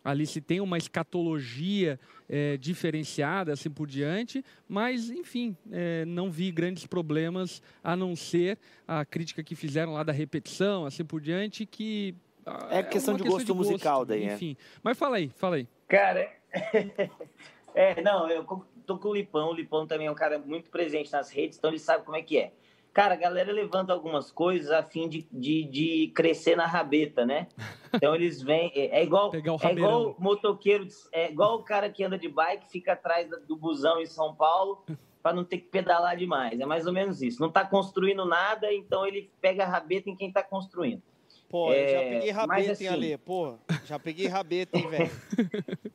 ali 0.04 0.26
se 0.26 0.42
tem 0.42 0.60
uma 0.60 0.78
escatologia 0.78 2.00
é, 2.28 2.58
diferenciada, 2.58 3.54
assim 3.54 3.70
por 3.70 3.88
diante, 3.88 4.44
mas, 4.68 5.10
enfim, 5.10 5.56
é, 5.72 6.06
não 6.06 6.32
vi 6.32 6.52
grandes 6.52 6.86
problemas, 6.88 7.62
a 7.84 7.96
não 7.96 8.16
ser 8.16 8.58
a 8.88 9.06
crítica 9.06 9.44
que 9.44 9.56
fizeram 9.56 9.94
lá 9.94 10.04
da 10.04 10.14
repetição, 10.14 10.86
assim 10.86 11.04
por 11.04 11.22
diante, 11.22 11.66
que... 11.66 12.16
ah, 12.46 12.68
É 12.72 12.84
questão 12.84 13.16
uma 13.16 13.24
de 13.24 13.30
gosto 13.30 13.56
musical 13.56 14.06
daí, 14.06 14.24
é. 14.24 14.34
Enfim, 14.34 14.58
mas 14.82 14.98
fala 14.98 15.18
aí, 15.18 15.30
fala 15.36 15.58
aí. 15.58 15.68
Cara, 15.88 16.32
é, 17.76 18.02
não, 18.02 18.30
eu 18.30 18.46
tô 18.86 18.98
com 18.98 19.10
o 19.10 19.14
Lipão, 19.14 19.50
o 19.50 19.54
Lipão 19.54 19.86
também 19.86 20.08
é 20.08 20.12
um 20.12 20.16
cara 20.16 20.40
muito 20.40 20.70
presente 20.70 21.12
nas 21.12 21.30
redes, 21.30 21.58
então 21.58 21.70
ele 21.70 21.80
sabe 21.80 22.04
como 22.04 22.18
é 22.18 22.22
que 22.22 22.38
é. 22.38 22.54
Cara, 22.94 23.14
a 23.14 23.18
galera 23.18 23.52
levanta 23.54 23.94
algumas 23.94 24.32
coisas 24.32 24.70
a 24.72 24.84
fim 24.84 25.08
de, 25.08 25.26
de, 25.32 25.64
de 25.64 26.12
crescer 26.14 26.56
na 26.56 26.66
rabeta, 26.66 27.26
né? 27.26 27.48
Então 27.94 28.16
eles 28.16 28.42
vêm, 28.42 28.72
é, 28.74 29.00
é 29.00 29.04
igual, 29.04 29.32
Pegar 29.32 29.54
o 29.54 29.60
é 29.62 29.72
igual 29.74 30.16
motoqueiro, 30.18 30.88
é 31.12 31.30
igual 31.30 31.56
o 31.58 31.64
cara 31.64 31.90
que 31.90 32.02
anda 32.06 32.18
de 32.18 32.30
bike, 32.30 32.72
fica 32.72 32.94
atrás 32.94 33.30
do 33.46 33.56
busão 33.58 34.00
em 34.00 34.06
São 34.06 34.34
Paulo 34.34 34.82
para 35.22 35.36
não 35.36 35.44
ter 35.44 35.58
que 35.58 35.68
pedalar 35.68 36.16
demais. 36.16 36.58
É 36.60 36.66
mais 36.66 36.88
ou 36.88 36.94
menos 36.94 37.22
isso. 37.22 37.42
Não 37.42 37.52
tá 37.52 37.66
construindo 37.66 38.24
nada, 38.26 38.72
então 38.74 39.06
ele 39.06 39.30
pega 39.42 39.64
a 39.66 39.68
rabeta 39.68 40.10
em 40.10 40.16
quem 40.16 40.32
tá 40.32 40.42
construindo. 40.42 41.02
Pô, 41.50 41.74
eu 41.74 41.86
já 41.90 42.00
É, 42.00 42.10
peguei 42.10 42.32
mas 42.32 42.38
rabeta, 42.38 42.72
assim- 42.72 42.84
hein, 42.86 42.90
Ale? 42.90 43.18
Pô, 43.18 43.58
já 43.86 44.00
peguei 44.00 44.28
rabeta, 44.28 44.78
hein, 44.78 44.88
velho? 44.88 45.12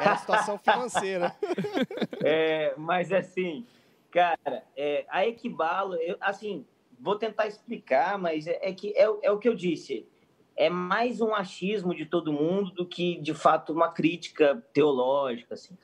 É 0.00 0.08
a 0.08 0.16
situação 0.16 0.56
financeira. 0.58 1.36
É, 2.22 2.72
mas 2.78 3.12
assim, 3.12 3.66
cara, 4.14 4.64
é, 4.76 5.04
a 5.08 5.26
Equibalo, 5.26 5.96
eu, 5.96 6.16
assim, 6.20 6.64
vou 7.00 7.18
tentar 7.18 7.48
explicar, 7.48 8.16
mas 8.16 8.46
é, 8.46 8.60
é 8.62 8.72
que 8.72 8.96
é, 8.96 9.10
o- 9.10 9.18
é 9.24 9.30
o 9.32 9.38
que 9.40 9.48
eu 9.48 9.56
disse. 9.56 10.06
É 10.56 10.70
mais 10.70 11.20
um 11.20 11.34
achismo 11.34 11.92
de 11.92 12.06
todo 12.06 12.32
mundo 12.32 12.70
do 12.70 12.86
que, 12.86 13.20
de 13.20 13.34
fato, 13.34 13.72
uma 13.72 13.90
crítica 13.90 14.64
teológica, 14.72 15.54
assim. 15.54 15.76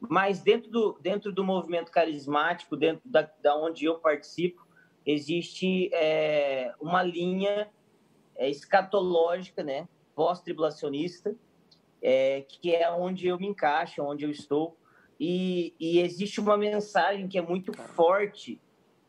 Mas 0.00 0.42
dentro 0.42 0.68
do, 0.68 0.98
dentro 1.00 1.32
do 1.32 1.44
movimento 1.44 1.92
carismático, 1.92 2.76
dentro 2.76 3.08
da, 3.08 3.30
da 3.40 3.56
onde 3.56 3.84
eu 3.84 4.00
participo, 4.00 4.66
existe 5.06 5.88
é, 5.94 6.74
uma 6.80 7.04
linha 7.04 7.70
é, 8.34 8.50
escatológica, 8.50 9.62
né, 9.62 9.88
pós-tribulacionista, 10.16 11.32
é, 12.02 12.44
que 12.48 12.74
é 12.74 12.90
onde 12.90 13.28
eu 13.28 13.38
me 13.38 13.46
encaixo, 13.46 14.02
onde 14.02 14.24
eu 14.24 14.30
estou. 14.30 14.76
E, 15.18 15.74
e 15.80 16.00
existe 16.00 16.40
uma 16.40 16.56
mensagem 16.56 17.26
que 17.26 17.38
é 17.38 17.42
muito 17.42 17.72
forte, 17.72 18.60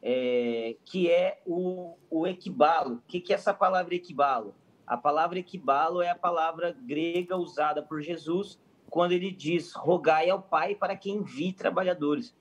é, 0.01 0.75
que 0.85 1.09
é 1.09 1.41
o, 1.45 1.95
o 2.09 2.25
equibalo. 2.25 2.95
O 2.95 3.01
que, 3.07 3.19
que 3.19 3.31
é 3.31 3.35
essa 3.35 3.53
palavra 3.53 3.93
equibalo? 3.93 4.55
A 4.87 4.97
palavra 4.97 5.37
equibalo 5.37 6.01
é 6.01 6.09
a 6.09 6.15
palavra 6.15 6.75
grega 6.81 7.37
usada 7.37 7.83
por 7.83 8.01
Jesus 8.01 8.59
quando 8.89 9.11
ele 9.11 9.31
diz 9.31 9.73
rogai 9.73 10.29
ao 10.31 10.41
Pai 10.41 10.73
para 10.73 10.95
que 10.95 11.11
envie 11.11 11.53
trabalhadores. 11.53 12.35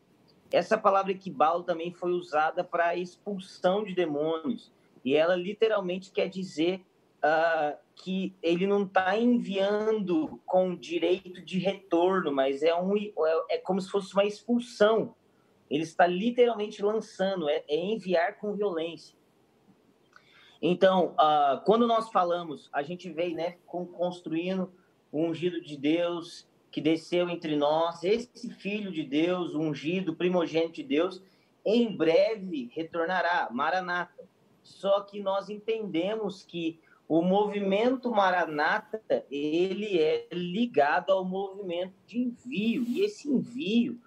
Essa 0.51 0.79
palavra 0.79 1.12
equibalo 1.12 1.62
também 1.62 1.93
foi 1.93 2.12
usada 2.12 2.64
para 2.64 2.97
expulsão 2.97 3.85
de 3.85 3.95
demônios. 3.95 4.73
E 5.05 5.14
ela 5.14 5.37
literalmente 5.37 6.11
quer 6.11 6.29
dizer 6.29 6.87
ah, 7.23 7.77
que 8.03 8.35
ele 8.43 8.67
não 8.67 8.85
está 8.85 9.17
enviando 9.19 10.41
com 10.47 10.75
direito 10.75 11.43
de 11.43 11.59
retorno, 11.59 12.33
mas 12.33 12.63
é, 12.63 12.75
um, 12.75 12.97
é, 12.97 13.13
é 13.51 13.59
como 13.59 13.81
se 13.81 13.91
fosse 13.91 14.13
uma 14.15 14.25
expulsão. 14.25 15.15
Ele 15.69 15.83
está 15.83 16.07
literalmente 16.07 16.83
lançando, 16.83 17.49
é, 17.49 17.65
é 17.69 17.77
enviar 17.77 18.39
com 18.39 18.55
violência. 18.55 19.17
Então, 20.63 21.15
ah, 21.19 21.63
quando 21.65 21.87
nós 21.87 22.11
falamos, 22.11 22.69
a 22.73 22.83
gente 22.83 23.11
veio 23.11 23.37
né, 23.37 23.57
construindo 23.67 24.73
o 25.11 25.23
ungido 25.23 25.61
de 25.61 25.77
Deus 25.77 26.49
que 26.71 26.81
desceu 26.81 27.29
entre 27.29 27.57
nós, 27.57 28.05
esse 28.05 28.51
filho 28.51 28.93
de 28.93 29.03
Deus, 29.03 29.55
ungido, 29.55 30.15
primogênito 30.15 30.75
de 30.75 30.83
Deus, 30.83 31.23
em 31.65 31.97
breve 31.97 32.71
retornará, 32.75 33.49
Maranata. 33.51 34.29
Só 34.63 35.01
que 35.01 35.21
nós 35.21 35.49
entendemos 35.49 36.43
que 36.43 36.79
o 37.09 37.23
movimento 37.23 38.11
Maranata, 38.11 39.03
ele 39.31 39.99
é 39.99 40.29
ligado 40.31 41.11
ao 41.11 41.25
movimento 41.25 41.95
de 42.07 42.19
envio. 42.19 42.85
E 42.87 43.01
esse 43.01 43.29
envio 43.29 43.99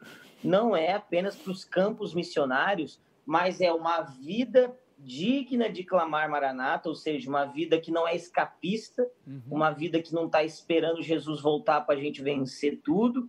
não 0.43 0.75
é 0.75 0.93
apenas 0.93 1.35
para 1.35 1.51
os 1.51 1.65
campos 1.65 2.13
missionários, 2.13 3.01
mas 3.25 3.59
é 3.59 3.73
uma 3.73 4.01
vida 4.01 4.77
digna 4.99 5.67
de 5.67 5.83
clamar 5.83 6.29
Maranata, 6.29 6.89
ou 6.89 6.93
seja, 6.93 7.27
uma 7.27 7.45
vida 7.45 7.79
que 7.79 7.89
não 7.89 8.07
é 8.07 8.15
escapista, 8.15 9.09
uhum. 9.25 9.41
uma 9.49 9.71
vida 9.71 9.99
que 9.99 10.13
não 10.13 10.27
está 10.27 10.43
esperando 10.43 11.01
Jesus 11.01 11.41
voltar 11.41 11.81
para 11.81 11.95
a 11.95 11.99
gente 11.99 12.21
vencer 12.21 12.79
tudo, 12.83 13.27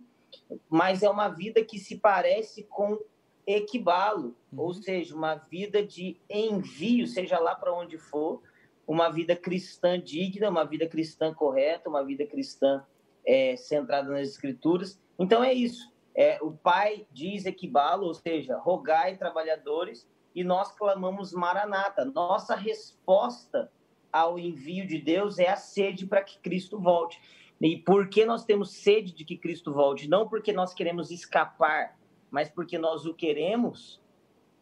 mas 0.69 1.01
é 1.01 1.09
uma 1.09 1.29
vida 1.29 1.63
que 1.63 1.79
se 1.79 1.97
parece 1.97 2.63
com 2.63 2.99
equibalo, 3.47 4.35
uhum. 4.51 4.59
ou 4.59 4.73
seja, 4.75 5.15
uma 5.15 5.33
vida 5.33 5.83
de 5.83 6.15
envio, 6.29 7.07
seja 7.07 7.39
lá 7.39 7.55
para 7.55 7.73
onde 7.73 7.97
for, 7.97 8.39
uma 8.87 9.09
vida 9.09 9.35
cristã 9.35 9.99
digna, 9.99 10.49
uma 10.49 10.65
vida 10.65 10.87
cristã 10.87 11.33
correta, 11.33 11.89
uma 11.89 12.03
vida 12.03 12.25
cristã 12.25 12.85
é, 13.25 13.55
centrada 13.55 14.09
nas 14.09 14.27
escrituras. 14.27 14.99
Então 15.17 15.43
é 15.43 15.53
isso. 15.53 15.91
É, 16.15 16.37
o 16.41 16.51
Pai 16.51 17.07
diz 17.11 17.45
equibalo, 17.45 18.05
ou 18.05 18.13
seja, 18.13 18.57
rogai 18.57 19.17
trabalhadores, 19.17 20.07
e 20.35 20.43
nós 20.43 20.71
clamamos 20.71 21.31
Maranata. 21.31 22.05
Nossa 22.05 22.55
resposta 22.55 23.71
ao 24.11 24.37
envio 24.37 24.85
de 24.85 24.99
Deus 24.99 25.39
é 25.39 25.49
a 25.49 25.55
sede 25.55 26.05
para 26.05 26.23
que 26.23 26.37
Cristo 26.39 26.79
volte. 26.79 27.19
E 27.61 27.77
por 27.77 28.09
que 28.09 28.25
nós 28.25 28.43
temos 28.43 28.71
sede 28.71 29.13
de 29.13 29.23
que 29.23 29.37
Cristo 29.37 29.71
volte? 29.71 30.07
Não 30.07 30.27
porque 30.27 30.51
nós 30.51 30.73
queremos 30.73 31.11
escapar, 31.11 31.97
mas 32.29 32.49
porque 32.49 32.77
nós 32.77 33.05
o 33.05 33.13
queremos, 33.13 34.01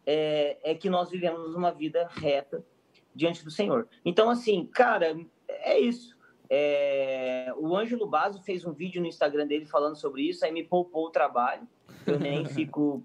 é, 0.06 0.58
é 0.62 0.74
que 0.74 0.88
nós 0.88 1.10
vivemos 1.10 1.54
uma 1.54 1.70
vida 1.70 2.08
reta 2.12 2.64
diante 3.14 3.44
do 3.44 3.50
Senhor. 3.50 3.88
Então, 4.04 4.30
assim, 4.30 4.66
cara, 4.66 5.16
é 5.48 5.78
isso. 5.78 6.16
É, 6.48 7.52
o 7.56 7.74
Ângelo 7.74 8.06
Basso 8.06 8.42
fez 8.42 8.64
um 8.66 8.72
vídeo 8.72 9.00
no 9.00 9.08
Instagram 9.08 9.46
dele 9.46 9.64
falando 9.64 9.96
sobre 9.96 10.22
isso, 10.22 10.44
aí 10.44 10.52
me 10.52 10.62
poupou 10.62 11.06
o 11.06 11.10
trabalho. 11.10 11.66
Eu 12.06 12.18
nem 12.18 12.44
fico 12.46 13.02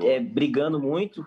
é, 0.00 0.18
brigando 0.20 0.80
muito. 0.80 1.26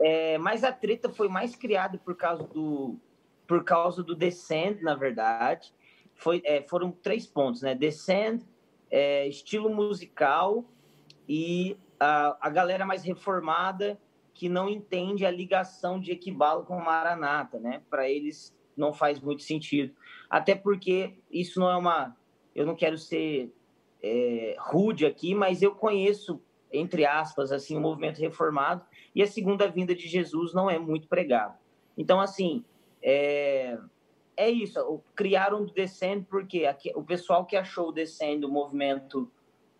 É, 0.00 0.36
mas 0.38 0.64
a 0.64 0.72
treta 0.72 1.08
foi 1.08 1.28
mais 1.28 1.54
criada 1.54 1.98
por 1.98 2.16
causa 2.16 2.42
do 2.44 2.98
por 3.46 3.64
causa 3.64 4.02
do 4.02 4.14
Descend, 4.14 4.82
na 4.82 4.94
verdade. 4.94 5.74
Foi, 6.14 6.40
é, 6.44 6.62
foram 6.62 6.90
três 6.90 7.26
pontos, 7.26 7.62
né? 7.62 7.74
Descend, 7.74 8.42
é, 8.90 9.28
estilo 9.28 9.68
musical 9.68 10.64
e 11.28 11.76
a, 12.00 12.36
a 12.40 12.50
galera 12.50 12.86
mais 12.86 13.04
reformada 13.04 14.00
que 14.34 14.48
não 14.48 14.68
entende 14.68 15.26
a 15.26 15.30
ligação 15.30 16.00
de 16.00 16.12
Equibalo 16.12 16.64
com 16.64 16.78
Maranata, 16.78 17.58
né? 17.58 17.82
Para 17.90 18.08
eles 18.08 18.54
não 18.76 18.92
faz 18.92 19.20
muito 19.20 19.42
sentido. 19.42 19.94
Até 20.28 20.54
porque 20.54 21.14
isso 21.30 21.60
não 21.60 21.70
é 21.70 21.76
uma. 21.76 22.16
Eu 22.54 22.66
não 22.66 22.74
quero 22.74 22.98
ser 22.98 23.52
é, 24.02 24.56
rude 24.58 25.06
aqui, 25.06 25.34
mas 25.34 25.62
eu 25.62 25.74
conheço, 25.74 26.40
entre 26.72 27.04
aspas, 27.04 27.52
assim, 27.52 27.76
o 27.76 27.80
movimento 27.80 28.18
reformado 28.18 28.84
e 29.14 29.22
a 29.22 29.26
segunda 29.26 29.68
vinda 29.68 29.94
de 29.94 30.08
Jesus 30.08 30.52
não 30.52 30.68
é 30.68 30.78
muito 30.78 31.08
pregado. 31.08 31.56
Então, 31.96 32.20
assim, 32.20 32.64
é, 33.02 33.78
é 34.36 34.50
isso. 34.50 35.00
Criaram 35.14 35.62
o 35.62 35.66
Descend 35.66 36.26
porque 36.28 36.64
o 36.94 37.02
pessoal 37.02 37.44
que 37.44 37.56
achou 37.56 37.88
o 37.88 37.92
Descend 37.92 38.44
o 38.44 38.50
movimento 38.50 39.30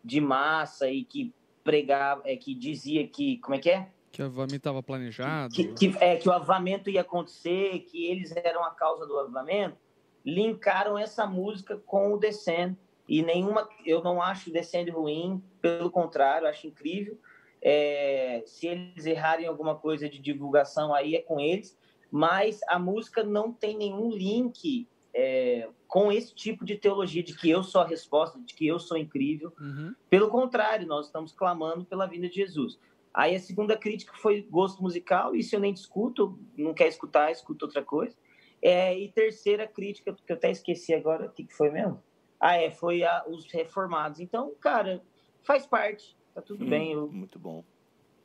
de 0.04 0.20
massa 0.20 0.90
e 0.90 1.04
que 1.04 1.32
pregava, 1.64 2.22
é, 2.24 2.36
que 2.36 2.54
dizia 2.54 3.06
que. 3.06 3.38
Como 3.38 3.54
é 3.54 3.58
que 3.58 3.70
é? 3.70 3.90
Que 4.12 4.22
o 4.22 4.26
avamento 4.26 4.56
estava 4.56 4.82
planejado. 4.82 5.54
Que, 5.54 5.72
que, 5.72 5.96
é, 5.98 6.16
que 6.16 6.28
o 6.28 6.32
avamento 6.32 6.90
ia 6.90 7.00
acontecer, 7.00 7.80
que 7.80 8.06
eles 8.06 8.30
eram 8.36 8.62
a 8.62 8.70
causa 8.70 9.06
do 9.06 9.18
avamento, 9.18 9.76
linkaram 10.24 10.98
essa 10.98 11.26
música 11.26 11.76
com 11.86 12.12
o 12.12 12.18
Descend. 12.18 12.76
E 13.08 13.22
nenhuma, 13.22 13.68
eu 13.84 14.02
não 14.02 14.22
acho 14.22 14.50
o 14.50 14.52
Descend 14.52 14.90
ruim, 14.90 15.42
pelo 15.60 15.90
contrário, 15.90 16.46
acho 16.46 16.66
incrível. 16.66 17.18
É, 17.60 18.42
se 18.46 18.66
eles 18.66 19.06
errarem 19.06 19.46
alguma 19.46 19.74
coisa 19.74 20.08
de 20.08 20.18
divulgação, 20.18 20.94
aí 20.94 21.16
é 21.16 21.22
com 21.22 21.40
eles. 21.40 21.76
Mas 22.10 22.60
a 22.68 22.78
música 22.78 23.24
não 23.24 23.50
tem 23.50 23.78
nenhum 23.78 24.10
link 24.10 24.86
é, 25.14 25.68
com 25.86 26.10
esse 26.10 26.34
tipo 26.34 26.64
de 26.64 26.76
teologia 26.76 27.22
de 27.22 27.34
que 27.34 27.48
eu 27.48 27.62
sou 27.62 27.80
a 27.80 27.86
resposta, 27.86 28.38
de 28.40 28.54
que 28.54 28.66
eu 28.66 28.78
sou 28.78 28.96
incrível. 28.96 29.52
Uhum. 29.58 29.94
Pelo 30.08 30.28
contrário, 30.28 30.86
nós 30.86 31.06
estamos 31.06 31.32
clamando 31.32 31.84
pela 31.84 32.06
vinda 32.06 32.28
de 32.28 32.34
Jesus. 32.34 32.78
Aí 33.14 33.34
a 33.34 33.40
segunda 33.40 33.76
crítica 33.76 34.14
foi 34.16 34.42
gosto 34.42 34.82
musical, 34.82 35.34
isso 35.34 35.54
eu 35.54 35.60
nem 35.60 35.72
discuto, 35.72 36.38
não 36.56 36.72
quer 36.72 36.88
escutar, 36.88 37.30
escuta 37.30 37.66
outra 37.66 37.82
coisa. 37.82 38.16
É, 38.62 38.96
e 38.96 39.10
terceira 39.10 39.66
crítica, 39.66 40.14
que 40.14 40.32
eu 40.32 40.36
até 40.36 40.50
esqueci 40.50 40.94
agora, 40.94 41.26
o 41.26 41.30
que, 41.30 41.44
que 41.44 41.54
foi 41.54 41.70
mesmo? 41.70 42.02
Ah, 42.40 42.56
é, 42.56 42.70
foi 42.70 43.02
a, 43.02 43.24
os 43.28 43.50
reformados. 43.52 44.20
Então, 44.20 44.54
cara, 44.60 45.02
faz 45.42 45.66
parte, 45.66 46.16
tá 46.34 46.40
tudo 46.40 46.64
hum, 46.64 46.68
bem. 46.68 46.92
Eu, 46.92 47.10
muito 47.10 47.38
bom. 47.38 47.64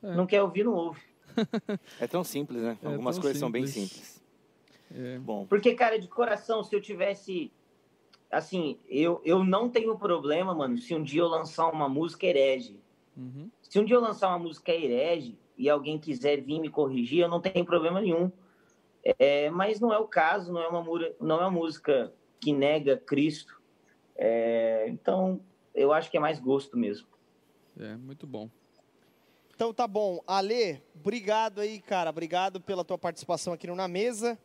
É. 0.02 0.14
Não 0.14 0.26
quer 0.26 0.42
ouvir, 0.42 0.64
não 0.64 0.74
ouve. 0.74 1.00
É 2.00 2.06
tão 2.06 2.24
simples, 2.24 2.62
né? 2.62 2.78
É 2.82 2.86
Algumas 2.86 3.18
coisas 3.18 3.38
simples. 3.38 3.40
são 3.40 3.50
bem 3.50 3.66
simples. 3.66 4.24
É. 4.94 5.18
Bom. 5.18 5.46
Porque, 5.46 5.74
cara, 5.74 5.98
de 5.98 6.08
coração, 6.08 6.64
se 6.64 6.74
eu 6.74 6.80
tivesse. 6.80 7.52
Assim, 8.30 8.78
eu, 8.86 9.20
eu 9.24 9.42
não 9.42 9.70
tenho 9.70 9.96
problema, 9.96 10.54
mano, 10.54 10.76
se 10.78 10.94
um 10.94 11.02
dia 11.02 11.22
eu 11.22 11.28
lançar 11.28 11.68
uma 11.70 11.88
música 11.88 12.26
herege. 12.26 12.78
Uhum. 13.18 13.50
Se 13.60 13.80
um 13.80 13.84
dia 13.84 13.96
eu 13.96 14.00
lançar 14.00 14.28
uma 14.28 14.38
música 14.38 14.72
herege 14.72 15.36
e 15.56 15.68
alguém 15.68 15.98
quiser 15.98 16.40
vir 16.40 16.60
me 16.60 16.70
corrigir, 16.70 17.18
eu 17.18 17.28
não 17.28 17.40
tenho 17.40 17.64
problema 17.64 18.00
nenhum. 18.00 18.30
É, 19.18 19.50
mas 19.50 19.80
não 19.80 19.92
é 19.92 19.98
o 19.98 20.06
caso, 20.06 20.52
não 20.52 20.62
é 20.62 20.68
uma, 20.68 20.84
não 21.20 21.36
é 21.36 21.40
uma 21.40 21.50
música 21.50 22.12
que 22.40 22.52
nega 22.52 22.96
Cristo. 22.96 23.60
É, 24.16 24.86
então, 24.88 25.40
eu 25.74 25.92
acho 25.92 26.10
que 26.10 26.16
é 26.16 26.20
mais 26.20 26.38
gosto 26.38 26.76
mesmo. 26.76 27.08
É, 27.78 27.96
muito 27.96 28.26
bom. 28.26 28.48
Então 29.54 29.74
tá 29.74 29.88
bom. 29.88 30.22
Ale, 30.24 30.80
obrigado 30.94 31.60
aí, 31.60 31.80
cara. 31.80 32.10
Obrigado 32.10 32.60
pela 32.60 32.84
tua 32.84 32.96
participação 32.96 33.52
aqui 33.52 33.66
no 33.66 33.74
Na 33.74 33.88
Mesa. 33.88 34.38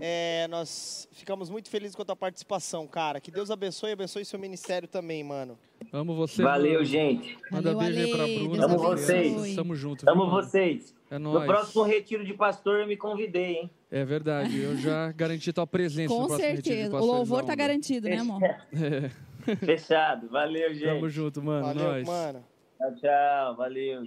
É, 0.00 0.46
nós 0.48 1.08
ficamos 1.12 1.48
muito 1.48 1.70
felizes 1.70 1.94
com 1.94 2.02
a 2.02 2.04
tua 2.04 2.16
participação, 2.16 2.86
cara. 2.86 3.20
Que 3.20 3.30
Deus 3.30 3.50
abençoe 3.50 3.90
e 3.90 3.92
abençoe 3.92 4.24
seu 4.24 4.38
ministério 4.38 4.88
também, 4.88 5.22
mano. 5.22 5.56
Amo 5.92 6.14
você. 6.16 6.42
Valeu, 6.42 6.72
mano. 6.74 6.84
gente. 6.84 7.38
Manda 7.50 7.72
Valeu, 7.72 7.94
beijo 7.94 8.06
aí 8.06 8.16
pra 8.16 8.48
Bruna. 8.48 8.64
Amo 8.64 8.78
vocês. 8.78 9.54
Tamo 9.54 9.76
junto. 9.76 10.08
Amo 10.10 10.28
vocês. 10.28 10.94
É 11.10 11.18
nóis. 11.18 11.40
No 11.40 11.46
próximo 11.46 11.82
retiro 11.84 12.24
de 12.24 12.34
pastor 12.34 12.80
eu 12.80 12.86
me 12.86 12.96
convidei, 12.96 13.58
hein? 13.58 13.70
É 13.90 14.04
verdade. 14.04 14.60
Eu 14.60 14.76
já 14.76 15.12
garanti 15.12 15.52
tua 15.52 15.66
presença 15.66 16.12
Com 16.12 16.22
no 16.22 16.26
próximo 16.26 16.46
certeza. 16.48 16.68
retiro 16.68 16.84
de 16.86 16.90
pastor. 16.90 17.08
O 17.08 17.12
louvor 17.18 17.44
tá 17.44 17.54
garantido, 17.54 18.08
né, 18.08 18.16
amor? 18.18 18.42
É. 18.42 19.10
Fechado. 19.64 20.28
Valeu, 20.28 20.74
gente. 20.74 20.84
Tamo 20.86 21.08
junto, 21.08 21.40
mano. 21.40 21.66
Valeu, 21.66 21.92
Nós. 21.92 22.06
mano. 22.08 22.44
Tchau, 22.78 22.94
tchau. 22.96 23.56
Valeu. 23.56 24.02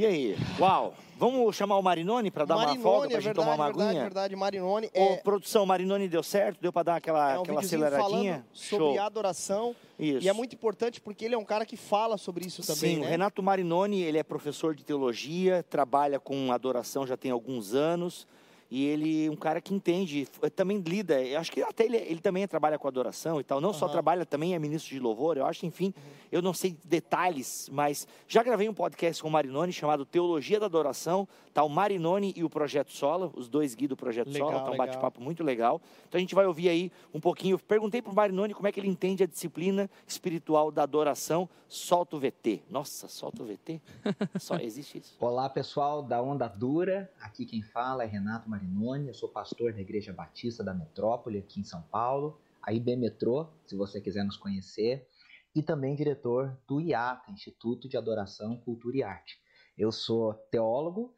E 0.00 0.06
aí? 0.06 0.36
Uau! 0.58 0.94
Vamos 1.18 1.54
chamar 1.54 1.76
o 1.76 1.82
Marinone 1.82 2.30
para 2.30 2.46
dar 2.46 2.54
Marinone, 2.56 2.78
uma 2.78 2.82
folga, 2.82 3.08
para 3.08 3.18
é 3.18 3.20
gente 3.20 3.34
tomar 3.34 3.54
uma 3.54 3.66
verdade, 3.66 3.88
aguinha? 3.90 4.02
verdade, 4.02 4.34
Marinone. 4.34 4.86
Ô, 4.86 4.90
É, 4.98 5.16
produção, 5.18 5.66
Marinone 5.66 6.08
deu 6.08 6.22
certo? 6.22 6.58
Deu 6.58 6.72
para 6.72 6.84
dar 6.84 6.96
aquela, 6.96 7.32
é 7.34 7.38
um 7.38 7.42
aquela 7.42 7.60
aceleradinha? 7.60 8.42
sobre 8.50 8.86
Show. 8.94 8.98
adoração. 9.02 9.76
Isso. 9.98 10.24
E 10.24 10.28
é 10.30 10.32
muito 10.32 10.54
importante 10.54 11.02
porque 11.02 11.26
ele 11.26 11.34
é 11.34 11.38
um 11.38 11.44
cara 11.44 11.66
que 11.66 11.76
fala 11.76 12.16
sobre 12.16 12.46
isso 12.46 12.62
também, 12.62 12.94
Sim, 12.94 13.00
né? 13.02 13.06
o 13.06 13.10
Renato 13.10 13.42
Marinoni, 13.42 14.00
ele 14.00 14.16
é 14.16 14.22
professor 14.22 14.74
de 14.74 14.82
teologia, 14.82 15.62
trabalha 15.68 16.18
com 16.18 16.50
adoração 16.50 17.06
já 17.06 17.18
tem 17.18 17.30
alguns 17.30 17.74
anos. 17.74 18.26
E 18.70 18.86
ele 18.86 19.26
é 19.26 19.30
um 19.30 19.34
cara 19.34 19.60
que 19.60 19.74
entende, 19.74 20.22
f- 20.22 20.48
também 20.50 20.78
lida, 20.78 21.20
eu 21.20 21.40
acho 21.40 21.50
que 21.50 21.60
até 21.60 21.84
ele, 21.84 21.96
ele 21.96 22.20
também 22.20 22.46
trabalha 22.46 22.78
com 22.78 22.86
adoração 22.86 23.40
e 23.40 23.44
tal. 23.44 23.60
Não 23.60 23.72
só 23.72 23.86
Aham. 23.86 23.92
trabalha, 23.92 24.24
também 24.24 24.54
é 24.54 24.58
ministro 24.60 24.94
de 24.94 25.00
louvor, 25.00 25.36
eu 25.36 25.44
acho, 25.44 25.66
enfim. 25.66 25.92
Eu 26.30 26.40
não 26.40 26.54
sei 26.54 26.76
detalhes, 26.84 27.68
mas 27.72 28.06
já 28.28 28.42
gravei 28.44 28.68
um 28.68 28.74
podcast 28.74 29.20
com 29.20 29.28
o 29.28 29.30
Marinoni 29.32 29.72
chamado 29.72 30.04
Teologia 30.04 30.60
da 30.60 30.66
Adoração. 30.66 31.26
Tá 31.60 31.64
o 31.64 31.68
Marinoni 31.68 32.32
e 32.34 32.42
o 32.42 32.48
Projeto 32.48 32.90
Sola, 32.90 33.30
os 33.36 33.46
dois 33.46 33.74
guias 33.74 33.90
do 33.90 33.96
Projeto 33.96 34.28
Legal, 34.28 34.50
Sola, 34.50 34.64
tá 34.64 34.70
um 34.70 34.78
bate-papo 34.78 35.20
muito 35.20 35.44
legal. 35.44 35.78
Então 36.08 36.16
a 36.16 36.20
gente 36.20 36.34
vai 36.34 36.46
ouvir 36.46 36.70
aí 36.70 36.90
um 37.12 37.20
pouquinho. 37.20 37.58
Perguntei 37.58 38.00
pro 38.00 38.14
Marinoni 38.14 38.54
como 38.54 38.66
é 38.66 38.72
que 38.72 38.80
ele 38.80 38.88
entende 38.88 39.22
a 39.22 39.26
disciplina 39.26 39.90
espiritual 40.06 40.72
da 40.72 40.84
adoração. 40.84 41.46
Solta 41.68 42.16
o 42.16 42.18
VT. 42.18 42.62
Nossa, 42.70 43.08
solta 43.08 43.42
o 43.42 43.46
VT? 43.46 43.78
Só 44.40 44.56
existe 44.56 45.00
isso. 45.00 45.14
Olá 45.20 45.50
pessoal 45.50 46.02
da 46.02 46.22
Onda 46.22 46.48
Dura, 46.48 47.12
aqui 47.20 47.44
quem 47.44 47.62
fala 47.62 48.04
é 48.04 48.06
Renato 48.06 48.48
Marinoni, 48.48 49.08
eu 49.08 49.14
sou 49.14 49.28
pastor 49.28 49.74
da 49.74 49.82
Igreja 49.82 50.14
Batista 50.14 50.64
da 50.64 50.72
Metrópole 50.72 51.40
aqui 51.40 51.60
em 51.60 51.64
São 51.64 51.82
Paulo, 51.82 52.40
a 52.62 52.72
IB 52.72 52.96
Metrô, 52.96 53.46
se 53.66 53.76
você 53.76 54.00
quiser 54.00 54.24
nos 54.24 54.38
conhecer, 54.38 55.06
e 55.54 55.62
também 55.62 55.94
diretor 55.94 56.56
do 56.66 56.80
IATA, 56.80 57.30
Instituto 57.30 57.86
de 57.86 57.98
Adoração, 57.98 58.56
Cultura 58.56 58.96
e 58.96 59.02
Arte. 59.02 59.38
Eu 59.76 59.92
sou 59.92 60.32
teólogo 60.50 61.12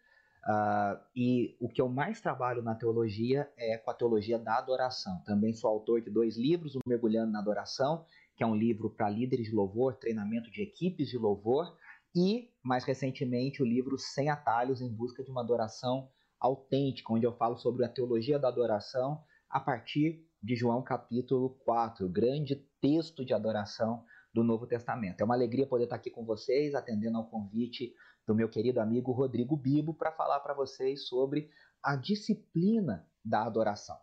ah, 0.44 1.00
e 1.14 1.56
o 1.60 1.68
que 1.68 1.80
eu 1.80 1.88
mais 1.88 2.20
trabalho 2.20 2.62
na 2.62 2.74
teologia 2.74 3.48
é 3.56 3.78
com 3.78 3.90
a 3.90 3.94
teologia 3.94 4.38
da 4.38 4.58
adoração. 4.58 5.22
Também 5.24 5.52
sou 5.52 5.70
autor 5.70 6.00
de 6.00 6.10
dois 6.10 6.36
livros, 6.36 6.74
o 6.74 6.80
Mergulhando 6.86 7.30
na 7.30 7.38
Adoração, 7.38 8.04
que 8.36 8.42
é 8.42 8.46
um 8.46 8.56
livro 8.56 8.90
para 8.90 9.08
líderes 9.08 9.46
de 9.46 9.54
louvor, 9.54 9.94
treinamento 9.94 10.50
de 10.50 10.62
equipes 10.62 11.08
de 11.08 11.18
louvor, 11.18 11.76
e, 12.14 12.50
mais 12.62 12.84
recentemente, 12.84 13.62
o 13.62 13.66
livro 13.66 13.96
Sem 13.96 14.28
Atalhos 14.28 14.82
em 14.82 14.92
Busca 14.92 15.22
de 15.22 15.30
uma 15.30 15.40
Adoração 15.40 16.10
autêntica, 16.40 17.12
onde 17.12 17.24
eu 17.24 17.32
falo 17.32 17.56
sobre 17.56 17.84
a 17.84 17.88
teologia 17.88 18.38
da 18.38 18.48
adoração 18.48 19.22
a 19.48 19.60
partir 19.60 20.26
de 20.42 20.56
João 20.56 20.82
capítulo 20.82 21.50
4, 21.64 22.04
o 22.04 22.08
grande 22.08 22.56
texto 22.80 23.24
de 23.24 23.32
adoração 23.32 24.04
do 24.34 24.42
Novo 24.42 24.66
Testamento. 24.66 25.20
É 25.20 25.24
uma 25.24 25.34
alegria 25.34 25.66
poder 25.66 25.84
estar 25.84 25.96
aqui 25.96 26.10
com 26.10 26.24
vocês, 26.24 26.74
atendendo 26.74 27.18
ao 27.18 27.28
convite 27.28 27.94
do 28.26 28.34
meu 28.34 28.48
querido 28.48 28.80
amigo 28.80 29.12
Rodrigo 29.12 29.56
Bibo 29.56 29.94
para 29.94 30.12
falar 30.12 30.40
para 30.40 30.54
vocês 30.54 31.06
sobre 31.06 31.50
a 31.82 31.96
disciplina 31.96 33.08
da 33.24 33.44
adoração. 33.44 33.98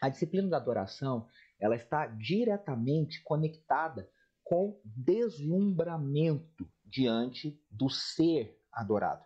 A 0.00 0.08
disciplina 0.08 0.48
da 0.48 0.56
adoração, 0.56 1.26
ela 1.58 1.76
está 1.76 2.06
diretamente 2.06 3.22
conectada 3.22 4.10
com 4.42 4.80
deslumbramento 4.84 6.68
diante 6.84 7.62
do 7.70 7.88
ser 7.88 8.58
adorado. 8.72 9.24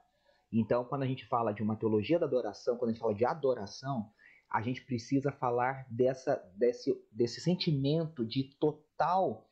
Então, 0.52 0.84
quando 0.84 1.02
a 1.02 1.06
gente 1.06 1.26
fala 1.26 1.52
de 1.52 1.62
uma 1.62 1.76
teologia 1.76 2.18
da 2.18 2.26
adoração, 2.26 2.76
quando 2.76 2.90
a 2.90 2.92
gente 2.92 3.00
fala 3.00 3.14
de 3.14 3.24
adoração, 3.24 4.10
a 4.50 4.62
gente 4.62 4.84
precisa 4.84 5.32
falar 5.32 5.86
dessa, 5.90 6.36
desse, 6.56 6.94
desse 7.10 7.40
sentimento 7.40 8.24
de 8.24 8.44
total 8.58 9.48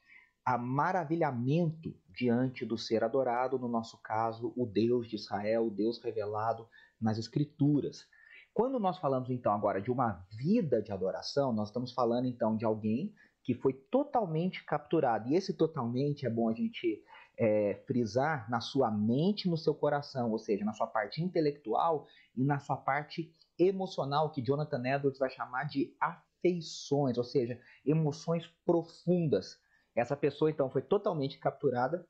maravilhamento 0.59 1.95
diante 2.09 2.65
do 2.65 2.77
ser 2.77 3.05
adorado, 3.05 3.59
no 3.59 3.69
nosso 3.69 4.01
caso, 4.03 4.53
o 4.57 4.67
Deus 4.67 5.09
de 5.09 5.17
Israel, 5.17 5.67
o 5.67 5.71
Deus 5.71 6.03
revelado 6.03 6.69
nas 7.01 7.19
Escrituras. 7.19 8.07
Quando 8.53 8.79
nós 8.79 8.99
falamos 8.99 9.31
então 9.31 9.53
agora 9.53 9.81
de 9.81 9.91
uma 9.91 10.27
vida 10.31 10.83
de 10.83 10.93
adoração, 10.93 11.53
nós 11.53 11.69
estamos 11.69 11.93
falando 11.93 12.27
então 12.27 12.57
de 12.57 12.65
alguém 12.65 13.15
que 13.43 13.55
foi 13.55 13.73
totalmente 13.73 14.65
capturado. 14.65 15.29
E 15.29 15.35
esse 15.35 15.55
totalmente 15.55 16.27
é 16.27 16.31
bom 16.31 16.49
a 16.49 16.53
gente 16.53 17.03
é, 17.37 17.83
frisar 17.87 18.49
na 18.51 18.61
sua 18.61 18.91
mente 18.91 19.49
no 19.49 19.57
seu 19.57 19.75
coração, 19.75 20.31
ou 20.31 20.39
seja, 20.39 20.65
na 20.65 20.73
sua 20.73 20.87
parte 20.87 21.23
intelectual 21.23 22.07
e 22.37 22.45
na 22.45 22.59
sua 22.59 22.77
parte 22.77 23.33
emocional, 23.59 24.31
que 24.31 24.43
Jonathan 24.43 24.83
Edwards 24.87 25.19
vai 25.19 25.31
chamar 25.31 25.65
de 25.65 25.95
afeições, 26.01 27.17
ou 27.17 27.25
seja, 27.25 27.61
emoções 27.85 28.47
profundas. 28.65 29.59
Essa 29.95 30.17
pessoa 30.17 30.51
então 30.51 30.71
foi 30.71 30.83
totalmente 30.83 31.39
capturada 31.39 32.07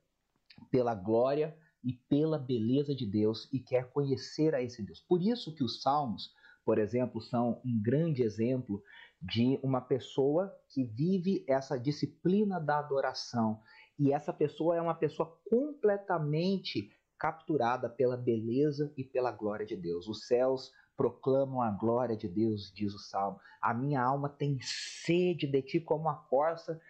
pela 0.70 0.94
glória 0.94 1.56
e 1.82 1.94
pela 2.08 2.38
beleza 2.38 2.94
de 2.94 3.04
Deus 3.04 3.48
e 3.52 3.58
quer 3.58 3.90
conhecer 3.90 4.54
a 4.54 4.62
esse 4.62 4.82
Deus. 4.82 5.00
Por 5.00 5.20
isso 5.20 5.54
que 5.54 5.64
os 5.64 5.82
salmos, 5.82 6.30
por 6.64 6.78
exemplo, 6.78 7.20
são 7.20 7.60
um 7.64 7.82
grande 7.82 8.22
exemplo 8.22 8.82
de 9.20 9.58
uma 9.62 9.80
pessoa 9.80 10.52
que 10.68 10.84
vive 10.84 11.44
essa 11.48 11.78
disciplina 11.78 12.60
da 12.60 12.78
adoração. 12.78 13.60
E 13.98 14.12
essa 14.12 14.32
pessoa 14.32 14.76
é 14.76 14.80
uma 14.80 14.94
pessoa 14.94 15.38
completamente 15.48 16.90
capturada 17.18 17.88
pela 17.88 18.16
beleza 18.16 18.92
e 18.96 19.04
pela 19.04 19.30
glória 19.30 19.66
de 19.66 19.76
Deus. 19.76 20.08
Os 20.08 20.26
céus 20.26 20.72
proclamam 20.96 21.62
a 21.62 21.70
glória 21.70 22.16
de 22.16 22.28
Deus, 22.28 22.72
diz 22.74 22.94
o 22.94 22.98
salmo. 22.98 23.38
A 23.60 23.72
minha 23.72 24.02
alma 24.02 24.28
tem 24.28 24.58
sede 24.60 25.46
de 25.46 25.62
ti 25.62 25.80
como 25.80 26.08
a 26.08 26.14
corça 26.14 26.80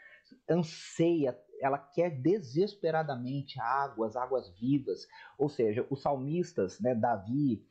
anseia, 0.49 1.39
ela 1.61 1.79
quer 1.79 2.11
desesperadamente 2.11 3.61
águas, 3.61 4.17
águas 4.17 4.49
vivas. 4.59 5.07
Ou 5.39 5.49
seja, 5.49 5.87
os 5.91 6.03
salmistas, 6.03 6.81
né, 6.81 6.95
Davi, 6.95 7.65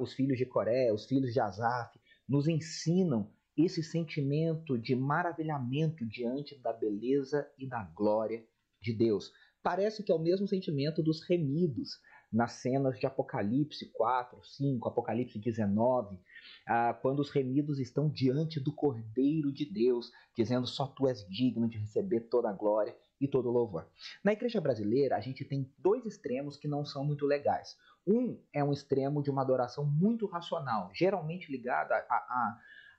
os 0.00 0.12
filhos 0.12 0.38
de 0.38 0.46
Coré, 0.46 0.92
os 0.92 1.06
filhos 1.06 1.32
de 1.32 1.40
Asaf, 1.40 1.98
nos 2.28 2.48
ensinam 2.48 3.32
esse 3.56 3.82
sentimento 3.82 4.78
de 4.78 4.94
maravilhamento 4.94 6.06
diante 6.06 6.56
da 6.60 6.72
beleza 6.72 7.48
e 7.58 7.66
da 7.66 7.82
glória 7.82 8.44
de 8.80 8.92
Deus. 8.92 9.32
Parece 9.62 10.02
que 10.02 10.12
é 10.12 10.14
o 10.14 10.20
mesmo 10.20 10.46
sentimento 10.46 11.02
dos 11.02 11.22
remidos 11.28 11.98
nas 12.32 12.52
cenas 12.52 12.98
de 12.98 13.06
Apocalipse 13.06 13.90
4, 13.92 14.38
5, 14.44 14.88
Apocalipse 14.88 15.38
19, 15.38 16.18
ah, 16.66 16.92
quando 17.00 17.20
os 17.20 17.30
remidos 17.30 17.78
estão 17.78 18.08
diante 18.08 18.60
do 18.60 18.72
Cordeiro 18.72 19.50
de 19.52 19.64
Deus, 19.64 20.10
dizendo 20.36 20.66
só 20.66 20.86
tu 20.86 21.08
és 21.08 21.26
digno 21.26 21.68
de 21.68 21.78
receber 21.78 22.20
toda 22.28 22.50
a 22.50 22.52
glória 22.52 22.94
e 23.20 23.26
todo 23.26 23.48
o 23.48 23.52
louvor. 23.52 23.88
Na 24.22 24.32
igreja 24.32 24.60
brasileira, 24.60 25.16
a 25.16 25.20
gente 25.20 25.44
tem 25.44 25.72
dois 25.78 26.04
extremos 26.04 26.56
que 26.56 26.68
não 26.68 26.84
são 26.84 27.04
muito 27.04 27.26
legais. 27.26 27.76
Um 28.06 28.40
é 28.52 28.62
um 28.62 28.72
extremo 28.72 29.22
de 29.22 29.30
uma 29.30 29.42
adoração 29.42 29.84
muito 29.84 30.26
racional, 30.26 30.90
geralmente 30.94 31.50
ligada 31.50 31.94
a, 32.08 32.14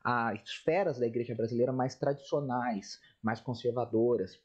a, 0.03 0.29
a 0.29 0.33
esferas 0.35 0.99
da 0.99 1.07
igreja 1.07 1.35
brasileira 1.35 1.71
mais 1.71 1.95
tradicionais, 1.95 2.99
mais 3.21 3.39
conservadoras, 3.39 4.39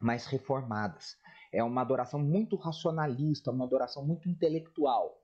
mais 0.00 0.26
reformadas. 0.26 1.16
É 1.52 1.62
uma 1.62 1.80
adoração 1.80 2.20
muito 2.20 2.56
racionalista, 2.56 3.50
uma 3.50 3.64
adoração 3.64 4.06
muito 4.06 4.28
intelectual. 4.28 5.20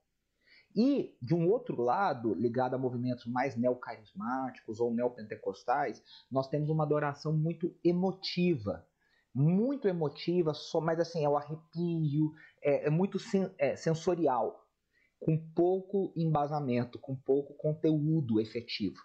E, 0.75 1.17
de 1.21 1.33
um 1.33 1.49
outro 1.49 1.81
lado, 1.81 2.33
ligado 2.35 2.75
a 2.75 2.77
movimentos 2.77 3.25
mais 3.25 3.55
neocarismáticos 3.55 4.79
ou 4.79 4.93
neopentecostais, 4.93 6.03
nós 6.29 6.47
temos 6.47 6.69
uma 6.69 6.83
adoração 6.83 7.33
muito 7.35 7.75
emotiva. 7.83 8.85
Muito 9.33 9.87
emotiva, 9.87 10.53
só, 10.53 10.81
mas 10.81 10.99
assim, 10.99 11.23
é 11.23 11.29
o 11.29 11.37
arrepio, 11.37 12.31
é, 12.61 12.87
é 12.87 12.89
muito 12.89 13.19
sen, 13.19 13.51
é, 13.57 13.75
sensorial, 13.75 14.67
com 15.19 15.37
pouco 15.53 16.11
embasamento, 16.15 16.99
com 16.99 17.15
pouco 17.15 17.53
conteúdo 17.55 18.39
efetivo. 18.39 18.97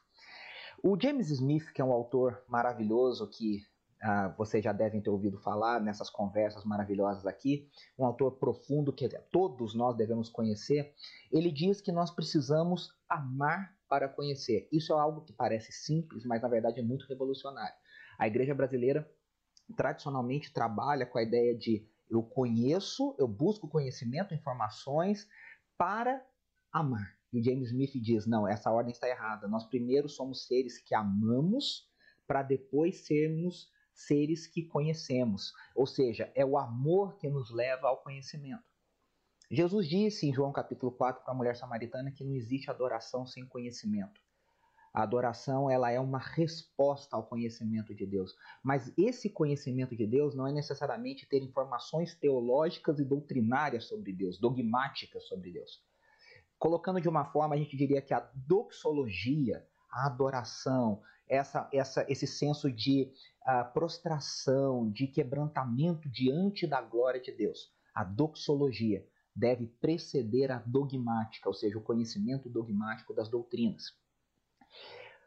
O 0.83 0.99
James 1.01 1.31
Smith, 1.31 1.73
que 1.73 1.81
é 1.81 1.85
um 1.85 1.93
autor 1.93 2.43
maravilhoso 2.49 3.31
que 3.31 3.61
ah, 4.03 4.35
vocês 4.37 4.65
já 4.65 4.73
devem 4.73 5.01
ter 5.01 5.11
ouvido 5.11 5.39
falar 5.39 5.81
nessas 5.81 6.11
conversas 6.11 6.65
maravilhosas 6.65 7.25
aqui, 7.25 7.71
um 7.97 8.05
autor 8.05 8.33
profundo 8.33 8.93
que 8.93 9.09
todos 9.31 9.77
nós 9.77 9.97
devemos 9.97 10.29
conhecer. 10.29 10.93
Ele 11.31 11.53
diz 11.53 11.81
que 11.81 11.93
nós 11.93 12.11
precisamos 12.11 12.91
amar 13.09 13.73
para 13.89 14.09
conhecer. 14.09 14.69
Isso 14.73 14.93
é 14.93 14.99
algo 14.99 15.21
que 15.21 15.33
parece 15.33 15.71
simples, 15.71 16.25
mas 16.25 16.43
na 16.43 16.49
verdade 16.49 16.81
é 16.81 16.83
muito 16.83 17.07
revolucionário. 17.07 17.75
A 18.19 18.27
igreja 18.27 18.55
brasileira 18.55 19.09
tradicionalmente 19.77 20.53
trabalha 20.53 21.07
com 21.07 21.19
a 21.19 21.23
ideia 21.23 21.57
de 21.57 21.89
eu 22.11 22.25
conheço, 22.25 23.15
eu 23.19 23.29
busco 23.29 23.69
conhecimento, 23.69 24.35
informações 24.35 25.29
para 25.79 26.21
amar. 26.73 27.17
E 27.33 27.39
o 27.39 27.45
James 27.45 27.69
Smith 27.69 27.93
diz: 28.03 28.27
não, 28.27 28.49
essa 28.49 28.71
ordem 28.71 28.93
está 28.93 29.09
errada. 29.09 29.47
Nós 29.47 29.65
primeiro 29.65 30.09
somos 30.09 30.47
seres 30.47 30.79
que 30.83 30.95
amamos 30.95 31.89
para 32.27 32.43
depois 32.43 33.07
sermos 33.07 33.71
seres 33.93 34.47
que 34.47 34.63
conhecemos. 34.63 35.53
Ou 35.75 35.87
seja, 35.87 36.31
é 36.35 36.45
o 36.45 36.59
amor 36.59 37.17
que 37.17 37.29
nos 37.29 37.51
leva 37.51 37.89
ao 37.89 38.03
conhecimento. 38.03 38.65
Jesus 39.51 39.87
disse 39.89 40.27
em 40.27 40.33
João 40.33 40.51
capítulo 40.51 40.93
4 40.93 41.25
para 41.25 41.33
a 41.35 41.37
mulher 41.37 41.57
samaritana 41.57 42.11
que 42.11 42.25
não 42.25 42.35
existe 42.35 42.71
adoração 42.71 43.27
sem 43.27 43.47
conhecimento. 43.47 44.21
A 44.95 45.03
adoração 45.03 45.71
ela 45.71 45.91
é 45.91 45.99
uma 45.99 46.19
resposta 46.19 47.17
ao 47.17 47.27
conhecimento 47.27 47.95
de 47.95 48.07
Deus. 48.07 48.35
Mas 48.63 48.93
esse 48.97 49.31
conhecimento 49.31 49.97
de 49.97 50.07
Deus 50.07 50.35
não 50.35 50.47
é 50.47 50.53
necessariamente 50.53 51.27
ter 51.27 51.43
informações 51.43 52.15
teológicas 52.15 52.99
e 52.99 53.05
doutrinárias 53.05 53.85
sobre 53.85 54.13
Deus, 54.13 54.39
dogmáticas 54.39 55.27
sobre 55.27 55.51
Deus. 55.51 55.83
Colocando 56.59 57.01
de 57.01 57.09
uma 57.09 57.25
forma, 57.25 57.55
a 57.55 57.59
gente 57.59 57.77
diria 57.77 58.03
que 58.03 58.13
a 58.13 58.31
doxologia, 58.35 59.67
a 59.91 60.07
adoração, 60.07 61.03
essa, 61.33 61.67
essa, 61.73 62.05
esse 62.11 62.27
senso 62.27 62.71
de 62.71 63.11
uh, 63.47 63.73
prostração, 63.73 64.91
de 64.91 65.07
quebrantamento 65.07 66.07
diante 66.11 66.67
da 66.67 66.83
glória 66.83 67.21
de 67.21 67.33
Deus. 67.33 67.73
A 67.95 68.05
doxologia 68.05 69.03
deve 69.35 69.67
preceder 69.67 70.51
a 70.51 70.59
dogmática, 70.59 71.49
ou 71.49 71.55
seja, 71.55 71.79
o 71.79 71.83
conhecimento 71.83 72.51
dogmático 72.51 73.15
das 73.15 73.31
doutrinas. 73.31 73.85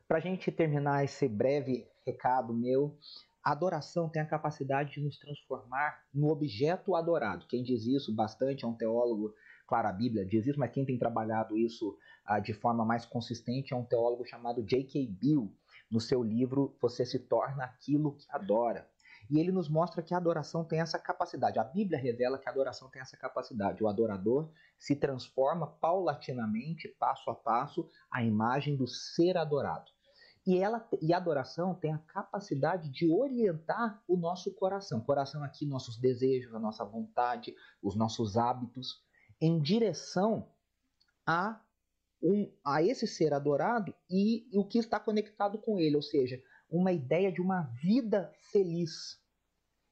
Para 0.08 0.20
a 0.20 0.22
gente 0.22 0.52
terminar 0.52 1.04
esse 1.04 1.28
breve 1.28 1.88
recado 2.06 2.54
meu, 2.54 2.96
a 3.44 3.52
adoração 3.52 4.08
tem 4.08 4.22
a 4.22 4.28
capacidade 4.28 4.94
de 4.94 5.02
nos 5.02 5.18
transformar 5.18 6.04
no 6.14 6.30
objeto 6.30 6.96
adorado. 6.96 7.48
Quem 7.48 7.64
diz 7.64 7.84
isso 7.88 8.14
bastante 8.14 8.64
é 8.64 8.68
um 8.68 8.76
teólogo, 8.76 9.34
claro, 9.68 9.88
a 9.88 9.92
Bíblia 9.92 10.24
diz 10.24 10.46
isso, 10.46 10.60
mas 10.60 10.72
quem 10.72 10.86
tem 10.86 11.00
trabalhado 11.00 11.58
isso 11.58 11.98
uh, 12.30 12.40
de 12.40 12.54
forma 12.54 12.86
mais 12.86 13.08
consistente 13.08 13.74
é 13.74 13.76
um 13.76 13.84
teólogo 13.84 14.24
chamado 14.24 14.64
J.K. 14.64 15.08
Bill 15.20 15.52
no 15.90 16.00
seu 16.00 16.24
livro 16.24 16.76
Você 16.82 17.06
se 17.06 17.20
torna 17.20 17.64
aquilo 17.64 18.16
que 18.16 18.26
adora. 18.30 18.90
E 19.30 19.40
ele 19.40 19.52
nos 19.52 19.68
mostra 19.68 20.04
que 20.04 20.14
a 20.14 20.18
adoração 20.18 20.64
tem 20.64 20.80
essa 20.80 21.00
capacidade. 21.00 21.58
A 21.58 21.64
Bíblia 21.64 21.98
revela 21.98 22.38
que 22.38 22.48
a 22.48 22.52
adoração 22.52 22.90
tem 22.90 23.02
essa 23.02 23.18
capacidade. 23.18 23.84
O 23.84 23.88
adorador 23.88 24.52
se 24.78 24.96
transforma 24.96 25.68
paulatinamente, 25.68 26.88
passo 27.00 27.30
a 27.30 27.36
passo, 27.36 27.90
à 28.12 28.24
imagem 28.24 28.76
do 28.76 28.88
ser 28.88 29.38
adorado. 29.38 29.92
E, 30.46 30.60
ela, 30.60 30.88
e 31.02 31.12
a 31.12 31.18
adoração 31.18 31.74
tem 31.74 31.92
a 31.92 31.98
capacidade 31.98 32.90
de 32.90 33.12
orientar 33.12 34.04
o 34.08 34.16
nosso 34.16 34.54
coração. 34.54 35.02
Coração 35.02 35.44
aqui, 35.44 35.66
nossos 35.66 35.98
desejos, 35.98 36.54
a 36.54 36.60
nossa 36.60 36.86
vontade, 36.86 37.56
os 37.82 37.96
nossos 37.96 38.38
hábitos, 38.38 39.04
em 39.42 39.60
direção 39.60 40.48
a 41.26 41.60
um, 42.26 42.52
a 42.66 42.82
esse 42.82 43.06
ser 43.06 43.34
adorado 43.34 43.94
e, 44.10 44.48
o 44.54 44.66
que 44.66 44.80
está 44.80 45.00
conectado 45.00 45.60
com 45.60 45.80
ele, 45.80 45.96
ou 45.96 46.02
seja, 46.02 46.42
uma 46.70 46.92
ideia 46.92 47.32
de 47.32 47.40
uma 47.40 47.62
vida 47.82 48.34
feliz. 48.52 49.22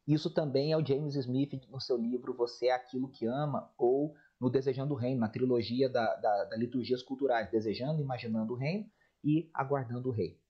Isso 0.08 0.34
também 0.34 0.72
é 0.72 0.78
o 0.78 0.86
James 0.86 1.16
Smith 1.16 1.54
no 1.70 1.80
seu 1.80 1.96
livro 1.96 2.36
Você 2.36 2.68
é 2.68 2.74
aquilo 2.74 3.10
que 3.10 3.26
ama 3.26 3.72
ou 3.78 4.16
no 4.42 4.50
Desejando 4.50 4.94
o 4.94 4.98
Reino, 4.98 5.22
na 5.22 5.30
trilogia 5.30 5.88
da, 5.88 6.16
da, 6.16 6.46
da 6.46 6.58
liturgias 6.58 7.04
culturais, 7.04 7.50
Desejando, 7.52 8.02
Imaginando 8.02 8.54
o 8.54 8.58
Reino 8.58 8.90
e 9.24 9.50
Aguardando 9.54 10.10
o 10.10 10.12
Rei. 10.12 10.42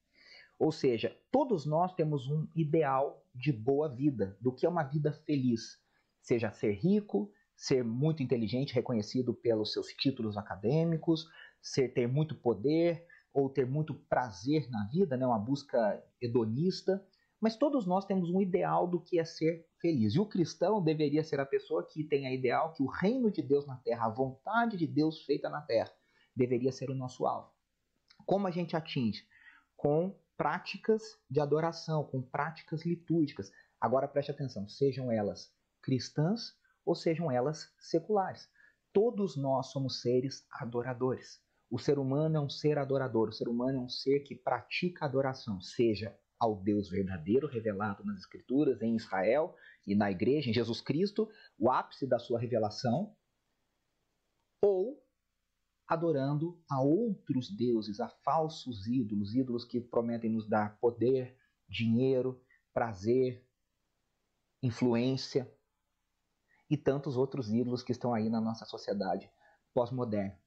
Ou 0.58 0.72
seja, 0.72 1.16
todos 1.30 1.66
nós 1.66 1.94
temos 1.94 2.28
um 2.28 2.48
ideal 2.56 3.22
de 3.36 3.52
boa 3.52 3.90
vida, 3.90 4.38
do 4.40 4.54
que 4.54 4.66
é 4.66 4.70
uma 4.70 4.84
vida 4.84 5.12
feliz, 5.12 5.78
seja 6.22 6.52
ser 6.52 6.72
rico, 6.72 7.30
ser 7.56 7.84
muito 7.84 8.24
inteligente, 8.24 8.74
reconhecido 8.74 9.34
pelos 9.34 9.72
seus 9.72 9.88
títulos 9.88 10.38
acadêmicos, 10.38 11.28
ser 11.64 11.94
ter 11.94 12.08
muito 12.08 12.36
poder 12.36 13.08
ou 13.34 13.50
ter 13.50 13.66
muito 13.66 13.96
prazer 13.96 14.70
na 14.70 14.88
vida, 14.90 15.18
né, 15.18 15.26
uma 15.26 15.40
busca 15.40 16.04
hedonista. 16.22 17.04
Mas 17.40 17.56
todos 17.56 17.88
nós 17.88 18.06
temos 18.06 18.30
um 18.30 18.40
ideal 18.40 18.88
do 18.88 19.02
que 19.02 19.20
é 19.20 19.26
ser 19.26 19.68
feliz. 19.82 20.14
E 20.14 20.20
o 20.20 20.26
cristão 20.26 20.84
deveria 20.84 21.24
ser 21.24 21.40
a 21.40 21.46
pessoa 21.46 21.86
que 21.86 22.04
tem 22.04 22.28
a 22.28 22.34
ideal 22.34 22.74
que 22.74 22.84
o 22.84 22.88
reino 22.88 23.32
de 23.32 23.42
Deus 23.42 23.66
na 23.66 23.78
terra, 23.78 24.06
a 24.06 24.10
vontade 24.10 24.78
de 24.78 24.88
Deus 24.88 25.24
feita 25.26 25.50
na 25.50 25.62
terra, 25.62 25.92
deveria 26.36 26.72
ser 26.72 26.90
o 26.90 26.96
nosso 26.96 27.26
alvo. 27.26 27.52
Como 28.26 28.48
a 28.48 28.52
gente 28.52 28.76
atinge? 28.76 29.28
Com 29.76 30.16
práticas 30.38 31.02
de 31.30 31.42
adoração, 31.42 32.04
com 32.04 32.22
práticas 32.22 32.86
litúrgicas. 32.86 33.52
Agora 33.80 34.08
preste 34.08 34.32
atenção, 34.32 34.68
sejam 34.70 35.12
elas 35.12 35.52
cristãs 35.82 36.56
ou 36.86 36.96
sejam 36.96 37.30
elas 37.30 37.74
seculares. 37.78 38.50
Todos 38.94 39.36
nós 39.36 39.68
somos 39.68 40.02
seres 40.02 40.46
adoradores. 40.52 41.43
O 41.74 41.80
ser 41.80 41.98
humano 41.98 42.38
é 42.38 42.40
um 42.40 42.52
ser 42.52 42.78
adorador, 42.78 43.30
o 43.30 43.34
ser 43.34 43.50
humano 43.50 43.80
é 43.80 43.82
um 43.82 43.90
ser 43.90 44.20
que 44.20 44.36
pratica 44.36 45.06
adoração, 45.06 45.60
seja 45.60 46.16
ao 46.40 46.56
Deus 46.62 46.88
verdadeiro 46.88 47.48
revelado 47.48 48.06
nas 48.06 48.20
Escrituras, 48.20 48.80
em 48.84 48.96
Israel 48.96 49.56
e 49.84 49.96
na 49.96 50.12
igreja, 50.12 50.52
em 50.52 50.54
Jesus 50.54 50.82
Cristo, 50.82 51.28
o 51.58 51.72
ápice 51.72 52.06
da 52.06 52.20
sua 52.20 52.40
revelação, 52.40 53.18
ou 54.64 55.04
adorando 55.88 56.64
a 56.70 56.80
outros 56.80 57.50
deuses, 57.50 58.00
a 58.00 58.08
falsos 58.08 58.86
ídolos, 58.86 59.34
ídolos 59.34 59.66
que 59.66 59.82
prometem 59.82 60.30
nos 60.30 60.48
dar 60.48 60.78
poder, 60.80 61.36
dinheiro, 61.68 62.40
prazer, 62.72 63.44
influência 64.62 65.52
e 66.70 66.78
tantos 66.78 67.18
outros 67.18 67.52
ídolos 67.52 67.82
que 67.82 67.92
estão 67.92 68.14
aí 68.14 68.30
na 68.30 68.40
nossa 68.40 68.64
sociedade 68.64 69.28
pós-moderna. 69.74 70.43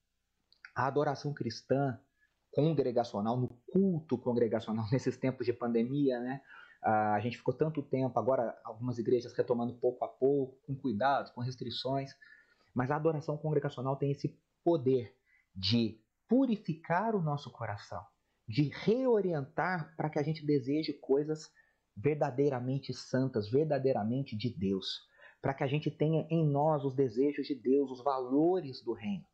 A 0.76 0.86
adoração 0.86 1.34
cristã 1.34 1.98
congregacional, 2.52 3.36
no 3.36 3.48
culto 3.66 4.16
congregacional 4.16 4.86
nesses 4.92 5.16
tempos 5.16 5.44
de 5.44 5.52
pandemia, 5.52 6.20
né? 6.20 6.40
A 6.82 7.18
gente 7.20 7.36
ficou 7.36 7.52
tanto 7.52 7.82
tempo, 7.82 8.16
agora 8.18 8.56
algumas 8.64 8.98
igrejas 8.98 9.32
retomando 9.32 9.74
pouco 9.74 10.04
a 10.04 10.08
pouco, 10.08 10.56
com 10.66 10.76
cuidados, 10.76 11.32
com 11.32 11.40
restrições, 11.40 12.12
mas 12.74 12.90
a 12.90 12.96
adoração 12.96 13.36
congregacional 13.36 13.96
tem 13.96 14.12
esse 14.12 14.38
poder 14.62 15.12
de 15.54 16.00
purificar 16.28 17.16
o 17.16 17.22
nosso 17.22 17.50
coração, 17.50 18.04
de 18.46 18.70
reorientar 18.84 19.94
para 19.96 20.08
que 20.08 20.18
a 20.18 20.22
gente 20.22 20.46
deseje 20.46 20.92
coisas 20.92 21.50
verdadeiramente 21.96 22.92
santas, 22.92 23.50
verdadeiramente 23.50 24.36
de 24.36 24.50
Deus, 24.50 25.00
para 25.40 25.54
que 25.54 25.64
a 25.64 25.66
gente 25.66 25.90
tenha 25.90 26.26
em 26.30 26.46
nós 26.46 26.84
os 26.84 26.94
desejos 26.94 27.46
de 27.46 27.54
Deus, 27.54 27.90
os 27.90 28.04
valores 28.04 28.82
do 28.84 28.92
reino. 28.92 29.24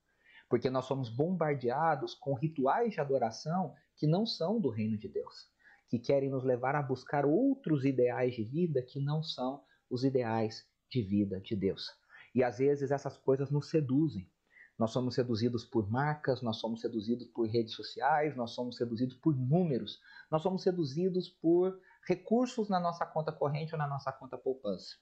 Porque 0.52 0.68
nós 0.68 0.84
somos 0.84 1.08
bombardeados 1.08 2.12
com 2.12 2.34
rituais 2.34 2.92
de 2.92 3.00
adoração 3.00 3.74
que 3.96 4.06
não 4.06 4.26
são 4.26 4.60
do 4.60 4.68
reino 4.68 4.98
de 4.98 5.08
Deus, 5.08 5.50
que 5.88 5.98
querem 5.98 6.28
nos 6.28 6.44
levar 6.44 6.74
a 6.74 6.82
buscar 6.82 7.24
outros 7.24 7.86
ideais 7.86 8.34
de 8.34 8.44
vida 8.44 8.82
que 8.82 9.00
não 9.00 9.22
são 9.22 9.64
os 9.88 10.04
ideais 10.04 10.68
de 10.90 11.00
vida 11.00 11.40
de 11.40 11.56
Deus. 11.56 11.86
E 12.34 12.44
às 12.44 12.58
vezes 12.58 12.90
essas 12.90 13.16
coisas 13.16 13.50
nos 13.50 13.70
seduzem. 13.70 14.30
Nós 14.78 14.90
somos 14.90 15.14
seduzidos 15.14 15.64
por 15.64 15.90
marcas, 15.90 16.42
nós 16.42 16.58
somos 16.58 16.82
seduzidos 16.82 17.28
por 17.28 17.48
redes 17.48 17.72
sociais, 17.72 18.36
nós 18.36 18.50
somos 18.50 18.76
seduzidos 18.76 19.16
por 19.16 19.34
números, 19.34 20.02
nós 20.30 20.42
somos 20.42 20.62
seduzidos 20.62 21.30
por 21.30 21.80
recursos 22.06 22.68
na 22.68 22.78
nossa 22.78 23.06
conta 23.06 23.32
corrente 23.32 23.72
ou 23.72 23.78
na 23.78 23.88
nossa 23.88 24.12
conta 24.12 24.36
poupança. 24.36 24.96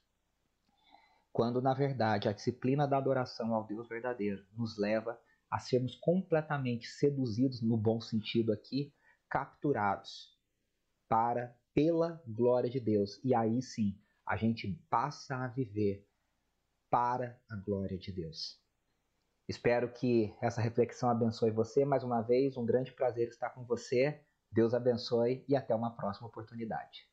Quando, 1.33 1.61
na 1.61 1.73
verdade, 1.73 2.29
a 2.29 2.31
disciplina 2.31 2.87
da 2.87 2.97
adoração 2.97 3.53
ao 3.53 3.65
Deus 3.65 3.89
verdadeiro 3.89 4.45
nos 4.55 4.77
leva 4.77 5.19
a 5.51 5.59
sermos 5.59 5.95
completamente 5.95 6.87
seduzidos, 6.87 7.61
no 7.61 7.75
bom 7.75 7.99
sentido 7.99 8.53
aqui, 8.53 8.93
capturados 9.29 10.39
para 11.09 11.53
pela 11.73 12.23
glória 12.25 12.69
de 12.69 12.79
Deus. 12.79 13.19
E 13.23 13.35
aí 13.35 13.61
sim, 13.61 13.99
a 14.25 14.37
gente 14.37 14.67
passa 14.89 15.35
a 15.35 15.47
viver 15.47 16.07
para 16.89 17.37
a 17.49 17.55
glória 17.57 17.97
de 17.97 18.11
Deus. 18.11 18.59
Espero 19.47 19.91
que 19.91 20.33
essa 20.41 20.61
reflexão 20.61 21.09
abençoe 21.09 21.51
você. 21.51 21.83
Mais 21.83 22.03
uma 22.03 22.21
vez, 22.21 22.55
um 22.55 22.65
grande 22.65 22.93
prazer 22.93 23.27
estar 23.27 23.49
com 23.49 23.65
você. 23.65 24.23
Deus 24.49 24.73
abençoe 24.73 25.43
e 25.47 25.55
até 25.55 25.75
uma 25.75 25.95
próxima 25.95 26.27
oportunidade. 26.27 27.10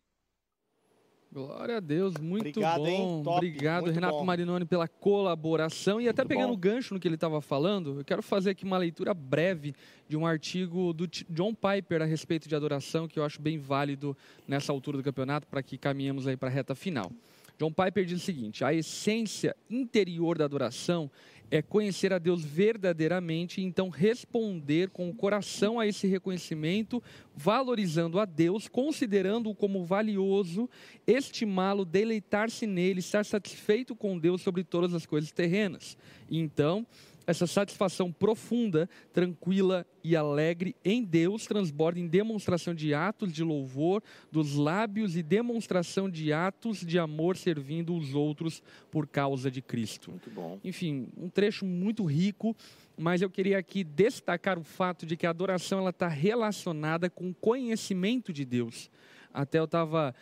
Glória 1.31 1.77
a 1.77 1.81
Deus, 1.81 2.15
muito 2.17 2.49
Obrigado, 2.49 2.79
bom. 2.81 2.87
hein? 2.87 3.23
Top, 3.23 3.37
Obrigado, 3.37 3.91
Renato 3.91 4.15
bom. 4.19 4.25
Marinoni, 4.25 4.65
pela 4.65 4.89
colaboração. 4.89 6.01
E 6.01 6.09
até 6.09 6.23
Muito 6.23 6.29
pegando 6.29 6.49
bom. 6.49 6.55
o 6.55 6.57
gancho 6.57 6.95
no 6.95 7.01
que 7.01 7.07
ele 7.07 7.17
estava 7.17 7.41
falando, 7.43 7.99
eu 8.01 8.05
quero 8.05 8.23
fazer 8.23 8.51
aqui 8.51 8.65
uma 8.65 8.79
leitura 8.79 9.13
breve 9.13 9.75
de 10.09 10.17
um 10.17 10.27
artigo 10.27 10.93
do 10.95 11.07
John 11.29 11.55
Piper 11.55 12.01
a 12.01 12.07
respeito 12.07 12.49
de 12.49 12.57
adoração, 12.57 13.07
que 13.07 13.19
eu 13.19 13.25
acho 13.25 13.43
bem 13.43 13.59
válido 13.59 14.17
nessa 14.47 14.73
altura 14.73 14.97
do 14.97 15.05
campeonato, 15.05 15.47
para 15.47 15.63
que 15.63 15.77
caminhemos 15.77 16.27
aí 16.27 16.37
para 16.37 16.49
a 16.49 16.53
reta 16.53 16.75
final. 16.75 17.13
John 17.59 17.73
Piper 17.73 18.07
diz 18.07 18.23
o 18.23 18.25
seguinte: 18.25 18.65
a 18.65 18.73
essência 18.73 19.55
interior 19.69 20.39
da 20.39 20.47
adoração 20.47 21.11
é 21.51 21.63
conhecer 21.63 22.13
a 22.13 22.19
Deus 22.19 22.45
verdadeiramente 22.45 23.61
e 23.61 23.65
então 23.65 23.89
responder 23.89 24.91
com 24.91 25.09
o 25.09 25.15
coração 25.15 25.81
a 25.81 25.87
esse 25.87 26.07
reconhecimento, 26.07 27.03
valorizando 27.35 28.19
a 28.19 28.25
Deus, 28.25 28.69
considerando-o 28.69 29.55
como 29.55 29.85
valioso, 29.85 30.69
estimá-lo, 31.07 31.85
deleitar-se 31.85 32.67
nele, 32.67 33.01
estar 33.01 33.25
satisfeito 33.25 33.97
com 33.97 34.19
Deus 34.19 34.43
sobre 34.43 34.63
todas 34.63 34.93
as 34.95 35.07
coisas 35.07 35.33
terrenas. 35.33 35.97
Então, 36.31 36.87
essa 37.29 37.47
satisfação 37.47 38.11
profunda, 38.11 38.89
tranquila 39.13 39.87
e 40.03 40.17
alegre 40.17 40.75
em 40.83 41.05
Deus 41.05 41.45
transborda 41.45 42.01
em 42.01 42.09
demonstração 42.09 42.75
de 42.75 42.95
atos 42.95 43.31
de 43.35 43.45
louvor 43.45 44.03
dos 44.33 44.55
lábios 44.55 45.15
e 45.15 45.23
demonstração 45.23 46.09
de 46.09 46.33
atos 46.33 46.81
de 46.81 46.99
amor 46.99 47.37
servindo 47.37 47.95
os 47.95 48.15
outros 48.15 48.63
por 48.91 49.07
causa 49.07 49.51
de 49.51 49.61
Cristo. 49.61 50.13
Muito 50.13 50.31
bom. 50.31 50.59
Enfim, 50.65 51.09
um 51.19 51.29
trecho 51.29 51.67
muito 51.67 52.03
rico, 52.03 52.57
mas 52.97 53.21
eu 53.21 53.29
queria 53.29 53.59
aqui 53.59 53.85
destacar 53.85 54.59
o 54.59 54.65
fato 54.65 55.05
de 55.05 55.15
que 55.15 55.27
a 55.27 55.31
adoração 55.31 55.81
ela 55.81 55.91
está 55.91 56.09
relacionada 56.09 57.11
com 57.11 57.29
o 57.29 57.35
conhecimento 57.35 58.33
de 58.33 58.47
Deus. 58.47 58.91
Até 59.35 59.59
eu 59.59 59.67
estava 59.67 60.15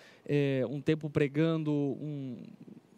um 0.68 0.80
tempo 0.80 1.08
pregando 1.08 1.70
um, 1.70 2.42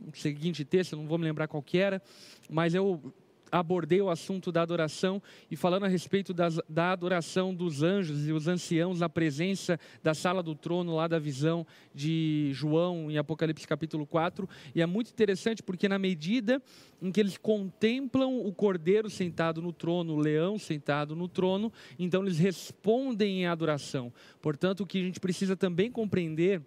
um 0.00 0.14
seguinte 0.14 0.64
texto, 0.64 0.96
não 0.96 1.06
vou 1.06 1.18
me 1.18 1.24
lembrar 1.24 1.46
qual 1.46 1.62
que 1.62 1.76
era, 1.76 2.00
mas 2.48 2.74
eu 2.74 3.12
abordei 3.50 4.00
o 4.00 4.10
assunto 4.10 4.50
da 4.52 4.62
adoração 4.62 5.22
e 5.50 5.56
falando 5.56 5.84
a 5.84 5.88
respeito 5.88 6.32
das, 6.32 6.60
da 6.68 6.92
adoração 6.92 7.54
dos 7.54 7.82
anjos 7.82 8.26
e 8.26 8.32
os 8.32 8.48
anciãos 8.48 9.00
na 9.00 9.08
presença 9.08 9.78
da 10.02 10.14
sala 10.14 10.42
do 10.42 10.54
trono 10.54 10.94
lá 10.94 11.08
da 11.08 11.18
visão 11.18 11.66
de 11.94 12.50
João 12.52 13.10
em 13.10 13.18
Apocalipse 13.18 13.66
capítulo 13.66 14.06
4 14.06 14.48
e 14.74 14.82
é 14.82 14.86
muito 14.86 15.10
interessante 15.10 15.62
porque 15.62 15.88
na 15.88 15.98
medida 15.98 16.62
em 17.00 17.12
que 17.12 17.20
eles 17.20 17.36
contemplam 17.36 18.40
o 18.40 18.52
cordeiro 18.52 19.08
sentado 19.08 19.62
no 19.62 19.72
trono, 19.72 20.14
o 20.14 20.18
leão 20.18 20.58
sentado 20.58 21.14
no 21.14 21.28
trono, 21.28 21.72
então 21.98 22.22
eles 22.22 22.38
respondem 22.38 23.42
em 23.42 23.46
adoração. 23.46 24.12
Portanto, 24.40 24.80
o 24.80 24.86
que 24.86 24.98
a 24.98 25.04
gente 25.04 25.20
precisa 25.20 25.56
também 25.56 25.90
compreender 25.90 26.60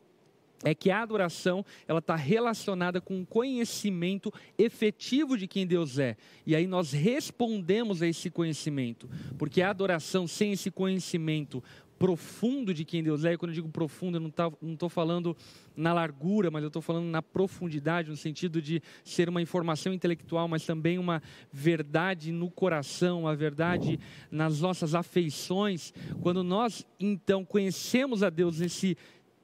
é 0.63 0.75
que 0.75 0.91
a 0.91 1.01
adoração 1.01 1.65
ela 1.87 1.99
está 1.99 2.15
relacionada 2.15 3.01
com 3.01 3.21
o 3.21 3.25
conhecimento 3.25 4.31
efetivo 4.57 5.37
de 5.37 5.47
quem 5.47 5.65
Deus 5.65 5.97
é. 5.97 6.15
E 6.45 6.55
aí 6.55 6.67
nós 6.67 6.91
respondemos 6.91 8.01
a 8.01 8.07
esse 8.07 8.29
conhecimento. 8.29 9.09
Porque 9.37 9.61
a 9.61 9.69
adoração 9.69 10.27
sem 10.27 10.53
esse 10.53 10.69
conhecimento 10.69 11.63
profundo 12.01 12.73
de 12.73 12.83
quem 12.83 13.03
Deus 13.03 13.25
é, 13.25 13.33
e 13.33 13.37
quando 13.37 13.51
eu 13.51 13.55
digo 13.55 13.69
profundo, 13.69 14.17
eu 14.17 14.21
não 14.59 14.73
estou 14.73 14.89
falando 14.89 15.37
na 15.75 15.93
largura, 15.93 16.49
mas 16.49 16.63
eu 16.63 16.67
estou 16.67 16.81
falando 16.81 17.05
na 17.05 17.21
profundidade, 17.21 18.09
no 18.09 18.17
sentido 18.17 18.59
de 18.59 18.81
ser 19.03 19.29
uma 19.29 19.39
informação 19.39 19.93
intelectual, 19.93 20.47
mas 20.47 20.65
também 20.65 20.97
uma 20.97 21.21
verdade 21.53 22.31
no 22.31 22.49
coração, 22.49 23.21
uma 23.21 23.35
verdade 23.35 23.99
nas 24.31 24.61
nossas 24.61 24.95
afeições. 24.95 25.93
Quando 26.23 26.43
nós, 26.43 26.87
então, 26.99 27.45
conhecemos 27.45 28.23
a 28.23 28.31
Deus 28.31 28.59
nesse 28.59 28.97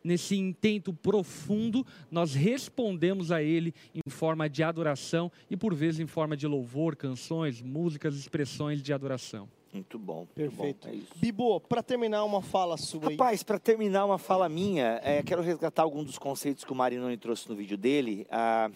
nesse 0.07 0.35
intento 0.35 0.93
profundo, 0.93 1.85
nós 2.09 2.33
respondemos 2.33 3.31
a 3.31 3.43
Ele 3.43 3.73
em 3.93 4.09
forma 4.09 4.49
de 4.49 4.63
adoração 4.63 5.31
e, 5.49 5.57
por 5.57 5.75
vezes, 5.75 5.99
em 5.99 6.07
forma 6.07 6.35
de 6.35 6.47
louvor, 6.47 6.95
canções, 6.95 7.61
músicas, 7.61 8.15
expressões 8.15 8.81
de 8.81 8.93
adoração. 8.93 9.47
Muito 9.73 9.99
bom. 9.99 10.19
muito 10.19 10.33
Perfeito. 10.33 10.87
bom, 10.87 10.93
é 10.93 10.95
isso. 10.95 11.11
Bibo, 11.17 11.59
para 11.59 11.83
terminar 11.83 12.23
uma 12.23 12.41
fala 12.41 12.77
sua 12.77 13.09
aí. 13.09 13.11
Rapaz, 13.11 13.43
para 13.43 13.59
terminar 13.59 14.05
uma 14.05 14.17
fala 14.17 14.47
minha, 14.49 14.99
é, 15.03 15.21
quero 15.21 15.41
resgatar 15.41 15.83
alguns 15.83 16.05
dos 16.05 16.17
conceitos 16.17 16.63
que 16.63 16.71
o 16.71 16.75
Marinoni 16.75 17.17
trouxe 17.17 17.47
no 17.49 17.55
vídeo 17.55 17.77
dele. 17.77 18.25
Ah, 18.31 18.71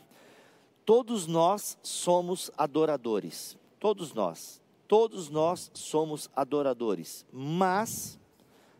todos 0.85 1.25
nós 1.25 1.77
somos 1.81 2.51
adoradores. 2.57 3.57
Todos 3.79 4.13
nós. 4.13 4.61
Todos 4.87 5.29
nós 5.29 5.71
somos 5.73 6.29
adoradores. 6.35 7.25
Mas 7.31 8.19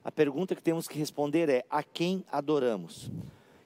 a 0.03 0.11
pergunta 0.11 0.55
que 0.55 0.61
temos 0.61 0.87
que 0.87 0.97
responder 0.97 1.49
é: 1.49 1.65
a 1.69 1.83
quem 1.83 2.25
adoramos? 2.31 3.11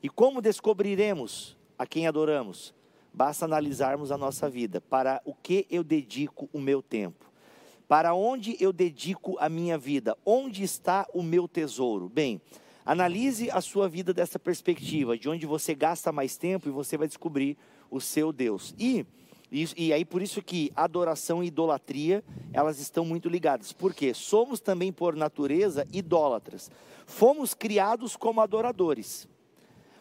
E 0.02 0.10
como 0.10 0.42
descobriremos 0.42 1.58
a 1.78 1.86
quem 1.86 2.08
adoramos? 2.08 2.74
Basta 3.14 3.46
analisarmos 3.46 4.12
a 4.12 4.18
nossa 4.18 4.50
vida. 4.50 4.82
Para 4.82 5.22
o 5.26 5.34
que 5.34 5.66
eu 5.70 5.84
dedico 5.84 6.50
o 6.52 6.60
meu 6.60 6.82
tempo? 6.82 7.26
Para 7.88 8.14
onde 8.14 8.58
eu 8.60 8.74
dedico 8.74 9.38
a 9.40 9.48
minha 9.48 9.78
vida? 9.78 10.18
Onde 10.26 10.64
está 10.64 11.08
o 11.14 11.24
meu 11.24 11.48
tesouro? 11.48 12.10
Bem, 12.10 12.42
analise 12.86 13.50
a 13.52 13.62
sua 13.62 13.88
vida 13.88 14.14
dessa 14.14 14.38
perspectiva, 14.38 15.18
de 15.18 15.30
onde 15.30 15.46
você 15.46 15.74
gasta 15.74 16.12
mais 16.12 16.36
tempo 16.36 16.68
e 16.68 16.72
você 16.72 16.98
vai 16.98 17.08
descobrir 17.08 17.58
o 17.90 18.02
seu 18.02 18.34
Deus. 18.34 18.76
E, 18.78 19.06
e, 19.56 19.86
e 19.88 19.94
aí 19.94 20.04
por 20.04 20.22
isso 20.22 20.42
que 20.42 20.70
adoração 20.76 21.42
e 21.42 21.48
idolatria, 21.48 22.22
elas 22.52 22.78
estão 22.78 23.06
muito 23.06 23.30
ligadas. 23.30 23.72
Porque 23.72 24.14
somos 24.14 24.60
também 24.60 24.92
por 24.92 25.16
natureza 25.16 25.88
idólatras. 25.94 26.70
Fomos 27.06 27.54
criados 27.54 28.18
como 28.18 28.42
adoradores. 28.42 29.30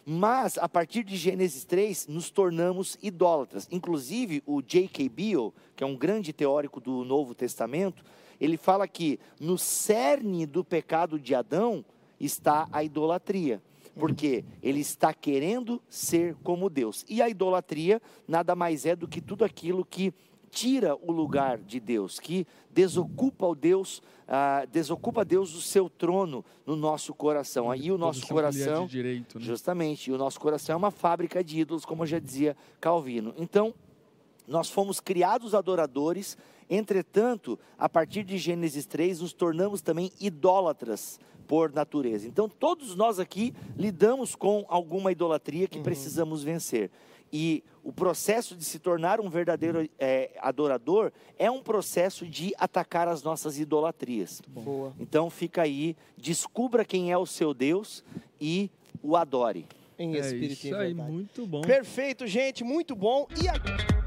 Mas, 0.05 0.57
a 0.57 0.67
partir 0.67 1.05
de 1.05 1.15
Gênesis 1.15 1.63
3, 1.63 2.07
nos 2.07 2.29
tornamos 2.29 2.97
idólatras. 3.01 3.65
Inclusive, 3.71 4.43
o 4.45 4.61
J.K. 4.61 5.07
Beale, 5.07 5.53
que 5.73 5.85
é 5.85 5.87
um 5.87 5.95
grande 5.95 6.33
teórico 6.33 6.81
do 6.81 7.05
Novo 7.05 7.33
Testamento, 7.33 8.03
ele 8.39 8.57
fala 8.57 8.85
que 8.87 9.17
no 9.39 9.57
cerne 9.57 10.45
do 10.45 10.65
pecado 10.65 11.17
de 11.17 11.33
Adão 11.33 11.83
está 12.19 12.67
a 12.73 12.83
idolatria. 12.83 13.61
Porque 13.97 14.43
ele 14.61 14.79
está 14.79 15.13
querendo 15.13 15.81
ser 15.89 16.35
como 16.43 16.69
Deus. 16.69 17.05
E 17.07 17.21
a 17.21 17.29
idolatria 17.29 18.01
nada 18.27 18.55
mais 18.55 18.85
é 18.85 18.95
do 18.95 19.07
que 19.07 19.21
tudo 19.21 19.45
aquilo 19.45 19.85
que 19.85 20.13
tira 20.55 20.95
o 20.95 21.11
lugar 21.11 21.57
de 21.57 21.81
Deus, 21.81 22.17
que 22.17 22.47
desocupa 22.71 23.45
o 23.45 23.53
Deus, 23.53 24.01
ah, 24.25 24.65
desocupa 24.71 25.25
Deus 25.25 25.53
o 25.53 25.61
seu 25.61 25.89
trono 25.89 26.45
no 26.65 26.77
nosso 26.77 27.13
coração. 27.13 27.69
Aí 27.69 27.91
o 27.91 27.97
nosso 27.97 28.25
coração, 28.25 28.87
direito, 28.87 29.37
né? 29.37 29.45
justamente, 29.45 30.11
o 30.13 30.17
nosso 30.17 30.39
coração 30.39 30.73
é 30.73 30.77
uma 30.77 30.91
fábrica 30.91 31.43
de 31.43 31.59
ídolos, 31.59 31.83
como 31.83 32.05
já 32.05 32.19
dizia 32.19 32.55
Calvino. 32.79 33.33
Então, 33.37 33.73
nós 34.47 34.69
fomos 34.69 35.01
criados 35.01 35.53
adoradores, 35.53 36.37
entretanto, 36.69 37.59
a 37.77 37.87
partir 37.87 38.23
de 38.23 38.37
Gênesis 38.37 38.85
3, 38.85 39.21
nos 39.21 39.33
tornamos 39.33 39.81
também 39.81 40.11
idólatras 40.19 41.19
por 41.47 41.71
natureza. 41.71 42.27
Então, 42.27 42.49
todos 42.49 42.95
nós 42.95 43.19
aqui 43.19 43.53
lidamos 43.77 44.35
com 44.35 44.65
alguma 44.67 45.11
idolatria 45.11 45.67
que 45.67 45.77
uhum. 45.77 45.83
precisamos 45.83 46.43
vencer. 46.43 46.89
E 47.31 47.63
o 47.83 47.91
processo 47.91 48.55
de 48.55 48.63
se 48.63 48.79
tornar 48.79 49.19
um 49.19 49.29
verdadeiro 49.29 49.89
é, 49.99 50.31
adorador 50.39 51.11
é 51.37 51.49
um 51.51 51.61
processo 51.61 52.25
de 52.25 52.53
atacar 52.57 53.07
as 53.07 53.23
nossas 53.23 53.59
idolatrias. 53.59 54.41
Então 54.99 55.29
fica 55.29 55.63
aí, 55.63 55.95
descubra 56.17 56.85
quem 56.85 57.11
é 57.11 57.17
o 57.17 57.25
seu 57.25 57.53
Deus 57.53 58.03
e 58.39 58.69
o 59.03 59.15
adore. 59.15 59.67
Em 59.97 60.15
É 60.15 60.19
espírito 60.19 60.63
e 60.63 60.67
em 60.67 60.71
isso 60.71 60.75
aí, 60.75 60.93
muito 60.93 61.45
bom. 61.45 61.61
Perfeito, 61.61 62.25
gente, 62.27 62.63
muito 62.63 62.95
bom. 62.95 63.27
E 63.41 63.47
agora? 63.47 64.04